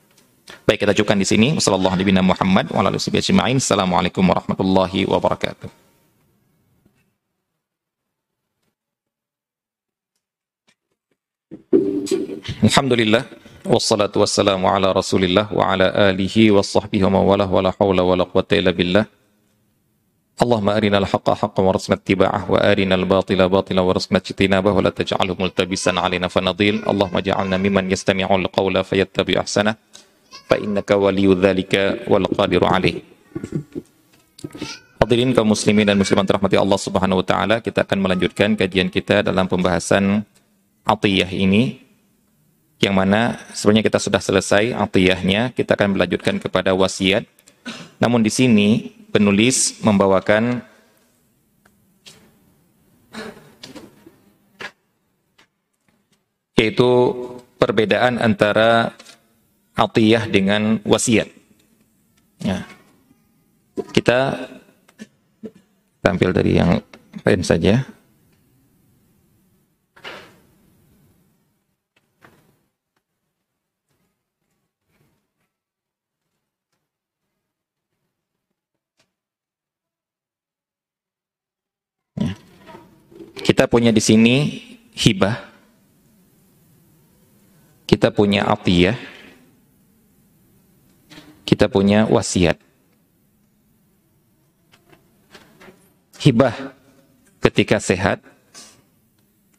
Baik 0.66 0.82
kita 0.82 0.94
cukupkan 0.94 1.18
di 1.18 1.24
sini. 1.24 1.54
Wassalamualaikum 1.54 4.26
warahmatullahi 4.26 5.06
wabarakatuh. 5.06 5.68
Alhamdulillah 12.62 13.24
wassalatu 13.66 14.20
wassalamu 14.22 14.66
ala 14.66 14.90
Rasulillah 14.90 15.46
wa 15.50 15.72
ala 15.72 16.10
alihi 16.10 16.50
wa 16.50 16.62
sahbihi 16.62 17.04
wa 17.06 17.22
mawalah 17.22 17.46
wa 17.46 17.62
la 17.62 17.70
haula 17.78 18.02
wa 18.02 18.16
la 18.18 18.24
quwwata 18.26 18.58
illa 18.58 18.72
billah. 18.72 19.06
اللهم 20.42 20.68
أرنا 20.68 20.98
الحق 20.98 21.30
حقا 21.30 21.62
وارزقنا 21.62 21.96
اتباعه 21.96 22.50
وأرنا 22.50 22.94
الباطل 22.94 23.48
باطلا 23.48 23.80
وارزقنا 23.80 24.18
اجتنابه 24.18 24.72
ولا 24.72 24.90
تجعله 24.90 25.36
ملتبسا 25.38 25.90
علينا 25.90 26.28
فنضيل 26.28 26.82
اللهم 26.88 27.16
اجعلنا 27.16 27.56
ممن 27.56 27.92
يستمعون 27.92 28.42
القول 28.42 28.84
fa 30.47 30.55
innaka 30.55 30.95
waliyyu 30.95 31.35
dzalika 31.35 32.07
wal 32.07 32.25
qadiru 32.31 32.65
alaih. 32.65 33.03
Hadirin 34.97 35.35
kaum 35.35 35.51
muslimin 35.53 35.85
dan 35.85 35.99
muslimat 35.99 36.25
rahmati 36.25 36.57
Allah 36.57 36.79
Subhanahu 36.79 37.21
wa 37.21 37.27
taala, 37.27 37.55
kita 37.59 37.83
akan 37.83 37.99
melanjutkan 38.01 38.55
kajian 38.55 38.89
kita 38.89 39.21
dalam 39.21 39.45
pembahasan 39.45 40.23
atiyah 40.87 41.29
ini 41.29 41.83
yang 42.79 42.93
mana 42.93 43.41
sebenarnya 43.53 43.89
kita 43.89 43.99
sudah 44.01 44.21
selesai 44.21 44.73
atiyahnya, 44.73 45.53
kita 45.53 45.73
akan 45.75 45.97
melanjutkan 45.97 46.37
kepada 46.37 46.73
wasiat. 46.73 47.25
Namun 47.97 48.23
di 48.23 48.31
sini 48.31 48.93
penulis 49.09 49.81
membawakan 49.81 50.61
yaitu 56.57 56.89
perbedaan 57.57 58.17
antara 58.21 58.93
atiyah 59.77 60.25
dengan 60.25 60.81
wasiat. 60.81 61.29
Ya. 62.41 62.65
Kita 63.93 64.49
tampil 66.01 66.33
dari 66.33 66.57
yang 66.57 66.81
lain 67.21 67.43
saja. 67.45 67.85
Kita 83.47 83.65
punya 83.65 83.89
di 83.89 84.03
sini 84.03 84.35
hibah. 84.93 85.39
Kita 87.87 88.11
punya 88.11 88.43
atiyah. 88.43 89.16
Kita 91.47 91.71
punya 91.71 92.03
wasiat. 92.03 92.59
Hibah 96.19 96.75
ketika 97.39 97.79
sehat, 97.79 98.19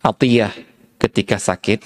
atiyah 0.04 0.52
ketika 1.00 1.40
sakit, 1.40 1.80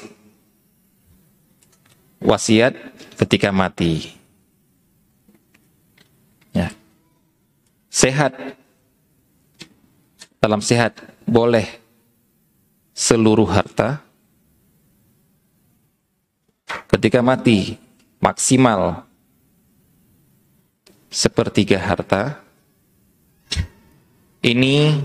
wasiat 2.18 2.74
ketika 3.14 3.54
mati. 3.54 4.10
Ya. 6.50 6.74
Sehat 7.86 8.34
dalam 10.42 10.58
sehat 10.58 10.98
boleh 11.30 11.78
seluruh 12.90 13.46
harta, 13.46 14.02
ketika 16.90 17.22
mati 17.22 17.78
maksimal 18.18 19.06
sepertiga 21.12 21.76
harta. 21.76 22.40
Ini 24.42 24.98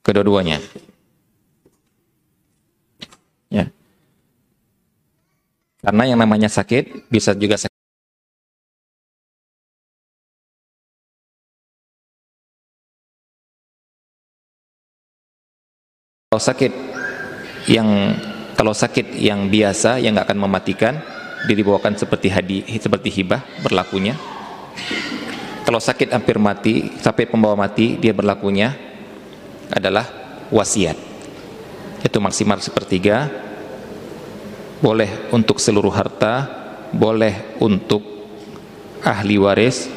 kedua-duanya. 0.00 0.62
Ya. 3.52 3.68
Karena 5.84 6.02
yang 6.08 6.18
namanya 6.22 6.48
sakit 6.48 7.10
bisa 7.12 7.36
juga 7.36 7.60
sakit. 7.60 7.70
Kalau 16.32 16.40
sakit 16.40 16.72
yang 17.68 18.16
kalau 18.56 18.72
sakit 18.72 19.20
yang 19.20 19.52
biasa 19.52 20.00
yang 20.00 20.16
nggak 20.16 20.32
akan 20.32 20.40
mematikan 20.40 20.94
dibawakan 21.48 21.98
seperti 21.98 22.28
hadi 22.30 22.58
seperti 22.78 23.08
hibah 23.10 23.42
berlakunya. 23.62 24.14
Kalau 25.62 25.78
sakit 25.78 26.10
hampir 26.10 26.42
mati 26.42 26.90
sampai 26.98 27.26
pembawa 27.26 27.54
mati 27.66 27.98
dia 27.98 28.10
berlakunya 28.10 28.74
adalah 29.70 30.04
wasiat. 30.50 30.98
Itu 32.02 32.18
maksimal 32.18 32.58
sepertiga. 32.58 33.30
Boleh 34.82 35.30
untuk 35.30 35.62
seluruh 35.62 35.94
harta 35.94 36.62
boleh 36.92 37.56
untuk 37.58 38.04
ahli 39.00 39.40
waris. 39.40 39.88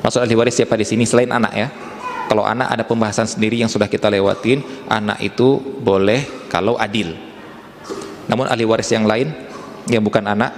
Maksud 0.00 0.20
ahli 0.20 0.36
waris 0.36 0.54
siapa 0.60 0.76
di 0.76 0.86
sini? 0.86 1.08
Selain 1.08 1.32
anak 1.32 1.52
ya. 1.56 1.68
Kalau 2.30 2.46
anak 2.46 2.70
ada 2.70 2.84
pembahasan 2.86 3.26
sendiri 3.26 3.58
yang 3.58 3.66
sudah 3.66 3.90
kita 3.90 4.06
lewatin 4.06 4.62
anak 4.86 5.18
itu 5.18 5.58
boleh 5.58 6.46
kalau 6.46 6.78
adil. 6.78 7.16
Namun 8.30 8.46
ahli 8.46 8.62
waris 8.62 8.86
yang 8.94 9.02
lain 9.02 9.34
yang 9.88 10.04
bukan 10.04 10.26
anak 10.26 10.52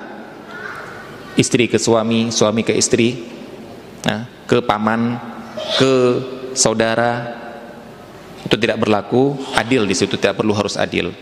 istri 1.38 1.68
ke 1.70 1.78
suami 1.78 2.32
suami 2.34 2.66
ke 2.66 2.74
istri 2.74 3.22
nah, 4.04 4.26
ke 4.48 4.60
paman 4.64 5.16
ke 5.78 5.92
saudara 6.52 7.42
itu 8.42 8.56
tidak 8.58 8.82
berlaku 8.82 9.38
adil 9.54 9.86
di 9.86 9.94
situ 9.96 10.18
tidak 10.18 10.42
perlu 10.42 10.52
harus 10.52 10.76
adil. 10.76 11.14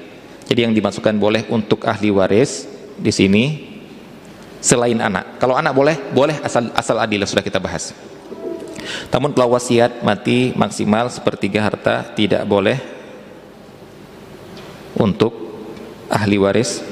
Jadi 0.51 0.67
yang 0.67 0.75
dimasukkan 0.75 1.15
boleh 1.15 1.47
untuk 1.53 1.87
ahli 1.87 2.11
waris 2.11 2.67
di 2.99 3.13
sini 3.15 3.45
selain 4.59 4.99
anak. 4.99 5.39
Kalau 5.39 5.55
anak 5.55 5.71
boleh 5.71 5.97
boleh 6.11 6.43
asal 6.43 6.75
asal 6.75 6.99
adil 6.99 7.23
sudah 7.23 7.45
kita 7.45 7.63
bahas. 7.63 7.95
Namun 9.15 9.31
kalau 9.31 9.55
wasiat 9.55 10.03
mati 10.03 10.51
maksimal 10.59 11.07
sepertiga 11.13 11.63
harta 11.63 12.03
tidak 12.19 12.43
boleh 12.49 12.81
untuk 14.99 15.31
ahli 16.11 16.35
waris 16.41 16.83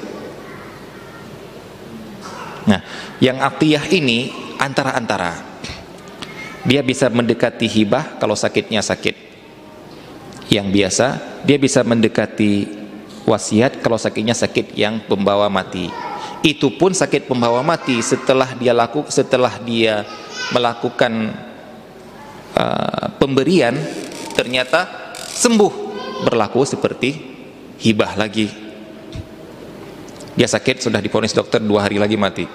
Nah, 2.69 2.85
yang 3.17 3.41
atiyah 3.41 3.89
ini 3.89 4.29
antara-antara. 4.61 5.49
Dia 6.69 6.85
bisa 6.85 7.09
mendekati 7.09 7.65
hibah 7.65 8.21
kalau 8.21 8.37
sakitnya 8.37 8.85
sakit 8.85 9.17
yang 10.53 10.69
biasa, 10.69 11.41
dia 11.49 11.57
bisa 11.57 11.81
mendekati 11.81 12.69
wasiat 13.25 13.81
kalau 13.81 13.97
sakitnya 13.97 14.37
sakit 14.37 14.77
yang 14.77 15.01
pembawa 15.09 15.49
mati. 15.49 15.89
Itu 16.45 16.77
pun 16.77 16.93
sakit 16.93 17.25
pembawa 17.25 17.65
mati 17.65 18.05
setelah 18.05 18.53
dia 18.53 18.77
laku 18.77 19.09
setelah 19.09 19.57
dia 19.65 20.05
melakukan 20.53 21.33
uh, 22.53 23.07
pemberian 23.17 23.75
ternyata 24.37 25.13
sembuh 25.17 25.73
berlaku 26.29 26.63
seperti 26.69 27.11
hibah 27.81 28.13
lagi 28.15 28.68
dia 30.39 30.47
sakit 30.47 30.87
sudah 30.87 31.03
diponis 31.03 31.35
dokter 31.35 31.59
dua 31.59 31.83
hari 31.83 31.99
lagi 31.99 32.15
mati. 32.15 32.47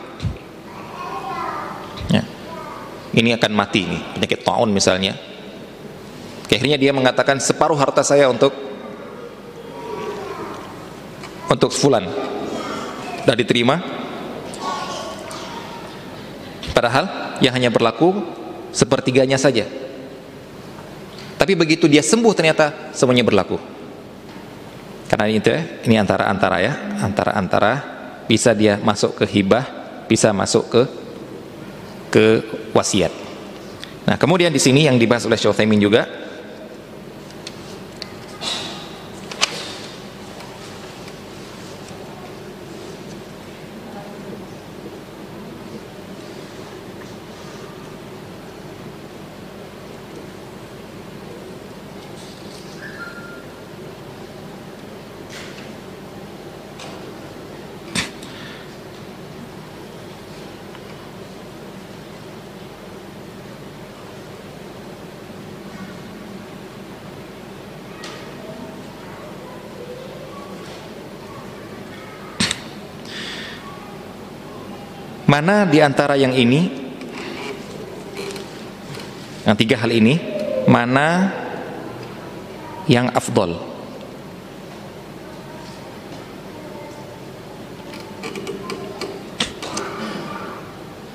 Ya. 2.07 2.23
ini 3.11 3.36
akan 3.36 3.51
mati 3.51 3.84
nih 3.84 4.01
penyakit 4.15 4.39
taun 4.39 4.71
misalnya. 4.71 5.19
Akhirnya 6.47 6.79
dia 6.79 6.95
mengatakan 6.95 7.43
separuh 7.43 7.75
harta 7.75 8.05
saya 8.07 8.31
untuk 8.31 8.55
untuk 11.51 11.75
fulan. 11.75 12.07
Sudah 13.19 13.36
diterima. 13.36 13.84
Padahal 16.71 17.36
yang 17.43 17.51
hanya 17.51 17.67
berlaku 17.67 18.15
sepertiganya 18.71 19.36
saja. 19.36 19.67
Tapi 21.36 21.51
begitu 21.59 21.91
dia 21.91 21.99
sembuh 21.99 22.31
ternyata 22.31 22.95
semuanya 22.95 23.27
berlaku 23.27 23.72
karena 25.09 25.25
ya, 25.29 25.59
ini 25.83 25.95
antara-antara 25.99 26.57
ya, 26.63 26.73
antara-antara 27.03 27.71
bisa 28.25 28.55
dia 28.55 28.79
masuk 28.79 29.19
ke 29.19 29.25
hibah, 29.27 29.65
bisa 30.07 30.31
masuk 30.31 30.63
ke 30.71 30.81
ke 32.13 32.25
wasiat. 32.71 33.11
Nah, 34.03 34.15
kemudian 34.19 34.51
di 34.51 34.59
sini 34.59 34.85
yang 34.85 34.99
dibahas 34.99 35.25
oleh 35.25 35.39
Syekh 35.39 35.57
juga 35.79 36.22
Mana 75.43 75.67
di 75.67 75.83
antara 75.83 76.15
yang 76.15 76.31
ini? 76.31 76.71
Yang 79.43 79.55
tiga 79.59 79.75
hal 79.75 79.91
ini. 79.91 80.15
Mana 80.71 81.35
yang 82.87 83.11
afdol? 83.11 83.51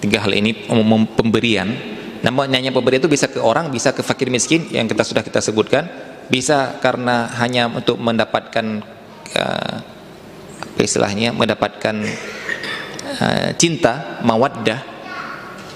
Tiga 0.04 0.20
hal 0.20 0.36
ini 0.36 0.68
umum 0.68 1.08
pemberian. 1.08 1.72
Namanya 2.20 2.68
pemberian 2.68 3.00
itu 3.00 3.08
bisa 3.08 3.32
ke 3.32 3.40
orang 3.40 3.72
bisa 3.72 3.96
ke 3.96 4.04
fakir 4.04 4.28
miskin 4.28 4.68
yang 4.68 4.84
kita 4.84 5.08
sudah 5.08 5.24
kita 5.24 5.40
sebutkan. 5.40 5.88
Bisa 6.28 6.76
karena 6.84 7.32
hanya 7.40 7.72
untuk 7.72 7.96
mendapatkan 7.96 8.84
uh, 9.40 9.80
istilahnya 10.76 11.32
mendapatkan 11.32 11.96
uh, 13.20 13.50
cinta, 13.58 14.22
mawaddah, 14.22 14.80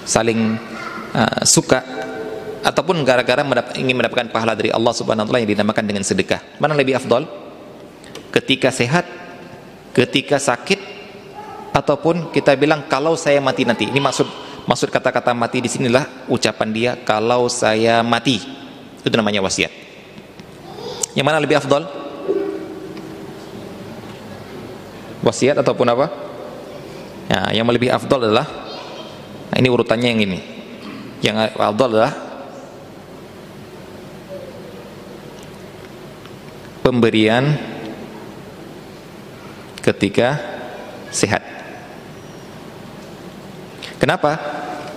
saling 0.03 0.57
uh, 1.15 1.41
suka 1.47 1.83
ataupun 2.63 3.03
gara-gara 3.03 3.43
mendap 3.43 3.75
ingin 3.75 3.99
mendapatkan 3.99 4.31
pahala 4.31 4.55
dari 4.55 4.71
Allah 4.71 4.95
Subhanahu 4.95 5.27
wa 5.27 5.29
taala 5.29 5.43
yang 5.43 5.51
dinamakan 5.51 5.83
dengan 5.83 6.03
sedekah. 6.07 6.39
Mana 6.63 6.73
lebih 6.73 6.95
afdol? 6.95 7.27
Ketika 8.31 8.71
sehat, 8.71 9.05
ketika 9.91 10.39
sakit 10.39 10.79
ataupun 11.75 12.31
kita 12.31 12.55
bilang 12.55 12.87
kalau 12.87 13.19
saya 13.19 13.43
mati 13.43 13.67
nanti. 13.67 13.91
Ini 13.91 13.99
maksud 13.99 14.25
maksud 14.63 14.87
kata-kata 14.89 15.35
mati 15.35 15.59
di 15.59 15.67
sinilah 15.67 16.31
ucapan 16.31 16.69
dia 16.71 16.91
kalau 17.03 17.51
saya 17.51 17.99
mati. 18.01 18.39
Itu 19.03 19.13
namanya 19.19 19.43
wasiat. 19.43 19.69
Yang 21.13 21.25
mana 21.27 21.37
lebih 21.43 21.59
afdol? 21.59 21.83
Wasiat 25.21 25.59
ataupun 25.59 25.87
apa? 25.91 26.22
Ya, 27.31 27.55
yang 27.55 27.67
lebih 27.71 27.89
afdol 27.93 28.29
adalah 28.29 28.47
nah 29.53 29.57
ini 29.61 29.69
urutannya 29.69 30.09
yang 30.11 30.21
ini. 30.23 30.39
Yang 31.23 31.55
afdol 31.55 31.89
adalah 31.95 32.13
pemberian 36.83 37.55
ketika 39.79 40.35
sehat. 41.15 41.43
Kenapa? 43.99 44.35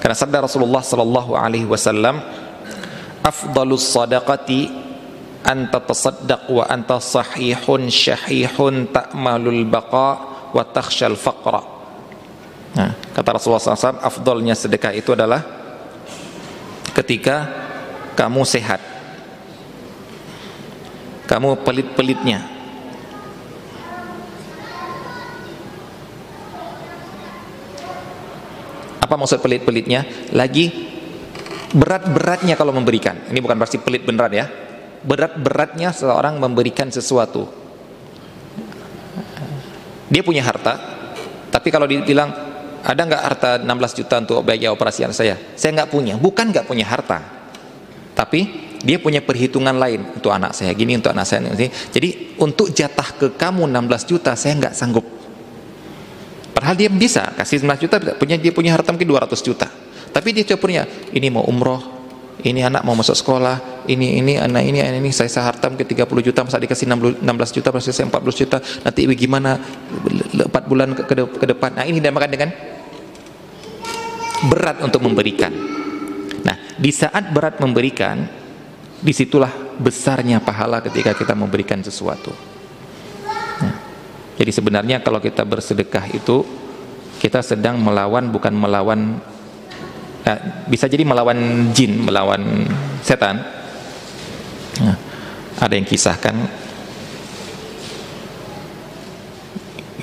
Karena 0.03 0.19
sabda 0.19 0.43
Rasulullah 0.43 0.83
sallallahu 0.83 1.39
alaihi 1.39 1.67
wasallam, 1.67 2.19
"Afdalus 3.23 3.87
sadaqati 3.87 4.67
anta 5.47 5.79
tasaddaq 5.79 6.51
wa 6.51 6.67
anta 6.67 6.99
sahihun 6.99 7.87
syahihun 7.87 8.91
ta'malul 8.91 9.63
baqa 9.71 10.09
wa 10.51 10.63
takhshal 10.67 11.15
faqra." 11.15 11.76
Nah, 12.77 12.93
kata 13.17 13.41
Rasulullah 13.41 13.73
SAW, 13.73 14.05
afdolnya 14.05 14.53
sedekah 14.53 14.93
itu 14.93 15.17
adalah 15.17 15.41
ketika 16.93 17.49
kamu 18.13 18.45
sehat. 18.45 18.81
Kamu 21.25 21.65
pelit-pelitnya. 21.65 22.45
Apa 29.01 29.15
maksud 29.17 29.41
pelit-pelitnya? 29.41 30.05
Lagi 30.37 30.69
berat-beratnya 31.73 32.55
kalau 32.61 32.77
memberikan. 32.77 33.27
Ini 33.33 33.41
bukan 33.41 33.57
pasti 33.57 33.81
pelit 33.81 34.05
beneran 34.05 34.33
ya. 34.37 34.47
Berat-beratnya 35.01 35.97
seorang 35.97 36.37
memberikan 36.37 36.93
sesuatu. 36.93 37.49
Dia 40.07 40.23
punya 40.23 40.47
harta, 40.47 40.79
tapi 41.51 41.75
kalau 41.75 41.91
dibilang 41.91 42.56
ada 42.87 43.03
nggak 43.03 43.23
harta 43.27 43.51
16 43.67 43.99
juta 43.99 44.15
untuk 44.23 44.47
biaya 44.47 44.71
operasi 44.71 45.03
anak 45.03 45.19
saya? 45.19 45.35
Saya 45.59 45.75
nggak 45.83 45.91
punya. 45.91 46.15
Bukan 46.15 46.55
nggak 46.55 46.71
punya 46.71 46.87
harta, 46.87 47.19
tapi 48.15 48.47
dia 48.87 49.03
punya 49.03 49.19
perhitungan 49.19 49.75
lain 49.75 50.07
untuk 50.15 50.31
anak 50.31 50.55
saya 50.55 50.71
gini 50.71 50.95
untuk 50.95 51.11
anak 51.11 51.27
saya 51.27 51.43
ini. 51.43 51.67
Jadi 51.67 52.39
untuk 52.39 52.71
jatah 52.71 53.11
ke 53.19 53.35
kamu 53.35 53.67
16 53.67 54.07
juta 54.07 54.39
saya 54.39 54.55
nggak 54.63 54.75
sanggup. 54.79 55.03
Padahal 56.55 56.79
dia 56.79 56.87
bisa 56.87 57.35
kasih 57.35 57.67
16 57.67 57.83
juta 57.91 57.97
punya 58.15 58.39
dia 58.39 58.55
punya 58.55 58.79
harta 58.79 58.95
mungkin 58.95 59.11
200 59.11 59.35
juta. 59.43 59.67
Tapi 60.15 60.29
dia 60.31 60.47
coba 60.47 60.71
punya 60.71 60.83
ini 61.11 61.27
mau 61.27 61.43
umroh, 61.43 61.83
ini 62.47 62.63
anak 62.63 62.87
mau 62.87 62.95
masuk 62.95 63.19
sekolah, 63.19 63.83
ini 63.91 64.23
ini 64.23 64.39
anak 64.39 64.63
ini 64.63 64.79
anak 64.79 65.03
ini 65.03 65.11
saya 65.11 65.27
sehartam 65.27 65.75
ke 65.75 65.83
30 65.83 66.07
juta 66.23 66.47
masa 66.47 66.63
dikasih 66.63 66.87
16 66.87 67.23
juta 67.51 67.69
pasti 67.75 67.91
saya 67.91 68.07
40 68.09 68.41
juta 68.47 68.59
nanti 68.63 69.01
bagaimana 69.05 69.59
4 69.59 70.49
bulan 70.71 70.95
ke, 70.95 71.03
ke 71.13 71.47
depan 71.51 71.71
nah 71.77 71.85
ini 71.85 72.01
dinamakan 72.01 72.31
dengan 72.31 72.51
berat 74.45 74.85
untuk 74.85 75.01
memberikan. 75.01 75.53
Nah 76.45 76.57
di 76.77 76.91
saat 76.93 77.33
berat 77.33 77.57
memberikan 77.61 78.29
di 78.97 79.13
situlah 79.13 79.53
besarnya 79.77 80.41
pahala 80.41 80.81
ketika 80.81 81.13
kita 81.13 81.37
memberikan 81.37 81.85
sesuatu. 81.85 82.33
Nah, 83.61 83.77
jadi 84.41 84.53
sebenarnya 84.53 85.05
kalau 85.05 85.21
kita 85.21 85.45
bersedekah 85.45 86.09
itu 86.13 86.45
kita 87.21 87.41
sedang 87.41 87.81
melawan 87.81 88.29
bukan 88.29 88.53
melawan 88.57 89.21
eh, 90.25 90.41
bisa 90.69 90.89
jadi 90.89 91.05
melawan 91.05 91.71
jin 91.73 92.05
melawan 92.05 92.65
setan. 93.05 93.41
Nah, 94.81 94.97
ada 95.61 95.73
yang 95.73 95.89
kisahkan. 95.89 96.37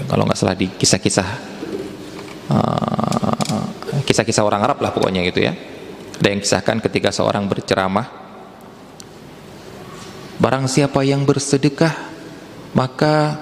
Kalau 0.04 0.30
nggak 0.30 0.38
salah 0.38 0.54
di 0.54 0.70
kisah-kisah 0.70 1.30
uh, 2.54 3.23
kisah-kisah 4.14 4.46
orang 4.46 4.62
Arab 4.62 4.78
lah 4.86 4.94
pokoknya 4.94 5.26
gitu 5.26 5.42
ya. 5.50 5.58
Ada 6.22 6.28
yang 6.30 6.42
kisahkan 6.46 6.78
ketika 6.86 7.10
seorang 7.10 7.50
berceramah 7.50 8.22
barang 10.38 10.66
siapa 10.70 11.02
yang 11.02 11.26
bersedekah 11.26 12.14
maka 12.78 13.42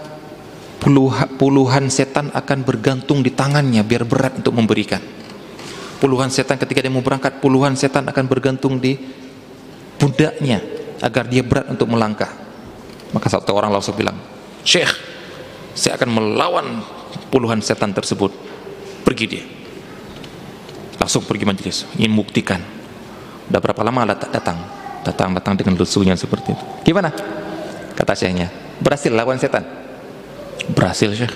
puluhan, 1.38 1.88
setan 1.92 2.32
akan 2.32 2.60
bergantung 2.64 3.20
di 3.20 3.32
tangannya 3.36 3.84
biar 3.84 4.08
berat 4.08 4.40
untuk 4.40 4.56
memberikan. 4.56 5.04
Puluhan 6.00 6.34
setan 6.34 6.58
ketika 6.58 6.82
dia 6.82 6.90
mau 6.90 7.06
berangkat, 7.06 7.38
puluhan 7.44 7.78
setan 7.78 8.10
akan 8.10 8.26
bergantung 8.26 8.82
di 8.82 8.98
pundaknya 10.02 10.58
agar 10.98 11.30
dia 11.30 11.46
berat 11.46 11.70
untuk 11.70 11.94
melangkah 11.94 12.42
maka 13.14 13.28
satu 13.30 13.54
orang 13.54 13.70
langsung 13.70 13.94
bilang 13.94 14.18
Syekh 14.66 14.90
saya 15.78 16.02
akan 16.02 16.10
melawan 16.10 16.68
puluhan 17.30 17.62
setan 17.62 17.94
tersebut 17.94 18.34
pergi 19.06 19.26
dia 19.30 19.44
langsung 21.02 21.26
pergi 21.26 21.50
majelis 21.50 21.90
ingin 21.98 22.14
buktikan 22.14 22.62
udah 23.50 23.60
berapa 23.60 23.82
lama 23.82 24.14
datang? 24.14 24.58
Datang 25.02 25.34
datang 25.34 25.58
dengan 25.58 25.82
lusunya 25.82 26.14
seperti 26.14 26.54
itu. 26.54 26.64
Gimana? 26.86 27.10
Kata 27.98 28.14
syekhnya. 28.14 28.54
Berhasil 28.78 29.10
lawan 29.10 29.42
setan? 29.42 29.66
Berhasil 30.72 31.10
syekh. 31.18 31.34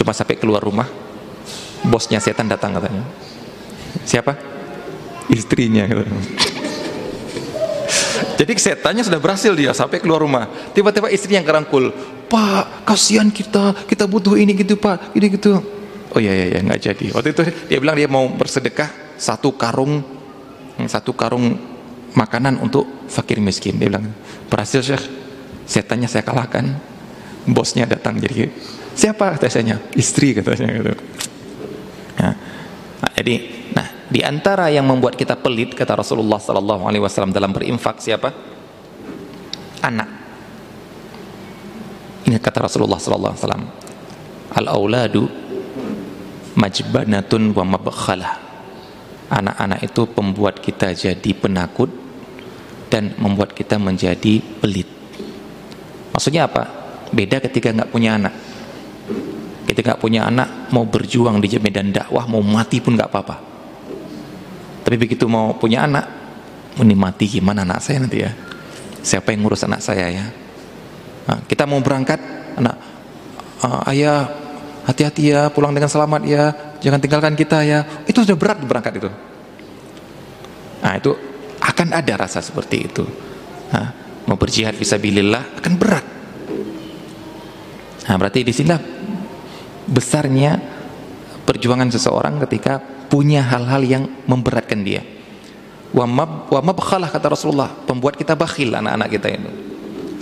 Cuma 0.00 0.16
sampai 0.16 0.40
keluar 0.40 0.64
rumah 0.64 0.88
bosnya 1.84 2.18
setan 2.18 2.48
datang 2.48 2.74
katanya. 2.74 3.04
Siapa? 4.02 4.34
Istrinya 5.30 5.86
jadi 8.38 8.52
setannya 8.54 9.02
sudah 9.02 9.18
berhasil 9.18 9.50
dia 9.54 9.76
sampai 9.76 10.00
keluar 10.02 10.22
rumah. 10.22 10.46
Tiba-tiba 10.70 11.10
istri 11.10 11.34
yang 11.34 11.42
kerangkul, 11.42 11.90
Pak, 12.30 12.86
kasihan 12.86 13.26
kita, 13.30 13.74
kita 13.90 14.06
butuh 14.06 14.38
ini 14.38 14.54
gitu 14.54 14.78
Pak, 14.78 15.18
ini 15.18 15.26
gitu. 15.34 15.58
Oh 16.16 16.20
iya 16.20 16.32
iya 16.32 16.46
iya 16.56 16.60
nggak 16.64 16.80
jadi. 16.80 17.06
Waktu 17.12 17.28
itu 17.36 17.42
dia 17.68 17.76
bilang 17.76 17.92
dia 17.92 18.08
mau 18.08 18.24
bersedekah 18.32 19.20
satu 19.20 19.52
karung 19.60 20.00
satu 20.88 21.12
karung 21.12 21.52
makanan 22.16 22.56
untuk 22.56 22.88
fakir 23.12 23.36
miskin. 23.36 23.76
Dia 23.76 23.92
bilang 23.92 24.08
berhasil 24.48 24.80
Syekh. 24.80 25.04
Setannya 25.68 26.08
saya 26.08 26.24
kalahkan. 26.24 26.72
Bosnya 27.46 27.84
datang 27.84 28.16
jadi 28.16 28.48
siapa 28.96 29.36
katanya? 29.36 29.78
Istri 29.92 30.40
katanya 30.40 30.66
gitu. 30.80 30.92
Ya. 32.16 32.32
Nah, 32.96 33.10
jadi 33.12 33.34
di 34.06 34.20
antara 34.24 34.72
yang 34.72 34.88
membuat 34.88 35.20
kita 35.20 35.36
pelit 35.36 35.76
kata 35.76 36.00
Rasulullah 36.00 36.40
sallallahu 36.40 36.86
alaihi 36.88 37.04
wasallam 37.04 37.34
dalam 37.34 37.52
berinfak 37.52 38.00
siapa? 38.00 38.32
Anak. 39.84 40.08
Ini 42.24 42.40
kata 42.40 42.66
Rasulullah 42.66 42.98
sallallahu 42.98 43.34
alaihi 43.36 43.44
wasallam. 43.44 43.64
Al-auladu 44.56 45.22
majbanatun 46.56 47.52
wa 47.52 47.64
mabkhalah. 47.76 48.34
Anak-anak 49.26 49.80
itu 49.84 50.02
pembuat 50.10 50.62
kita 50.62 50.94
jadi 50.94 51.30
penakut 51.36 51.90
dan 52.88 53.14
membuat 53.18 53.52
kita 53.52 53.76
menjadi 53.76 54.38
pelit. 54.62 54.86
Maksudnya 56.14 56.46
apa? 56.46 56.64
Beda 57.10 57.42
ketika 57.42 57.70
nggak 57.70 57.90
punya 57.90 58.16
anak. 58.18 58.34
Ketika 59.66 59.94
nggak 59.94 60.02
punya 60.02 60.26
anak, 60.30 60.70
mau 60.70 60.86
berjuang 60.86 61.42
di 61.42 61.50
medan 61.58 61.90
dakwah, 61.90 62.24
mau 62.30 62.40
mati 62.40 62.78
pun 62.78 62.94
nggak 62.94 63.10
apa-apa 63.10 63.36
tapi 64.86 65.02
begitu 65.02 65.26
mau 65.26 65.50
punya 65.58 65.82
anak 65.82 66.06
ini 66.78 66.94
mati 66.94 67.26
gimana 67.26 67.66
anak 67.66 67.82
saya 67.82 68.06
nanti 68.06 68.22
ya 68.22 68.30
siapa 69.02 69.34
yang 69.34 69.42
ngurus 69.42 69.66
anak 69.66 69.82
saya 69.82 70.06
ya 70.14 70.26
nah, 71.26 71.42
kita 71.42 71.66
mau 71.66 71.82
berangkat 71.82 72.22
anak 72.54 72.78
uh, 73.66 73.82
ayah 73.90 74.30
hati-hati 74.86 75.34
ya 75.34 75.50
pulang 75.50 75.74
dengan 75.74 75.90
selamat 75.90 76.22
ya. 76.24 76.44
Jangan 76.78 77.02
tinggalkan 77.02 77.34
kita 77.34 77.66
ya. 77.66 77.82
Itu 78.06 78.22
sudah 78.22 78.38
berat 78.38 78.62
berangkat 78.62 79.02
itu. 79.02 79.10
Nah 80.80 80.92
itu 80.94 81.10
akan 81.58 81.88
ada 81.90 82.14
rasa 82.14 82.38
seperti 82.38 82.86
itu. 82.86 83.02
Nah, 83.74 83.90
mau 84.30 84.38
berjihad 84.38 84.78
visabilillah 84.78 85.58
akan 85.58 85.72
berat. 85.74 86.06
Nah 88.06 88.14
berarti 88.14 88.46
di 88.46 88.54
sini 88.54 88.70
besarnya 89.90 90.54
perjuangan 91.42 91.90
seseorang 91.90 92.38
ketika 92.46 92.78
punya 93.10 93.42
hal-hal 93.42 93.82
yang 93.82 94.04
memberatkan 94.30 94.86
dia. 94.86 95.02
Wa 95.90 96.06
mabkhalah 96.62 97.10
kata 97.10 97.34
Rasulullah. 97.34 97.74
Pembuat 97.82 98.14
kita 98.14 98.38
bakhil 98.38 98.70
anak-anak 98.78 99.08
kita 99.10 99.26
itu. 99.34 99.50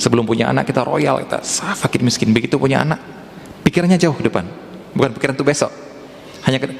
Sebelum 0.00 0.24
punya 0.24 0.48
anak 0.48 0.64
kita 0.64 0.80
royal 0.80 1.20
kita 1.20 1.44
fakir 1.76 2.00
miskin. 2.00 2.32
Begitu 2.32 2.56
punya 2.56 2.80
anak 2.80 3.13
pikirannya 3.64 3.98
jauh 3.98 4.14
ke 4.14 4.24
depan. 4.28 4.44
Bukan 4.94 5.10
pikiran 5.18 5.34
itu 5.34 5.42
besok. 5.42 5.72
Hanya 6.46 6.60
ke 6.60 6.70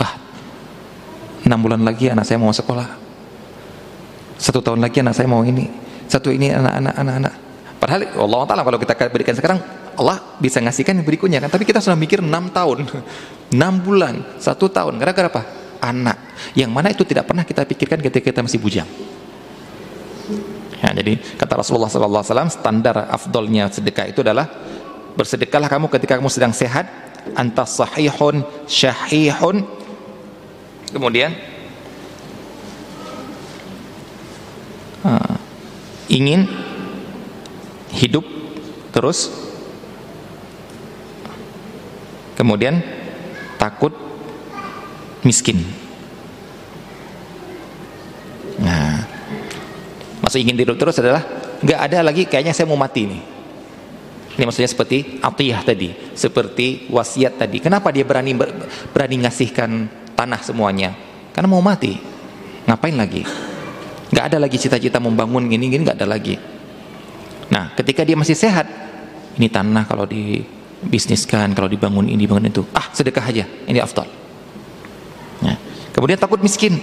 ah 0.00 0.12
enam 1.44 1.60
bulan 1.60 1.84
lagi 1.84 2.10
anak 2.10 2.24
saya 2.24 2.40
mau 2.40 2.50
sekolah. 2.50 2.88
Satu 4.40 4.64
tahun 4.64 4.80
lagi 4.82 5.04
anak 5.04 5.14
saya 5.14 5.28
mau 5.30 5.44
ini. 5.44 5.68
Satu 6.08 6.32
ini 6.32 6.48
anak-anak 6.48 6.94
anak-anak 6.96 7.34
padahal 7.78 8.10
Allah 8.18 8.40
Ta'ala 8.44 8.62
kalau 8.66 8.78
kita 8.82 8.92
berikan 9.08 9.34
sekarang 9.38 9.58
Allah 9.98 10.18
bisa 10.38 10.62
ngasihkan 10.62 10.98
berikutnya 11.02 11.42
kan. 11.42 11.50
Tapi 11.50 11.66
kita 11.66 11.82
sudah 11.82 11.98
mikir 11.98 12.22
6 12.22 12.30
tahun. 12.54 12.78
6 13.54 13.86
bulan 13.86 14.14
satu 14.38 14.70
tahun. 14.70 14.98
Gara-gara 14.98 15.26
apa? 15.30 15.42
Anak. 15.82 16.18
Yang 16.54 16.70
mana 16.70 16.88
itu 16.90 17.02
tidak 17.06 17.26
pernah 17.26 17.42
kita 17.42 17.66
pikirkan 17.66 17.98
ketika 18.02 18.30
kita 18.30 18.40
masih 18.44 18.58
bujang. 18.62 18.86
Ya, 20.78 20.94
jadi 20.94 21.18
kata 21.34 21.58
Rasulullah 21.58 21.90
SAW 21.90 22.46
standar 22.54 23.10
afdolnya 23.10 23.66
sedekah 23.66 24.14
itu 24.14 24.22
adalah 24.22 24.46
bersedekahlah 25.18 25.66
kamu 25.66 25.90
ketika 25.90 26.14
kamu 26.14 26.30
sedang 26.30 26.54
sehat. 26.54 26.86
Antas 27.34 27.74
sahihun 27.74 28.46
syahihun. 28.70 29.66
Kemudian 30.94 31.34
uh, 35.02 35.36
ingin 36.06 36.46
hidup 37.90 38.22
terus. 38.94 39.34
Kemudian 42.38 42.78
takut 43.58 43.90
miskin. 45.26 45.66
Nah 48.62 49.02
maksud 50.22 50.38
ingin 50.38 50.54
tidur 50.54 50.78
terus 50.78 51.02
adalah 51.02 51.26
nggak 51.58 51.80
ada 51.90 51.98
lagi 52.06 52.22
kayaknya 52.30 52.54
saya 52.54 52.70
mau 52.70 52.78
mati 52.78 53.10
nih 53.10 53.37
ini 54.38 54.46
maksudnya 54.46 54.70
seperti 54.70 55.18
atiyah 55.18 55.60
tadi 55.66 55.90
seperti 56.14 56.86
wasiat 56.88 57.42
tadi. 57.42 57.58
Kenapa 57.58 57.90
dia 57.90 58.06
berani 58.06 58.38
berani 58.94 59.16
ngasihkan 59.26 59.70
tanah 60.14 60.40
semuanya? 60.46 60.94
Karena 61.34 61.50
mau 61.50 61.58
mati. 61.58 61.98
Ngapain 62.64 62.94
lagi? 62.94 63.26
Nggak 64.14 64.24
ada 64.30 64.38
lagi 64.38 64.56
cita-cita 64.56 65.02
membangun 65.02 65.50
gini 65.50 65.66
gini 65.66 65.82
nggak 65.82 65.98
ada 65.98 66.08
lagi. 66.08 66.38
Nah 67.50 67.74
ketika 67.74 68.06
dia 68.06 68.14
masih 68.14 68.38
sehat 68.38 68.70
ini 69.34 69.50
tanah 69.50 69.84
kalau 69.90 70.06
di 70.06 70.38
bisniskan 70.78 71.52
kalau 71.58 71.66
dibangun 71.66 72.06
ini 72.06 72.22
dibangun 72.22 72.46
itu. 72.46 72.62
Ah 72.70 72.88
sedekah 72.94 73.26
aja. 73.26 73.44
Ini 73.66 73.82
afdal. 73.82 74.28
Kemudian 75.98 76.14
takut 76.14 76.38
miskin. 76.38 76.78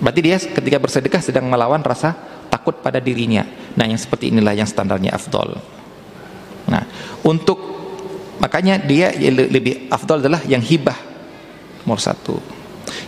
Berarti 0.00 0.20
dia 0.24 0.40
ketika 0.40 0.80
bersedekah 0.80 1.20
sedang 1.20 1.44
melawan 1.44 1.84
rasa 1.84 2.16
takut 2.48 2.80
pada 2.80 2.96
dirinya. 2.96 3.44
Nah, 3.76 3.84
yang 3.84 4.00
seperti 4.00 4.32
inilah 4.32 4.56
yang 4.56 4.64
standarnya 4.64 5.12
afdol. 5.12 5.60
Untuk 7.20 7.58
makanya 8.40 8.80
dia 8.80 9.12
lebih 9.18 9.92
afdol 9.92 10.24
adalah 10.24 10.40
yang 10.48 10.64
hibah 10.64 10.96
nomor 11.84 12.00
satu. 12.00 12.40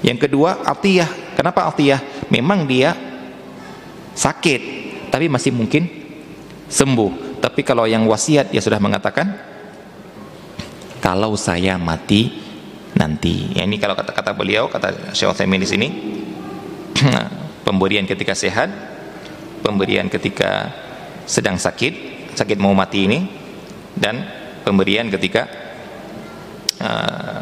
Yang 0.04 0.28
kedua 0.28 0.62
atiyah. 0.66 1.36
Kenapa 1.38 1.66
atiyah? 1.70 2.28
Memang 2.28 2.68
dia 2.68 2.92
sakit, 4.12 4.60
tapi 5.08 5.26
masih 5.32 5.52
mungkin 5.54 5.88
sembuh. 6.68 7.40
Tapi 7.42 7.60
kalau 7.66 7.88
yang 7.88 8.06
wasiat 8.06 8.52
dia 8.52 8.62
sudah 8.62 8.78
mengatakan, 8.78 9.32
kalau 11.02 11.34
saya 11.34 11.74
mati 11.80 12.30
nanti. 12.94 13.50
Ya, 13.56 13.66
ini 13.66 13.80
kalau 13.80 13.98
kata-kata 13.98 14.30
beliau, 14.36 14.70
kata 14.70 15.12
Syekh 15.16 15.34
Utsaimin 15.34 15.58
di 15.58 15.68
sini, 15.68 15.88
pemberian 17.66 18.06
ketika 18.06 18.36
sehat, 18.36 18.70
pemberian 19.64 20.06
ketika 20.06 20.70
sedang 21.26 21.58
sakit, 21.58 21.94
sakit 22.38 22.58
mau 22.62 22.70
mati 22.76 23.10
ini, 23.10 23.18
dan 23.96 24.24
pemberian 24.64 25.10
ketika 25.10 25.48
uh, 26.80 27.40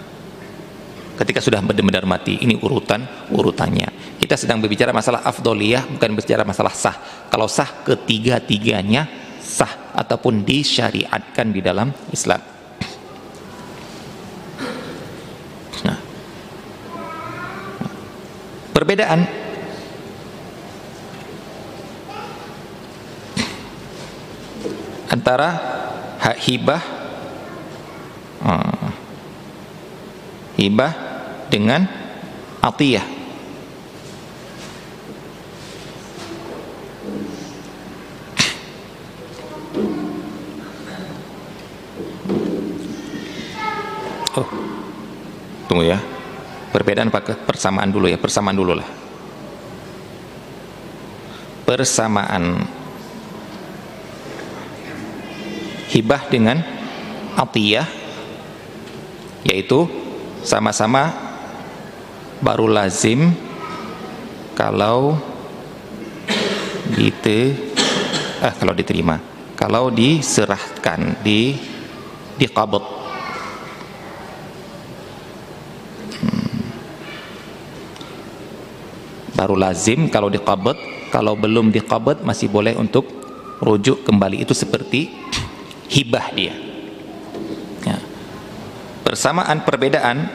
ketika 1.21 1.45
sudah 1.45 1.61
benar-benar 1.61 2.09
mati. 2.09 2.41
Ini 2.41 2.57
urutan 2.65 3.05
urutannya. 3.29 4.17
Kita 4.17 4.41
sedang 4.41 4.65
berbicara 4.65 4.89
masalah 4.89 5.21
afdoliyah, 5.21 5.85
bukan 5.85 6.17
berbicara 6.17 6.49
masalah 6.49 6.73
sah. 6.73 6.97
Kalau 7.29 7.45
sah 7.45 7.85
ketiga-tiganya 7.85 9.05
sah 9.41 9.93
ataupun 9.93 10.49
disyariatkan 10.49 11.53
di 11.53 11.61
dalam 11.61 11.93
Islam. 12.09 12.41
Nah, 15.85 15.99
perbedaan 18.73 19.21
antara 25.11 25.49
hak 26.21 26.37
hibah. 26.45 26.83
Uh, 28.41 28.89
hibah 30.61 30.93
dengan 31.49 31.89
atiyah. 32.61 33.05
Oh. 44.37 44.49
Tunggu 45.69 45.85
ya. 45.89 45.99
Perbedaan 46.71 47.11
apa 47.11 47.35
persamaan 47.45 47.91
dulu 47.91 48.07
ya. 48.07 48.21
Persamaan 48.21 48.57
dulu 48.57 48.73
lah. 48.79 48.89
Persamaan 51.67 52.80
hibah 55.91 56.31
dengan 56.31 56.63
atiyah 57.35 57.87
yaitu 59.43 59.91
sama-sama 60.47 61.11
baru 62.41 62.71
lazim 62.71 63.35
kalau 64.57 65.19
dite 66.95 67.57
eh 68.41 68.55
kalau 68.57 68.73
diterima. 68.73 69.21
Kalau 69.57 69.93
diserahkan 69.93 71.21
di 71.21 71.53
diqabad 72.41 72.81
hmm. 76.17 76.49
baru 79.37 79.55
lazim 79.61 80.09
kalau 80.09 80.33
diqabad 80.33 80.81
kalau 81.13 81.37
belum 81.37 81.69
diqabad 81.69 82.25
masih 82.25 82.49
boleh 82.49 82.73
untuk 82.81 83.05
rujuk 83.61 84.09
kembali. 84.09 84.41
Itu 84.41 84.57
seperti 84.57 85.30
hibah 85.91 86.27
dia 86.31 86.55
ya. 87.83 87.99
persamaan 89.03 89.67
perbedaan 89.67 90.31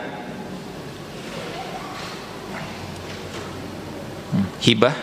hmm, 4.36 4.48
hibah 4.60 4.96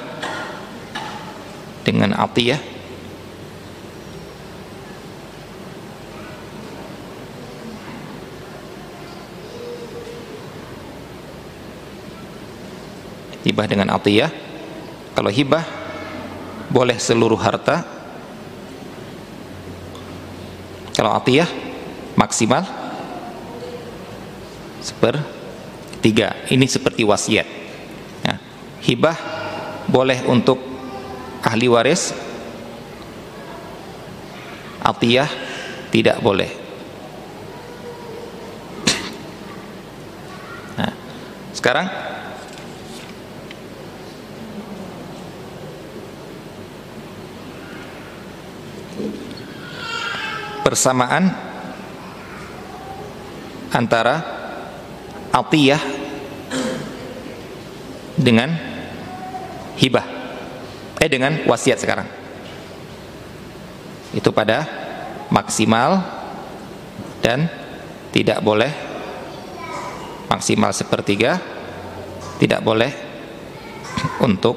dengan 1.89 2.13
atiyah 2.21 2.61
hibah 13.43 13.67
dengan 13.67 13.89
atiyah 13.97 14.31
kalau 15.17 15.33
hibah 15.33 15.65
boleh 16.69 16.97
seluruh 16.97 17.41
harta 17.41 17.92
kalau 20.93 21.17
atiyah 21.17 21.49
maksimal 22.15 22.65
sepertiga 24.83 26.37
ini 26.51 26.67
seperti 26.69 27.07
wasiat. 27.07 27.49
Ya. 28.23 28.37
hibah 28.85 29.17
boleh 29.91 30.23
untuk 30.27 30.59
ahli 31.43 31.67
waris 31.67 32.15
atiyah 34.83 35.31
tidak 35.95 36.19
boleh. 36.19 36.51
Nah, 40.79 40.93
sekarang 41.55 41.87
persamaan 50.63 51.29
antara 53.75 54.23
atiyah 55.33 55.83
dengan 58.15 58.53
hibah. 59.81 60.07
Eh 61.03 61.11
dengan 61.11 61.43
wasiat 61.51 61.83
sekarang. 61.83 62.07
Itu 64.15 64.31
pada 64.31 64.63
maksimal 65.33 65.99
dan 67.25 67.51
tidak 68.15 68.39
boleh 68.45 68.71
maksimal 70.31 70.71
sepertiga 70.71 71.41
tidak 72.39 72.63
boleh 72.63 72.93
untuk 74.29 74.55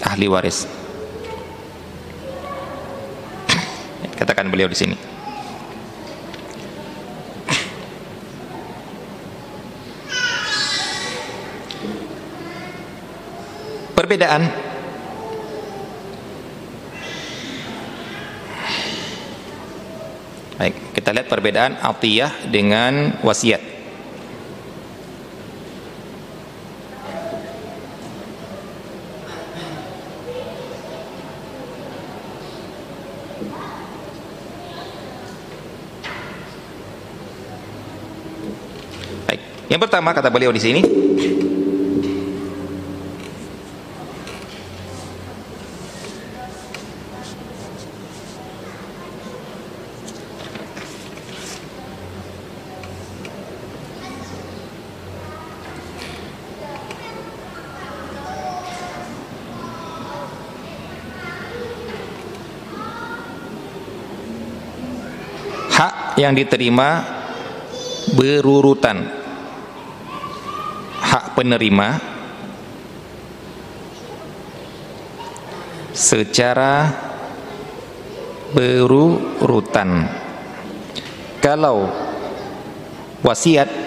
ahli 0.00 0.26
waris. 0.30 0.64
Katakan 4.20 4.48
beliau 4.48 4.70
di 4.70 4.78
sini 4.78 5.05
perbedaan 13.96 14.52
Baik, 20.56 20.96
kita 20.96 21.12
lihat 21.12 21.28
perbedaan 21.28 21.76
atiyah 21.84 22.32
dengan 22.48 23.12
wasiat. 23.20 23.60
Baik, 39.28 39.40
yang 39.68 39.76
pertama 39.76 40.16
kata 40.16 40.32
beliau 40.32 40.56
di 40.56 40.60
sini 40.64 40.80
yang 66.16 66.32
diterima 66.32 67.04
berurutan 68.16 69.04
hak 71.00 71.36
penerima 71.36 71.88
secara 75.92 76.88
berurutan 78.56 80.08
kalau 81.44 81.88
wasiat 83.20 83.86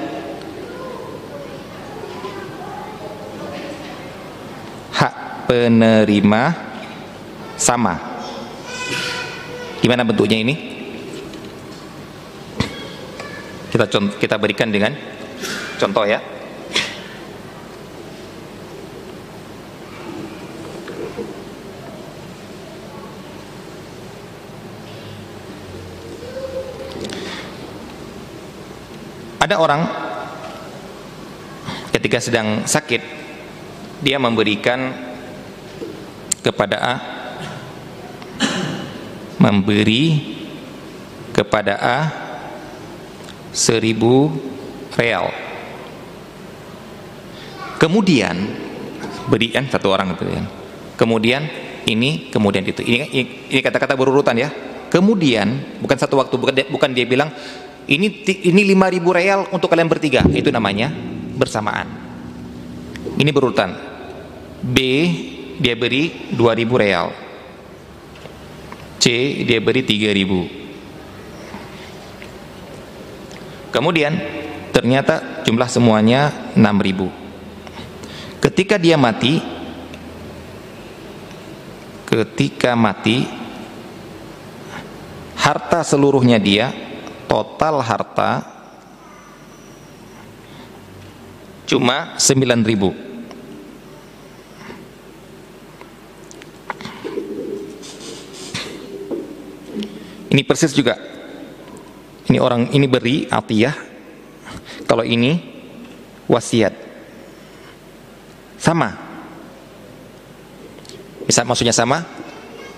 penerima 5.50 6.54
sama. 7.58 7.98
Gimana 9.82 10.06
bentuknya 10.06 10.38
ini? 10.38 10.69
Kita 13.80 13.96
kita 14.20 14.36
berikan 14.36 14.68
dengan 14.68 14.92
contoh 15.80 16.04
ya. 16.04 16.20
Ada 29.40 29.56
orang 29.56 29.88
ketika 31.96 32.20
sedang 32.20 32.68
sakit 32.68 33.00
dia 34.04 34.20
memberikan 34.20 34.92
kepada 36.44 36.84
A 36.84 36.96
memberi 39.40 40.36
kepada 41.32 41.80
A 41.80 42.19
seribu 43.60 44.32
real. 44.96 45.28
Kemudian 47.76 48.36
berikan 49.28 49.68
satu 49.68 49.92
orang 49.92 50.16
kemudian 50.16 50.48
kemudian 50.96 51.42
ini 51.84 52.32
kemudian 52.32 52.64
itu. 52.64 52.80
Ini 52.80 53.12
ini 53.52 53.60
kata-kata 53.60 54.00
berurutan 54.00 54.40
ya. 54.40 54.48
Kemudian 54.90 55.80
bukan 55.84 55.98
satu 56.00 56.18
waktu 56.18 56.36
bukan 56.40 56.54
dia, 56.56 56.66
bukan 56.72 56.90
dia 56.96 57.06
bilang 57.06 57.30
ini 57.86 58.24
ini 58.26 58.62
5000 58.74 59.20
real 59.20 59.40
untuk 59.52 59.68
kalian 59.68 59.92
bertiga. 59.92 60.24
Itu 60.32 60.50
namanya 60.56 60.92
bersamaan. 61.36 61.88
Ini 63.20 63.30
berurutan. 63.36 63.76
B 64.60 64.78
dia 65.60 65.76
beri 65.76 66.32
2000 66.36 66.84
real. 66.84 67.08
C 69.00 69.06
dia 69.48 69.60
beri 69.64 69.88
3000 69.88 70.59
kemudian 73.70 74.18
ternyata 74.74 75.44
jumlah 75.46 75.70
semuanya 75.70 76.54
6000 76.54 78.44
ketika 78.44 78.76
dia 78.78 78.96
mati 78.98 79.42
ketika 82.10 82.74
mati 82.74 83.26
harta 85.40 85.82
seluruhnya 85.86 86.38
dia 86.42 86.74
total 87.30 87.82
harta 87.86 88.60
cuma 91.70 92.18
9 92.18 92.66
ribu. 92.66 92.90
Ini 100.30 100.42
persis 100.46 100.74
juga 100.74 100.98
ini 102.30 102.38
orang 102.38 102.70
ini 102.70 102.86
beri 102.86 103.26
atiyah. 103.26 103.76
Kalau 104.86 105.02
ini 105.02 105.34
wasiat. 106.30 106.74
Sama. 108.62 108.90
Bisa 111.26 111.42
maksudnya 111.42 111.74
sama. 111.74 112.06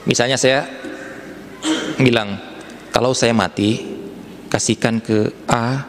Misalnya 0.08 0.40
saya 0.40 0.64
bilang 2.00 2.40
kalau 2.96 3.12
saya 3.12 3.36
mati 3.36 3.80
kasihkan 4.48 5.04
ke 5.04 5.48
A 5.52 5.84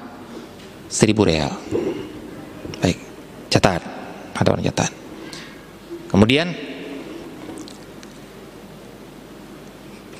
seribu 0.90 1.22
real. 1.22 1.54
Baik 2.82 2.98
catat. 3.46 3.82
Ada 4.34 4.48
orang 4.50 4.66
catat. 4.74 4.90
Kemudian 6.10 6.50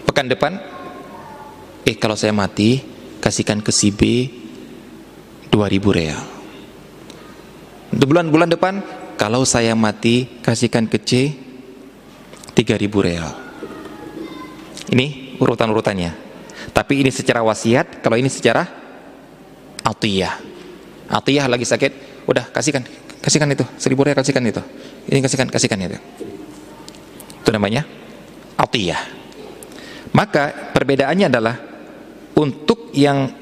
pekan 0.06 0.30
depan 0.30 0.62
eh 1.82 1.96
kalau 1.98 2.14
saya 2.14 2.30
mati 2.30 2.91
kasihkan 3.22 3.62
ke 3.62 3.70
si 3.70 3.94
B 3.94 4.26
2000 5.54 5.78
real 5.94 6.20
untuk 7.94 8.10
bulan-bulan 8.10 8.50
depan 8.50 8.74
kalau 9.14 9.46
saya 9.46 9.78
mati 9.78 10.26
kasihkan 10.42 10.90
ke 10.90 10.98
C 10.98 11.10
3000 12.58 12.90
real 12.98 13.30
ini 14.90 15.38
urutan-urutannya 15.38 16.32
tapi 16.72 17.02
ini 17.04 17.10
secara 17.10 17.42
wasiat, 17.42 18.00
kalau 18.00 18.14
ini 18.14 18.30
secara 18.30 18.64
atiyah. 19.84 20.38
Atiyah 21.10 21.50
lagi 21.50 21.66
sakit, 21.68 22.24
udah 22.24 22.48
kasihkan, 22.48 22.86
kasihkan 23.18 23.50
itu, 23.50 23.64
seribu 23.76 24.06
real 24.06 24.14
kasihkan 24.14 24.40
itu. 24.48 24.62
Ini 25.10 25.18
kasihkan, 25.20 25.50
kasihkan 25.52 25.78
itu. 25.82 25.98
Itu 27.44 27.50
namanya 27.50 27.82
atiyah. 28.54 29.02
Maka 30.16 30.72
perbedaannya 30.72 31.26
adalah 31.26 31.54
untuk 32.36 32.92
yang 32.96 33.32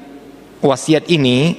wasiat 0.61 1.07
ini 1.09 1.57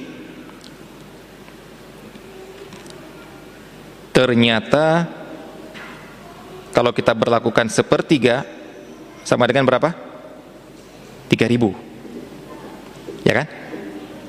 ternyata 4.13 5.09
kalau 6.73 6.93
kita 6.93 7.13
berlakukan 7.13 7.69
sepertiga 7.69 8.45
sama 9.25 9.45
dengan 9.49 9.65
berapa? 9.65 9.93
3000 11.29 13.25
ya 13.25 13.33
kan? 13.33 13.47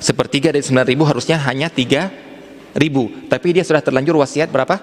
Sepertiga 0.00 0.52
dari 0.52 0.64
9000 0.64 1.10
harusnya 1.10 1.36
hanya 1.48 1.68
3000 1.72 3.28
tapi 3.28 3.46
dia 3.52 3.64
sudah 3.64 3.80
terlanjur 3.84 4.16
wasiat 4.20 4.48
berapa? 4.48 4.80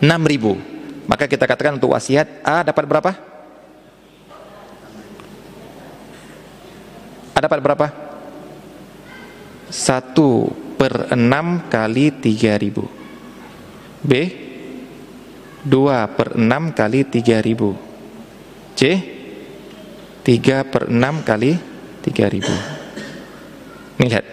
6000 0.00 1.06
maka 1.08 1.24
kita 1.28 1.44
katakan 1.46 1.76
untuk 1.76 1.92
wasiat 1.92 2.42
A 2.42 2.64
dapat 2.64 2.84
berapa 2.88 3.31
A 7.32 7.38
dapat 7.40 7.58
berapa? 7.64 7.86
1 9.72 10.76
per 10.76 11.16
6 11.16 11.72
kali 11.72 12.04
3000 12.20 14.04
B? 14.04 14.12
2 15.62 16.16
per 16.16 16.28
6 16.36 16.76
kali 16.76 17.00
3000 17.08 18.76
C? 18.76 18.82
3 20.22 20.70
per 20.70 20.82
6 20.92 21.28
kali 21.28 21.50
3000 22.04 24.00
ini 24.02 24.06
lihat. 24.10 24.26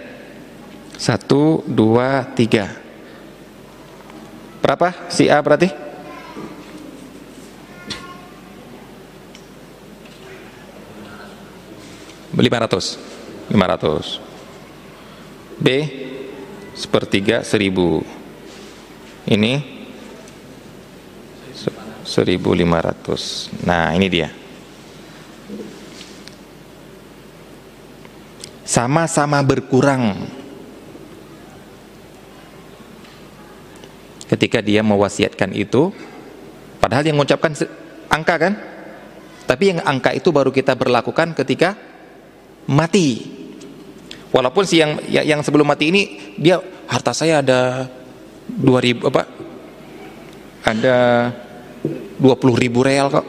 1, 0.99 1.63
2, 1.69 2.35
3 2.35 2.79
berapa? 4.59 4.93
Si 5.09 5.25
A 5.31 5.41
berarti? 5.41 5.88
500 12.39 13.51
500 13.51 15.59
B 15.59 15.67
sepertiga 16.71 17.43
1000 17.43 17.67
ini 19.27 19.79
1500 22.09 23.69
nah 23.69 23.93
ini 23.93 24.09
dia. 24.09 24.33
Sama-sama 28.65 29.37
berkurang. 29.45 30.25
Ketika 34.29 34.61
dia 34.61 34.85
mewasiatkan 34.85 35.57
itu 35.57 35.89
padahal 36.77 37.01
yang 37.01 37.17
mengucapkan 37.17 37.49
angka 38.13 38.35
kan? 38.37 38.53
Tapi 39.49 39.73
yang 39.73 39.81
angka 39.81 40.13
itu 40.13 40.29
baru 40.29 40.53
kita 40.53 40.77
berlakukan 40.77 41.33
ketika 41.33 41.73
mati. 42.69 43.25
Walaupun 44.29 44.61
si 44.61 44.77
yang 44.77 45.01
ya, 45.09 45.25
yang 45.25 45.41
sebelum 45.41 45.65
mati 45.65 45.89
ini 45.89 46.01
dia 46.37 46.61
harta 46.85 47.17
saya 47.17 47.41
ada 47.41 47.89
2000 48.45 49.09
apa? 49.09 49.23
Ada 50.69 50.97
20 52.21 52.61
ribu 52.61 52.85
real 52.85 53.09
kok. 53.09 53.25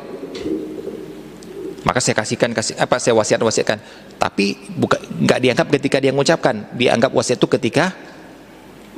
Maka 1.80 1.98
saya 2.04 2.12
kasihkan 2.20 2.52
kasih 2.52 2.76
apa 2.76 3.00
saya 3.00 3.16
wasiat 3.16 3.40
wasiatkan. 3.40 3.80
Tapi 4.20 4.76
bukan 4.76 5.00
nggak 5.24 5.38
dianggap 5.40 5.66
ketika 5.80 5.96
dia 6.04 6.12
mengucapkan. 6.12 6.68
Dianggap 6.76 7.08
wasiat 7.16 7.40
itu 7.40 7.48
ketika 7.48 7.96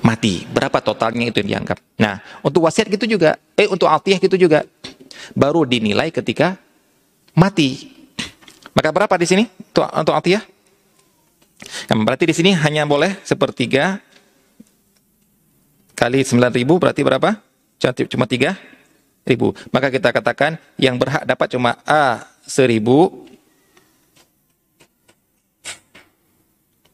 mati. 0.02 0.42
Berapa 0.50 0.82
totalnya 0.82 1.30
itu 1.30 1.38
yang 1.46 1.62
dianggap? 1.62 1.78
Nah 2.02 2.18
untuk 2.42 2.66
wasiat 2.66 2.90
gitu 2.90 3.06
juga 3.06 3.38
eh 3.54 3.70
untuk 3.70 3.86
altiyah 3.86 4.18
gitu 4.18 4.34
juga 4.34 4.66
baru 5.38 5.62
dinilai 5.62 6.10
ketika 6.10 6.58
mati 7.38 8.01
maka 8.72 8.88
berapa 8.90 9.14
di 9.20 9.26
sini 9.28 9.44
untuk 9.48 9.84
untuk 9.88 10.14
altiyah 10.16 10.42
nah, 11.90 11.96
berarti 12.02 12.24
di 12.28 12.34
sini 12.34 12.50
hanya 12.56 12.88
boleh 12.88 13.20
sepertiga 13.22 14.00
kali 16.02 16.26
9000 16.26 16.66
berarti 16.82 17.06
berapa? 17.06 17.38
Cuma 18.10 18.26
tiga 18.26 18.58
ribu. 19.22 19.54
Maka 19.70 19.86
kita 19.86 20.10
katakan 20.10 20.58
yang 20.74 20.98
berhak 20.98 21.22
dapat 21.22 21.46
cuma 21.54 21.78
A 21.86 22.26
seribu. 22.42 23.22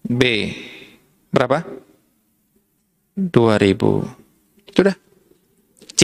B 0.05 0.53
berapa? 1.33 1.65
2000 3.17 4.77
sudah? 4.77 4.95
C? 5.97 6.03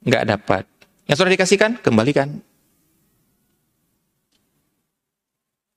Nggak 0.00 0.24
dapat. 0.32 0.64
Yang 1.06 1.16
sudah 1.22 1.32
dikasihkan, 1.32 1.70
kembalikan. 1.78 2.42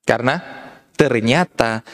Karena 0.10 0.42
ternyata 0.98 1.86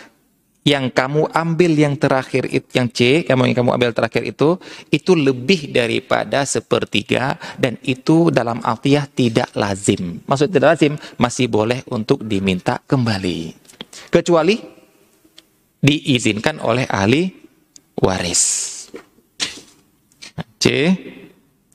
yang 0.65 0.89
kamu 0.89 1.29
ambil 1.29 1.71
yang 1.77 1.93
terakhir 1.99 2.49
itu 2.49 2.65
yang 2.73 2.89
C, 2.89 3.21
yang 3.27 3.37
kamu 3.37 3.75
ambil 3.75 3.91
terakhir 3.93 4.25
itu 4.25 4.57
itu 4.89 5.13
lebih 5.13 5.69
daripada 5.69 6.41
sepertiga 6.47 7.37
dan 7.59 7.77
itu 7.85 8.33
dalam 8.33 8.63
artiah 8.65 9.05
tidak 9.05 9.53
lazim. 9.53 10.23
Maksud 10.25 10.49
tidak 10.49 10.79
lazim 10.79 10.97
masih 11.21 11.51
boleh 11.51 11.85
untuk 11.93 12.25
diminta 12.25 12.81
kembali. 12.81 13.53
Kecuali 14.09 14.57
diizinkan 15.85 16.57
oleh 16.63 16.89
ahli 16.89 17.29
waris. 18.01 18.43
C 20.57 20.65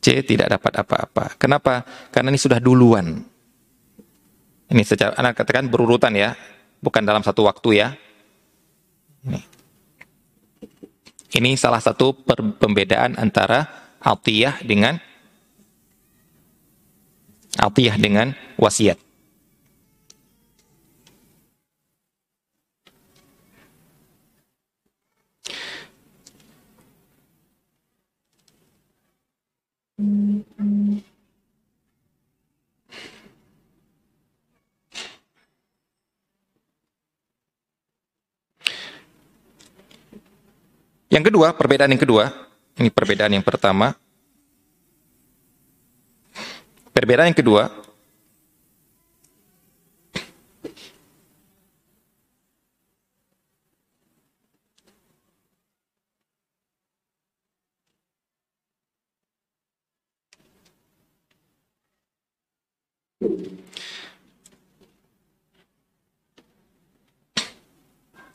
C 0.03 0.07
tidak 0.27 0.51
dapat 0.59 0.83
apa-apa. 0.83 1.39
Kenapa? 1.39 1.87
Karena 2.11 2.35
ini 2.35 2.43
sudah 2.43 2.59
duluan. 2.59 3.30
Ini 4.71 4.87
secara 4.87 5.19
anak 5.19 5.35
katakan 5.43 5.67
berurutan 5.67 6.15
ya, 6.15 6.39
bukan 6.79 7.03
dalam 7.03 7.27
satu 7.27 7.43
waktu 7.43 7.83
ya 7.83 7.89
ini. 9.27 9.43
Ini 11.31 11.55
salah 11.55 11.79
satu 11.79 12.11
pembedaan 12.59 13.15
antara 13.15 13.67
altiyah 14.03 14.59
dengan 14.67 14.99
altiyah 17.59 17.97
dengan 17.99 18.35
wasiat. 18.59 18.99
Yang 41.11 41.35
kedua, 41.35 41.51
perbedaan 41.59 41.91
yang 41.91 41.99
kedua, 41.99 42.31
ini 42.79 42.87
perbedaan 42.87 43.35
yang 43.35 43.43
pertama. 43.43 43.91
Perbedaan 46.95 47.35
yang 47.35 47.39
kedua, 47.43 47.67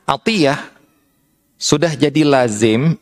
Atiyah 0.06 0.74
sudah 1.65 1.97
jadi 1.97 2.21
lazim 2.21 2.93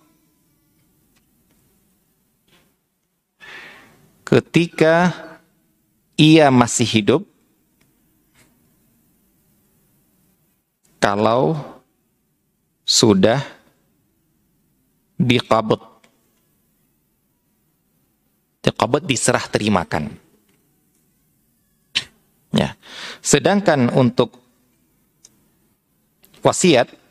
ketika 4.23 5.11
ia 6.15 6.47
masih 6.47 6.87
hidup 6.87 7.21
kalau 11.03 11.59
sudah 12.87 13.43
diqabut. 15.19 15.83
Diqabut 18.63 19.03
diserah 19.03 19.43
terimakan. 19.51 20.15
Ya. 22.55 22.79
Sedangkan 23.19 23.91
untuk 23.91 24.39
wasiat 26.39 27.02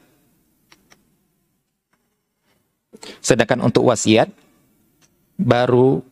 Sedangkan 3.19 3.59
untuk 3.67 3.87
wasiat 3.91 4.31
baru 5.39 6.03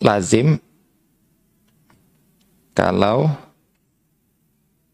lazim 0.00 0.56
kalau 2.74 3.30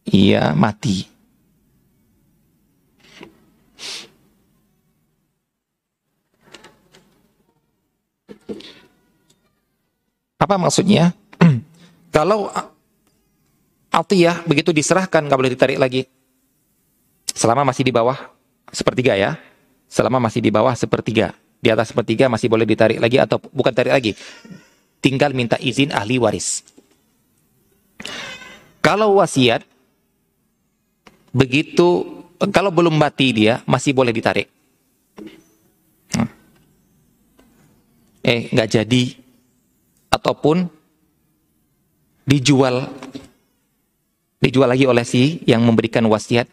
ia 0.04 0.52
mati. 0.52 1.08
Apa 10.40 10.56
maksudnya? 10.56 11.12
kalau 12.16 12.48
altiyah 13.92 14.42
begitu 14.48 14.72
diserahkan 14.72 15.24
nggak 15.24 15.38
boleh 15.38 15.52
ditarik 15.52 15.78
lagi. 15.78 16.02
Selama 17.30 17.64
masih 17.64 17.86
di 17.86 17.92
bawah 17.94 18.16
sepertiga 18.72 19.16
ya 19.16 19.49
selama 19.90 20.22
masih 20.22 20.38
di 20.38 20.54
bawah 20.54 20.72
sepertiga. 20.78 21.34
Di 21.60 21.68
atas 21.68 21.92
sepertiga 21.92 22.30
masih 22.30 22.46
boleh 22.48 22.64
ditarik 22.64 23.02
lagi 23.02 23.18
atau 23.18 23.42
bukan 23.50 23.74
tarik 23.74 23.92
lagi. 23.92 24.12
Tinggal 25.02 25.34
minta 25.34 25.58
izin 25.58 25.90
ahli 25.90 26.16
waris. 26.16 26.64
Kalau 28.80 29.20
wasiat, 29.20 29.60
begitu, 31.36 32.24
kalau 32.48 32.72
belum 32.72 32.96
mati 32.96 33.36
dia, 33.36 33.60
masih 33.68 33.92
boleh 33.92 34.08
ditarik. 34.14 34.48
Hmm. 36.16 36.30
Eh, 38.24 38.48
nggak 38.48 38.70
jadi. 38.80 39.04
Ataupun 40.08 40.64
dijual. 42.24 42.88
Dijual 44.40 44.72
lagi 44.72 44.88
oleh 44.88 45.04
si 45.04 45.44
yang 45.44 45.60
memberikan 45.60 46.08
wasiat. 46.08 46.48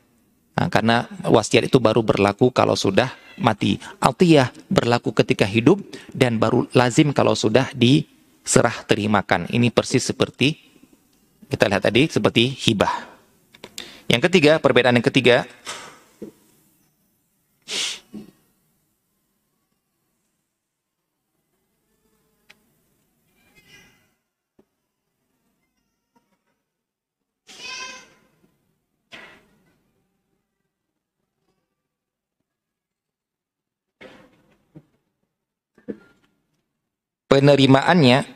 Nah, 0.58 0.74
karena 0.74 1.06
wasiat 1.22 1.70
itu 1.70 1.78
baru 1.78 2.02
berlaku 2.02 2.50
kalau 2.50 2.74
sudah 2.74 3.14
mati. 3.38 3.78
Altiyah 4.02 4.50
berlaku 4.68 5.14
ketika 5.14 5.46
hidup 5.46 5.78
dan 6.10 6.42
baru 6.42 6.66
lazim 6.74 7.14
kalau 7.14 7.38
sudah 7.38 7.70
diserah 7.78 8.82
terimakan. 8.90 9.46
Ini 9.54 9.70
persis 9.70 10.02
seperti 10.02 10.58
kita 11.48 11.70
lihat 11.70 11.86
tadi 11.86 12.10
seperti 12.10 12.50
hibah. 12.50 13.06
Yang 14.10 14.32
ketiga, 14.32 14.58
perbedaan 14.58 14.98
yang 14.98 15.06
ketiga 15.06 15.46
penerimaannya. 37.28 38.36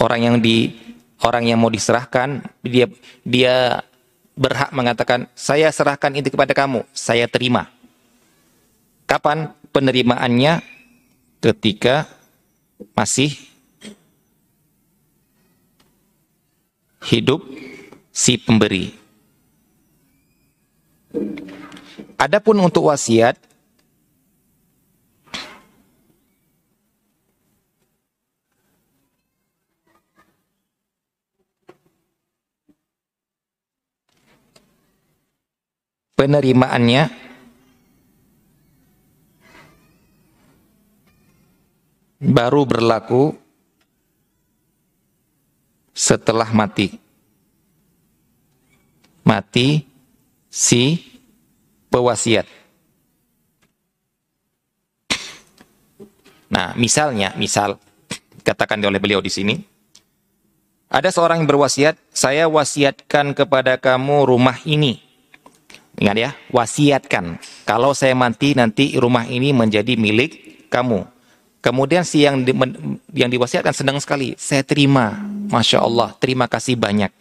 Orang 0.00 0.20
yang 0.24 0.36
di 0.40 0.72
orang 1.20 1.44
yang 1.44 1.60
mau 1.60 1.68
diserahkan 1.68 2.40
dia 2.64 2.88
dia 3.20 3.84
berhak 4.32 4.72
mengatakan 4.72 5.28
saya 5.36 5.68
serahkan 5.68 6.16
itu 6.16 6.32
kepada 6.32 6.56
kamu 6.56 6.88
saya 6.96 7.28
terima. 7.28 7.68
Kapan 9.04 9.52
penerimaannya? 9.68 10.80
Ketika 11.40 12.04
masih 12.92 13.49
hidup 17.04 17.40
si 18.12 18.36
pemberi. 18.36 18.92
Adapun 22.20 22.60
untuk 22.60 22.92
wasiat 22.92 23.40
penerimaannya 36.20 37.08
baru 42.20 42.68
berlaku 42.68 43.32
setelah 46.00 46.48
mati 46.56 46.96
mati 49.30 49.84
si 50.48 50.98
pewasiat. 51.92 52.48
Nah, 56.50 56.74
misalnya, 56.74 57.30
misal 57.38 57.78
katakan 58.42 58.82
oleh 58.82 58.98
beliau 58.98 59.22
di 59.22 59.30
sini, 59.30 59.54
Ada 60.90 61.14
seorang 61.14 61.38
yang 61.38 61.46
berwasiat, 61.46 61.94
saya 62.10 62.50
wasiatkan 62.50 63.30
kepada 63.30 63.78
kamu 63.78 64.26
rumah 64.26 64.58
ini. 64.66 64.98
Ingat 66.02 66.16
ya, 66.18 66.30
wasiatkan. 66.50 67.38
Kalau 67.62 67.94
saya 67.94 68.18
mati 68.18 68.58
nanti 68.58 68.98
rumah 68.98 69.22
ini 69.30 69.54
menjadi 69.54 69.94
milik 69.94 70.66
kamu. 70.66 71.06
Kemudian 71.60 72.08
si 72.08 72.24
yang 72.24 72.40
di, 72.40 72.56
yang 73.12 73.28
diwasiatkan 73.28 73.76
senang 73.76 74.00
sekali. 74.00 74.32
Saya 74.40 74.64
terima. 74.64 75.20
Masya 75.52 75.84
Allah, 75.84 76.16
terima 76.16 76.48
kasih 76.48 76.80
banyak. 76.80 77.12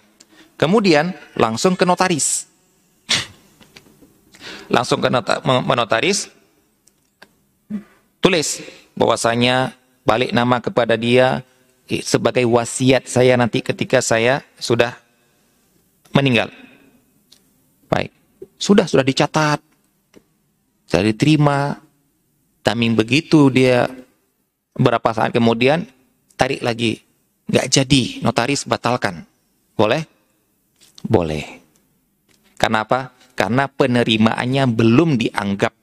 Kemudian 0.55 1.11
langsung 1.35 1.75
ke 1.75 1.83
notaris. 1.83 2.47
langsung 4.75 5.03
ke 5.03 5.11
notaris. 5.75 6.31
Tulis 8.23 8.63
bahwasanya 8.95 9.75
balik 10.07 10.31
nama 10.31 10.63
kepada 10.63 10.95
dia, 10.95 11.43
sebagai 11.99 12.47
wasiat 12.47 13.11
saya 13.11 13.35
nanti 13.35 13.59
ketika 13.59 13.99
saya 13.99 14.39
sudah 14.55 14.95
meninggal. 16.15 16.47
Baik. 17.91 18.15
Sudah, 18.55 18.87
sudah 18.87 19.03
dicatat. 19.03 19.59
Sudah 20.87 21.03
diterima. 21.03 21.79
Taming 22.63 22.95
begitu 22.95 23.47
dia 23.49 23.87
berapa 24.79 25.09
saat 25.11 25.35
kemudian 25.35 25.83
tarik 26.39 26.63
lagi. 26.63 27.03
Nggak 27.51 27.67
jadi, 27.67 28.03
notaris 28.23 28.63
batalkan. 28.63 29.27
Boleh? 29.75 30.07
Boleh. 31.03 31.59
Karena 32.55 32.87
apa? 32.87 33.11
Karena 33.35 33.67
penerimaannya 33.67 34.63
belum 34.71 35.19
dianggap 35.19 35.73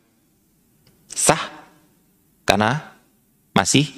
sah. 1.10 1.44
Karena 2.46 2.94
masih 3.52 3.88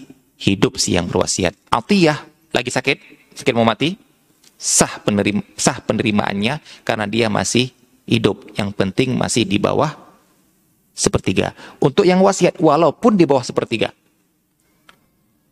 hidup 0.41 0.79
si 0.81 0.95
yang 0.97 1.07
berwasiat. 1.11 1.53
Atiyah 1.69 2.19
lagi 2.55 2.71
sakit, 2.73 2.97
sakit 3.37 3.53
mau 3.53 3.67
mati, 3.67 3.99
sah 4.57 5.03
penerima, 5.03 5.43
sah 5.59 5.83
penerimaannya 5.85 6.87
karena 6.87 7.05
dia 7.05 7.27
masih 7.29 7.75
hidup. 8.09 8.49
Yang 8.57 8.71
penting 8.79 9.19
masih 9.19 9.45
di 9.45 9.61
bawah 9.61 9.93
sepertiga. 10.95 11.53
Untuk 11.83 12.07
yang 12.09 12.23
wasiat 12.23 12.57
walaupun 12.57 13.19
di 13.19 13.29
bawah 13.29 13.45
sepertiga, 13.45 13.93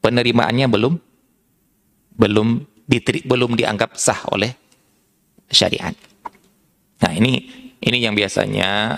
penerimaannya 0.07 0.67
belum 0.71 0.95
belum 2.15 2.49
diteri, 2.87 3.27
belum 3.27 3.59
dianggap 3.59 3.99
sah 3.99 4.23
oleh 4.31 4.55
syariat. 5.51 5.93
Nah 7.03 7.11
ini 7.11 7.43
ini 7.83 7.99
yang 7.99 8.15
biasanya 8.15 8.95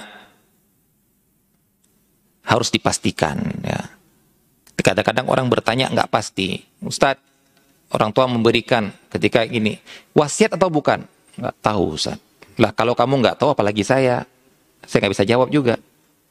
harus 2.45 2.69
dipastikan 2.69 3.41
ya 3.65 3.99
Kadang-kadang 4.89 5.29
orang 5.29 5.47
bertanya 5.53 5.93
nggak 5.93 6.09
pasti. 6.09 6.65
Ustadz, 6.81 7.21
orang 7.93 8.09
tua 8.09 8.25
memberikan 8.25 8.89
ketika 9.13 9.45
ini. 9.45 9.77
Wasiat 10.17 10.57
atau 10.57 10.73
bukan? 10.73 11.05
Nggak 11.37 11.57
tahu 11.61 11.99
Ustadz. 11.99 12.25
Lah 12.57 12.73
kalau 12.73 12.97
kamu 12.97 13.21
nggak 13.21 13.37
tahu 13.37 13.53
apalagi 13.53 13.85
saya. 13.85 14.25
Saya 14.89 15.05
nggak 15.05 15.13
bisa 15.13 15.29
jawab 15.29 15.53
juga. 15.53 15.77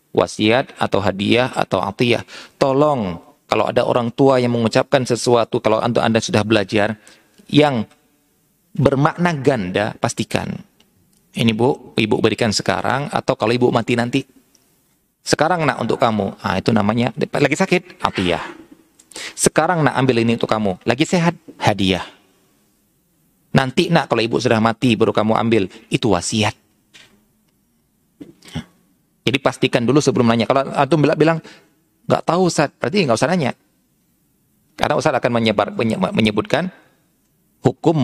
Wasiat 0.09 0.73
atau 0.79 1.03
hadiah 1.05 1.53
atau 1.53 1.85
atiyah. 1.85 2.25
Tolong 2.57 3.21
kalau 3.47 3.65
ada 3.71 3.87
orang 3.87 4.11
tua 4.11 4.43
yang 4.43 4.51
mengucapkan 4.51 5.07
sesuatu, 5.07 5.63
kalau 5.63 5.79
anda, 5.79 6.03
anda 6.03 6.19
sudah 6.19 6.43
belajar, 6.43 6.99
yang 7.47 7.87
bermakna 8.75 9.31
ganda, 9.39 9.95
pastikan. 9.97 10.51
Ini 11.31 11.55
bu, 11.55 11.95
ibu 11.95 12.15
berikan 12.19 12.51
sekarang, 12.51 13.07
atau 13.07 13.39
kalau 13.39 13.55
ibu 13.55 13.71
mati 13.71 13.95
nanti, 13.95 14.21
sekarang 15.23 15.63
nak 15.63 15.79
untuk 15.79 15.99
kamu. 15.99 16.39
Ah 16.43 16.59
itu 16.59 16.75
namanya 16.75 17.11
lagi 17.15 17.55
sakit, 17.55 18.03
atiyah. 18.03 18.43
Sekarang 19.35 19.83
nak 19.83 19.95
ambil 19.99 20.23
ini 20.23 20.35
untuk 20.35 20.47
kamu. 20.51 20.83
Lagi 20.87 21.03
sehat, 21.03 21.35
hadiah. 21.59 22.05
Nanti 23.51 23.89
nak 23.89 24.11
kalau 24.11 24.21
ibu 24.21 24.37
sudah 24.37 24.61
mati 24.61 24.93
baru 24.93 25.11
kamu 25.11 25.33
ambil. 25.35 25.63
Itu 25.89 26.13
wasiat. 26.13 26.53
Jadi 29.27 29.37
pastikan 29.43 29.83
dulu 29.83 29.99
sebelum 29.99 30.31
nanya. 30.31 30.47
Kalau 30.47 30.71
antum 30.71 31.03
bilang 31.03 31.43
nggak 32.07 32.23
tahu 32.23 32.47
Ustaz, 32.47 32.71
berarti 32.73 33.03
nggak 33.03 33.19
usah 33.19 33.29
nanya. 33.29 33.51
Karena 34.79 34.95
Ustaz 34.95 35.13
akan 35.13 35.31
menyebar, 35.41 35.75
menyebutkan 36.15 36.71
hukum 37.61 37.97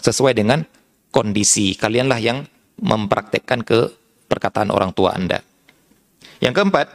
sesuai 0.00 0.38
dengan 0.38 0.62
kondisi. 1.10 1.74
Kalianlah 1.74 2.20
yang 2.22 2.46
mempraktekkan 2.78 3.66
ke 3.66 3.90
perkataan 4.28 4.70
orang 4.70 4.94
tua 4.94 5.16
Anda. 5.16 5.40
Yang 6.40 6.60
keempat, 6.60 6.86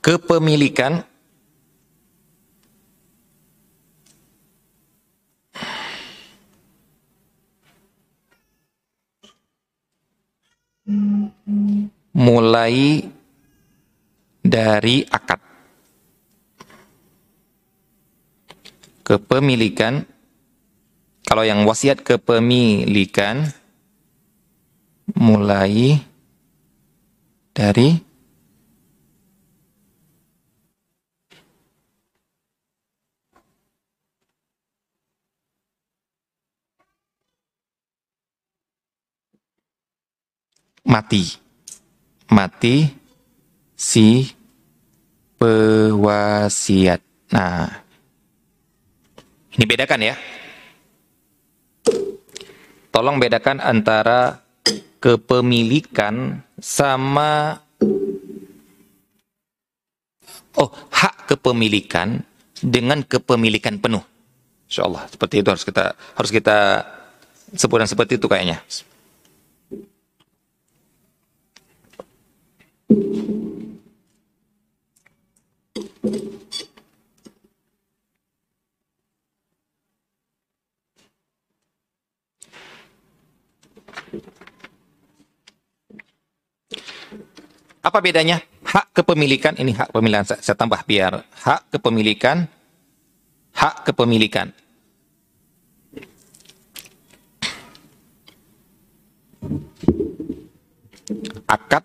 kepemilikan. 0.00 1.04
Mulai 12.10 13.06
dari 14.42 15.06
akad. 15.06 15.40
Kepemilikan. 19.06 20.02
Kalau 21.22 21.46
yang 21.46 21.62
wasiat 21.62 22.02
kepemilikan 22.02 23.46
mulai 25.14 26.02
dari 27.54 28.09
mati 40.90 41.38
mati 42.34 42.90
si 43.78 44.26
pewasiat. 45.38 47.00
Nah, 47.30 47.70
ini 49.54 49.64
bedakan 49.66 50.02
ya. 50.02 50.14
Tolong 52.90 53.22
bedakan 53.22 53.62
antara 53.62 54.42
kepemilikan 54.98 56.42
sama 56.58 57.62
oh 60.58 60.70
hak 60.90 61.30
kepemilikan 61.30 62.26
dengan 62.58 63.06
kepemilikan 63.06 63.78
penuh. 63.78 64.02
Insya 64.66 64.90
Allah 64.90 65.06
seperti 65.06 65.40
itu 65.40 65.48
harus 65.54 65.62
kita 65.62 65.94
harus 66.18 66.30
kita 66.34 66.58
sebutkan 67.54 67.86
seperti 67.86 68.18
itu 68.18 68.26
kayaknya. 68.26 68.58
Apa 72.90 72.98
bedanya? 88.02 88.42
Hak 88.66 88.90
kepemilikan, 88.90 89.54
ini 89.58 89.70
hak 89.70 89.94
kepemilikan, 89.94 90.26
saya, 90.26 90.42
saya 90.42 90.58
tambah 90.58 90.82
biar. 90.82 91.22
Hak 91.30 91.70
kepemilikan, 91.70 92.50
hak 93.54 93.86
kepemilikan. 93.86 94.50
Akad 101.46 101.82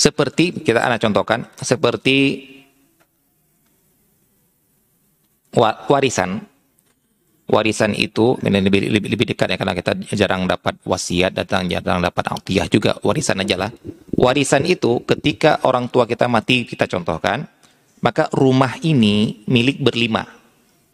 seperti 0.00 0.64
kita 0.64 0.80
anak 0.80 1.04
contohkan 1.04 1.44
seperti 1.60 2.48
warisan. 5.92 6.48
Warisan 7.50 7.98
itu 7.98 8.38
lebih, 8.46 8.94
lebih, 8.94 9.10
lebih 9.10 9.26
dekat 9.34 9.50
ya 9.50 9.56
karena 9.58 9.74
kita 9.74 9.98
jarang 10.14 10.46
dapat 10.46 10.78
wasiat 10.86 11.34
datang 11.34 11.66
jarang 11.66 11.98
dapat 11.98 12.30
autiyah 12.30 12.70
juga 12.70 12.94
warisan 13.02 13.42
aja 13.42 13.58
lah. 13.58 13.70
Warisan 14.14 14.62
itu 14.70 15.02
ketika 15.02 15.58
orang 15.66 15.90
tua 15.90 16.06
kita 16.06 16.30
mati 16.30 16.62
kita 16.62 16.86
contohkan 16.86 17.50
maka 18.06 18.30
rumah 18.30 18.78
ini 18.86 19.42
milik 19.50 19.82
berlima. 19.82 20.30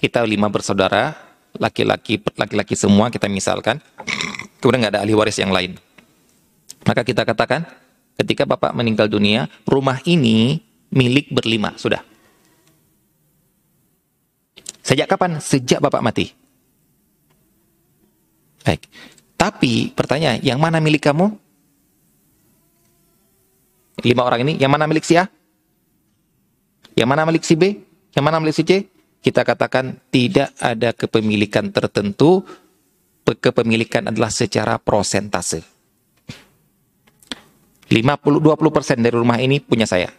Kita 0.01 0.25
lima 0.25 0.49
bersaudara 0.49 1.13
laki-laki 1.61 2.25
laki-laki 2.37 2.73
semua 2.73 3.13
kita 3.13 3.29
misalkan, 3.29 3.77
kemudian 4.61 4.89
nggak 4.89 4.97
ada 4.97 5.01
ahli 5.05 5.13
waris 5.13 5.37
yang 5.37 5.53
lain. 5.53 5.77
Maka 6.89 7.05
kita 7.05 7.29
katakan, 7.29 7.69
ketika 8.17 8.49
bapak 8.49 8.73
meninggal 8.73 9.07
dunia, 9.07 9.47
rumah 9.69 10.01
ini 10.09 10.61
milik 10.91 11.31
berlima, 11.31 11.77
sudah. 11.77 12.01
Sejak 14.81 15.11
kapan? 15.11 15.43
Sejak 15.43 15.83
bapak 15.83 16.03
mati. 16.03 16.31
Baik. 18.63 18.89
Tapi 19.37 19.93
pertanyaan, 19.93 20.41
yang 20.41 20.57
mana 20.57 20.81
milik 20.81 21.05
kamu? 21.05 21.31
Lima 24.07 24.23
orang 24.25 24.49
ini, 24.49 24.53
yang 24.61 24.73
mana 24.73 24.89
milik 24.89 25.05
si 25.05 25.17
A? 25.17 25.29
Yang 26.97 27.09
mana 27.09 27.23
milik 27.29 27.45
si 27.45 27.55
B? 27.55 27.77
Yang 28.17 28.25
mana 28.25 28.37
milik 28.41 28.57
si 28.57 28.65
C? 28.65 28.73
Kita 29.21 29.45
katakan 29.45 30.01
tidak 30.09 30.55
ada 30.63 30.95
kepemilikan 30.95 31.69
tertentu, 31.75 32.47
kepemilikan 33.27 34.09
adalah 34.09 34.31
secara 34.31 34.79
prosentase. 34.79 35.76
50 37.87 38.43
20% 38.43 39.05
dari 39.05 39.15
rumah 39.15 39.39
ini 39.39 39.63
punya 39.63 39.87
saya. 39.87 40.11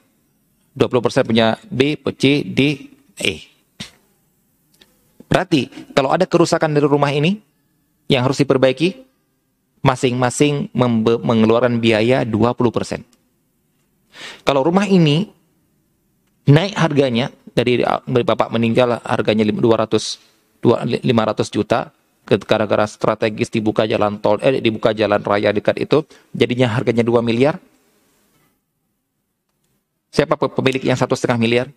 20% 0.78 1.28
punya 1.28 1.58
B, 1.68 1.98
C, 2.16 2.46
D, 2.46 2.60
E. 3.18 3.34
Berarti 5.28 5.68
kalau 5.92 6.14
ada 6.14 6.24
kerusakan 6.30 6.72
dari 6.72 6.88
rumah 6.88 7.12
ini 7.12 7.36
yang 8.08 8.24
harus 8.24 8.40
diperbaiki, 8.40 9.04
masing-masing 9.84 10.72
mengeluarkan 11.22 11.82
biaya 11.84 12.24
20%. 12.24 13.04
Kalau 14.48 14.62
rumah 14.64 14.88
ini 14.88 15.28
naik 16.48 16.74
harganya 16.80 17.34
dari, 17.52 17.84
bapak 18.08 18.54
meninggal 18.54 19.04
harganya 19.04 19.44
200 19.44 20.38
500 20.58 21.04
juta 21.54 21.94
gara-gara 22.28 22.84
strategis 22.84 23.48
dibuka 23.48 23.88
jalan 23.88 24.20
tol 24.20 24.36
eh 24.44 24.60
dibuka 24.60 24.92
jalan 24.92 25.24
raya 25.24 25.56
dekat 25.56 25.80
itu 25.80 26.04
jadinya 26.36 26.68
harganya 26.76 27.02
2 27.02 27.24
miliar? 27.24 27.56
Siapa 30.12 30.36
pemilik 30.36 30.84
yang 30.84 31.00
satu 31.00 31.16
setengah 31.16 31.40
miliar? 31.40 31.68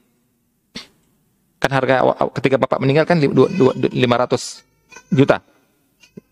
Kan 1.60 1.70
harga 1.70 2.02
ketika 2.40 2.56
bapak 2.56 2.80
meninggal 2.82 3.04
kan 3.06 3.20
500 3.20 3.92
juta. 5.12 5.44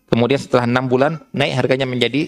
Kemudian 0.09 0.41
setelah 0.41 0.65
enam 0.65 0.89
bulan 0.89 1.21
naik 1.29 1.53
harganya 1.53 1.85
menjadi 1.85 2.27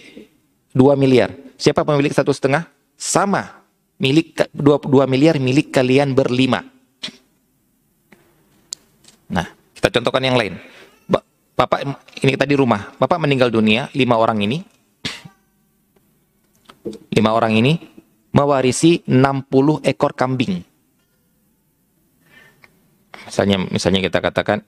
2 0.77 0.95
miliar. 0.95 1.33
Siapa 1.57 1.81
pemilik 1.81 2.13
satu 2.13 2.29
setengah? 2.31 2.69
Sama. 2.95 3.65
Milik 3.97 4.37
22 4.53 5.05
miliar 5.05 5.37
milik 5.37 5.73
kalian 5.73 6.13
berlima. 6.13 6.65
Nah, 9.29 9.45
kita 9.77 9.93
contohkan 9.93 10.25
yang 10.25 10.37
lain. 10.37 10.57
Bapak 11.55 11.79
ini 12.23 12.33
tadi 12.39 12.53
rumah, 12.57 12.95
Bapak 12.97 13.21
meninggal 13.21 13.53
dunia, 13.53 13.91
lima 13.93 14.17
orang 14.17 14.41
ini, 14.41 14.57
lima 17.13 17.31
orang 17.35 17.53
ini 17.53 17.73
mewarisi 18.31 19.03
60 19.05 19.83
ekor 19.85 20.15
kambing. 20.15 20.63
Misalnya, 23.27 23.57
misalnya 23.69 23.99
kita 24.03 24.19
katakan 24.19 24.59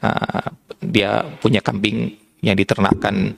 uh, 0.00 0.48
dia 0.80 1.24
punya 1.40 1.60
kambing 1.60 2.14
yang 2.44 2.54
diternakkan 2.54 3.34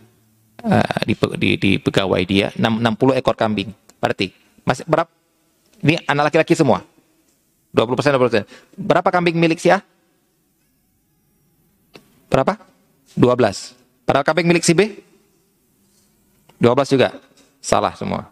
uh, 0.63 1.01
di, 1.07 1.15
di, 1.41 1.51
di 1.57 1.71
pegawai 1.81 2.23
dia 2.27 2.53
60 2.55 3.19
ekor 3.19 3.35
kambing. 3.39 3.71
Berarti 3.99 4.31
masih 4.67 4.85
berapa 4.87 5.11
ini 5.81 5.97
anak 6.05 6.31
laki-laki 6.31 6.53
semua. 6.53 6.85
20%, 7.73 8.45
20%. 8.77 8.77
Berapa 8.77 9.09
kambing 9.09 9.39
milik 9.39 9.63
si 9.63 9.71
A? 9.71 9.79
Berapa? 12.27 12.70
12. 13.19 14.07
Berapa 14.07 14.27
kambing 14.27 14.47
milik 14.51 14.67
si 14.67 14.75
B? 14.75 15.01
12 16.61 16.95
juga. 16.95 17.17
Salah 17.63 17.95
semua. 17.97 18.29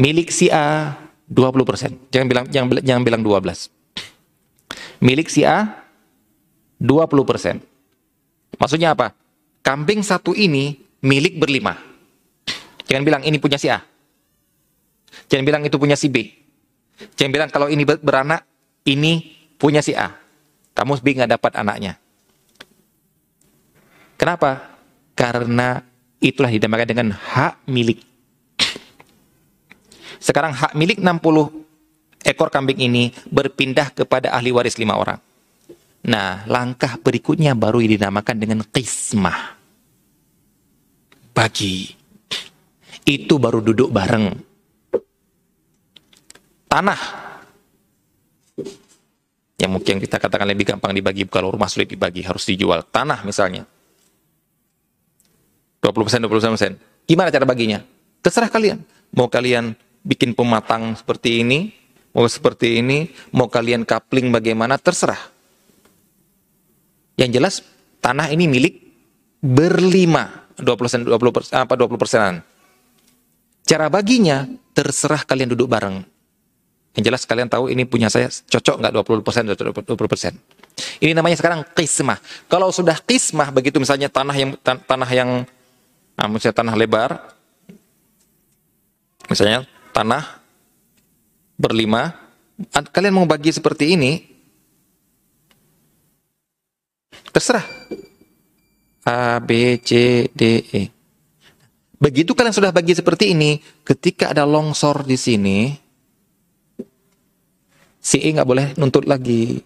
Milik 0.00 0.32
si 0.32 0.48
A 0.48 0.96
20%. 1.28 2.08
Jangan 2.08 2.26
bilang 2.26 2.46
jangan, 2.48 2.80
jangan 2.80 3.02
bilang 3.04 3.22
12. 3.22 3.68
Milik 5.04 5.28
si 5.28 5.44
A 5.44 5.84
20%. 6.80 7.60
Maksudnya 8.56 8.92
apa? 8.96 9.12
Kambing 9.60 10.00
satu 10.00 10.32
ini 10.32 10.80
milik 11.04 11.36
berlima. 11.36 11.76
Jangan 12.88 13.04
bilang 13.04 13.22
ini 13.24 13.36
punya 13.40 13.56
si 13.56 13.68
A. 13.68 13.80
Jangan 15.30 15.44
bilang 15.46 15.62
itu 15.64 15.76
punya 15.76 15.96
si 15.96 16.08
B. 16.12 16.20
Jangan 17.16 17.32
bilang 17.32 17.48
kalau 17.48 17.72
ini 17.72 17.84
beranak, 17.86 18.44
ini 18.84 19.36
punya 19.56 19.80
si 19.80 19.96
A. 19.96 20.19
Kamu 20.80 20.96
B 21.04 21.12
nggak 21.12 21.36
dapat 21.36 21.52
anaknya. 21.60 22.00
Kenapa? 24.16 24.80
Karena 25.12 25.84
itulah 26.24 26.48
dinamakan 26.48 26.88
dengan 26.88 27.12
hak 27.12 27.68
milik. 27.68 28.00
Sekarang 30.16 30.56
hak 30.56 30.72
milik 30.72 31.04
60 31.04 31.20
ekor 32.24 32.48
kambing 32.48 32.80
ini 32.80 33.12
berpindah 33.28 33.92
kepada 33.92 34.32
ahli 34.32 34.56
waris 34.56 34.80
lima 34.80 34.96
orang. 34.96 35.20
Nah, 36.00 36.48
langkah 36.48 36.96
berikutnya 36.96 37.52
baru 37.52 37.84
dinamakan 37.84 38.40
dengan 38.40 38.64
kismah. 38.64 39.60
Bagi 41.36 41.92
itu 43.04 43.34
baru 43.36 43.60
duduk 43.60 43.92
bareng. 43.92 44.32
Tanah 46.72 47.29
yang 49.60 49.76
mungkin 49.76 50.00
kita 50.00 50.16
katakan 50.16 50.48
lebih 50.48 50.72
gampang 50.72 50.96
dibagi 50.96 51.28
kalau 51.28 51.52
rumah 51.52 51.68
sulit 51.68 51.92
dibagi 51.92 52.24
harus 52.24 52.48
dijual. 52.48 52.80
Tanah 52.88 53.20
misalnya. 53.28 53.68
20% 55.84 56.24
20% 56.24 57.04
gimana 57.04 57.28
cara 57.28 57.44
baginya? 57.44 57.84
Terserah 58.24 58.48
kalian. 58.48 58.80
Mau 59.12 59.28
kalian 59.28 59.76
bikin 60.00 60.32
pematang 60.32 60.96
seperti 60.96 61.44
ini 61.44 61.76
mau 62.10 62.26
seperti 62.26 62.82
ini 62.82 63.06
mau 63.36 63.46
kalian 63.46 63.86
kapling 63.86 64.34
bagaimana 64.34 64.80
terserah. 64.80 65.20
Yang 67.14 67.30
jelas 67.36 67.54
tanah 68.00 68.32
ini 68.32 68.48
milik 68.48 68.74
berlima. 69.44 70.48
20 70.60 71.08
20 71.08 71.56
apa 71.56 71.72
20 71.72 71.96
persenan. 71.96 72.44
Cara 73.64 73.88
baginya, 73.88 74.44
terserah 74.76 75.24
kalian 75.24 75.56
duduk 75.56 75.70
bareng. 75.70 76.04
Yang 76.98 77.04
jelas 77.06 77.22
kalian 77.22 77.46
tahu 77.46 77.70
ini 77.70 77.86
punya 77.86 78.10
saya 78.10 78.26
cocok 78.26 78.82
nggak 78.82 78.92
20% 79.22 79.54
atau 79.54 79.64
20%. 79.70 81.04
Ini 81.04 81.12
namanya 81.14 81.38
sekarang 81.38 81.62
kismah. 81.72 82.18
Kalau 82.50 82.74
sudah 82.74 82.98
kismah 82.98 83.54
begitu 83.54 83.78
misalnya 83.78 84.10
tanah 84.10 84.34
yang 84.34 84.50
tanah 84.62 85.10
yang 85.10 85.30
nah, 86.18 86.26
misalnya 86.26 86.56
tanah 86.56 86.74
lebar 86.74 87.10
misalnya 89.30 89.62
tanah 89.94 90.42
berlima 91.54 92.18
kalian 92.90 93.14
mau 93.14 93.28
bagi 93.30 93.54
seperti 93.54 93.94
ini 93.94 94.26
terserah 97.30 97.62
A 99.06 99.38
B 99.38 99.78
C 99.78 100.26
D 100.34 100.42
E 100.74 100.82
Begitu 102.00 102.32
kalian 102.32 102.56
sudah 102.56 102.72
bagi 102.72 102.96
seperti 102.96 103.36
ini, 103.36 103.60
ketika 103.84 104.32
ada 104.32 104.48
longsor 104.48 105.04
di 105.04 105.20
sini, 105.20 105.68
si 108.00 108.18
E 108.18 108.32
nggak 108.32 108.48
boleh 108.48 108.66
nuntut 108.80 109.04
lagi. 109.04 109.60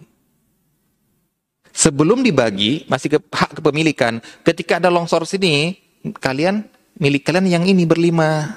Sebelum 1.75 2.23
dibagi, 2.23 2.87
masih 2.87 3.15
ke 3.15 3.19
hak 3.19 3.59
kepemilikan. 3.59 4.23
Ketika 4.47 4.79
ada 4.79 4.87
longsor 4.87 5.27
sini, 5.27 5.75
kalian 6.23 6.63
milik 6.99 7.27
kalian 7.27 7.51
yang 7.51 7.63
ini 7.67 7.83
berlima. 7.83 8.55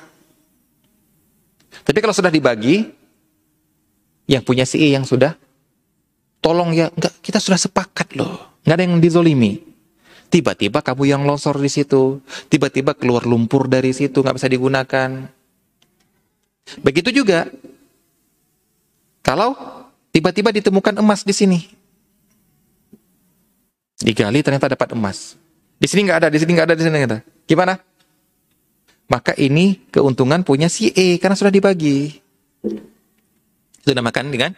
Tapi 1.82 1.98
kalau 1.98 2.14
sudah 2.14 2.30
dibagi, 2.30 2.86
yang 4.30 4.46
punya 4.46 4.62
si 4.62 4.78
E 4.78 4.94
yang 4.94 5.02
sudah, 5.02 5.34
tolong 6.38 6.70
ya, 6.70 6.94
enggak, 6.94 7.14
kita 7.18 7.42
sudah 7.42 7.58
sepakat 7.58 8.14
loh. 8.14 8.60
Nggak 8.62 8.76
ada 8.78 8.84
yang 8.86 9.02
dizolimi. 9.02 9.66
Tiba-tiba 10.28 10.84
kamu 10.84 11.08
yang 11.08 11.22
longsor 11.24 11.56
di 11.56 11.72
situ, 11.72 12.20
tiba-tiba 12.52 12.92
keluar 12.92 13.24
lumpur 13.24 13.66
dari 13.66 13.96
situ, 13.96 14.20
nggak 14.20 14.36
bisa 14.36 14.46
digunakan. 14.46 15.10
Begitu 16.84 17.24
juga, 17.24 17.48
kalau 19.28 19.52
tiba-tiba 20.08 20.48
ditemukan 20.48 21.04
emas 21.04 21.20
di 21.20 21.36
sini, 21.36 21.60
digali 24.00 24.40
ternyata 24.40 24.72
dapat 24.72 24.96
emas. 24.96 25.36
Di 25.76 25.84
sini 25.84 26.08
nggak 26.08 26.24
ada, 26.24 26.28
di 26.32 26.40
sini 26.40 26.56
nggak 26.56 26.66
ada, 26.72 26.74
di 26.74 26.80
sini 26.80 26.96
nggak 26.96 27.10
ada. 27.12 27.20
Gimana? 27.44 27.76
Maka 29.12 29.36
ini 29.36 29.84
keuntungan 29.92 30.40
punya 30.48 30.72
si 30.72 30.88
E 30.96 31.20
karena 31.20 31.36
sudah 31.36 31.52
dibagi. 31.52 32.16
Itu 33.84 33.92
namakan 33.92 34.32
dengan 34.32 34.56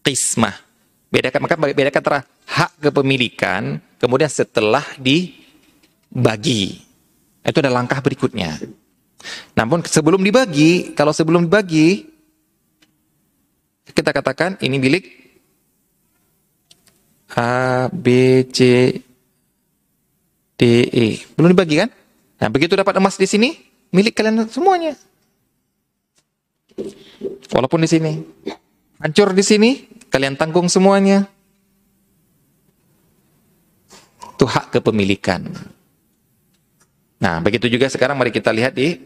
kismah. 0.00 0.56
Bedakan 1.12 1.44
maka 1.44 1.60
bedakan 1.60 2.00
antara 2.00 2.20
hak 2.48 2.80
kepemilikan 2.80 3.84
kemudian 4.00 4.32
setelah 4.32 4.84
dibagi. 4.96 6.80
Itu 7.44 7.60
ada 7.60 7.68
langkah 7.68 8.00
berikutnya. 8.00 8.56
Namun 9.52 9.84
sebelum 9.84 10.24
dibagi, 10.24 10.96
kalau 10.96 11.12
sebelum 11.12 11.44
dibagi 11.44 12.09
kita 13.88 14.10
katakan 14.12 14.60
ini 14.60 14.76
milik 14.76 15.04
A, 17.36 17.86
B, 17.94 18.06
C, 18.50 18.90
D, 20.58 20.62
E. 20.90 21.06
Belum 21.38 21.54
dibagi 21.54 21.78
kan? 21.78 21.90
Nah, 22.42 22.48
begitu 22.50 22.74
dapat 22.74 22.98
emas 22.98 23.14
di 23.14 23.28
sini, 23.28 23.54
milik 23.94 24.18
kalian 24.18 24.50
semuanya. 24.50 24.98
Walaupun 27.54 27.86
di 27.86 27.90
sini. 27.90 28.12
Hancur 28.98 29.30
di 29.30 29.44
sini, 29.46 29.70
kalian 30.10 30.34
tanggung 30.34 30.66
semuanya. 30.66 31.30
Itu 34.34 34.44
hak 34.48 34.74
kepemilikan. 34.74 35.46
Nah, 37.20 37.38
begitu 37.44 37.68
juga 37.68 37.86
sekarang 37.86 38.16
mari 38.16 38.32
kita 38.32 38.50
lihat 38.50 38.72
di 38.74 38.96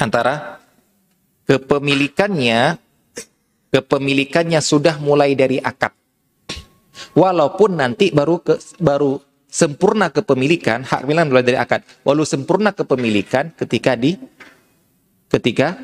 antara 0.00 0.65
kepemilikannya 1.46 2.76
kepemilikannya 3.70 4.60
sudah 4.62 4.98
mulai 4.98 5.36
dari 5.38 5.60
akad. 5.60 5.92
Walaupun 7.12 7.76
nanti 7.76 8.08
baru 8.12 8.40
ke, 8.40 8.56
baru 8.80 9.20
sempurna 9.48 10.12
kepemilikan, 10.12 10.84
hak 10.84 11.04
milik 11.04 11.28
mulai 11.28 11.44
dari 11.44 11.58
akad. 11.60 11.84
Walau 12.04 12.24
sempurna 12.24 12.72
kepemilikan 12.72 13.52
ketika 13.56 13.96
di 13.96 14.16
ketika 15.28 15.76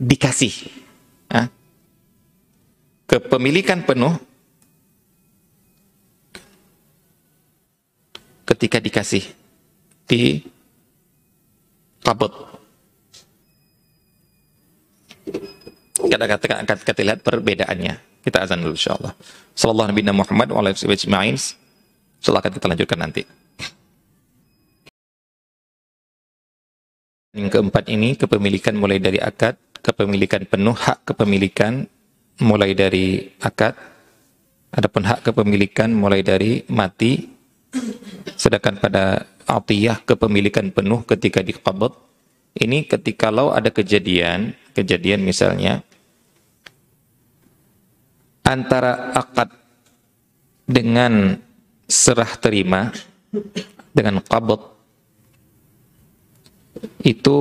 dikasih. 0.00 0.72
Nah, 1.30 1.48
kepemilikan 3.08 3.84
penuh 3.84 4.16
ketika 8.48 8.80
dikasih 8.80 9.24
di 10.08 10.42
kabut. 12.00 12.49
Kita 16.00 16.16
akan 16.16 16.64
kita 16.64 17.00
lihat 17.04 17.20
perbedaannya. 17.20 17.94
Kita 18.20 18.44
azan 18.44 18.60
dulu 18.60 18.76
insyaallah. 18.76 19.12
Sallallahu 19.56 19.90
Nabi 19.96 20.02
Muhammad 20.12 20.48
wa 20.52 20.60
alaihi 20.60 20.76
wasallam. 20.76 21.36
Silakan 22.20 22.52
kita 22.52 22.66
lanjutkan 22.68 23.00
nanti. 23.00 23.22
Yang 27.30 27.48
keempat 27.54 27.86
ini 27.88 28.18
kepemilikan 28.18 28.74
mulai 28.74 28.98
dari 28.98 29.22
akad, 29.22 29.54
kepemilikan 29.80 30.44
penuh 30.50 30.74
hak 30.74 31.06
kepemilikan 31.06 31.86
mulai 32.42 32.74
dari 32.74 33.30
akad, 33.38 33.78
adapun 34.74 35.06
hak 35.06 35.30
kepemilikan 35.30 35.94
mulai 35.94 36.26
dari 36.26 36.66
mati, 36.66 37.30
sedangkan 38.34 38.82
pada 38.82 39.30
atiyah 39.46 40.02
kepemilikan 40.02 40.74
penuh 40.74 41.06
ketika 41.06 41.40
diqabad, 41.40 41.94
ini 42.58 42.82
ketika 42.82 43.30
lo 43.30 43.54
ada 43.54 43.70
kejadian, 43.70 44.58
kejadian 44.74 45.22
misalnya 45.22 45.86
antara 48.42 49.14
akad 49.14 49.54
dengan 50.66 51.38
serah 51.86 52.34
terima 52.38 52.90
dengan 53.94 54.18
qabd 54.18 54.58
itu 57.06 57.38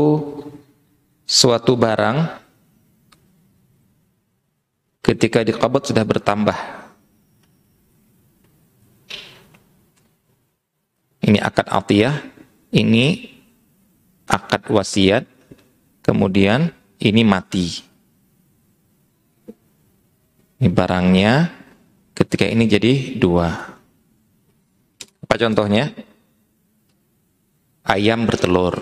suatu 1.25 1.73
barang 1.73 2.17
ketika 5.01 5.41
diqabd 5.41 5.89
sudah 5.89 6.05
bertambah. 6.05 6.59
Ini 11.25 11.37
akad 11.41 11.69
atiyah 11.69 12.25
ini 12.73 13.38
akad 14.29 14.63
wasiat 14.69 15.25
kemudian 16.05 16.69
ini 17.01 17.25
mati 17.25 17.89
ini 20.59 20.67
barangnya 20.67 21.55
ketika 22.11 22.43
ini 22.43 22.67
jadi 22.67 23.15
dua. 23.15 23.47
Apa 25.23 25.35
contohnya? 25.39 25.87
Ayam 27.87 28.27
bertelur. 28.27 28.75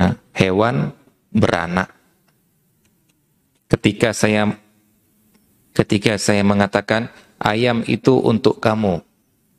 Nah, 0.00 0.16
hewan 0.32 0.96
beranak. 1.28 1.92
Ketika 3.68 4.16
saya 4.16 4.48
ketika 5.76 6.16
saya 6.16 6.40
mengatakan 6.48 7.12
ayam 7.36 7.84
itu 7.84 8.16
untuk 8.24 8.56
kamu. 8.56 9.04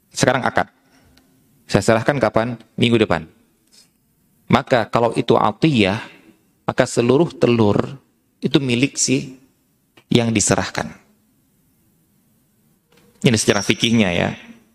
Sekarang 0.09 0.41
akad. 0.41 0.73
Saya 1.69 1.85
serahkan 1.85 2.17
kapan? 2.17 2.57
Minggu 2.81 2.97
depan. 2.97 3.29
Maka 4.51 4.91
kalau 4.91 5.15
itu 5.15 5.39
atiyah, 5.39 6.03
maka 6.67 6.83
seluruh 6.83 7.31
telur 7.31 7.95
itu 8.43 8.59
milik 8.59 8.99
si 8.99 9.39
yang 10.11 10.35
diserahkan. 10.35 10.91
Ini 13.23 13.37
secara 13.39 13.63
fikihnya 13.63 14.09
ya. 14.11 14.29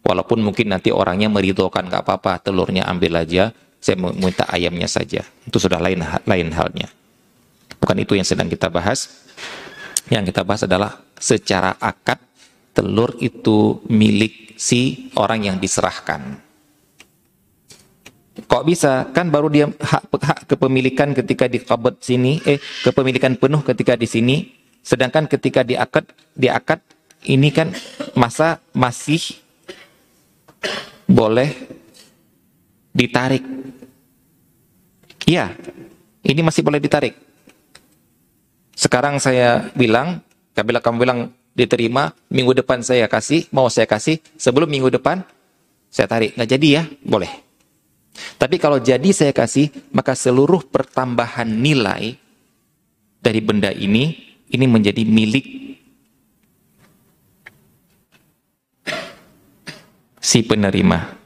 Walaupun 0.07 0.39
mungkin 0.40 0.70
nanti 0.70 0.94
orangnya 0.94 1.28
meridhokan 1.28 1.90
nggak 1.93 2.07
apa-apa, 2.07 2.40
telurnya 2.40 2.86
ambil 2.89 3.20
aja, 3.20 3.51
saya 3.82 3.98
minta 3.98 4.47
ayamnya 4.48 4.86
saja. 4.89 5.27
Itu 5.44 5.59
sudah 5.61 5.82
lain 5.82 6.01
lain 6.24 6.48
halnya. 6.55 6.89
Bukan 7.77 7.97
itu 8.01 8.16
yang 8.16 8.24
sedang 8.24 8.48
kita 8.48 8.73
bahas. 8.73 9.28
Yang 10.09 10.31
kita 10.32 10.47
bahas 10.47 10.62
adalah 10.65 11.03
secara 11.19 11.74
akad 11.82 12.23
telur 12.70 13.19
itu 13.19 13.82
milik 13.90 14.55
si 14.55 15.11
orang 15.19 15.51
yang 15.53 15.57
diserahkan. 15.59 16.45
Kok 18.44 18.64
bisa? 18.68 19.08
Kan 19.16 19.32
baru 19.32 19.48
dia 19.48 19.72
hak, 19.72 20.12
hak 20.12 20.38
kepemilikan 20.52 21.16
ketika 21.16 21.48
di 21.48 21.64
sini, 22.04 22.36
eh 22.44 22.60
kepemilikan 22.84 23.40
penuh 23.40 23.64
ketika 23.64 23.96
di 23.96 24.04
sini, 24.04 24.36
Sedangkan 24.86 25.26
ketika 25.26 25.66
diakad, 25.66 26.06
diakad 26.38 26.78
ini 27.26 27.50
kan 27.50 27.74
masa 28.14 28.62
masih 28.70 29.18
boleh 31.10 31.50
ditarik. 32.94 33.42
Iya, 35.26 35.58
ini 36.22 36.38
masih 36.38 36.62
boleh 36.62 36.78
ditarik. 36.78 37.18
Sekarang 38.78 39.18
saya 39.18 39.74
bilang, 39.74 40.22
bila 40.54 40.78
kamu 40.78 40.96
bilang 41.02 41.34
diterima, 41.58 42.14
minggu 42.30 42.54
depan 42.54 42.78
saya 42.86 43.10
kasih, 43.10 43.50
mau 43.50 43.66
saya 43.66 43.90
kasih, 43.90 44.22
sebelum 44.38 44.70
minggu 44.70 44.94
depan 44.94 45.26
saya 45.90 46.06
tarik. 46.06 46.38
Nggak 46.38 46.50
jadi 46.54 46.68
ya? 46.70 46.82
Boleh. 47.02 47.45
Tapi 48.36 48.56
kalau 48.56 48.80
jadi 48.80 49.12
saya 49.12 49.32
kasih, 49.32 49.72
maka 49.93 50.16
seluruh 50.16 50.64
pertambahan 50.64 51.48
nilai 51.48 52.16
dari 53.20 53.40
benda 53.40 53.72
ini 53.72 54.36
ini 54.51 54.66
menjadi 54.70 55.02
milik 55.02 55.47
si 60.22 60.43
penerima. 60.43 61.16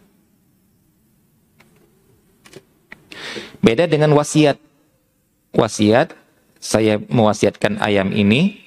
Beda 3.61 3.85
dengan 3.85 4.17
wasiat. 4.17 4.57
Wasiat, 5.51 6.15
saya 6.63 7.01
mewasiatkan 7.01 7.83
ayam 7.83 8.15
ini 8.15 8.63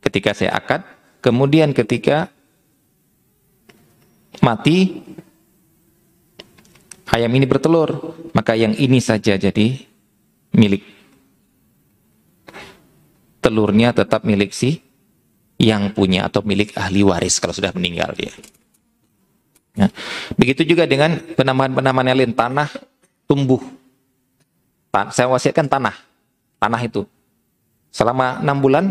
ketika 0.00 0.32
saya 0.32 0.56
akad, 0.56 0.80
kemudian 1.20 1.76
ketika 1.76 2.32
mati, 4.40 5.02
ayam 7.10 7.32
ini 7.32 7.46
bertelur, 7.46 8.16
maka 8.34 8.58
yang 8.58 8.74
ini 8.74 8.98
saja 8.98 9.38
jadi 9.38 9.66
milik 10.56 10.82
telurnya 13.38 13.94
tetap 13.94 14.26
milik 14.26 14.50
si 14.50 14.82
yang 15.56 15.94
punya 15.94 16.26
atau 16.26 16.42
milik 16.42 16.74
ahli 16.74 17.06
waris 17.06 17.38
kalau 17.38 17.54
sudah 17.54 17.70
meninggal 17.72 18.10
dia. 18.18 18.34
Ya. 19.76 19.92
Begitu 20.34 20.64
juga 20.64 20.88
dengan 20.88 21.20
penamaan-penamaan 21.36 22.08
yang 22.10 22.18
lain 22.18 22.34
tanah 22.34 22.68
tumbuh. 23.28 23.60
Tan 24.90 25.12
saya 25.12 25.28
wasiatkan 25.28 25.68
tanah, 25.68 25.94
tanah 26.58 26.80
itu 26.80 27.04
selama 27.92 28.40
enam 28.40 28.58
bulan 28.60 28.84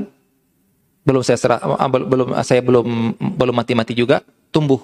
belum 1.06 1.22
saya 1.22 1.38
serah, 1.38 1.60
ah, 1.62 1.90
belum 1.90 2.34
saya 2.42 2.62
belum 2.66 3.18
belum 3.38 3.56
mati-mati 3.56 3.94
juga 3.94 4.26
tumbuh 4.50 4.82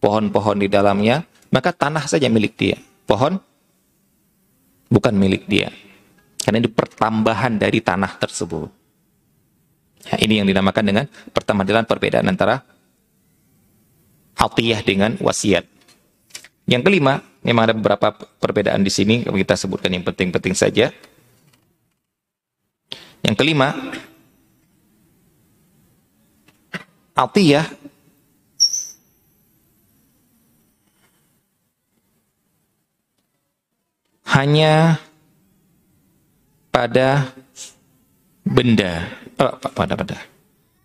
pohon-pohon 0.00 0.60
di 0.60 0.68
dalamnya 0.68 1.24
maka 1.50 1.70
tanah 1.74 2.04
saja 2.08 2.26
milik 2.30 2.54
dia 2.58 2.78
pohon 3.04 3.38
bukan 4.90 5.14
milik 5.14 5.46
dia 5.46 5.70
karena 6.42 6.62
itu 6.62 6.70
pertambahan 6.70 7.58
dari 7.58 7.82
tanah 7.82 8.12
tersebut 8.22 8.70
Ya, 10.06 10.16
ini 10.22 10.38
yang 10.38 10.46
dinamakan 10.46 10.84
dengan 10.86 11.04
pertama 11.34 11.66
adalah 11.66 11.82
perbedaan 11.82 12.30
antara 12.30 12.62
atiyah 14.38 14.80
dengan 14.86 15.18
wasiat. 15.18 15.66
Yang 16.70 16.82
kelima, 16.86 17.22
memang 17.42 17.62
ada 17.70 17.74
beberapa 17.74 18.14
perbedaan 18.14 18.86
di 18.86 18.90
sini, 18.90 19.26
kita 19.26 19.58
sebutkan 19.58 19.90
yang 19.90 20.06
penting-penting 20.06 20.54
saja. 20.54 20.94
Yang 23.26 23.34
kelima, 23.34 23.74
atiyah 27.18 27.66
hanya 34.26 34.98
pada 36.74 37.30
benda 38.42 39.06
oh, 39.38 39.54
pada 39.74 39.94
pada 39.94 40.16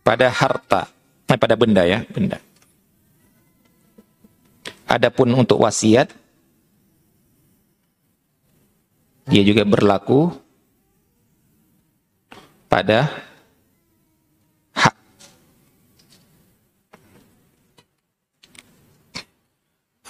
pada 0.01 0.27
harta, 0.33 0.81
eh, 1.29 1.37
pada 1.37 1.55
benda 1.55 1.85
ya, 1.85 2.01
benda. 2.09 2.41
Adapun 4.89 5.31
untuk 5.31 5.61
wasiat, 5.61 6.11
dia 9.29 9.43
juga 9.45 9.63
berlaku 9.63 10.35
pada 12.67 13.07
hak. 14.75 14.95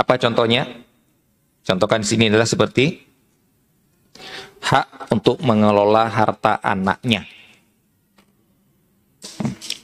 Apa 0.01 0.13
contohnya? 0.17 0.65
Contohkan 1.61 2.01
di 2.01 2.09
sini 2.09 2.25
adalah 2.25 2.49
seperti 2.49 3.10
hak 4.61 5.11
untuk 5.11 5.41
mengelola 5.41 6.07
harta 6.07 6.61
anaknya. 6.61 7.25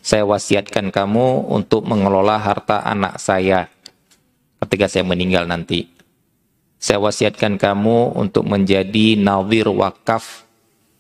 Saya 0.08 0.24
wasiatkan 0.24 0.88
kamu 0.94 1.52
untuk 1.52 1.84
mengelola 1.84 2.40
harta 2.40 2.80
anak 2.80 3.20
saya 3.20 3.68
ketika 4.64 4.88
saya 4.88 5.04
meninggal 5.04 5.44
nanti. 5.44 5.92
Saya 6.78 7.02
wasiatkan 7.04 7.58
kamu 7.60 8.16
untuk 8.16 8.48
menjadi 8.48 9.18
nawir 9.20 9.68
wakaf 9.68 10.46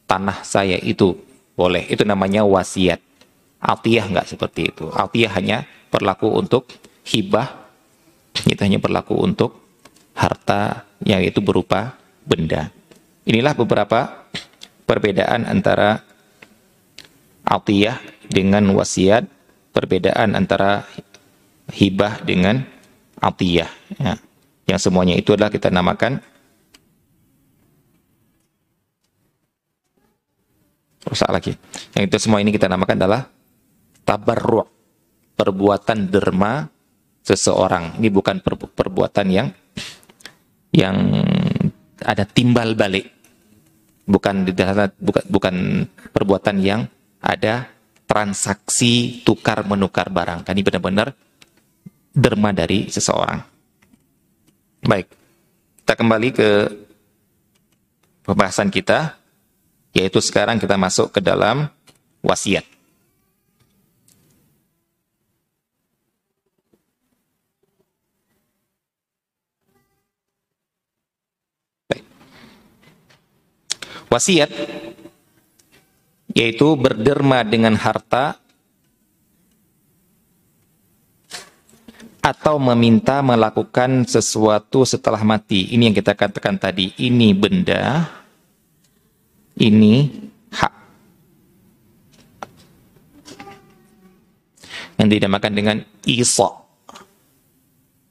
tanah 0.09 0.43
saya 0.43 0.75
itu. 0.81 1.15
Boleh, 1.55 1.85
itu 1.87 2.03
namanya 2.03 2.43
wasiat. 2.43 2.99
Atiyah 3.61 4.05
nggak 4.11 4.27
seperti 4.27 4.75
itu. 4.75 4.89
Atiyah 4.91 5.31
hanya 5.37 5.57
berlaku 5.89 6.29
untuk 6.29 6.67
hibah, 7.07 7.47
itu 8.45 8.59
hanya 8.59 8.77
berlaku 8.77 9.15
untuk 9.17 9.57
harta 10.17 10.85
yang 11.05 11.23
itu 11.23 11.39
berupa 11.39 11.95
benda. 12.25 12.76
Inilah 13.27 13.53
beberapa 13.59 14.23
perbedaan 14.87 15.43
antara 15.43 15.99
atiyah 17.43 17.99
dengan 18.31 18.63
wasiat, 18.71 19.27
perbedaan 19.75 20.31
antara 20.31 20.87
hibah 21.75 22.23
dengan 22.23 22.63
atiyah. 23.19 23.67
Ya. 23.99 24.15
Yang 24.67 24.79
semuanya 24.87 25.19
itu 25.19 25.35
adalah 25.35 25.51
kita 25.51 25.67
namakan 25.67 26.23
rusak 31.07 31.27
lagi. 31.27 31.51
Yang 31.95 32.03
itu 32.07 32.17
semua 32.27 32.39
ini 32.39 32.55
kita 32.55 32.71
namakan 32.71 32.95
adalah 32.99 33.27
tabarru' 34.07 34.67
perbuatan 35.35 36.07
derma 36.07 36.67
seseorang. 37.23 37.99
Ini 37.99 38.07
bukan 38.07 38.39
perbuatan 38.71 39.27
yang 39.31 39.47
yang 40.71 40.95
ada 42.03 42.23
timbal 42.23 42.71
balik. 42.75 43.16
Bukan 44.07 44.47
bukan 44.47 45.23
bukan 45.27 45.55
perbuatan 46.15 46.63
yang 46.63 46.87
ada 47.19 47.67
transaksi 48.07 49.19
tukar 49.27 49.67
menukar 49.67 50.07
barang. 50.07 50.47
Ini 50.47 50.61
benar-benar 50.63 51.11
derma 52.15 52.55
dari 52.55 52.87
seseorang. 52.87 53.43
Baik, 54.87 55.11
kita 55.83 55.93
kembali 55.99 56.29
ke 56.31 56.49
pembahasan 58.23 58.71
kita, 58.71 59.19
yaitu 59.91 60.23
sekarang 60.23 60.55
kita 60.55 60.79
masuk 60.79 61.11
ke 61.11 61.19
dalam 61.19 61.67
wasiat. 62.23 62.76
Wasiat 74.07 74.51
yaitu 76.37 76.77
berderma 76.77 77.41
dengan 77.41 77.73
harta 77.73 78.37
atau 82.21 82.59
meminta 82.59 83.23
melakukan 83.23 84.03
sesuatu 84.03 84.83
setelah 84.83 85.23
mati. 85.23 85.71
Ini 85.71 85.89
yang 85.89 85.95
kita 85.95 86.13
katakan 86.13 86.59
tadi. 86.59 86.91
Ini 86.99 87.31
benda, 87.31 88.03
ini 89.57 90.11
hak. 90.51 90.73
Yang 94.99 95.09
dinamakan 95.09 95.53
dengan 95.55 95.77
isa. 96.03 96.51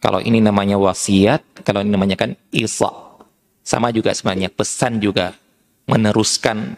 Kalau 0.01 0.19
ini 0.25 0.41
namanya 0.41 0.81
wasiat, 0.81 1.63
kalau 1.63 1.85
ini 1.85 1.93
namanya 1.93 2.17
kan 2.17 2.33
isa. 2.51 2.89
Sama 3.67 3.91
juga 3.93 4.15
sebenarnya 4.15 4.49
pesan 4.49 5.03
juga 5.03 5.35
meneruskan 5.87 6.75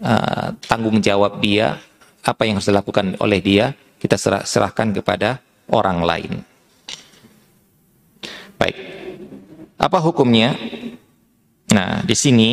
uh, 0.00 0.56
tanggung 0.64 0.98
jawab 1.04 1.40
dia, 1.44 1.80
apa 2.24 2.48
yang 2.48 2.58
harus 2.58 2.68
dilakukan 2.68 3.16
oleh 3.20 3.40
dia, 3.44 3.76
kita 4.00 4.16
serah, 4.16 4.42
serahkan 4.42 4.90
kepada 4.96 5.38
orang 5.68 6.00
lain. 6.02 6.32
Baik. 8.56 8.76
Apa 9.76 9.98
hukumnya? 10.00 10.54
Nah, 11.72 12.04
di 12.04 12.16
sini 12.16 12.50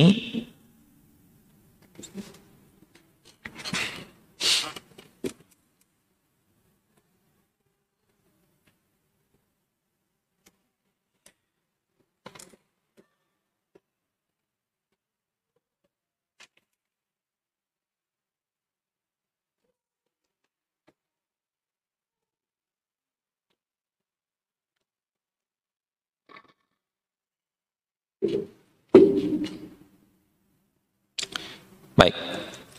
Baik. 31.99 32.15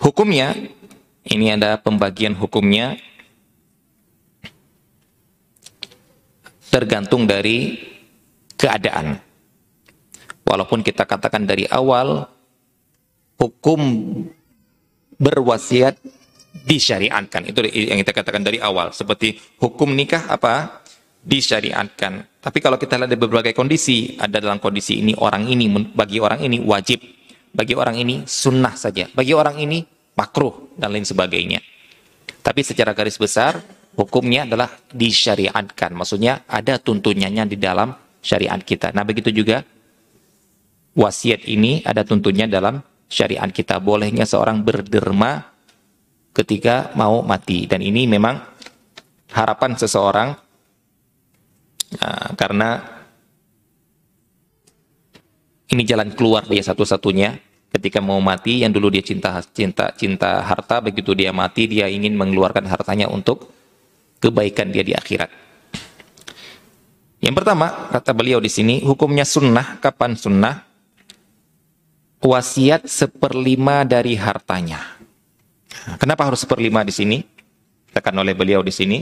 Hukumnya, 0.00 0.56
ini 1.28 1.52
ada 1.52 1.76
pembagian 1.76 2.32
hukumnya 2.32 2.96
tergantung 6.70 7.26
dari 7.28 7.76
keadaan. 8.56 9.20
Walaupun 10.46 10.80
kita 10.80 11.04
katakan 11.04 11.44
dari 11.44 11.68
awal, 11.68 12.24
hukum 13.36 13.80
berwasiat 15.20 16.00
disyariatkan. 16.64 17.50
Itu 17.50 17.62
yang 17.66 18.00
kita 18.00 18.16
katakan 18.16 18.42
dari 18.42 18.58
awal. 18.58 18.90
Seperti 18.90 19.36
hukum 19.60 19.92
nikah 19.92 20.26
apa? 20.32 20.80
Disyariatkan. 21.20 22.29
Tapi 22.40 22.58
kalau 22.64 22.80
kita 22.80 22.96
lihat 22.96 23.12
dari 23.12 23.20
berbagai 23.20 23.52
kondisi, 23.52 24.16
ada 24.16 24.40
dalam 24.40 24.56
kondisi 24.56 25.04
ini 25.04 25.12
orang 25.20 25.44
ini, 25.44 25.68
bagi 25.92 26.16
orang 26.16 26.40
ini 26.40 26.64
wajib 26.64 27.20
bagi 27.50 27.74
orang 27.74 27.98
ini 27.98 28.22
sunnah 28.26 28.74
saja. 28.78 29.10
Bagi 29.10 29.34
orang 29.34 29.58
ini 29.58 29.82
makruh 30.14 30.74
dan 30.78 30.94
lain 30.94 31.06
sebagainya. 31.06 31.58
Tapi 32.40 32.60
secara 32.62 32.94
garis 32.94 33.18
besar 33.18 33.58
hukumnya 33.98 34.46
adalah 34.46 34.70
disyariatkan. 34.94 35.92
Maksudnya 35.92 36.46
ada 36.46 36.78
tuntunannya 36.78 37.44
di 37.50 37.58
dalam 37.58 37.90
syariat 38.22 38.58
kita. 38.62 38.94
Nah 38.94 39.02
begitu 39.02 39.34
juga 39.34 39.66
wasiat 40.94 41.44
ini 41.50 41.82
ada 41.82 42.06
tuntunnya 42.06 42.46
dalam 42.46 42.80
syariat 43.10 43.50
kita. 43.50 43.82
Bolehnya 43.82 44.24
seorang 44.24 44.62
berderma 44.62 45.42
ketika 46.30 46.94
mau 46.94 47.20
mati. 47.26 47.66
Dan 47.66 47.82
ini 47.82 48.06
memang 48.06 48.38
harapan 49.34 49.74
seseorang 49.74 50.28
uh, 51.98 52.30
karena 52.38 53.00
ini 55.70 55.82
jalan 55.86 56.10
keluar 56.14 56.46
dia 56.46 56.62
satu-satunya 56.62 57.38
ketika 57.70 58.02
mau 58.02 58.18
mati 58.18 58.66
yang 58.66 58.74
dulu 58.74 58.90
dia 58.90 59.02
cinta 59.02 59.38
cinta 59.54 59.94
cinta 59.94 60.42
harta 60.42 60.82
begitu 60.82 61.14
dia 61.14 61.30
mati 61.30 61.70
dia 61.70 61.86
ingin 61.86 62.18
mengeluarkan 62.18 62.66
hartanya 62.66 63.06
untuk 63.06 63.50
kebaikan 64.18 64.70
dia 64.70 64.82
di 64.82 64.92
akhirat. 64.92 65.30
Yang 67.20 67.34
pertama 67.36 67.88
kata 67.92 68.10
beliau 68.16 68.40
di 68.42 68.50
sini 68.50 68.82
hukumnya 68.82 69.28
sunnah 69.28 69.78
kapan 69.78 70.16
sunnah 70.16 70.66
wasiat 72.20 72.84
seperlima 72.88 73.84
dari 73.86 74.16
hartanya. 74.16 75.00
Kenapa 75.96 76.28
harus 76.28 76.44
seperlima 76.44 76.84
di 76.84 76.92
sini? 76.92 77.18
Tekan 77.90 78.16
oleh 78.20 78.36
beliau 78.36 78.60
di 78.60 78.72
sini. 78.72 78.98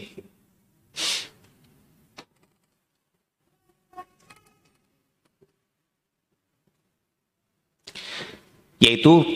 Yaitu 8.78 9.26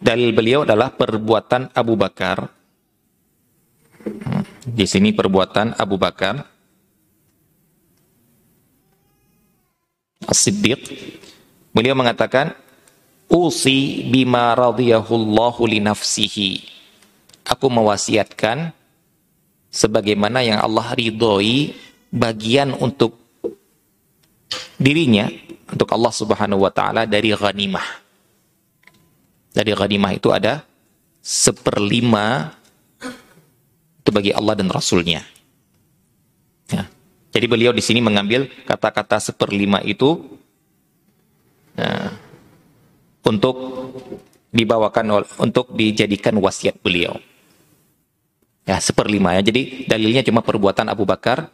dalil 0.00 0.30
beliau 0.36 0.68
adalah 0.68 0.92
perbuatan 0.92 1.72
Abu 1.72 1.96
Bakar. 1.96 2.48
Di 4.64 4.84
sini 4.88 5.12
perbuatan 5.12 5.76
Abu 5.76 5.96
Bakar 5.96 6.40
As-Siddiq. 10.30 10.80
Beliau 11.72 11.96
mengatakan, 11.96 12.52
Usi 13.30 14.10
bima 14.10 14.52
radiyahullahu 14.58 15.62
li 15.70 15.78
nafsihi. 15.78 16.66
Aku 17.46 17.70
mewasiatkan 17.70 18.74
sebagaimana 19.70 20.42
yang 20.42 20.58
Allah 20.58 20.98
ridhoi 20.98 21.70
bagian 22.10 22.74
untuk 22.74 23.22
dirinya 24.74 25.30
untuk 25.70 25.86
Allah 25.94 26.10
Subhanahu 26.10 26.66
wa 26.66 26.74
taala 26.74 27.06
dari 27.06 27.30
ghanimah. 27.30 28.09
Dari 29.50 29.74
ghanimah 29.74 30.12
itu 30.14 30.30
ada 30.30 30.62
seperlima 31.20 32.54
itu 34.00 34.10
bagi 34.10 34.32
Allah 34.32 34.54
dan 34.56 34.72
Rasulnya. 34.72 35.20
Ya. 36.72 36.88
Jadi 37.30 37.46
beliau 37.46 37.70
di 37.74 37.84
sini 37.84 38.00
mengambil 38.00 38.48
kata-kata 38.64 39.20
seperlima 39.20 39.84
itu 39.84 40.38
ya, 41.76 42.14
untuk 43.26 43.56
dibawakan 44.50 45.22
untuk 45.38 45.70
dijadikan 45.76 46.34
wasiat 46.42 46.78
beliau. 46.82 47.18
Ya, 48.66 48.78
seperlima 48.78 49.34
ya. 49.38 49.42
Jadi 49.46 49.86
dalilnya 49.86 50.22
cuma 50.26 50.42
perbuatan 50.42 50.90
Abu 50.90 51.02
Bakar 51.06 51.50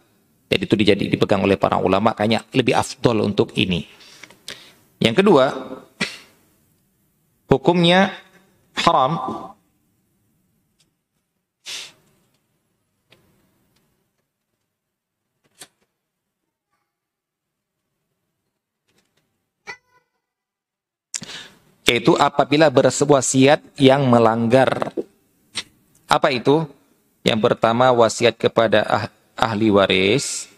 dan 0.47 0.59
itu 0.63 0.79
dijadi 0.79 1.11
dipegang 1.11 1.43
oleh 1.43 1.59
para 1.59 1.81
ulama 1.83 2.15
kayaknya 2.15 2.47
lebih 2.55 2.77
afdol 2.79 3.27
untuk 3.27 3.51
ini. 3.59 3.83
Yang 5.03 5.25
kedua, 5.25 5.45
hukumnya 7.47 8.15
haram 8.77 9.19
yaitu 21.87 22.19
apabila 22.19 22.67
berwasiat 22.69 23.63
yang 23.79 24.11
melanggar. 24.11 24.91
Apa 26.07 26.35
itu? 26.35 26.67
Yang 27.23 27.41
pertama 27.51 27.91
wasiat 27.91 28.35
kepada 28.39 28.87
ah, 28.87 29.07
ahli 29.35 29.71
waris 29.71 30.51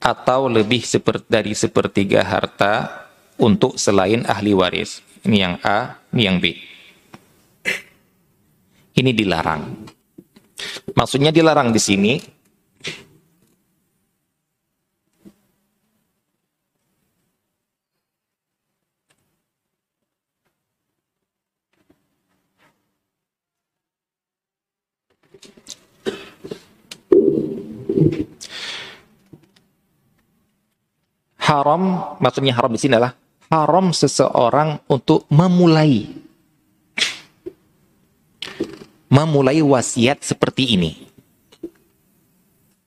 atau 0.00 0.48
lebih 0.48 0.84
seperti 0.84 1.24
dari 1.28 1.52
sepertiga 1.56 2.20
harta 2.24 3.04
untuk 3.40 3.80
selain 3.80 4.24
ahli 4.28 4.52
waris. 4.52 5.07
Ini 5.26 5.36
yang 5.38 5.54
A, 5.64 5.98
ini 6.14 6.22
yang 6.22 6.36
B. 6.38 6.54
Ini 8.98 9.10
dilarang. 9.14 9.62
Maksudnya 10.94 11.30
dilarang 11.30 11.70
di 11.70 11.80
sini 11.82 12.12
haram 31.48 31.82
maksudnya 32.20 32.52
haram 32.52 32.68
di 32.76 32.80
sini 32.80 32.92
adalah 32.92 33.16
haram 33.48 33.92
seseorang 33.96 34.84
untuk 34.88 35.24
memulai 35.32 36.08
memulai 39.08 39.64
wasiat 39.64 40.20
seperti 40.20 40.76
ini. 40.76 40.92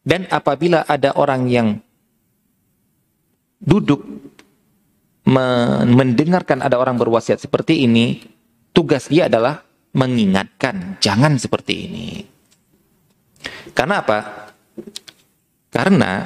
Dan 0.02 0.26
apabila 0.30 0.86
ada 0.86 1.14
orang 1.18 1.46
yang 1.50 1.68
duduk 3.62 4.02
mendengarkan 5.26 6.66
ada 6.66 6.82
orang 6.82 6.98
berwasiat 6.98 7.38
seperti 7.38 7.86
ini, 7.86 8.26
tugas 8.74 9.06
dia 9.10 9.30
adalah 9.30 9.62
mengingatkan, 9.94 10.98
jangan 10.98 11.38
seperti 11.38 11.74
ini. 11.86 12.08
Karena 13.78 14.02
apa? 14.02 14.50
Karena 15.70 16.26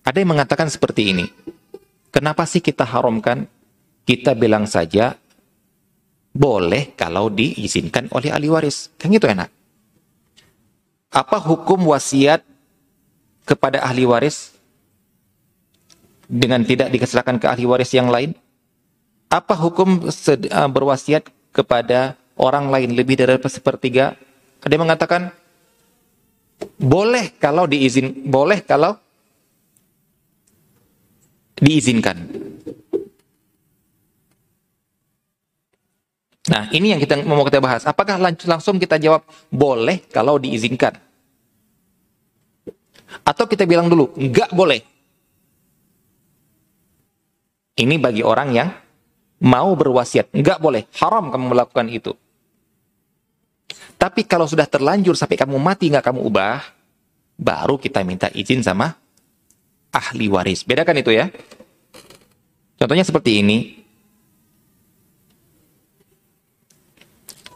ada 0.00 0.16
yang 0.16 0.30
mengatakan 0.32 0.72
seperti 0.72 1.12
ini. 1.12 1.26
Kenapa 2.14 2.46
sih 2.48 2.64
kita 2.64 2.86
haramkan? 2.86 3.46
Kita 4.06 4.38
bilang 4.38 4.70
saja 4.70 5.18
boleh 6.36 6.92
kalau 6.94 7.32
diizinkan 7.32 8.12
oleh 8.12 8.30
ahli 8.30 8.48
waris. 8.52 8.92
Kan 9.00 9.10
itu 9.10 9.24
enak. 9.24 9.48
Apa 11.10 11.40
hukum 11.40 11.88
wasiat 11.90 12.44
kepada 13.48 13.80
ahli 13.80 14.04
waris 14.04 14.52
dengan 16.28 16.60
tidak 16.66 16.92
dikeserahkan 16.92 17.40
ke 17.40 17.46
ahli 17.48 17.64
waris 17.64 17.90
yang 17.96 18.12
lain? 18.12 18.36
Apa 19.32 19.56
hukum 19.56 20.06
eh, 20.06 20.68
berwasiat 20.70 21.26
kepada 21.50 22.14
orang 22.36 22.68
lain 22.68 22.94
lebih 22.94 23.16
dari 23.16 23.40
sepertiga? 23.48 24.14
Ada 24.60 24.76
yang 24.76 24.84
mengatakan 24.86 25.32
boleh 26.76 27.32
kalau 27.40 27.64
diizin, 27.64 28.12
boleh 28.28 28.60
kalau 28.64 29.00
diizinkan. 31.56 32.16
Nah, 36.46 36.70
ini 36.70 36.94
yang 36.94 37.00
kita 37.02 37.18
mau 37.26 37.42
kita 37.42 37.58
bahas. 37.58 37.82
Apakah 37.82 38.22
langsung 38.22 38.78
kita 38.78 39.02
jawab 39.02 39.26
boleh 39.50 40.06
kalau 40.14 40.38
diizinkan? 40.38 40.94
Atau 43.26 43.50
kita 43.50 43.66
bilang 43.66 43.90
dulu, 43.90 44.14
enggak 44.14 44.54
boleh. 44.54 44.78
Ini 47.76 47.98
bagi 47.98 48.22
orang 48.22 48.48
yang 48.54 48.70
mau 49.42 49.74
berwasiat. 49.74 50.30
Enggak 50.32 50.62
boleh, 50.62 50.86
haram 51.02 51.34
kamu 51.34 51.44
melakukan 51.50 51.86
itu. 51.90 52.14
Tapi 53.96 54.28
kalau 54.28 54.46
sudah 54.46 54.68
terlanjur 54.70 55.18
sampai 55.18 55.40
kamu 55.40 55.58
mati 55.58 55.90
enggak 55.90 56.14
kamu 56.14 56.20
ubah, 56.30 56.62
baru 57.34 57.74
kita 57.74 58.06
minta 58.06 58.30
izin 58.30 58.62
sama 58.62 58.94
ahli 59.96 60.28
waris. 60.28 60.60
Bedakan 60.68 61.00
itu 61.00 61.16
ya. 61.16 61.32
Contohnya 62.76 63.04
seperti 63.08 63.40
ini. 63.40 63.58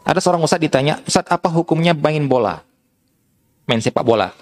Ada 0.01 0.17
seorang 0.17 0.41
ustadz 0.43 0.65
ditanya, 0.65 0.99
Ustadz 1.05 1.29
apa 1.29 1.47
hukumnya 1.47 1.93
main 1.93 2.25
bola? 2.25 2.59
Main 3.69 3.79
sepak 3.79 4.01
bola. 4.01 4.33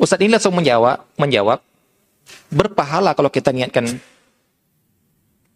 Ustadz 0.00 0.24
ini 0.24 0.32
langsung 0.32 0.56
menjawab, 0.56 1.06
menjawab, 1.20 1.60
berpahala 2.50 3.12
kalau 3.14 3.30
kita 3.30 3.52
niatkan 3.52 3.86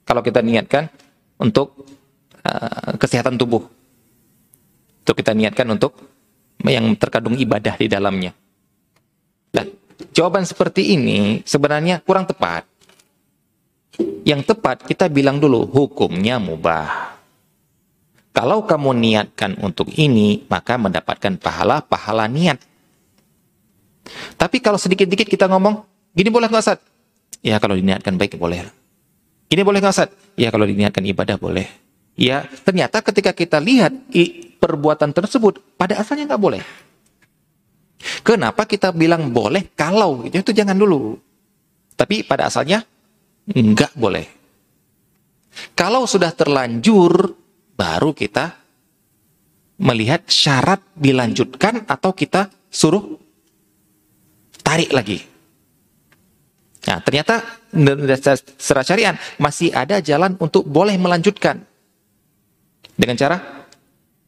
kalau 0.05 0.23
kita 0.23 0.45
niatkan 0.45 0.87
untuk 1.41 1.87
uh, 2.45 2.95
kesehatan 3.01 3.41
tubuh. 3.41 3.67
Untuk 5.03 5.17
kita 5.17 5.33
niatkan 5.35 5.67
untuk 5.75 5.97
yang 6.63 6.93
terkandung 6.95 7.35
ibadah 7.41 7.75
di 7.81 7.89
dalamnya. 7.89 8.37
Nah, 9.57 9.65
jawaban 10.13 10.49
seperti 10.49 10.97
ini 10.97 11.45
sebenarnya 11.45 12.01
kurang 12.01 12.25
tepat. 12.25 12.65
Yang 14.25 14.55
tepat 14.55 14.89
kita 14.89 15.13
bilang 15.13 15.37
dulu 15.37 15.69
hukumnya 15.69 16.41
mubah. 16.41 17.19
Kalau 18.31 18.63
kamu 18.65 18.95
niatkan 18.97 19.59
untuk 19.61 19.91
ini, 19.99 20.47
maka 20.47 20.79
mendapatkan 20.79 21.37
pahala-pahala 21.37 22.31
niat. 22.31 22.63
Tapi 24.39 24.63
kalau 24.63 24.79
sedikit-sedikit 24.79 25.27
kita 25.27 25.51
ngomong, 25.51 25.83
gini 26.15 26.31
boleh 26.31 26.47
nggak 26.49 26.63
Ustaz? 26.63 26.81
Ya 27.43 27.59
kalau 27.59 27.77
diniatkan 27.77 28.17
baik 28.17 28.39
boleh. 28.39 28.71
Gini 29.51 29.61
boleh 29.67 29.83
nggak 29.83 29.93
Ustaz? 29.93 30.11
Ya 30.39 30.49
kalau 30.55 30.65
diniatkan 30.65 31.05
ibadah 31.05 31.37
boleh. 31.37 31.67
Ya 32.15 32.47
ternyata 32.65 33.03
ketika 33.03 33.35
kita 33.35 33.59
lihat 33.59 33.93
perbuatan 34.63 35.11
tersebut, 35.11 35.61
pada 35.75 35.99
asalnya 35.99 36.33
nggak 36.33 36.43
boleh. 36.43 36.63
Kenapa 38.01 38.65
kita 38.65 38.97
bilang 38.97 39.29
boleh 39.29 39.77
kalau 39.77 40.25
itu, 40.25 40.41
itu 40.41 40.53
jangan 40.57 40.77
dulu. 40.77 41.21
Tapi 41.95 42.25
pada 42.25 42.49
asalnya 42.49 42.81
enggak 43.53 43.93
boleh. 43.93 44.25
Kalau 45.77 46.09
sudah 46.09 46.33
terlanjur 46.33 47.37
baru 47.77 48.17
kita 48.17 48.57
melihat 49.81 50.25
syarat 50.29 50.81
dilanjutkan 50.97 51.85
atau 51.85 52.13
kita 52.17 52.49
suruh 52.69 53.17
tarik 54.61 54.93
lagi. 54.93 55.21
Nah, 56.89 57.05
ternyata 57.05 57.45
secara 58.57 58.83
syariat 58.85 59.15
masih 59.37 59.69
ada 59.77 60.01
jalan 60.01 60.37
untuk 60.41 60.65
boleh 60.65 60.97
melanjutkan. 60.97 61.61
Dengan 62.97 63.17
cara 63.17 63.37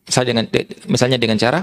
misalnya 0.04 0.28
dengan 0.32 0.46
misalnya 0.88 1.18
dengan 1.20 1.36
cara 1.40 1.60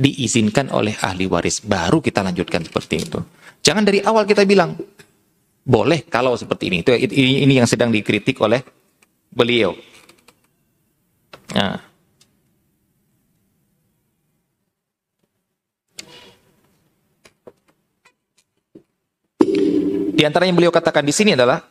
diizinkan 0.00 0.72
oleh 0.72 0.96
ahli 0.96 1.28
waris. 1.28 1.60
Baru 1.60 2.00
kita 2.00 2.24
lanjutkan 2.24 2.64
seperti 2.64 3.04
itu. 3.04 3.20
Jangan 3.60 3.84
dari 3.84 4.00
awal 4.00 4.24
kita 4.24 4.48
bilang, 4.48 4.72
boleh 5.60 6.08
kalau 6.08 6.32
seperti 6.40 6.72
ini. 6.72 6.76
Itu 6.80 6.96
ini, 6.96 7.44
ini 7.44 7.54
yang 7.60 7.68
sedang 7.68 7.92
dikritik 7.92 8.40
oleh 8.40 8.64
beliau. 9.28 9.76
Nah. 11.52 11.92
Di 20.20 20.28
antara 20.28 20.44
yang 20.44 20.56
beliau 20.56 20.72
katakan 20.72 21.00
di 21.00 21.16
sini 21.16 21.32
adalah 21.32 21.64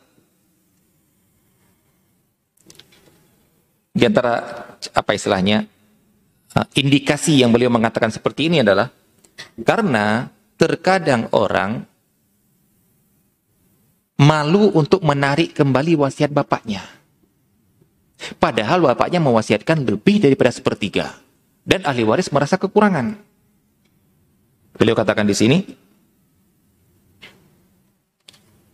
di 3.94 4.02
antara 4.02 4.42
apa 4.90 5.10
istilahnya 5.14 5.66
indikasi 6.74 7.40
yang 7.40 7.54
beliau 7.54 7.70
mengatakan 7.70 8.10
seperti 8.10 8.50
ini 8.50 8.62
adalah 8.62 8.90
Karena 9.64 10.28
terkadang 10.60 11.32
orang 11.32 11.80
malu 14.20 14.68
untuk 14.76 15.00
menarik 15.00 15.56
kembali 15.56 15.96
wasiat 15.96 16.28
bapaknya. 16.28 16.84
Padahal 18.36 18.84
bapaknya 18.84 19.16
mewasiatkan 19.16 19.80
lebih 19.80 20.20
daripada 20.20 20.52
sepertiga. 20.52 21.16
Dan 21.64 21.88
ahli 21.88 22.04
waris 22.04 22.28
merasa 22.28 22.60
kekurangan. 22.60 23.16
Beliau 24.76 24.96
katakan 24.96 25.24
di 25.24 25.32
sini, 25.32 25.58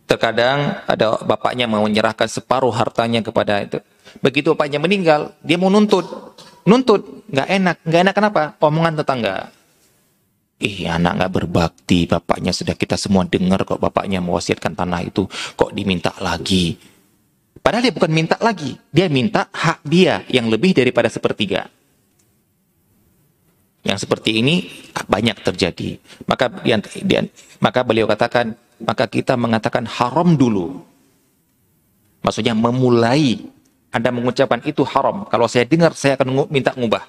terkadang 0.07 0.83
ada 0.87 1.19
bapaknya 1.23 1.67
mau 1.67 1.83
menyerahkan 1.83 2.27
separuh 2.27 2.71
hartanya 2.71 3.23
kepada 3.23 3.63
itu. 3.63 3.79
Begitu 4.19 4.51
bapaknya 4.55 4.79
meninggal, 4.79 5.35
dia 5.43 5.55
mau 5.59 5.71
nuntut. 5.71 6.07
Nuntut, 6.67 7.23
nggak 7.31 7.47
enak. 7.47 7.77
Nggak 7.87 8.01
enak 8.03 8.15
kenapa? 8.15 8.41
Omongan 8.59 8.99
tetangga. 8.99 9.35
Ih, 10.57 10.89
anak 10.89 11.21
nggak 11.21 11.33
berbakti, 11.37 12.09
bapaknya 12.09 12.51
sudah 12.51 12.75
kita 12.75 12.99
semua 12.99 13.23
dengar 13.23 13.63
kok 13.63 13.79
bapaknya 13.79 14.19
mewasiatkan 14.19 14.73
tanah 14.73 15.05
itu, 15.05 15.29
kok 15.29 15.71
diminta 15.71 16.11
lagi. 16.19 16.75
Padahal 17.61 17.85
dia 17.85 17.93
bukan 17.93 18.11
minta 18.11 18.35
lagi, 18.41 18.73
dia 18.89 19.05
minta 19.07 19.47
hak 19.53 19.85
dia 19.85 20.25
yang 20.33 20.49
lebih 20.49 20.73
daripada 20.73 21.07
sepertiga. 21.07 21.69
Yang 23.85 24.03
seperti 24.03 24.41
ini 24.41 24.67
banyak 24.91 25.39
terjadi. 25.45 26.01
Maka 26.27 26.51
dia, 26.65 26.81
dia, 27.05 27.21
maka 27.63 27.85
beliau 27.85 28.09
katakan, 28.09 28.57
maka 28.83 29.05
kita 29.07 29.37
mengatakan 29.39 29.87
haram 29.87 30.35
dulu. 30.35 30.83
Maksudnya 32.25 32.57
memulai 32.57 33.39
Anda 33.87 34.11
mengucapkan 34.11 34.59
itu 34.67 34.83
haram. 34.83 35.23
Kalau 35.31 35.47
saya 35.47 35.63
dengar 35.63 35.95
saya 35.95 36.19
akan 36.19 36.51
minta 36.51 36.75
ngubah. 36.75 37.07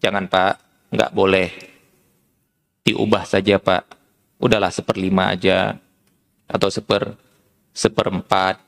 Jangan 0.00 0.26
Pak, 0.26 0.54
nggak 0.90 1.10
boleh 1.14 1.48
diubah 2.82 3.22
saja 3.28 3.60
Pak. 3.60 3.86
Udahlah 4.42 4.72
seperlima 4.72 5.30
aja. 5.30 5.78
Atau 6.48 6.72
seper 6.72 7.14
seperempat. 7.72 8.60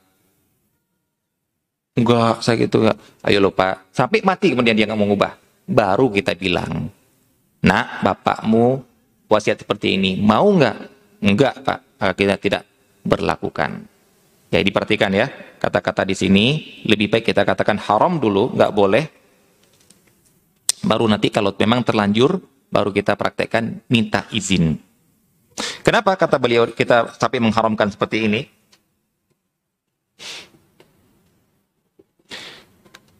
Enggak, 1.94 2.42
saya 2.42 2.58
gitu 2.58 2.84
enggak. 2.84 2.98
Ayo 3.24 3.38
lo 3.40 3.50
Pak. 3.54 3.94
Sampai 3.94 4.20
mati 4.22 4.52
kemudian 4.52 4.76
dia 4.76 4.86
nggak 4.86 4.98
mau 4.98 5.08
ngubah. 5.08 5.32
Baru 5.64 6.12
kita 6.12 6.36
bilang, 6.36 6.92
nak 7.64 8.04
bapakmu 8.04 8.84
wasiat 9.32 9.64
seperti 9.64 9.96
ini. 9.96 10.20
Mau 10.20 10.52
nggak? 10.54 10.76
Enggak 11.24 11.54
Pak. 11.64 11.80
Kita 12.14 12.36
tidak 12.36 12.62
berlakukan. 13.00 13.93
Ya 14.54 14.62
diperhatikan 14.62 15.10
ya. 15.10 15.26
Kata-kata 15.58 16.06
di 16.06 16.14
sini 16.14 16.46
lebih 16.86 17.10
baik 17.10 17.26
kita 17.26 17.42
katakan 17.42 17.74
haram 17.74 18.22
dulu, 18.22 18.54
nggak 18.54 18.70
boleh. 18.70 19.04
Baru 20.86 21.10
nanti 21.10 21.34
kalau 21.34 21.50
memang 21.58 21.82
terlanjur 21.82 22.38
baru 22.70 22.94
kita 22.94 23.18
praktekkan 23.18 23.82
minta 23.90 24.30
izin. 24.30 24.78
Kenapa 25.82 26.14
kata 26.14 26.38
beliau 26.38 26.70
kita 26.70 27.18
sampai 27.18 27.42
mengharamkan 27.42 27.90
seperti 27.90 28.30
ini? 28.30 28.46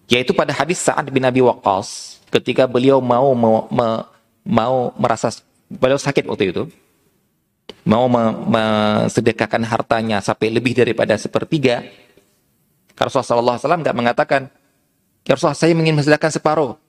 Yaitu 0.06 0.31
pada 0.39 0.55
hadis 0.55 0.78
Sa'ad 0.78 1.11
bin 1.11 1.27
Abi 1.27 1.43
Waqqas 1.43 2.23
ketika 2.31 2.70
beliau 2.70 3.02
mau 3.02 3.35
mau, 3.35 3.66
mau 4.47 4.77
merasa 4.94 5.35
beliau 5.66 5.98
sakit 5.98 6.31
waktu 6.31 6.55
itu 6.55 6.70
mau 7.85 8.09
mensedekahkan 8.49 9.61
hartanya 9.65 10.24
sampai 10.24 10.49
lebih 10.49 10.73
daripada 10.73 11.16
sepertiga 11.20 11.85
Rasulullah 12.97 13.61
SAW 13.61 13.85
nggak 13.85 13.97
mengatakan 13.97 14.49
ya 15.27 15.36
Rasulullah 15.36 15.59
saya 15.59 15.77
ingin 15.77 15.97
mensedekahkan 15.99 16.32
separuh 16.32 16.81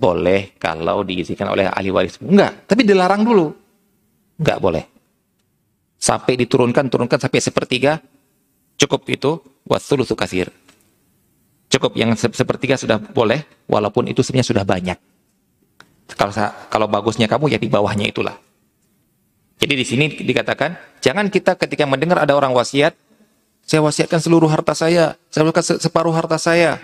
boleh 0.00 0.56
kalau 0.56 1.04
diisikan 1.04 1.50
oleh 1.52 1.68
ahli 1.68 1.92
waris. 1.92 2.16
Enggak, 2.22 2.64
tapi 2.64 2.88
dilarang 2.88 3.20
dulu. 3.20 3.52
Enggak 4.40 4.58
boleh. 4.62 4.84
Sampai 6.00 6.40
diturunkan, 6.40 6.88
turunkan 6.88 7.20
sampai 7.20 7.40
sepertiga, 7.44 8.00
cukup 8.80 9.04
itu, 9.12 9.36
wasulusu 9.68 10.16
kasir. 10.16 10.48
Cukup 11.68 11.92
yang 11.94 12.16
sepertiga 12.16 12.80
sudah 12.80 12.96
boleh, 12.96 13.44
walaupun 13.68 14.08
itu 14.08 14.24
sebenarnya 14.24 14.48
sudah 14.48 14.64
banyak. 14.64 14.98
Kalau 16.16 16.32
kalau 16.72 16.86
bagusnya 16.90 17.30
kamu 17.30 17.52
ya 17.52 17.58
di 17.60 17.68
bawahnya 17.70 18.08
itulah. 18.08 18.34
Jadi 19.60 19.74
di 19.76 19.84
sini 19.84 20.04
dikatakan, 20.08 21.00
jangan 21.04 21.28
kita 21.28 21.52
ketika 21.60 21.84
mendengar 21.84 22.16
ada 22.24 22.32
orang 22.32 22.56
wasiat, 22.56 22.96
saya 23.60 23.84
wasiatkan 23.84 24.18
seluruh 24.18 24.48
harta 24.48 24.72
saya, 24.72 25.20
saya 25.28 25.44
wasiatkan 25.44 25.78
separuh 25.78 26.16
harta 26.16 26.40
saya 26.40 26.80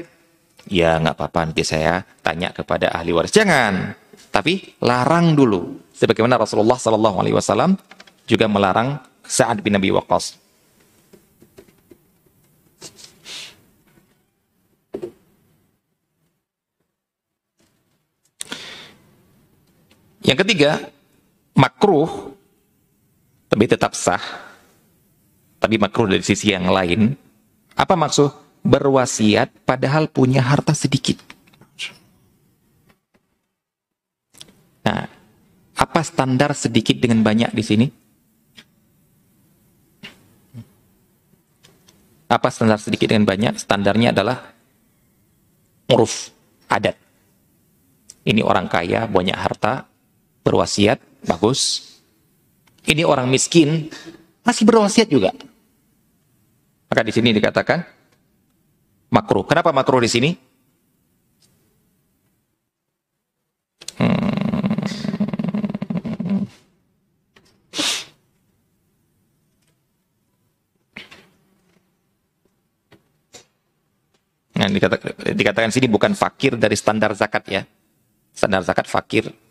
ya 0.67 0.99
nggak 0.99 1.15
apa-apa 1.15 1.39
nanti 1.47 1.63
saya 1.63 2.03
tanya 2.21 2.51
kepada 2.51 2.91
ahli 2.91 3.15
waris. 3.15 3.33
Jangan, 3.33 3.95
tapi 4.35 4.77
larang 4.83 5.39
dulu. 5.39 5.81
Sebagaimana 5.97 6.37
Rasulullah 6.37 6.77
Sallallahu 6.77 7.17
Alaihi 7.25 7.37
Wasallam 7.39 7.79
juga 8.29 8.51
melarang 8.51 9.01
Sa'ad 9.25 9.65
bin 9.65 9.73
Nabi 9.73 9.95
Waqqas. 9.95 10.37
Yang 20.27 20.43
ketiga, 20.43 20.91
makruh, 21.55 22.35
tapi 23.47 23.65
tetap 23.71 23.95
sah, 23.95 24.23
tapi 25.63 25.79
makruh 25.79 26.11
dari 26.11 26.23
sisi 26.23 26.51
yang 26.55 26.71
lain. 26.71 27.15
Apa 27.77 27.95
maksud? 27.95 28.47
berwasiat 28.67 29.63
padahal 29.63 30.11
punya 30.11 30.43
harta 30.43 30.75
sedikit. 30.75 31.23
Nah, 34.83 35.07
apa 35.79 36.01
standar 36.03 36.51
sedikit 36.55 36.99
dengan 36.99 37.23
banyak 37.23 37.51
di 37.55 37.63
sini? 37.63 37.87
Apa 42.27 42.51
standar 42.51 42.83
sedikit 42.83 43.11
dengan 43.15 43.27
banyak? 43.27 43.55
Standarnya 43.55 44.11
adalah 44.11 44.51
uruf, 45.95 46.35
adat. 46.67 46.99
Ini 48.27 48.43
orang 48.43 48.67
kaya, 48.67 49.07
banyak 49.07 49.39
harta, 49.39 49.87
berwasiat, 50.43 50.99
bagus. 51.23 51.95
Ini 52.87 53.03
orang 53.03 53.27
miskin, 53.27 53.91
masih 54.47 54.63
berwasiat 54.63 55.11
juga. 55.11 55.35
Maka 56.87 57.03
di 57.03 57.11
sini 57.11 57.35
dikatakan 57.35 57.83
makruh. 59.11 59.43
Kenapa 59.43 59.75
makruh 59.75 59.99
di 59.99 60.07
sini? 60.07 60.31
Hmm. 63.99 64.37
Nah, 74.57 74.73
dikatakan, 74.73 75.37
dikatakan 75.37 75.71
sini 75.75 75.91
bukan 75.91 76.15
fakir 76.15 76.55
dari 76.55 76.79
standar 76.79 77.13
zakat 77.19 77.45
ya. 77.51 77.63
Standar 78.31 78.63
zakat 78.63 78.87
fakir. 78.87 79.46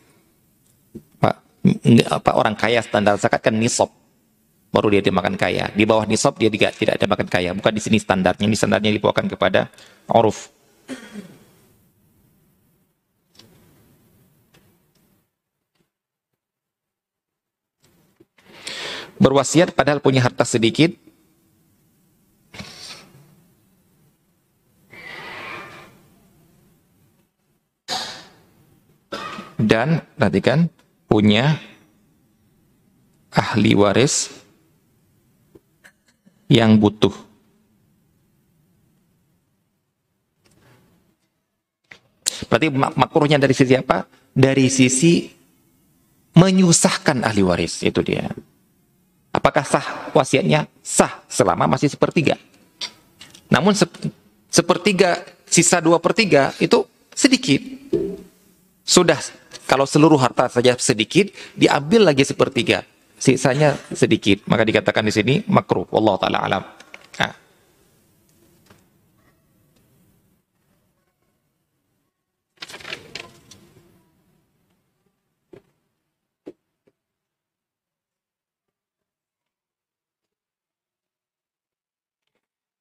Apa 2.13 2.37
orang 2.37 2.53
kaya 2.53 2.77
standar 2.85 3.17
zakat 3.17 3.41
kan 3.41 3.57
nisab 3.57 3.89
baru 4.75 4.91
dia 4.91 5.01
dimakan 5.01 5.39
kaya. 5.39 5.71
Di 5.71 5.87
bawah 5.87 6.03
nisab 6.03 6.35
dia 6.35 6.51
tidak 6.51 6.75
tidak 6.75 6.99
ada 6.99 7.07
makan 7.07 7.27
kaya. 7.31 7.49
Bukan 7.55 7.71
di 7.71 7.79
sini 7.79 7.97
standarnya. 7.97 8.43
Ini 8.43 8.55
standarnya 8.59 8.91
dibawakan 8.91 9.31
kepada 9.31 9.71
uruf. 10.11 10.51
Berwasiat 19.15 19.71
padahal 19.71 20.03
punya 20.03 20.19
harta 20.19 20.43
sedikit. 20.43 20.91
Dan 29.55 30.03
perhatikan 30.19 30.69
punya 31.06 31.60
ahli 33.36 33.76
waris 33.76 34.32
yang 36.48 36.77
butuh. 36.77 37.14
Berarti 42.45 42.68
makruhnya 42.73 43.40
dari 43.40 43.56
sisi 43.56 43.73
apa? 43.73 44.06
Dari 44.36 44.68
sisi 44.68 45.32
menyusahkan 46.36 47.23
ahli 47.23 47.41
waris, 47.41 47.80
itu 47.82 48.03
dia. 48.03 48.27
Apakah 49.32 49.64
sah 49.64 50.11
wasiatnya? 50.11 50.68
Sah, 50.84 51.23
selama 51.32 51.68
masih 51.68 51.91
sepertiga. 51.91 52.36
Namun 53.48 53.76
se 53.76 53.88
sepertiga, 54.52 55.23
sisa 55.48 55.80
dua 55.80 55.99
per 55.99 56.15
tiga 56.15 56.52
itu 56.60 56.84
sedikit. 57.11 57.60
Sudah, 58.86 59.18
kalau 59.65 59.89
seluruh 59.89 60.21
harta 60.21 60.45
saja 60.45 60.77
sedikit, 60.77 61.33
diambil 61.57 62.13
lagi 62.13 62.21
sepertiga. 62.21 62.85
Sisanya 63.17 63.73
sedikit. 63.89 64.45
Maka 64.45 64.61
dikatakan 64.61 65.01
di 65.09 65.13
sini 65.13 65.33
makruh. 65.49 65.89
Allah 65.89 66.15
taala 66.21 66.39
alam. 66.45 66.63
Nah. 67.17 67.33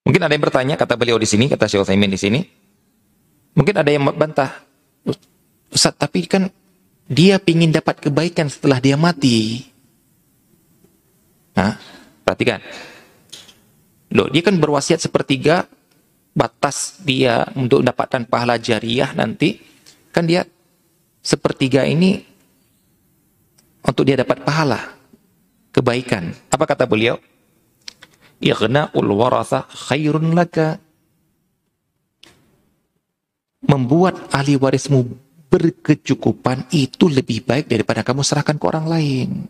Mungkin 0.04 0.20
ada 0.20 0.36
yang 0.36 0.44
bertanya, 0.44 0.76
kata 0.76 1.00
beliau 1.00 1.16
di 1.16 1.24
sini, 1.24 1.48
kata 1.48 1.64
Syekh 1.64 1.88
Utsaimin 1.88 2.12
di 2.12 2.20
sini. 2.20 2.40
Mungkin 3.56 3.72
ada 3.72 3.88
yang 3.88 4.04
bantah. 4.04 4.52
Ustaz, 5.72 5.96
tapi 5.96 6.28
kan 6.28 6.52
dia 7.04 7.36
ingin 7.44 7.72
dapat 7.72 8.00
kebaikan 8.00 8.48
setelah 8.48 8.80
dia 8.80 8.96
mati. 8.96 9.68
Nah, 11.54 11.76
perhatikan. 12.24 12.64
Loh, 14.14 14.30
dia 14.30 14.42
kan 14.42 14.56
berwasiat 14.56 15.02
sepertiga 15.02 15.68
batas 16.34 16.98
dia 17.04 17.46
untuk 17.54 17.84
mendapatkan 17.86 18.26
pahala 18.26 18.58
jariah 18.58 19.14
nanti 19.14 19.62
kan 20.10 20.26
dia 20.26 20.42
sepertiga 21.22 21.86
ini 21.86 22.26
untuk 23.86 24.02
dia 24.02 24.18
dapat 24.18 24.42
pahala 24.42 24.98
kebaikan. 25.70 26.34
Apa 26.50 26.64
kata 26.66 26.88
beliau? 26.90 27.20
Ighna'ul 28.42 29.10
waratha 29.14 29.68
khairun 29.70 30.34
laka. 30.34 30.82
Membuat 33.64 34.28
ahli 34.34 34.60
warismu 34.60 35.23
berkecukupan 35.54 36.66
itu 36.74 37.06
lebih 37.06 37.46
baik 37.46 37.70
daripada 37.70 38.02
kamu 38.02 38.26
serahkan 38.26 38.58
ke 38.58 38.64
orang 38.66 38.90
lain. 38.90 39.46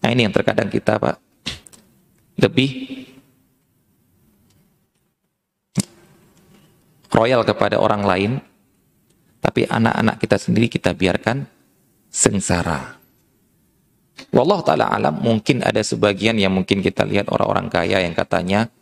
Nah 0.00 0.08
ini 0.08 0.24
yang 0.24 0.32
terkadang 0.32 0.72
kita 0.72 0.96
Pak 0.96 1.20
lebih 2.40 3.04
royal 7.12 7.44
kepada 7.44 7.76
orang 7.76 8.00
lain 8.00 8.32
tapi 9.44 9.68
anak-anak 9.68 10.16
kita 10.16 10.36
sendiri 10.40 10.72
kita 10.72 10.96
biarkan 10.96 11.44
sengsara. 12.08 12.96
Wallah 14.32 14.60
ta'ala 14.64 14.88
alam, 14.88 15.20
mungkin 15.20 15.60
ada 15.60 15.84
sebagian 15.84 16.40
yang 16.40 16.52
mungkin 16.52 16.80
kita 16.80 17.04
lihat 17.04 17.28
orang-orang 17.28 17.68
kaya 17.68 18.04
yang 18.04 18.16
katanya 18.16 18.72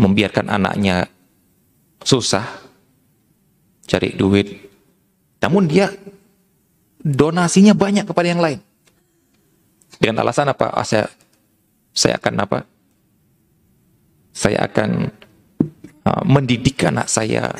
membiarkan 0.00 0.52
anaknya 0.52 1.08
susah, 2.04 2.61
cari 3.86 4.14
duit. 4.14 4.48
Namun 5.42 5.66
dia 5.66 5.90
donasinya 7.02 7.74
banyak 7.74 8.06
kepada 8.06 8.28
yang 8.30 8.42
lain. 8.42 8.58
Dengan 9.98 10.26
alasan 10.26 10.50
apa? 10.50 10.70
Ah, 10.72 10.86
saya, 10.86 11.06
saya 11.94 12.18
akan 12.18 12.34
apa? 12.42 12.58
Saya 14.32 14.64
akan 14.64 15.12
uh, 16.08 16.24
mendidik 16.24 16.80
anak 16.88 17.06
saya 17.06 17.52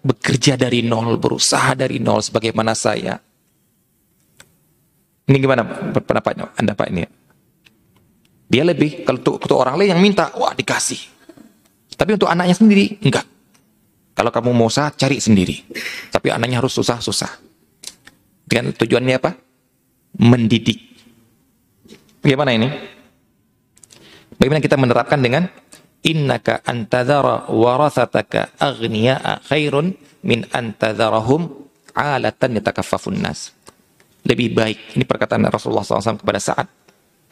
bekerja 0.00 0.56
dari 0.56 0.80
nol, 0.80 1.20
berusaha 1.20 1.76
dari 1.76 2.00
nol 2.00 2.24
sebagaimana 2.24 2.72
saya. 2.72 3.20
Ini 5.30 5.36
gimana 5.38 5.62
pendapatnya 5.94 6.50
Anda 6.58 6.74
Pak 6.74 6.88
ini? 6.90 7.04
Dia 8.50 8.66
lebih, 8.66 9.06
kalau 9.06 9.38
untuk 9.38 9.54
orang 9.54 9.78
lain 9.78 9.94
yang 9.94 10.02
minta, 10.02 10.26
wah 10.34 10.50
dikasih. 10.50 10.98
Tapi 11.94 12.18
untuk 12.18 12.26
anaknya 12.26 12.56
sendiri, 12.56 12.98
enggak. 12.98 13.22
Kalau 14.14 14.30
kamu 14.34 14.50
mau 14.52 14.68
usaha, 14.68 14.90
cari 14.92 15.22
sendiri. 15.22 15.64
Tapi 16.10 16.28
anaknya 16.34 16.60
harus 16.60 16.74
susah-susah. 16.76 17.40
Dengan 18.44 18.74
tujuannya 18.74 19.14
apa? 19.16 19.30
Mendidik. 20.20 20.78
Bagaimana 22.20 22.52
ini? 22.52 22.68
Bagaimana 24.36 24.60
kita 24.60 24.76
menerapkan 24.76 25.20
dengan 25.22 25.46
innaka 26.04 26.64
antadhara 26.64 27.48
warathataka 27.48 28.56
aghniya'a 28.56 29.44
khairun 29.46 29.94
min 30.24 30.44
antadharahum 30.52 31.48
alatan 31.92 32.60
yatakaffafun 32.60 33.20
nas. 33.20 33.52
Lebih 34.24 34.52
baik, 34.52 35.00
ini 35.00 35.04
perkataan 35.08 35.48
Rasulullah 35.48 35.84
SAW 35.84 36.20
kepada 36.20 36.40
saat 36.40 36.68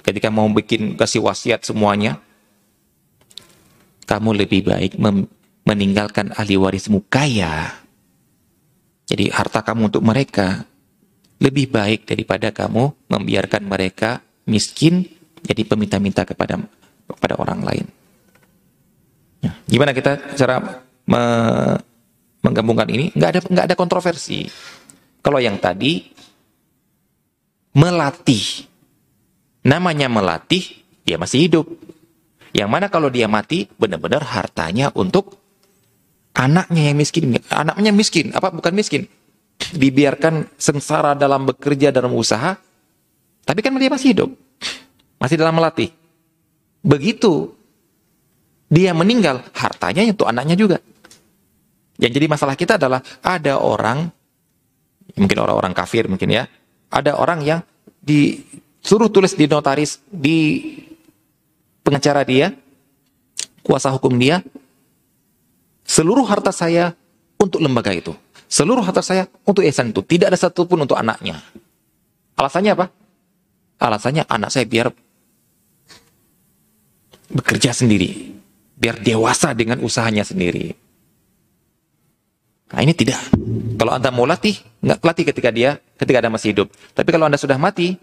ketika 0.00 0.32
mau 0.32 0.48
bikin 0.48 0.96
kasih 0.96 1.20
wasiat 1.20 1.60
semuanya, 1.68 2.16
kamu 4.08 4.40
lebih 4.40 4.64
baik 4.64 4.96
meninggalkan 5.68 6.32
ahli 6.32 6.56
warismu 6.56 7.04
kaya. 7.12 7.76
Jadi 9.04 9.28
harta 9.28 9.60
kamu 9.60 9.92
untuk 9.92 10.00
mereka 10.00 10.64
lebih 11.44 11.68
baik 11.68 12.08
daripada 12.08 12.48
kamu 12.48 13.08
membiarkan 13.12 13.68
mereka 13.68 14.24
miskin 14.48 15.04
jadi 15.44 15.68
peminta-minta 15.68 16.24
kepada 16.24 16.56
kepada 17.04 17.36
orang 17.36 17.60
lain. 17.60 17.86
Ya. 19.44 19.52
Gimana 19.68 19.92
kita 19.92 20.34
cara 20.34 20.82
me 21.04 21.22
menggabungkan 22.40 22.88
ini? 22.88 23.12
Nggak 23.12 23.30
ada 23.36 23.40
nggak 23.44 23.66
ada 23.68 23.76
kontroversi. 23.76 24.48
Kalau 25.20 25.36
yang 25.36 25.60
tadi 25.60 26.08
melatih, 27.76 28.64
namanya 29.62 30.08
melatih, 30.08 30.64
dia 31.04 31.20
masih 31.20 31.44
hidup. 31.44 31.66
Yang 32.56 32.68
mana 32.72 32.86
kalau 32.88 33.12
dia 33.12 33.28
mati, 33.28 33.68
benar-benar 33.76 34.24
hartanya 34.24 34.88
untuk 34.96 35.36
anaknya 36.38 36.94
yang 36.94 36.96
miskin. 36.96 37.34
Anaknya 37.50 37.90
miskin, 37.90 38.30
apa 38.30 38.54
bukan 38.54 38.70
miskin? 38.70 39.10
Dibiarkan 39.58 40.54
sengsara 40.54 41.18
dalam 41.18 41.50
bekerja 41.50 41.90
dalam 41.90 42.14
usaha, 42.14 42.54
tapi 43.42 43.58
kan 43.58 43.74
dia 43.74 43.90
masih 43.90 44.14
hidup, 44.14 44.30
masih 45.18 45.34
dalam 45.34 45.58
melatih. 45.58 45.90
Begitu 46.78 47.50
dia 48.70 48.94
meninggal, 48.94 49.42
hartanya 49.50 50.06
untuk 50.06 50.30
anaknya 50.30 50.54
juga. 50.54 50.78
Yang 51.98 52.22
jadi 52.22 52.26
masalah 52.30 52.54
kita 52.54 52.78
adalah 52.78 53.02
ada 53.18 53.58
orang, 53.58 54.06
mungkin 55.18 55.38
orang-orang 55.42 55.74
kafir 55.74 56.06
mungkin 56.06 56.30
ya, 56.30 56.46
ada 56.86 57.18
orang 57.18 57.42
yang 57.42 57.60
disuruh 57.98 59.10
tulis 59.10 59.34
di 59.34 59.50
notaris, 59.50 59.98
di 60.06 60.70
pengacara 61.82 62.22
dia, 62.22 62.54
kuasa 63.66 63.90
hukum 63.90 64.14
dia, 64.14 64.38
seluruh 65.88 66.28
harta 66.28 66.52
saya 66.52 66.92
untuk 67.40 67.64
lembaga 67.64 67.90
itu. 67.96 68.12
Seluruh 68.48 68.84
harta 68.84 69.00
saya 69.00 69.24
untuk 69.48 69.64
yayasan 69.64 69.92
itu. 69.92 70.04
Tidak 70.04 70.28
ada 70.28 70.36
satupun 70.36 70.84
untuk 70.84 71.00
anaknya. 71.00 71.40
Alasannya 72.36 72.72
apa? 72.76 72.86
Alasannya 73.80 74.28
anak 74.28 74.52
saya 74.52 74.68
biar 74.68 74.92
bekerja 77.28 77.72
sendiri 77.76 78.38
biar 78.78 79.02
dewasa 79.02 79.50
dengan 79.58 79.82
usahanya 79.82 80.22
sendiri. 80.22 80.70
Nah 82.70 82.80
ini 82.84 82.94
tidak. 82.94 83.18
Kalau 83.74 83.92
Anda 83.98 84.14
mau 84.14 84.24
latih, 84.24 84.54
nggak 84.78 85.02
latih 85.02 85.24
ketika 85.34 85.50
dia, 85.50 85.82
ketika 85.98 86.22
Anda 86.22 86.30
masih 86.30 86.54
hidup. 86.54 86.68
Tapi 86.94 87.08
kalau 87.10 87.26
Anda 87.26 87.40
sudah 87.40 87.58
mati, 87.58 87.98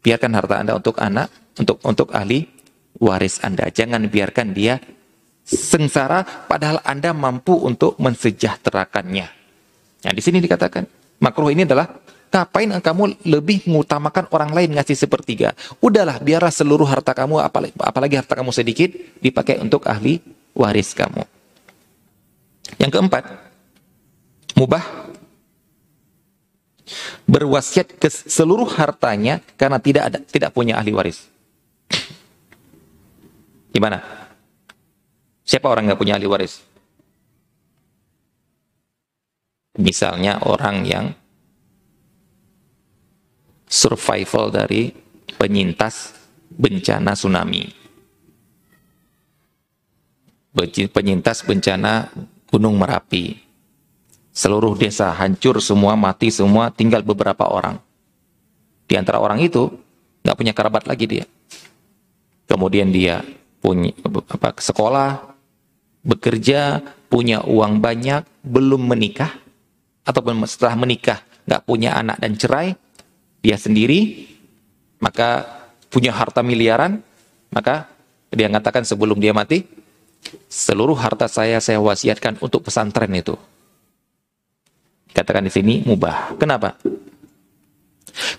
biarkan 0.00 0.32
harta 0.32 0.64
Anda 0.64 0.72
untuk 0.80 0.96
anak, 0.96 1.28
untuk 1.60 1.76
untuk 1.84 2.08
ahli 2.16 2.48
waris 2.96 3.44
Anda. 3.44 3.68
Jangan 3.68 4.08
biarkan 4.08 4.56
dia 4.56 4.80
sengsara 5.44 6.48
padahal 6.48 6.80
Anda 6.82 7.12
mampu 7.12 7.54
untuk 7.60 8.00
mensejahterakannya. 8.00 9.26
Nah, 10.04 10.12
di 10.12 10.22
sini 10.24 10.40
dikatakan 10.40 10.88
makruh 11.20 11.52
ini 11.52 11.68
adalah 11.68 11.88
Ngapain 12.34 12.66
kamu 12.66 13.30
lebih 13.30 13.62
mengutamakan 13.70 14.26
orang 14.34 14.50
lain 14.50 14.74
ngasih 14.74 15.06
sepertiga? 15.06 15.54
Udahlah, 15.78 16.18
biarlah 16.18 16.50
seluruh 16.50 16.82
harta 16.82 17.14
kamu, 17.14 17.38
apalagi, 17.38 17.70
apalagi 17.78 18.18
harta 18.18 18.34
kamu 18.34 18.50
sedikit, 18.50 18.90
dipakai 19.22 19.62
untuk 19.62 19.86
ahli 19.86 20.18
waris 20.50 20.98
kamu. 20.98 21.22
Yang 22.82 22.90
keempat, 22.90 23.22
mubah 24.58 24.82
berwasiat 27.22 28.02
ke 28.02 28.10
seluruh 28.10 28.66
hartanya 28.66 29.38
karena 29.54 29.78
tidak 29.78 30.02
ada 30.10 30.18
tidak 30.18 30.50
punya 30.50 30.74
ahli 30.74 30.90
waris. 30.90 31.30
Gimana? 33.70 34.23
Siapa 35.44 35.68
orang 35.68 35.92
nggak 35.92 36.00
punya 36.00 36.16
ahli 36.16 36.24
waris? 36.24 36.64
Misalnya 39.76 40.40
orang 40.40 40.76
yang 40.88 41.06
survival 43.68 44.48
dari 44.48 44.94
penyintas 45.36 46.16
bencana 46.48 47.12
tsunami. 47.12 47.68
Penyintas 50.94 51.42
bencana 51.42 52.08
Gunung 52.46 52.78
Merapi. 52.78 53.42
Seluruh 54.30 54.78
desa 54.78 55.10
hancur 55.10 55.58
semua, 55.58 55.98
mati 55.98 56.30
semua, 56.30 56.70
tinggal 56.70 57.02
beberapa 57.02 57.50
orang. 57.50 57.82
Di 58.86 58.94
antara 58.94 59.18
orang 59.18 59.42
itu, 59.42 59.74
nggak 60.22 60.38
punya 60.38 60.52
kerabat 60.54 60.86
lagi 60.86 61.06
dia. 61.10 61.26
Kemudian 62.46 62.94
dia 62.94 63.26
punya 63.58 63.90
apa, 64.06 64.54
sekolah, 64.58 65.33
bekerja, 66.04 66.84
punya 67.08 67.40
uang 67.42 67.80
banyak, 67.80 68.22
belum 68.44 68.92
menikah, 68.92 69.32
ataupun 70.04 70.44
setelah 70.44 70.76
menikah 70.76 71.18
nggak 71.48 71.64
punya 71.64 71.96
anak 71.96 72.20
dan 72.20 72.36
cerai, 72.36 72.76
dia 73.40 73.56
sendiri, 73.56 74.28
maka 75.00 75.44
punya 75.88 76.12
harta 76.12 76.44
miliaran, 76.44 77.00
maka 77.52 77.88
dia 78.32 78.48
mengatakan 78.48 78.84
sebelum 78.84 79.16
dia 79.20 79.32
mati, 79.32 79.64
seluruh 80.48 80.96
harta 80.96 81.28
saya 81.28 81.60
saya 81.60 81.80
wasiatkan 81.80 82.40
untuk 82.40 82.68
pesantren 82.68 83.12
itu. 83.12 83.36
Katakan 85.14 85.46
di 85.46 85.52
sini 85.52 85.74
mubah. 85.86 86.34
Kenapa? 86.40 86.74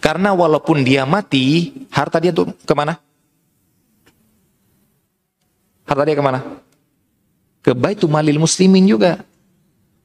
Karena 0.03 0.35
walaupun 0.35 0.83
dia 0.83 1.07
mati, 1.07 1.71
harta 1.91 2.19
dia 2.19 2.35
untuk 2.35 2.51
ke 2.59 2.73
mana? 2.75 2.99
Harta 5.87 6.03
dia 6.03 6.15
ke 6.17 6.23
mana? 6.25 6.39
Ke 7.65 7.73
Baitul 7.73 8.13
Malil 8.13 8.37
Muslimin 8.37 8.85
juga. 8.85 9.25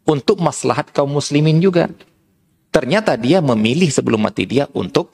Untuk 0.09 0.41
maslahat 0.41 0.89
kaum 0.97 1.13
muslimin 1.13 1.61
juga. 1.61 1.93
Ternyata 2.73 3.21
dia 3.21 3.45
memilih 3.45 3.93
sebelum 3.93 4.25
mati 4.25 4.49
dia 4.49 4.65
untuk 4.73 5.13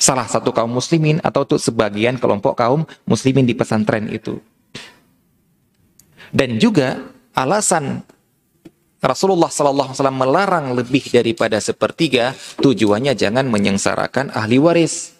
salah 0.00 0.24
satu 0.24 0.50
kaum 0.50 0.72
muslimin 0.72 1.20
atau 1.20 1.44
untuk 1.44 1.60
sebagian 1.60 2.16
kelompok 2.16 2.56
kaum 2.56 2.88
muslimin 3.04 3.44
di 3.44 3.52
pesantren 3.52 4.08
itu. 4.08 4.40
Dan 6.34 6.58
juga 6.58 6.98
alasan 7.36 8.02
Rasulullah 9.04 9.52
SAW 9.52 9.92
melarang 10.10 10.72
lebih 10.72 11.12
daripada 11.12 11.60
sepertiga, 11.60 12.32
tujuannya 12.64 13.12
jangan 13.12 13.44
menyengsarakan 13.52 14.32
ahli 14.32 14.56
waris. 14.56 15.12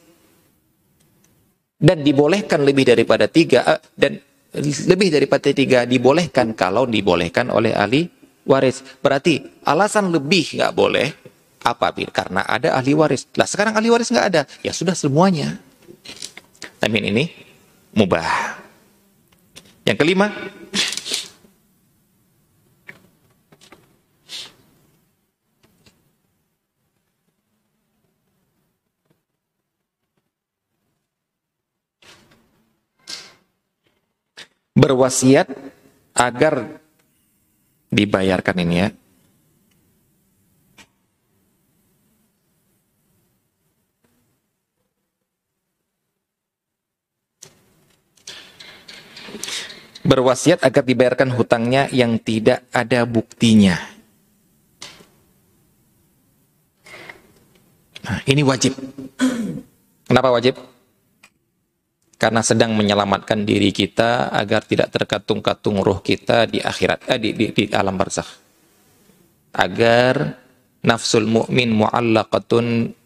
Dan 1.77 2.01
dibolehkan 2.01 2.65
lebih 2.65 2.89
daripada 2.89 3.29
tiga, 3.29 3.77
eh, 3.77 3.81
dan 3.93 4.17
lebih 4.63 5.09
daripada 5.11 5.51
tiga 5.51 5.83
dibolehkan 5.83 6.55
kalau 6.55 6.87
dibolehkan 6.87 7.51
oleh 7.51 7.75
ahli 7.75 8.07
waris. 8.47 8.85
Berarti 9.03 9.43
alasan 9.67 10.15
lebih 10.15 10.61
nggak 10.61 10.73
boleh, 10.73 11.09
apabila 11.65 12.13
karena 12.13 12.45
ada 12.45 12.77
ahli 12.77 12.93
waris. 12.93 13.27
Lah 13.35 13.49
sekarang 13.49 13.75
ahli 13.75 13.89
waris 13.91 14.13
nggak 14.13 14.27
ada, 14.31 14.43
ya 14.61 14.71
sudah 14.71 14.95
semuanya. 14.95 15.59
Tapi 16.79 16.97
ini 17.01 17.25
mubah. 17.97 18.61
Yang 19.85 19.97
kelima, 20.01 20.33
berwasiat 34.75 35.47
agar 36.15 36.83
dibayarkan 37.95 38.59
ini 38.67 38.77
ya. 38.83 38.89
Berwasiat 50.05 50.61
agar 50.61 50.85
dibayarkan 50.85 51.33
hutangnya 51.33 51.89
yang 51.89 52.21
tidak 52.21 52.69
ada 52.77 53.09
buktinya. 53.09 53.81
Nah, 58.05 58.21
ini 58.29 58.45
wajib. 58.45 58.77
Kenapa 60.05 60.29
wajib? 60.29 60.61
Karena 62.25 62.41
sedang 62.41 62.73
menyelamatkan 62.73 63.45
diri 63.45 63.69
kita 63.69 64.33
agar 64.33 64.65
tidak 64.65 64.89
terkatung-katung 64.97 65.85
roh 65.85 66.01
kita 66.01 66.49
di 66.49 66.57
akhirat 66.57 67.05
eh, 67.13 67.21
di, 67.21 67.37
di, 67.37 67.53
di 67.53 67.69
alam 67.69 68.01
barzakh. 68.01 68.41
Agar 69.53 70.33
nafsul 70.81 71.29
mu'min 71.29 71.69
mu'allaqatun 71.77 72.97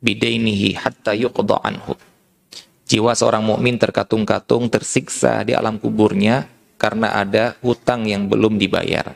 bidainihi 0.00 0.80
hatta 0.80 1.12
yuqda 1.12 1.60
anhu. 1.60 1.92
Jiwa 2.88 3.12
seorang 3.12 3.44
mukmin 3.44 3.76
terkatung-katung 3.76 4.72
tersiksa 4.72 5.44
di 5.44 5.52
alam 5.52 5.76
kuburnya 5.76 6.48
karena 6.80 7.20
ada 7.20 7.60
hutang 7.60 8.08
yang 8.08 8.32
belum 8.32 8.56
dibayar. 8.56 9.12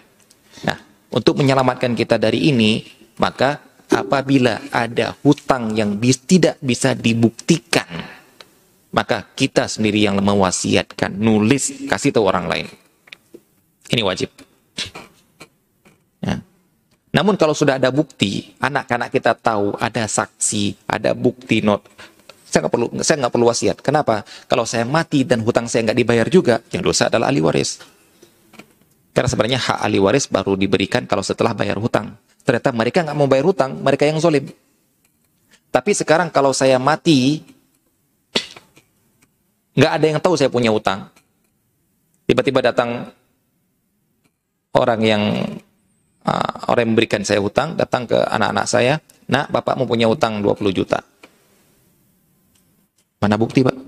Nah 0.68 0.76
untuk 1.08 1.40
menyelamatkan 1.40 1.96
kita 1.96 2.20
dari 2.20 2.52
ini 2.52 2.84
maka 3.16 3.64
apabila 3.88 4.60
ada 4.68 5.16
hutang 5.24 5.72
yang 5.72 5.96
bis, 5.96 6.20
tidak 6.20 6.60
bisa 6.60 6.92
dibuktikan 6.92 8.17
maka 8.88 9.24
kita 9.36 9.68
sendiri 9.68 10.08
yang 10.08 10.16
mewasiatkan, 10.20 11.12
nulis, 11.12 11.88
kasih 11.88 12.12
tahu 12.12 12.24
orang 12.24 12.48
lain. 12.48 12.66
Ini 13.88 14.02
wajib. 14.04 14.32
Ya. 16.24 16.40
Namun 17.12 17.36
kalau 17.36 17.52
sudah 17.52 17.76
ada 17.76 17.88
bukti, 17.92 18.52
anak-anak 18.60 19.08
kita 19.12 19.32
tahu 19.36 19.76
ada 19.76 20.04
saksi, 20.04 20.88
ada 20.88 21.12
bukti 21.12 21.60
not, 21.64 21.84
saya 22.48 22.64
nggak 22.64 22.72
perlu 22.72 22.86
saya 23.04 23.16
nggak 23.20 23.32
perlu 23.32 23.46
wasiat. 23.52 23.76
Kenapa? 23.84 24.24
Kalau 24.48 24.64
saya 24.64 24.88
mati 24.88 25.24
dan 25.28 25.44
hutang 25.44 25.68
saya 25.68 25.92
nggak 25.92 25.98
dibayar 26.00 26.26
juga, 26.32 26.64
yang 26.72 26.80
dosa 26.80 27.12
adalah 27.12 27.28
ahli 27.28 27.44
waris. 27.44 27.80
Karena 29.12 29.28
sebenarnya 29.28 29.60
hak 29.60 29.78
ahli 29.84 29.98
waris 30.00 30.24
baru 30.32 30.56
diberikan 30.56 31.04
kalau 31.04 31.20
setelah 31.20 31.52
bayar 31.52 31.76
hutang. 31.76 32.16
Ternyata 32.48 32.72
mereka 32.72 33.04
nggak 33.04 33.16
mau 33.16 33.28
bayar 33.28 33.44
hutang, 33.44 33.76
mereka 33.84 34.08
yang 34.08 34.16
zolim. 34.16 34.48
Tapi 35.68 35.90
sekarang 35.92 36.32
kalau 36.32 36.56
saya 36.56 36.80
mati, 36.80 37.44
Nggak 39.78 39.92
ada 39.94 40.06
yang 40.10 40.18
tahu 40.18 40.34
saya 40.34 40.50
punya 40.50 40.74
utang. 40.74 41.06
Tiba-tiba 42.26 42.58
datang 42.58 43.14
orang 44.74 45.00
yang 45.06 45.22
uh, 46.26 46.52
orang 46.66 46.82
yang 46.82 46.92
memberikan 46.98 47.22
saya 47.22 47.38
utang, 47.38 47.78
datang 47.78 48.10
ke 48.10 48.18
anak-anak 48.18 48.66
saya, 48.66 48.98
nak 49.30 49.54
bapak 49.54 49.78
mau 49.78 49.86
punya 49.86 50.10
utang 50.10 50.42
20 50.42 50.74
juta. 50.74 50.98
Mana 53.22 53.38
bukti 53.38 53.62
pak? 53.62 53.78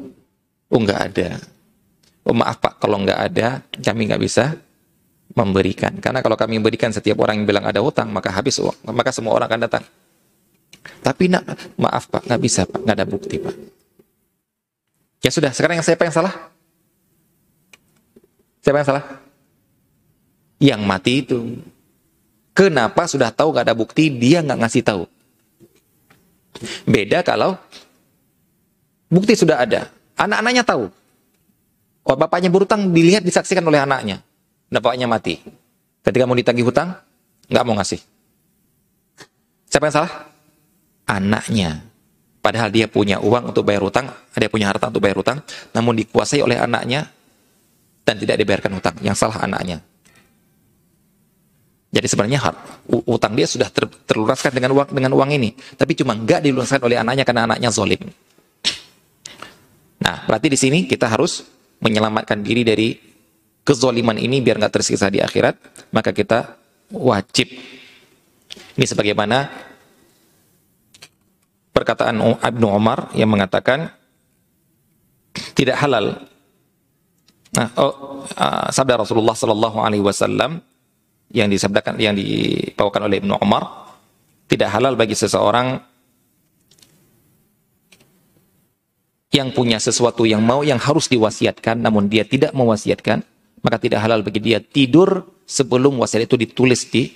Oh 0.71 0.79
nggak 0.79 1.01
ada. 1.11 1.43
Oh 2.23 2.39
maaf 2.39 2.63
pak, 2.63 2.79
kalau 2.79 3.03
nggak 3.03 3.21
ada, 3.27 3.59
kami 3.83 4.07
nggak 4.07 4.23
bisa 4.23 4.55
memberikan. 5.35 5.99
Karena 5.99 6.23
kalau 6.23 6.39
kami 6.39 6.63
memberikan 6.63 6.95
setiap 6.95 7.19
orang 7.27 7.43
yang 7.43 7.47
bilang 7.51 7.67
ada 7.67 7.83
utang, 7.83 8.15
maka 8.15 8.31
habis 8.31 8.63
uang, 8.63 8.95
maka 8.95 9.11
semua 9.11 9.35
orang 9.35 9.51
akan 9.51 9.63
datang. 9.67 9.85
Tapi 11.03 11.27
nak, 11.27 11.45
maaf 11.83 12.07
pak, 12.07 12.31
nggak 12.31 12.41
bisa 12.41 12.63
pak, 12.63 12.79
nggak 12.87 12.97
ada 12.97 13.07
bukti 13.11 13.37
pak. 13.43 13.80
Ya 15.21 15.31
sudah, 15.33 15.53
sekarang 15.53 15.81
yang 15.81 15.87
siapa 15.87 16.09
yang 16.09 16.17
salah? 16.17 16.35
Siapa 18.65 18.77
yang 18.81 18.89
salah? 18.89 19.05
Yang 20.61 20.81
mati 20.85 21.13
itu. 21.21 21.39
Kenapa 22.57 23.09
sudah 23.09 23.33
tahu 23.33 23.53
gak 23.57 23.69
ada 23.69 23.77
bukti, 23.77 24.13
dia 24.13 24.45
nggak 24.45 24.61
ngasih 24.65 24.85
tahu. 24.85 25.03
Beda 26.85 27.25
kalau 27.25 27.57
bukti 29.09 29.33
sudah 29.33 29.65
ada. 29.65 29.89
Anak-anaknya 30.21 30.65
tahu. 30.65 30.93
Oh, 32.05 32.17
bapaknya 32.17 32.53
berutang 32.53 32.93
dilihat 32.93 33.25
disaksikan 33.25 33.65
oleh 33.65 33.81
anaknya. 33.81 34.21
Bapaknya 34.69 35.09
mati. 35.09 35.41
Ketika 36.01 36.25
mau 36.25 36.37
ditagih 36.37 36.65
hutang, 36.65 36.97
nggak 37.49 37.65
mau 37.65 37.77
ngasih. 37.77 38.01
Siapa 39.69 39.89
yang 39.89 39.95
salah? 39.95 40.13
Anaknya. 41.07 41.90
Padahal 42.41 42.73
dia 42.73 42.89
punya 42.89 43.21
uang 43.21 43.53
untuk 43.53 43.69
bayar 43.69 43.85
hutang, 43.85 44.09
dia 44.33 44.49
punya 44.49 44.73
harta 44.73 44.89
untuk 44.89 45.05
bayar 45.05 45.21
hutang, 45.21 45.45
namun 45.77 45.93
dikuasai 45.93 46.41
oleh 46.41 46.57
anaknya 46.57 47.05
dan 48.01 48.17
tidak 48.17 48.41
dibayarkan 48.41 48.73
hutang. 48.81 48.97
Yang 49.05 49.17
salah 49.21 49.45
anaknya. 49.45 49.85
Jadi 51.91 52.07
sebenarnya 52.07 52.41
hutang 52.89 53.37
dia 53.37 53.45
sudah 53.45 53.69
ter, 53.69 53.85
terlunaskan 54.09 54.57
dengan 54.57 54.73
uang 54.73 54.89
dengan 54.95 55.13
uang 55.13 55.31
ini, 55.37 55.53
tapi 55.77 55.93
cuma 55.99 56.17
nggak 56.17 56.41
dilunaskan 56.49 56.81
oleh 56.81 56.97
anaknya 56.97 57.25
karena 57.29 57.43
anaknya 57.51 57.69
zolim. 57.69 58.01
Nah, 60.01 60.25
berarti 60.25 60.49
di 60.49 60.57
sini 60.57 60.89
kita 60.89 61.13
harus 61.13 61.45
menyelamatkan 61.85 62.41
diri 62.41 62.63
dari 62.65 62.89
kezoliman 63.61 64.17
ini 64.17 64.41
biar 64.41 64.57
nggak 64.57 64.81
tersiksa 64.81 65.13
di 65.13 65.21
akhirat, 65.21 65.61
maka 65.93 66.15
kita 66.17 66.57
wajib. 66.95 67.53
Ini 68.81 68.87
sebagaimana 68.89 69.70
perkataan 71.81 72.21
Ibnu 72.21 72.67
Umar 72.69 73.09
yang 73.17 73.33
mengatakan 73.33 73.89
tidak 75.57 75.81
halal. 75.81 76.21
Nah, 77.57 77.67
oh, 77.81 78.21
uh, 78.37 78.69
sabda 78.69 79.01
Rasulullah 79.01 79.33
Sallallahu 79.33 79.81
Alaihi 79.81 80.05
Wasallam 80.05 80.61
yang 81.33 81.49
disabdakan 81.49 81.97
yang 81.97 82.13
dibawakan 82.13 83.09
oleh 83.09 83.25
Ibnu 83.25 83.41
Umar 83.41 83.89
tidak 84.45 84.77
halal 84.77 84.95
bagi 84.99 85.17
seseorang 85.17 85.81
yang 89.31 89.55
punya 89.55 89.79
sesuatu 89.79 90.27
yang 90.27 90.43
mau 90.43 90.67
yang 90.67 90.79
harus 90.83 91.07
diwasiatkan 91.07 91.79
namun 91.79 92.11
dia 92.11 92.27
tidak 92.27 92.51
mewasiatkan 92.51 93.23
maka 93.63 93.79
tidak 93.79 94.03
halal 94.03 94.27
bagi 94.27 94.43
dia 94.43 94.59
tidur 94.59 95.23
sebelum 95.47 96.03
wasiat 96.03 96.27
itu 96.27 96.35
ditulis 96.35 96.91
di 96.91 97.15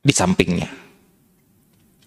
di 0.00 0.12
sampingnya 0.16 0.72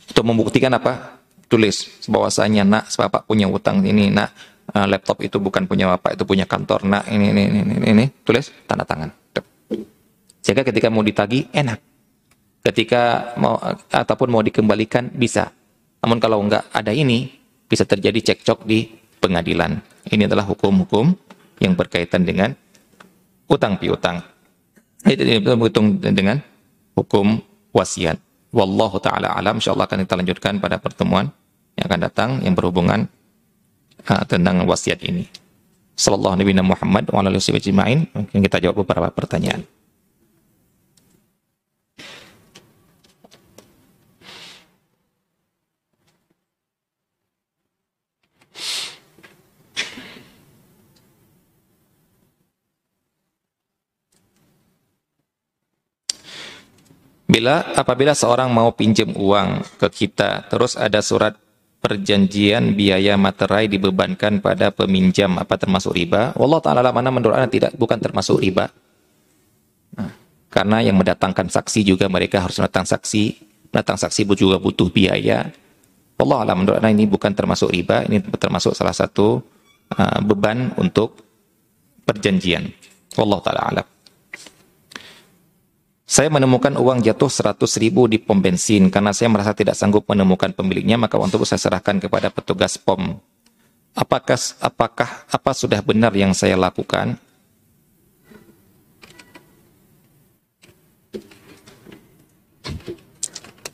untuk 0.10 0.26
membuktikan 0.26 0.73
apa 0.73 1.23
tulis 1.54 2.02
bahwasanya 2.10 2.66
nak 2.66 2.90
bapak 2.98 3.30
punya 3.30 3.46
utang 3.46 3.86
ini 3.86 4.10
nak 4.10 4.34
uh, 4.74 4.90
laptop 4.90 5.22
itu 5.22 5.38
bukan 5.38 5.70
punya 5.70 5.86
bapak 5.94 6.18
itu 6.18 6.26
punya 6.26 6.50
kantor. 6.50 6.82
Nak 6.90 7.06
ini 7.14 7.30
ini 7.30 7.42
ini 7.46 7.60
ini, 7.62 7.88
ini. 7.94 8.06
tulis 8.26 8.50
tanda 8.66 8.82
tangan. 8.82 9.14
Sehingga 10.42 10.66
ketika 10.66 10.90
mau 10.90 11.06
ditagi 11.06 11.54
enak. 11.54 11.78
Ketika 12.66 13.36
mau 13.38 13.60
ataupun 13.92 14.34
mau 14.34 14.42
dikembalikan 14.42 15.14
bisa. 15.14 15.54
Namun 16.02 16.18
kalau 16.18 16.42
enggak 16.42 16.66
ada 16.74 16.90
ini 16.90 17.30
bisa 17.70 17.86
terjadi 17.86 18.34
cekcok 18.34 18.66
di 18.66 18.90
pengadilan. 19.22 19.78
Ini 20.10 20.26
adalah 20.26 20.48
hukum-hukum 20.50 21.14
yang 21.62 21.78
berkaitan 21.78 22.26
dengan 22.26 22.56
utang 23.46 23.78
piutang. 23.78 24.26
Itu 25.06 25.22
berhitung 25.44 26.00
dengan 26.02 26.40
hukum 26.96 27.40
wasiat. 27.76 28.18
Wallahu 28.56 28.98
taala 29.04 29.36
alam. 29.36 29.60
Insyaallah 29.60 29.88
akan 29.88 30.08
kita 30.08 30.16
lanjutkan 30.16 30.54
pada 30.64 30.80
pertemuan 30.80 31.32
akan 31.84 31.99
datang 31.99 32.30
yang 32.41 32.55
berhubungan 32.55 33.11
uh, 34.07 34.23
tentang 34.26 34.64
wasiat 34.64 35.03
ini. 35.03 35.27
Sallallahu 35.93 36.41
Nabi 36.41 36.57
Muhammad 36.57 37.05
wa 37.14 37.22
wasallam. 37.22 38.10
Mungkin 38.10 38.39
kita 38.41 38.57
jawab 38.64 38.81
beberapa 38.81 39.14
pertanyaan. 39.14 39.68
Bila 57.34 57.73
apabila 57.73 58.14
seorang 58.14 58.53
mau 58.53 58.69
pinjam 58.77 59.10
uang 59.10 59.65
ke 59.81 59.89
kita, 59.89 60.45
terus 60.53 60.77
ada 60.77 61.01
surat 61.01 61.34
perjanjian 61.84 62.80
biaya 62.80 63.19
materai 63.19 63.68
dibebankan 63.68 64.39
pada 64.39 64.72
peminjam 64.72 65.35
apa 65.35 65.60
termasuk 65.60 65.91
riba? 65.91 66.31
Allah 66.39 66.60
taala 66.64 66.95
mana 66.95 67.11
menurut 67.11 67.35
anda 67.35 67.51
tidak 67.51 67.76
bukan 67.76 67.99
termasuk 67.99 68.39
riba. 68.39 68.72
Nah, 69.99 70.15
karena 70.47 70.80
yang 70.80 70.95
mendatangkan 70.95 71.51
saksi 71.51 71.84
juga 71.84 72.07
mereka 72.07 72.39
harus 72.39 72.55
datang 72.55 72.88
saksi, 72.88 73.35
datang 73.76 73.99
saksi 73.99 74.23
juga 74.39 74.64
butuh 74.64 74.88
biaya. 74.88 75.51
Allah 76.15 76.38
alam 76.47 76.64
menurut 76.64 76.80
anda 76.80 76.88
ini 76.88 77.03
bukan 77.03 77.35
termasuk 77.35 77.68
riba, 77.76 78.07
ini 78.07 78.23
termasuk 78.23 78.72
salah 78.72 78.95
satu 78.95 79.43
uh, 79.91 80.19
beban 80.23 80.72
untuk 80.80 81.19
perjanjian. 82.07 82.72
Allah 83.19 83.39
taala 83.43 83.61
alam. 83.68 83.93
Saya 86.14 86.30
menemukan 86.30 86.77
uang 86.77 87.02
jatuh 87.02 87.26
100 87.26 87.57
ribu 87.81 88.06
di 88.06 88.22
pom 88.22 88.38
bensin 88.38 88.94
karena 88.94 89.10
saya 89.18 89.34
merasa 89.34 89.49
tidak 89.57 89.73
sanggup 89.73 90.06
menemukan 90.06 90.53
pemiliknya 90.53 90.94
maka 90.94 91.18
uang 91.18 91.34
saya 91.41 91.57
serahkan 91.57 91.98
kepada 91.98 92.30
petugas 92.30 92.77
pom. 92.77 93.18
Apakah 93.98 94.38
apakah 94.61 95.10
apa 95.26 95.52
sudah 95.57 95.81
benar 95.81 96.14
yang 96.14 96.38
saya 96.38 96.53
lakukan? 96.53 97.18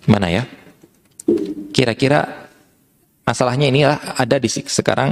Mana 0.07 0.31
ya? 0.31 0.47
Kira-kira 1.75 2.47
masalahnya 3.27 3.67
inilah 3.67 3.99
ada 4.15 4.39
di 4.39 4.47
sekarang 4.47 5.11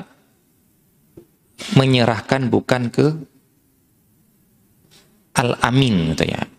menyerahkan 1.75 2.47
bukan 2.47 2.87
ke 2.87 3.11
al-amin 5.35 6.15
gitu 6.15 6.23
ya 6.23 6.55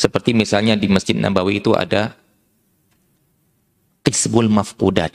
seperti 0.00 0.32
misalnya 0.32 0.80
di 0.80 0.88
Masjid 0.88 1.12
Nabawi 1.12 1.60
itu 1.60 1.76
ada 1.76 2.16
Qisbul 4.00 4.48
Mafqudat. 4.48 5.12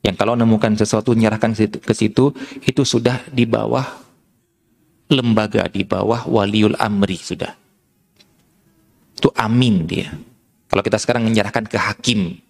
Yang 0.00 0.16
kalau 0.16 0.32
menemukan 0.32 0.72
sesuatu 0.80 1.12
menyerahkan 1.12 1.52
ke 1.52 1.92
situ, 1.92 2.32
itu 2.64 2.82
sudah 2.88 3.20
di 3.28 3.44
bawah 3.44 3.84
lembaga, 5.12 5.68
di 5.68 5.84
bawah 5.84 6.24
waliul 6.24 6.72
amri 6.80 7.20
sudah. 7.20 7.52
Itu 9.20 9.28
amin 9.36 9.84
dia. 9.84 10.08
Kalau 10.72 10.80
kita 10.80 10.96
sekarang 10.96 11.28
menyerahkan 11.28 11.68
ke 11.68 11.76
hakim. 11.76 12.40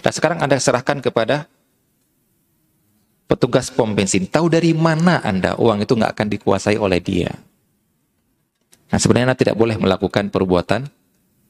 Nah 0.00 0.12
sekarang 0.14 0.40
Anda 0.40 0.56
serahkan 0.56 1.04
kepada 1.04 1.44
petugas 3.28 3.68
pom 3.68 3.92
bensin. 3.92 4.24
Tahu 4.24 4.48
dari 4.48 4.72
mana 4.72 5.20
Anda 5.20 5.52
uang 5.60 5.84
itu 5.84 5.92
nggak 5.92 6.16
akan 6.16 6.28
dikuasai 6.32 6.80
oleh 6.80 6.96
dia. 7.04 7.28
Nah 8.88 8.98
sebenarnya 8.98 9.32
Anda 9.32 9.38
tidak 9.38 9.56
boleh 9.56 9.76
melakukan 9.76 10.32
perbuatan 10.32 10.88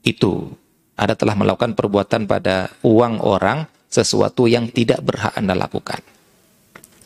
itu. 0.02 0.50
Anda 0.98 1.14
telah 1.14 1.38
melakukan 1.38 1.78
perbuatan 1.78 2.26
pada 2.26 2.74
uang 2.82 3.22
orang 3.22 3.70
sesuatu 3.86 4.50
yang 4.50 4.66
tidak 4.68 5.00
berhak 5.06 5.34
Anda 5.38 5.54
lakukan. 5.54 6.02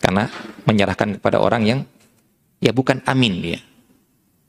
Karena 0.01 0.27
menyerahkan 0.65 1.21
kepada 1.21 1.39
orang 1.39 1.63
yang 1.69 1.81
ya 2.59 2.73
bukan 2.73 3.05
amin 3.05 3.35
dia. 3.45 3.61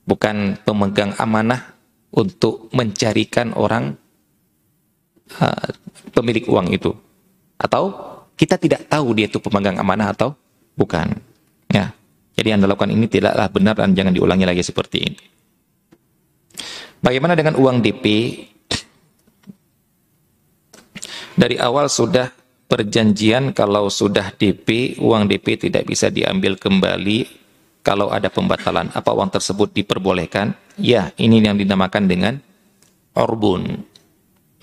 Bukan 0.04 0.60
pemegang 0.64 1.16
amanah 1.20 1.76
untuk 2.16 2.72
mencarikan 2.72 3.52
orang 3.56 3.96
uh, 5.40 5.68
pemilik 6.16 6.44
uang 6.48 6.72
itu. 6.72 6.92
Atau 7.60 7.92
kita 8.40 8.56
tidak 8.60 8.88
tahu 8.88 9.16
dia 9.16 9.28
itu 9.28 9.40
pemegang 9.44 9.80
amanah 9.80 10.12
atau 10.16 10.36
bukan. 10.76 11.12
Ya. 11.72 11.92
Jadi 12.34 12.50
Anda 12.50 12.66
lakukan 12.66 12.90
ini 12.90 13.06
tidaklah 13.06 13.48
benar 13.52 13.78
dan 13.78 13.94
jangan 13.94 14.16
diulangi 14.16 14.48
lagi 14.48 14.64
seperti 14.66 14.98
ini. 15.06 15.33
Bagaimana 17.04 17.36
dengan 17.36 17.60
uang 17.60 17.84
DP? 17.84 18.06
Dari 21.36 21.60
awal 21.60 21.92
sudah 21.92 22.32
perjanjian 22.72 23.52
kalau 23.52 23.92
sudah 23.92 24.32
DP, 24.32 24.96
uang 25.04 25.28
DP 25.28 25.68
tidak 25.68 25.84
bisa 25.84 26.08
diambil 26.08 26.56
kembali 26.56 27.28
kalau 27.84 28.08
ada 28.08 28.32
pembatalan. 28.32 28.88
Apa 28.96 29.12
uang 29.12 29.36
tersebut 29.36 29.76
diperbolehkan? 29.76 30.56
Ya, 30.80 31.12
ini 31.20 31.44
yang 31.44 31.60
dinamakan 31.60 32.08
dengan 32.08 32.40
orbun. 33.20 33.84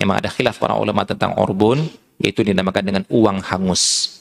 Memang 0.01 0.17
ada 0.17 0.33
khilaf 0.33 0.57
para 0.57 0.73
ulama 0.81 1.05
tentang 1.05 1.37
orbun, 1.37 1.85
yaitu 2.17 2.41
dinamakan 2.41 2.83
dengan 2.89 3.03
uang 3.13 3.37
hangus. 3.45 4.17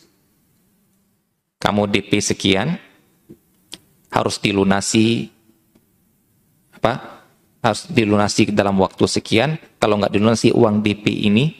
Kamu 1.56 1.88
DP 1.88 2.20
sekian, 2.20 2.76
harus 4.12 4.36
dilunasi 4.36 5.32
apa 6.76 7.19
harus 7.60 7.88
dilunasi 7.88 8.52
dalam 8.52 8.76
waktu 8.80 9.04
sekian. 9.04 9.60
Kalau 9.76 10.00
nggak 10.00 10.12
dilunasi 10.12 10.52
uang 10.52 10.80
DP 10.80 11.28
ini 11.28 11.52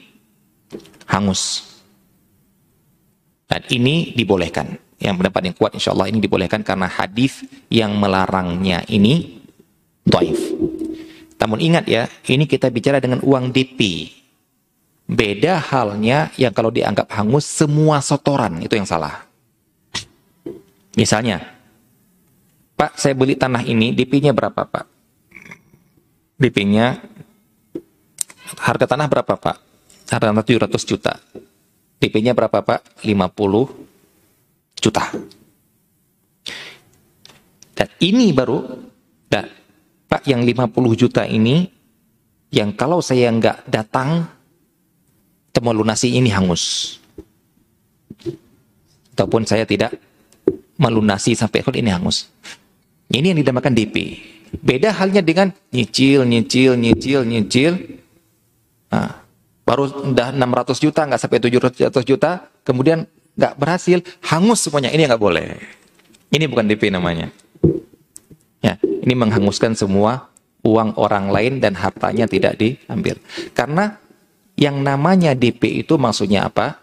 hangus. 1.09 1.69
Dan 3.45 3.61
ini 3.69 4.13
dibolehkan. 4.17 4.77
Yang 5.01 5.15
pendapat 5.17 5.41
yang 5.49 5.55
kuat 5.57 5.71
insya 5.73 5.91
Allah 5.97 6.13
ini 6.13 6.21
dibolehkan 6.21 6.61
karena 6.61 6.85
hadis 6.85 7.41
yang 7.73 7.97
melarangnya 7.97 8.85
ini 8.85 9.41
doif. 10.05 10.39
Namun 11.41 11.57
ingat 11.57 11.89
ya, 11.89 12.05
ini 12.29 12.45
kita 12.45 12.69
bicara 12.69 13.01
dengan 13.01 13.17
uang 13.25 13.49
DP. 13.49 14.13
Beda 15.09 15.57
halnya 15.57 16.29
yang 16.37 16.53
kalau 16.53 16.69
dianggap 16.69 17.09
hangus 17.11 17.49
semua 17.49 17.97
sotoran 17.99 18.61
itu 18.61 18.77
yang 18.77 18.85
salah. 18.85 19.25
Misalnya, 20.93 21.41
Pak 22.77 22.95
saya 22.95 23.17
beli 23.17 23.33
tanah 23.33 23.65
ini, 23.65 23.91
DP-nya 23.91 24.37
berapa 24.37 24.63
Pak? 24.69 24.90
DP-nya 26.41 26.97
harga 28.57 28.85
tanah 28.89 29.05
berapa 29.05 29.37
Pak? 29.37 29.57
Harga 30.09 30.33
tanah 30.33 30.41
700 30.41 30.73
juta. 30.89 31.13
DP-nya 32.01 32.33
berapa 32.33 32.65
Pak? 32.65 33.05
50 33.05 34.81
juta. 34.81 35.03
Dan 37.77 37.87
ini 38.01 38.33
baru, 38.33 38.57
dan 39.29 39.45
Pak 40.09 40.25
yang 40.25 40.41
50 40.41 40.97
juta 40.97 41.29
ini, 41.29 41.69
yang 42.49 42.73
kalau 42.73 43.05
saya 43.05 43.29
nggak 43.29 43.69
datang, 43.69 44.25
temu 45.53 45.71
lunasi 45.77 46.17
ini 46.17 46.33
hangus. 46.33 46.97
Ataupun 49.13 49.45
saya 49.45 49.69
tidak 49.69 49.93
melunasi 50.81 51.37
sampai 51.37 51.61
ini 51.77 51.93
hangus. 51.93 52.25
Ini 53.13 53.31
yang 53.31 53.39
dinamakan 53.45 53.77
DP. 53.77 53.95
Beda 54.59 54.91
halnya 54.91 55.23
dengan 55.23 55.55
nyicil, 55.71 56.27
nyicil, 56.27 56.75
nyicil, 56.75 57.23
nyicil. 57.23 57.73
Nah, 58.91 59.23
baru 59.63 60.11
udah 60.11 60.35
600 60.35 60.83
juta, 60.83 61.07
nggak 61.07 61.21
sampai 61.23 61.39
700 61.39 62.03
juta, 62.03 62.51
kemudian 62.67 63.07
nggak 63.39 63.55
berhasil, 63.55 64.03
hangus 64.27 64.67
semuanya. 64.67 64.91
Ini 64.91 65.07
nggak 65.07 65.21
boleh. 65.23 65.55
Ini 66.35 66.45
bukan 66.51 66.67
DP 66.67 66.91
namanya. 66.91 67.31
Ya, 68.59 68.75
ini 68.83 69.13
menghanguskan 69.15 69.73
semua 69.73 70.31
uang 70.61 70.93
orang 70.99 71.33
lain 71.33 71.63
dan 71.63 71.73
hartanya 71.79 72.27
tidak 72.29 72.59
diambil. 72.59 73.17
Karena 73.55 73.97
yang 74.59 74.83
namanya 74.83 75.33
DP 75.33 75.81
itu 75.87 75.97
maksudnya 75.97 76.45
apa? 76.51 76.77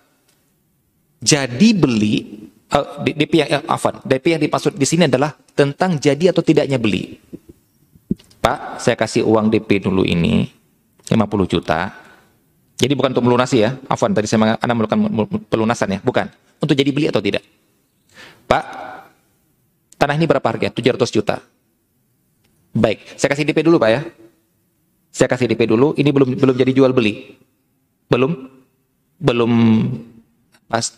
Jadi 1.19 1.75
beli 1.75 2.49
uh, 2.75 3.03
eh, 3.07 3.15
DP 3.15 3.33
yang 3.43 3.51
uh, 3.67 3.75
afan, 3.75 3.99
DP 4.07 4.39
yang 4.39 4.43
dimaksud 4.43 4.75
di 4.75 4.87
sini 4.87 5.07
adalah 5.07 5.35
tentang 5.55 5.99
jadi 5.99 6.31
atau 6.31 6.43
tidaknya 6.43 6.79
beli. 6.79 7.19
Pak, 8.39 8.79
saya 8.79 8.95
kasih 8.95 9.27
uang 9.27 9.51
DP 9.51 9.83
dulu 9.83 10.07
ini 10.07 10.47
50 11.11 11.53
juta. 11.53 11.91
Jadi 12.79 12.93
bukan 12.95 13.11
untuk 13.11 13.27
melunasi 13.27 13.67
ya. 13.67 13.75
Afwan, 13.91 14.15
tadi 14.15 14.31
saya 14.31 14.55
Anda 14.63 14.75
melakukan 14.79 15.01
pelunasan 15.51 15.99
ya. 15.99 16.01
Bukan. 16.01 16.31
Untuk 16.63 16.79
jadi 16.79 16.91
beli 16.95 17.11
atau 17.11 17.19
tidak. 17.19 17.43
Pak, 18.47 18.65
tanah 19.99 20.15
ini 20.15 20.31
berapa 20.31 20.47
harga? 20.47 20.71
700 20.71 21.11
juta. 21.11 21.43
Baik, 22.71 23.03
saya 23.19 23.35
kasih 23.35 23.45
DP 23.49 23.67
dulu 23.67 23.83
Pak 23.83 23.91
ya. 23.91 24.01
Saya 25.11 25.27
kasih 25.27 25.51
DP 25.51 25.67
dulu, 25.67 25.97
ini 25.99 26.15
belum 26.15 26.39
belum 26.39 26.55
jadi 26.55 26.71
jual 26.71 26.95
beli. 26.95 27.35
Belum 28.07 28.47
belum 29.19 29.53
pas 30.71 30.95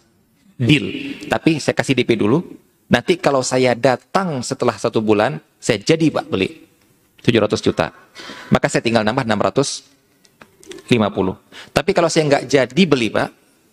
deal. 0.61 1.17
Tapi 1.33 1.57
saya 1.57 1.73
kasih 1.73 1.97
DP 1.97 2.21
dulu. 2.21 2.45
Nanti 2.91 3.17
kalau 3.17 3.41
saya 3.41 3.73
datang 3.73 4.45
setelah 4.45 4.77
satu 4.77 5.01
bulan, 5.01 5.41
saya 5.57 5.81
jadi 5.81 6.11
Pak 6.13 6.27
beli. 6.29 6.70
700 7.21 7.61
juta. 7.61 7.93
Maka 8.49 8.67
saya 8.69 8.83
tinggal 8.85 9.05
nambah 9.05 9.25
650. 9.25 9.87
Tapi 11.71 11.91
kalau 11.93 12.09
saya 12.09 12.25
nggak 12.27 12.45
jadi 12.49 12.83
beli 12.89 13.09
Pak, 13.13 13.29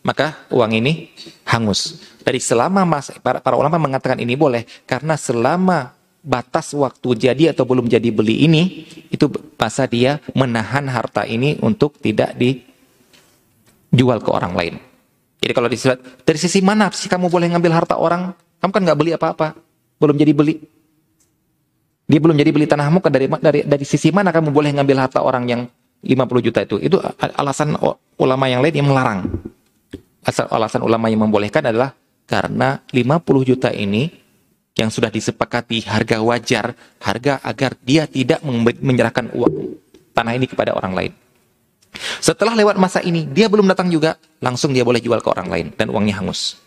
maka 0.08 0.48
uang 0.52 0.72
ini 0.78 1.12
hangus. 1.48 2.00
Dari 2.24 2.40
selama 2.40 2.84
masa, 2.84 3.16
para, 3.20 3.40
para 3.44 3.56
ulama 3.60 3.80
mengatakan 3.80 4.20
ini 4.20 4.36
boleh 4.36 4.68
karena 4.88 5.16
selama 5.16 5.96
batas 6.28 6.76
waktu 6.76 7.32
jadi 7.32 7.56
atau 7.56 7.64
belum 7.64 7.88
jadi 7.88 8.12
beli 8.12 8.44
ini 8.44 8.84
itu 9.08 9.32
masa 9.56 9.88
dia 9.88 10.20
menahan 10.36 10.84
harta 10.92 11.24
ini 11.24 11.56
untuk 11.64 11.96
tidak 12.04 12.36
dijual 12.36 14.20
ke 14.20 14.30
orang 14.32 14.54
lain. 14.56 14.76
Jadi 15.40 15.54
kalau 15.56 15.72
disurat 15.72 16.00
dari 16.28 16.36
sisi 16.36 16.60
mana 16.60 16.92
sih 16.92 17.08
kamu 17.08 17.32
boleh 17.32 17.48
ngambil 17.52 17.72
harta 17.72 17.96
orang? 17.96 18.36
Kamu 18.60 18.72
kan 18.76 18.82
nggak 18.84 19.00
beli 19.00 19.12
apa-apa, 19.16 19.56
belum 20.02 20.20
jadi 20.20 20.34
beli. 20.36 20.60
Dia 22.08 22.20
belum 22.24 22.40
jadi 22.40 22.56
beli 22.56 22.66
tanahmu 22.72 23.04
kan 23.04 23.12
dari 23.12 23.28
dari 23.28 23.68
dari 23.68 23.86
sisi 23.86 24.16
mana 24.16 24.32
kamu 24.32 24.56
boleh 24.56 24.72
ngambil 24.80 24.98
harta 25.04 25.20
orang 25.20 25.44
yang 25.46 25.62
50 26.00 26.48
juta 26.48 26.64
itu? 26.64 26.80
Itu 26.80 27.04
alasan 27.20 27.76
ulama 28.16 28.48
yang 28.48 28.64
lain 28.64 28.76
yang 28.80 28.88
melarang. 28.88 29.28
Asal 30.24 30.48
alasan 30.48 30.88
ulama 30.88 31.12
yang 31.12 31.28
membolehkan 31.28 31.68
adalah 31.68 31.92
karena 32.24 32.80
50 32.96 33.44
juta 33.44 33.76
ini 33.76 34.08
yang 34.78 34.88
sudah 34.88 35.12
disepakati 35.12 35.84
harga 35.84 36.24
wajar, 36.24 36.72
harga 37.04 37.44
agar 37.44 37.76
dia 37.84 38.08
tidak 38.08 38.40
menyerahkan 38.80 39.28
uang 39.36 39.76
tanah 40.16 40.34
ini 40.38 40.48
kepada 40.48 40.78
orang 40.78 40.94
lain. 40.96 41.12
Setelah 42.22 42.54
lewat 42.54 42.78
masa 42.78 43.02
ini, 43.02 43.26
dia 43.26 43.50
belum 43.50 43.66
datang 43.66 43.90
juga, 43.90 44.22
langsung 44.38 44.70
dia 44.70 44.86
boleh 44.86 45.02
jual 45.02 45.18
ke 45.18 45.30
orang 45.34 45.50
lain 45.50 45.68
dan 45.74 45.90
uangnya 45.90 46.22
hangus. 46.22 46.62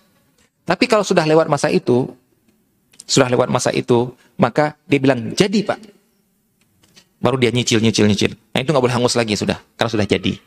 Tapi 0.66 0.90
kalau 0.90 1.06
sudah 1.06 1.22
lewat 1.22 1.46
masa 1.46 1.70
itu, 1.70 2.10
sudah 3.10 3.26
lewat 3.26 3.50
masa 3.50 3.74
itu, 3.74 4.14
maka 4.38 4.78
dia 4.86 5.02
bilang, 5.02 5.34
jadi 5.34 5.66
pak. 5.66 5.82
Baru 7.18 7.36
dia 7.36 7.50
nyicil, 7.50 7.82
nyicil, 7.82 8.06
nyicil. 8.06 8.32
Nah 8.54 8.62
itu 8.62 8.70
nggak 8.70 8.84
boleh 8.86 8.94
hangus 8.94 9.18
lagi 9.18 9.34
sudah, 9.34 9.58
karena 9.74 9.90
sudah 9.90 10.06
jadi. 10.06 10.38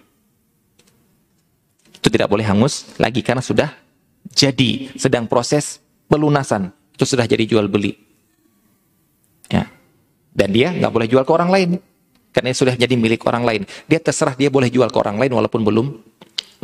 Itu 1.99 2.07
tidak 2.07 2.31
boleh 2.31 2.47
hangus 2.47 2.87
lagi 2.95 3.19
karena 3.19 3.43
sudah 3.43 3.67
jadi. 4.31 4.95
Sedang 4.95 5.27
proses 5.27 5.83
pelunasan 6.07 6.71
itu 6.95 7.03
sudah 7.03 7.27
jadi 7.27 7.43
jual 7.43 7.67
beli. 7.67 7.99
Ya. 9.51 9.67
Dan 10.31 10.55
dia 10.55 10.71
nggak 10.71 10.91
boleh 10.91 11.07
jual 11.11 11.27
ke 11.27 11.31
orang 11.35 11.51
lain. 11.51 11.69
Karena 12.33 12.49
sudah 12.49 12.73
jadi 12.73 12.95
milik 12.97 13.21
orang 13.29 13.45
lain. 13.45 13.61
Dia 13.85 14.01
terserah 14.01 14.33
dia 14.33 14.49
boleh 14.49 14.71
jual 14.71 14.89
ke 14.89 14.97
orang 14.97 15.21
lain 15.21 15.35
walaupun 15.37 15.61
belum 15.61 15.87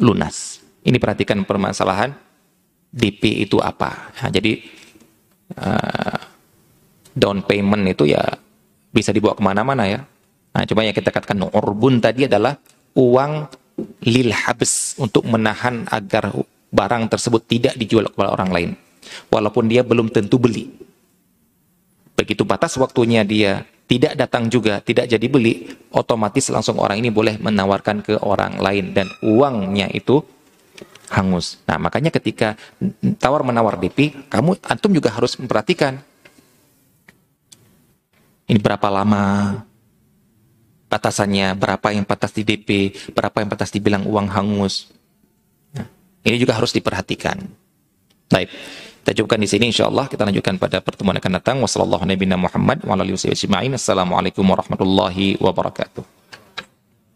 lunas. 0.02 0.64
Ini 0.82 0.98
perhatikan 0.98 1.46
permasalahan 1.46 2.18
DP 2.90 3.46
itu 3.46 3.62
apa. 3.62 4.10
Nah, 4.18 4.34
jadi 4.34 4.78
uh, 5.58 6.20
down 7.16 7.42
payment 7.46 7.86
itu 7.90 8.10
ya 8.10 8.22
bisa 8.90 9.10
dibawa 9.10 9.34
ke 9.38 9.44
mana-mana 9.46 9.90
ya 9.90 10.02
nah 10.50 10.66
coba 10.66 10.86
yang 10.86 10.98
kita 10.98 11.14
katakan 11.14 11.46
urbun 11.46 12.02
tadi 12.02 12.26
adalah 12.26 12.58
uang 12.98 13.32
lil 14.04 14.30
habs 14.34 14.98
untuk 15.00 15.24
menahan 15.30 15.88
agar 15.88 16.34
barang 16.70 17.04
tersebut 17.10 17.42
tidak 17.50 17.74
dijual 17.76 18.08
kepada 18.10 18.34
orang 18.34 18.50
lain. 18.54 18.70
Walaupun 19.34 19.66
dia 19.70 19.82
belum 19.82 20.14
tentu 20.14 20.38
beli. 20.38 20.70
Begitu 22.14 22.44
batas 22.46 22.78
waktunya 22.78 23.24
dia 23.26 23.64
tidak 23.90 24.14
datang 24.14 24.52
juga, 24.54 24.84
tidak 24.86 25.10
jadi 25.10 25.26
beli, 25.26 25.66
otomatis 25.90 26.46
langsung 26.54 26.78
orang 26.78 27.02
ini 27.02 27.10
boleh 27.10 27.42
menawarkan 27.42 28.06
ke 28.06 28.22
orang 28.22 28.62
lain 28.62 28.94
dan 28.94 29.10
uangnya 29.26 29.90
itu 29.90 30.22
hangus. 31.10 31.57
Nah, 31.65 31.81
makanya 31.81 32.14
ketika 32.14 32.53
tawar 33.18 33.41
menawar 33.41 33.77
DP, 33.77 34.30
kamu 34.30 34.57
antum 34.65 34.94
juga 34.94 35.14
harus 35.14 35.38
memperhatikan 35.38 36.02
ini 38.49 38.57
berapa 38.57 38.90
lama 38.90 39.61
batasannya, 40.90 41.53
berapa 41.53 41.94
yang 41.94 42.02
batas 42.02 42.34
di 42.34 42.41
DP, 42.41 42.90
berapa 43.14 43.45
yang 43.45 43.49
batas 43.53 43.69
dibilang 43.69 44.10
uang 44.10 44.26
hangus. 44.34 44.90
Ini 46.26 46.36
juga 46.41 46.57
harus 46.57 46.73
diperhatikan. 46.73 47.45
Baik. 48.26 48.49
Kita 48.99 49.15
cukupkan 49.22 49.40
di 49.40 49.48
sini 49.48 49.72
insyaallah 49.72 50.11
kita 50.11 50.27
lanjutkan 50.27 50.57
pada 50.57 50.81
pertemuan 50.81 51.15
akan 51.22 51.31
datang. 51.40 51.61
Wassalamualaikum 51.61 54.44
warahmatullahi 54.44 55.40
wabarakatuh. 55.40 56.19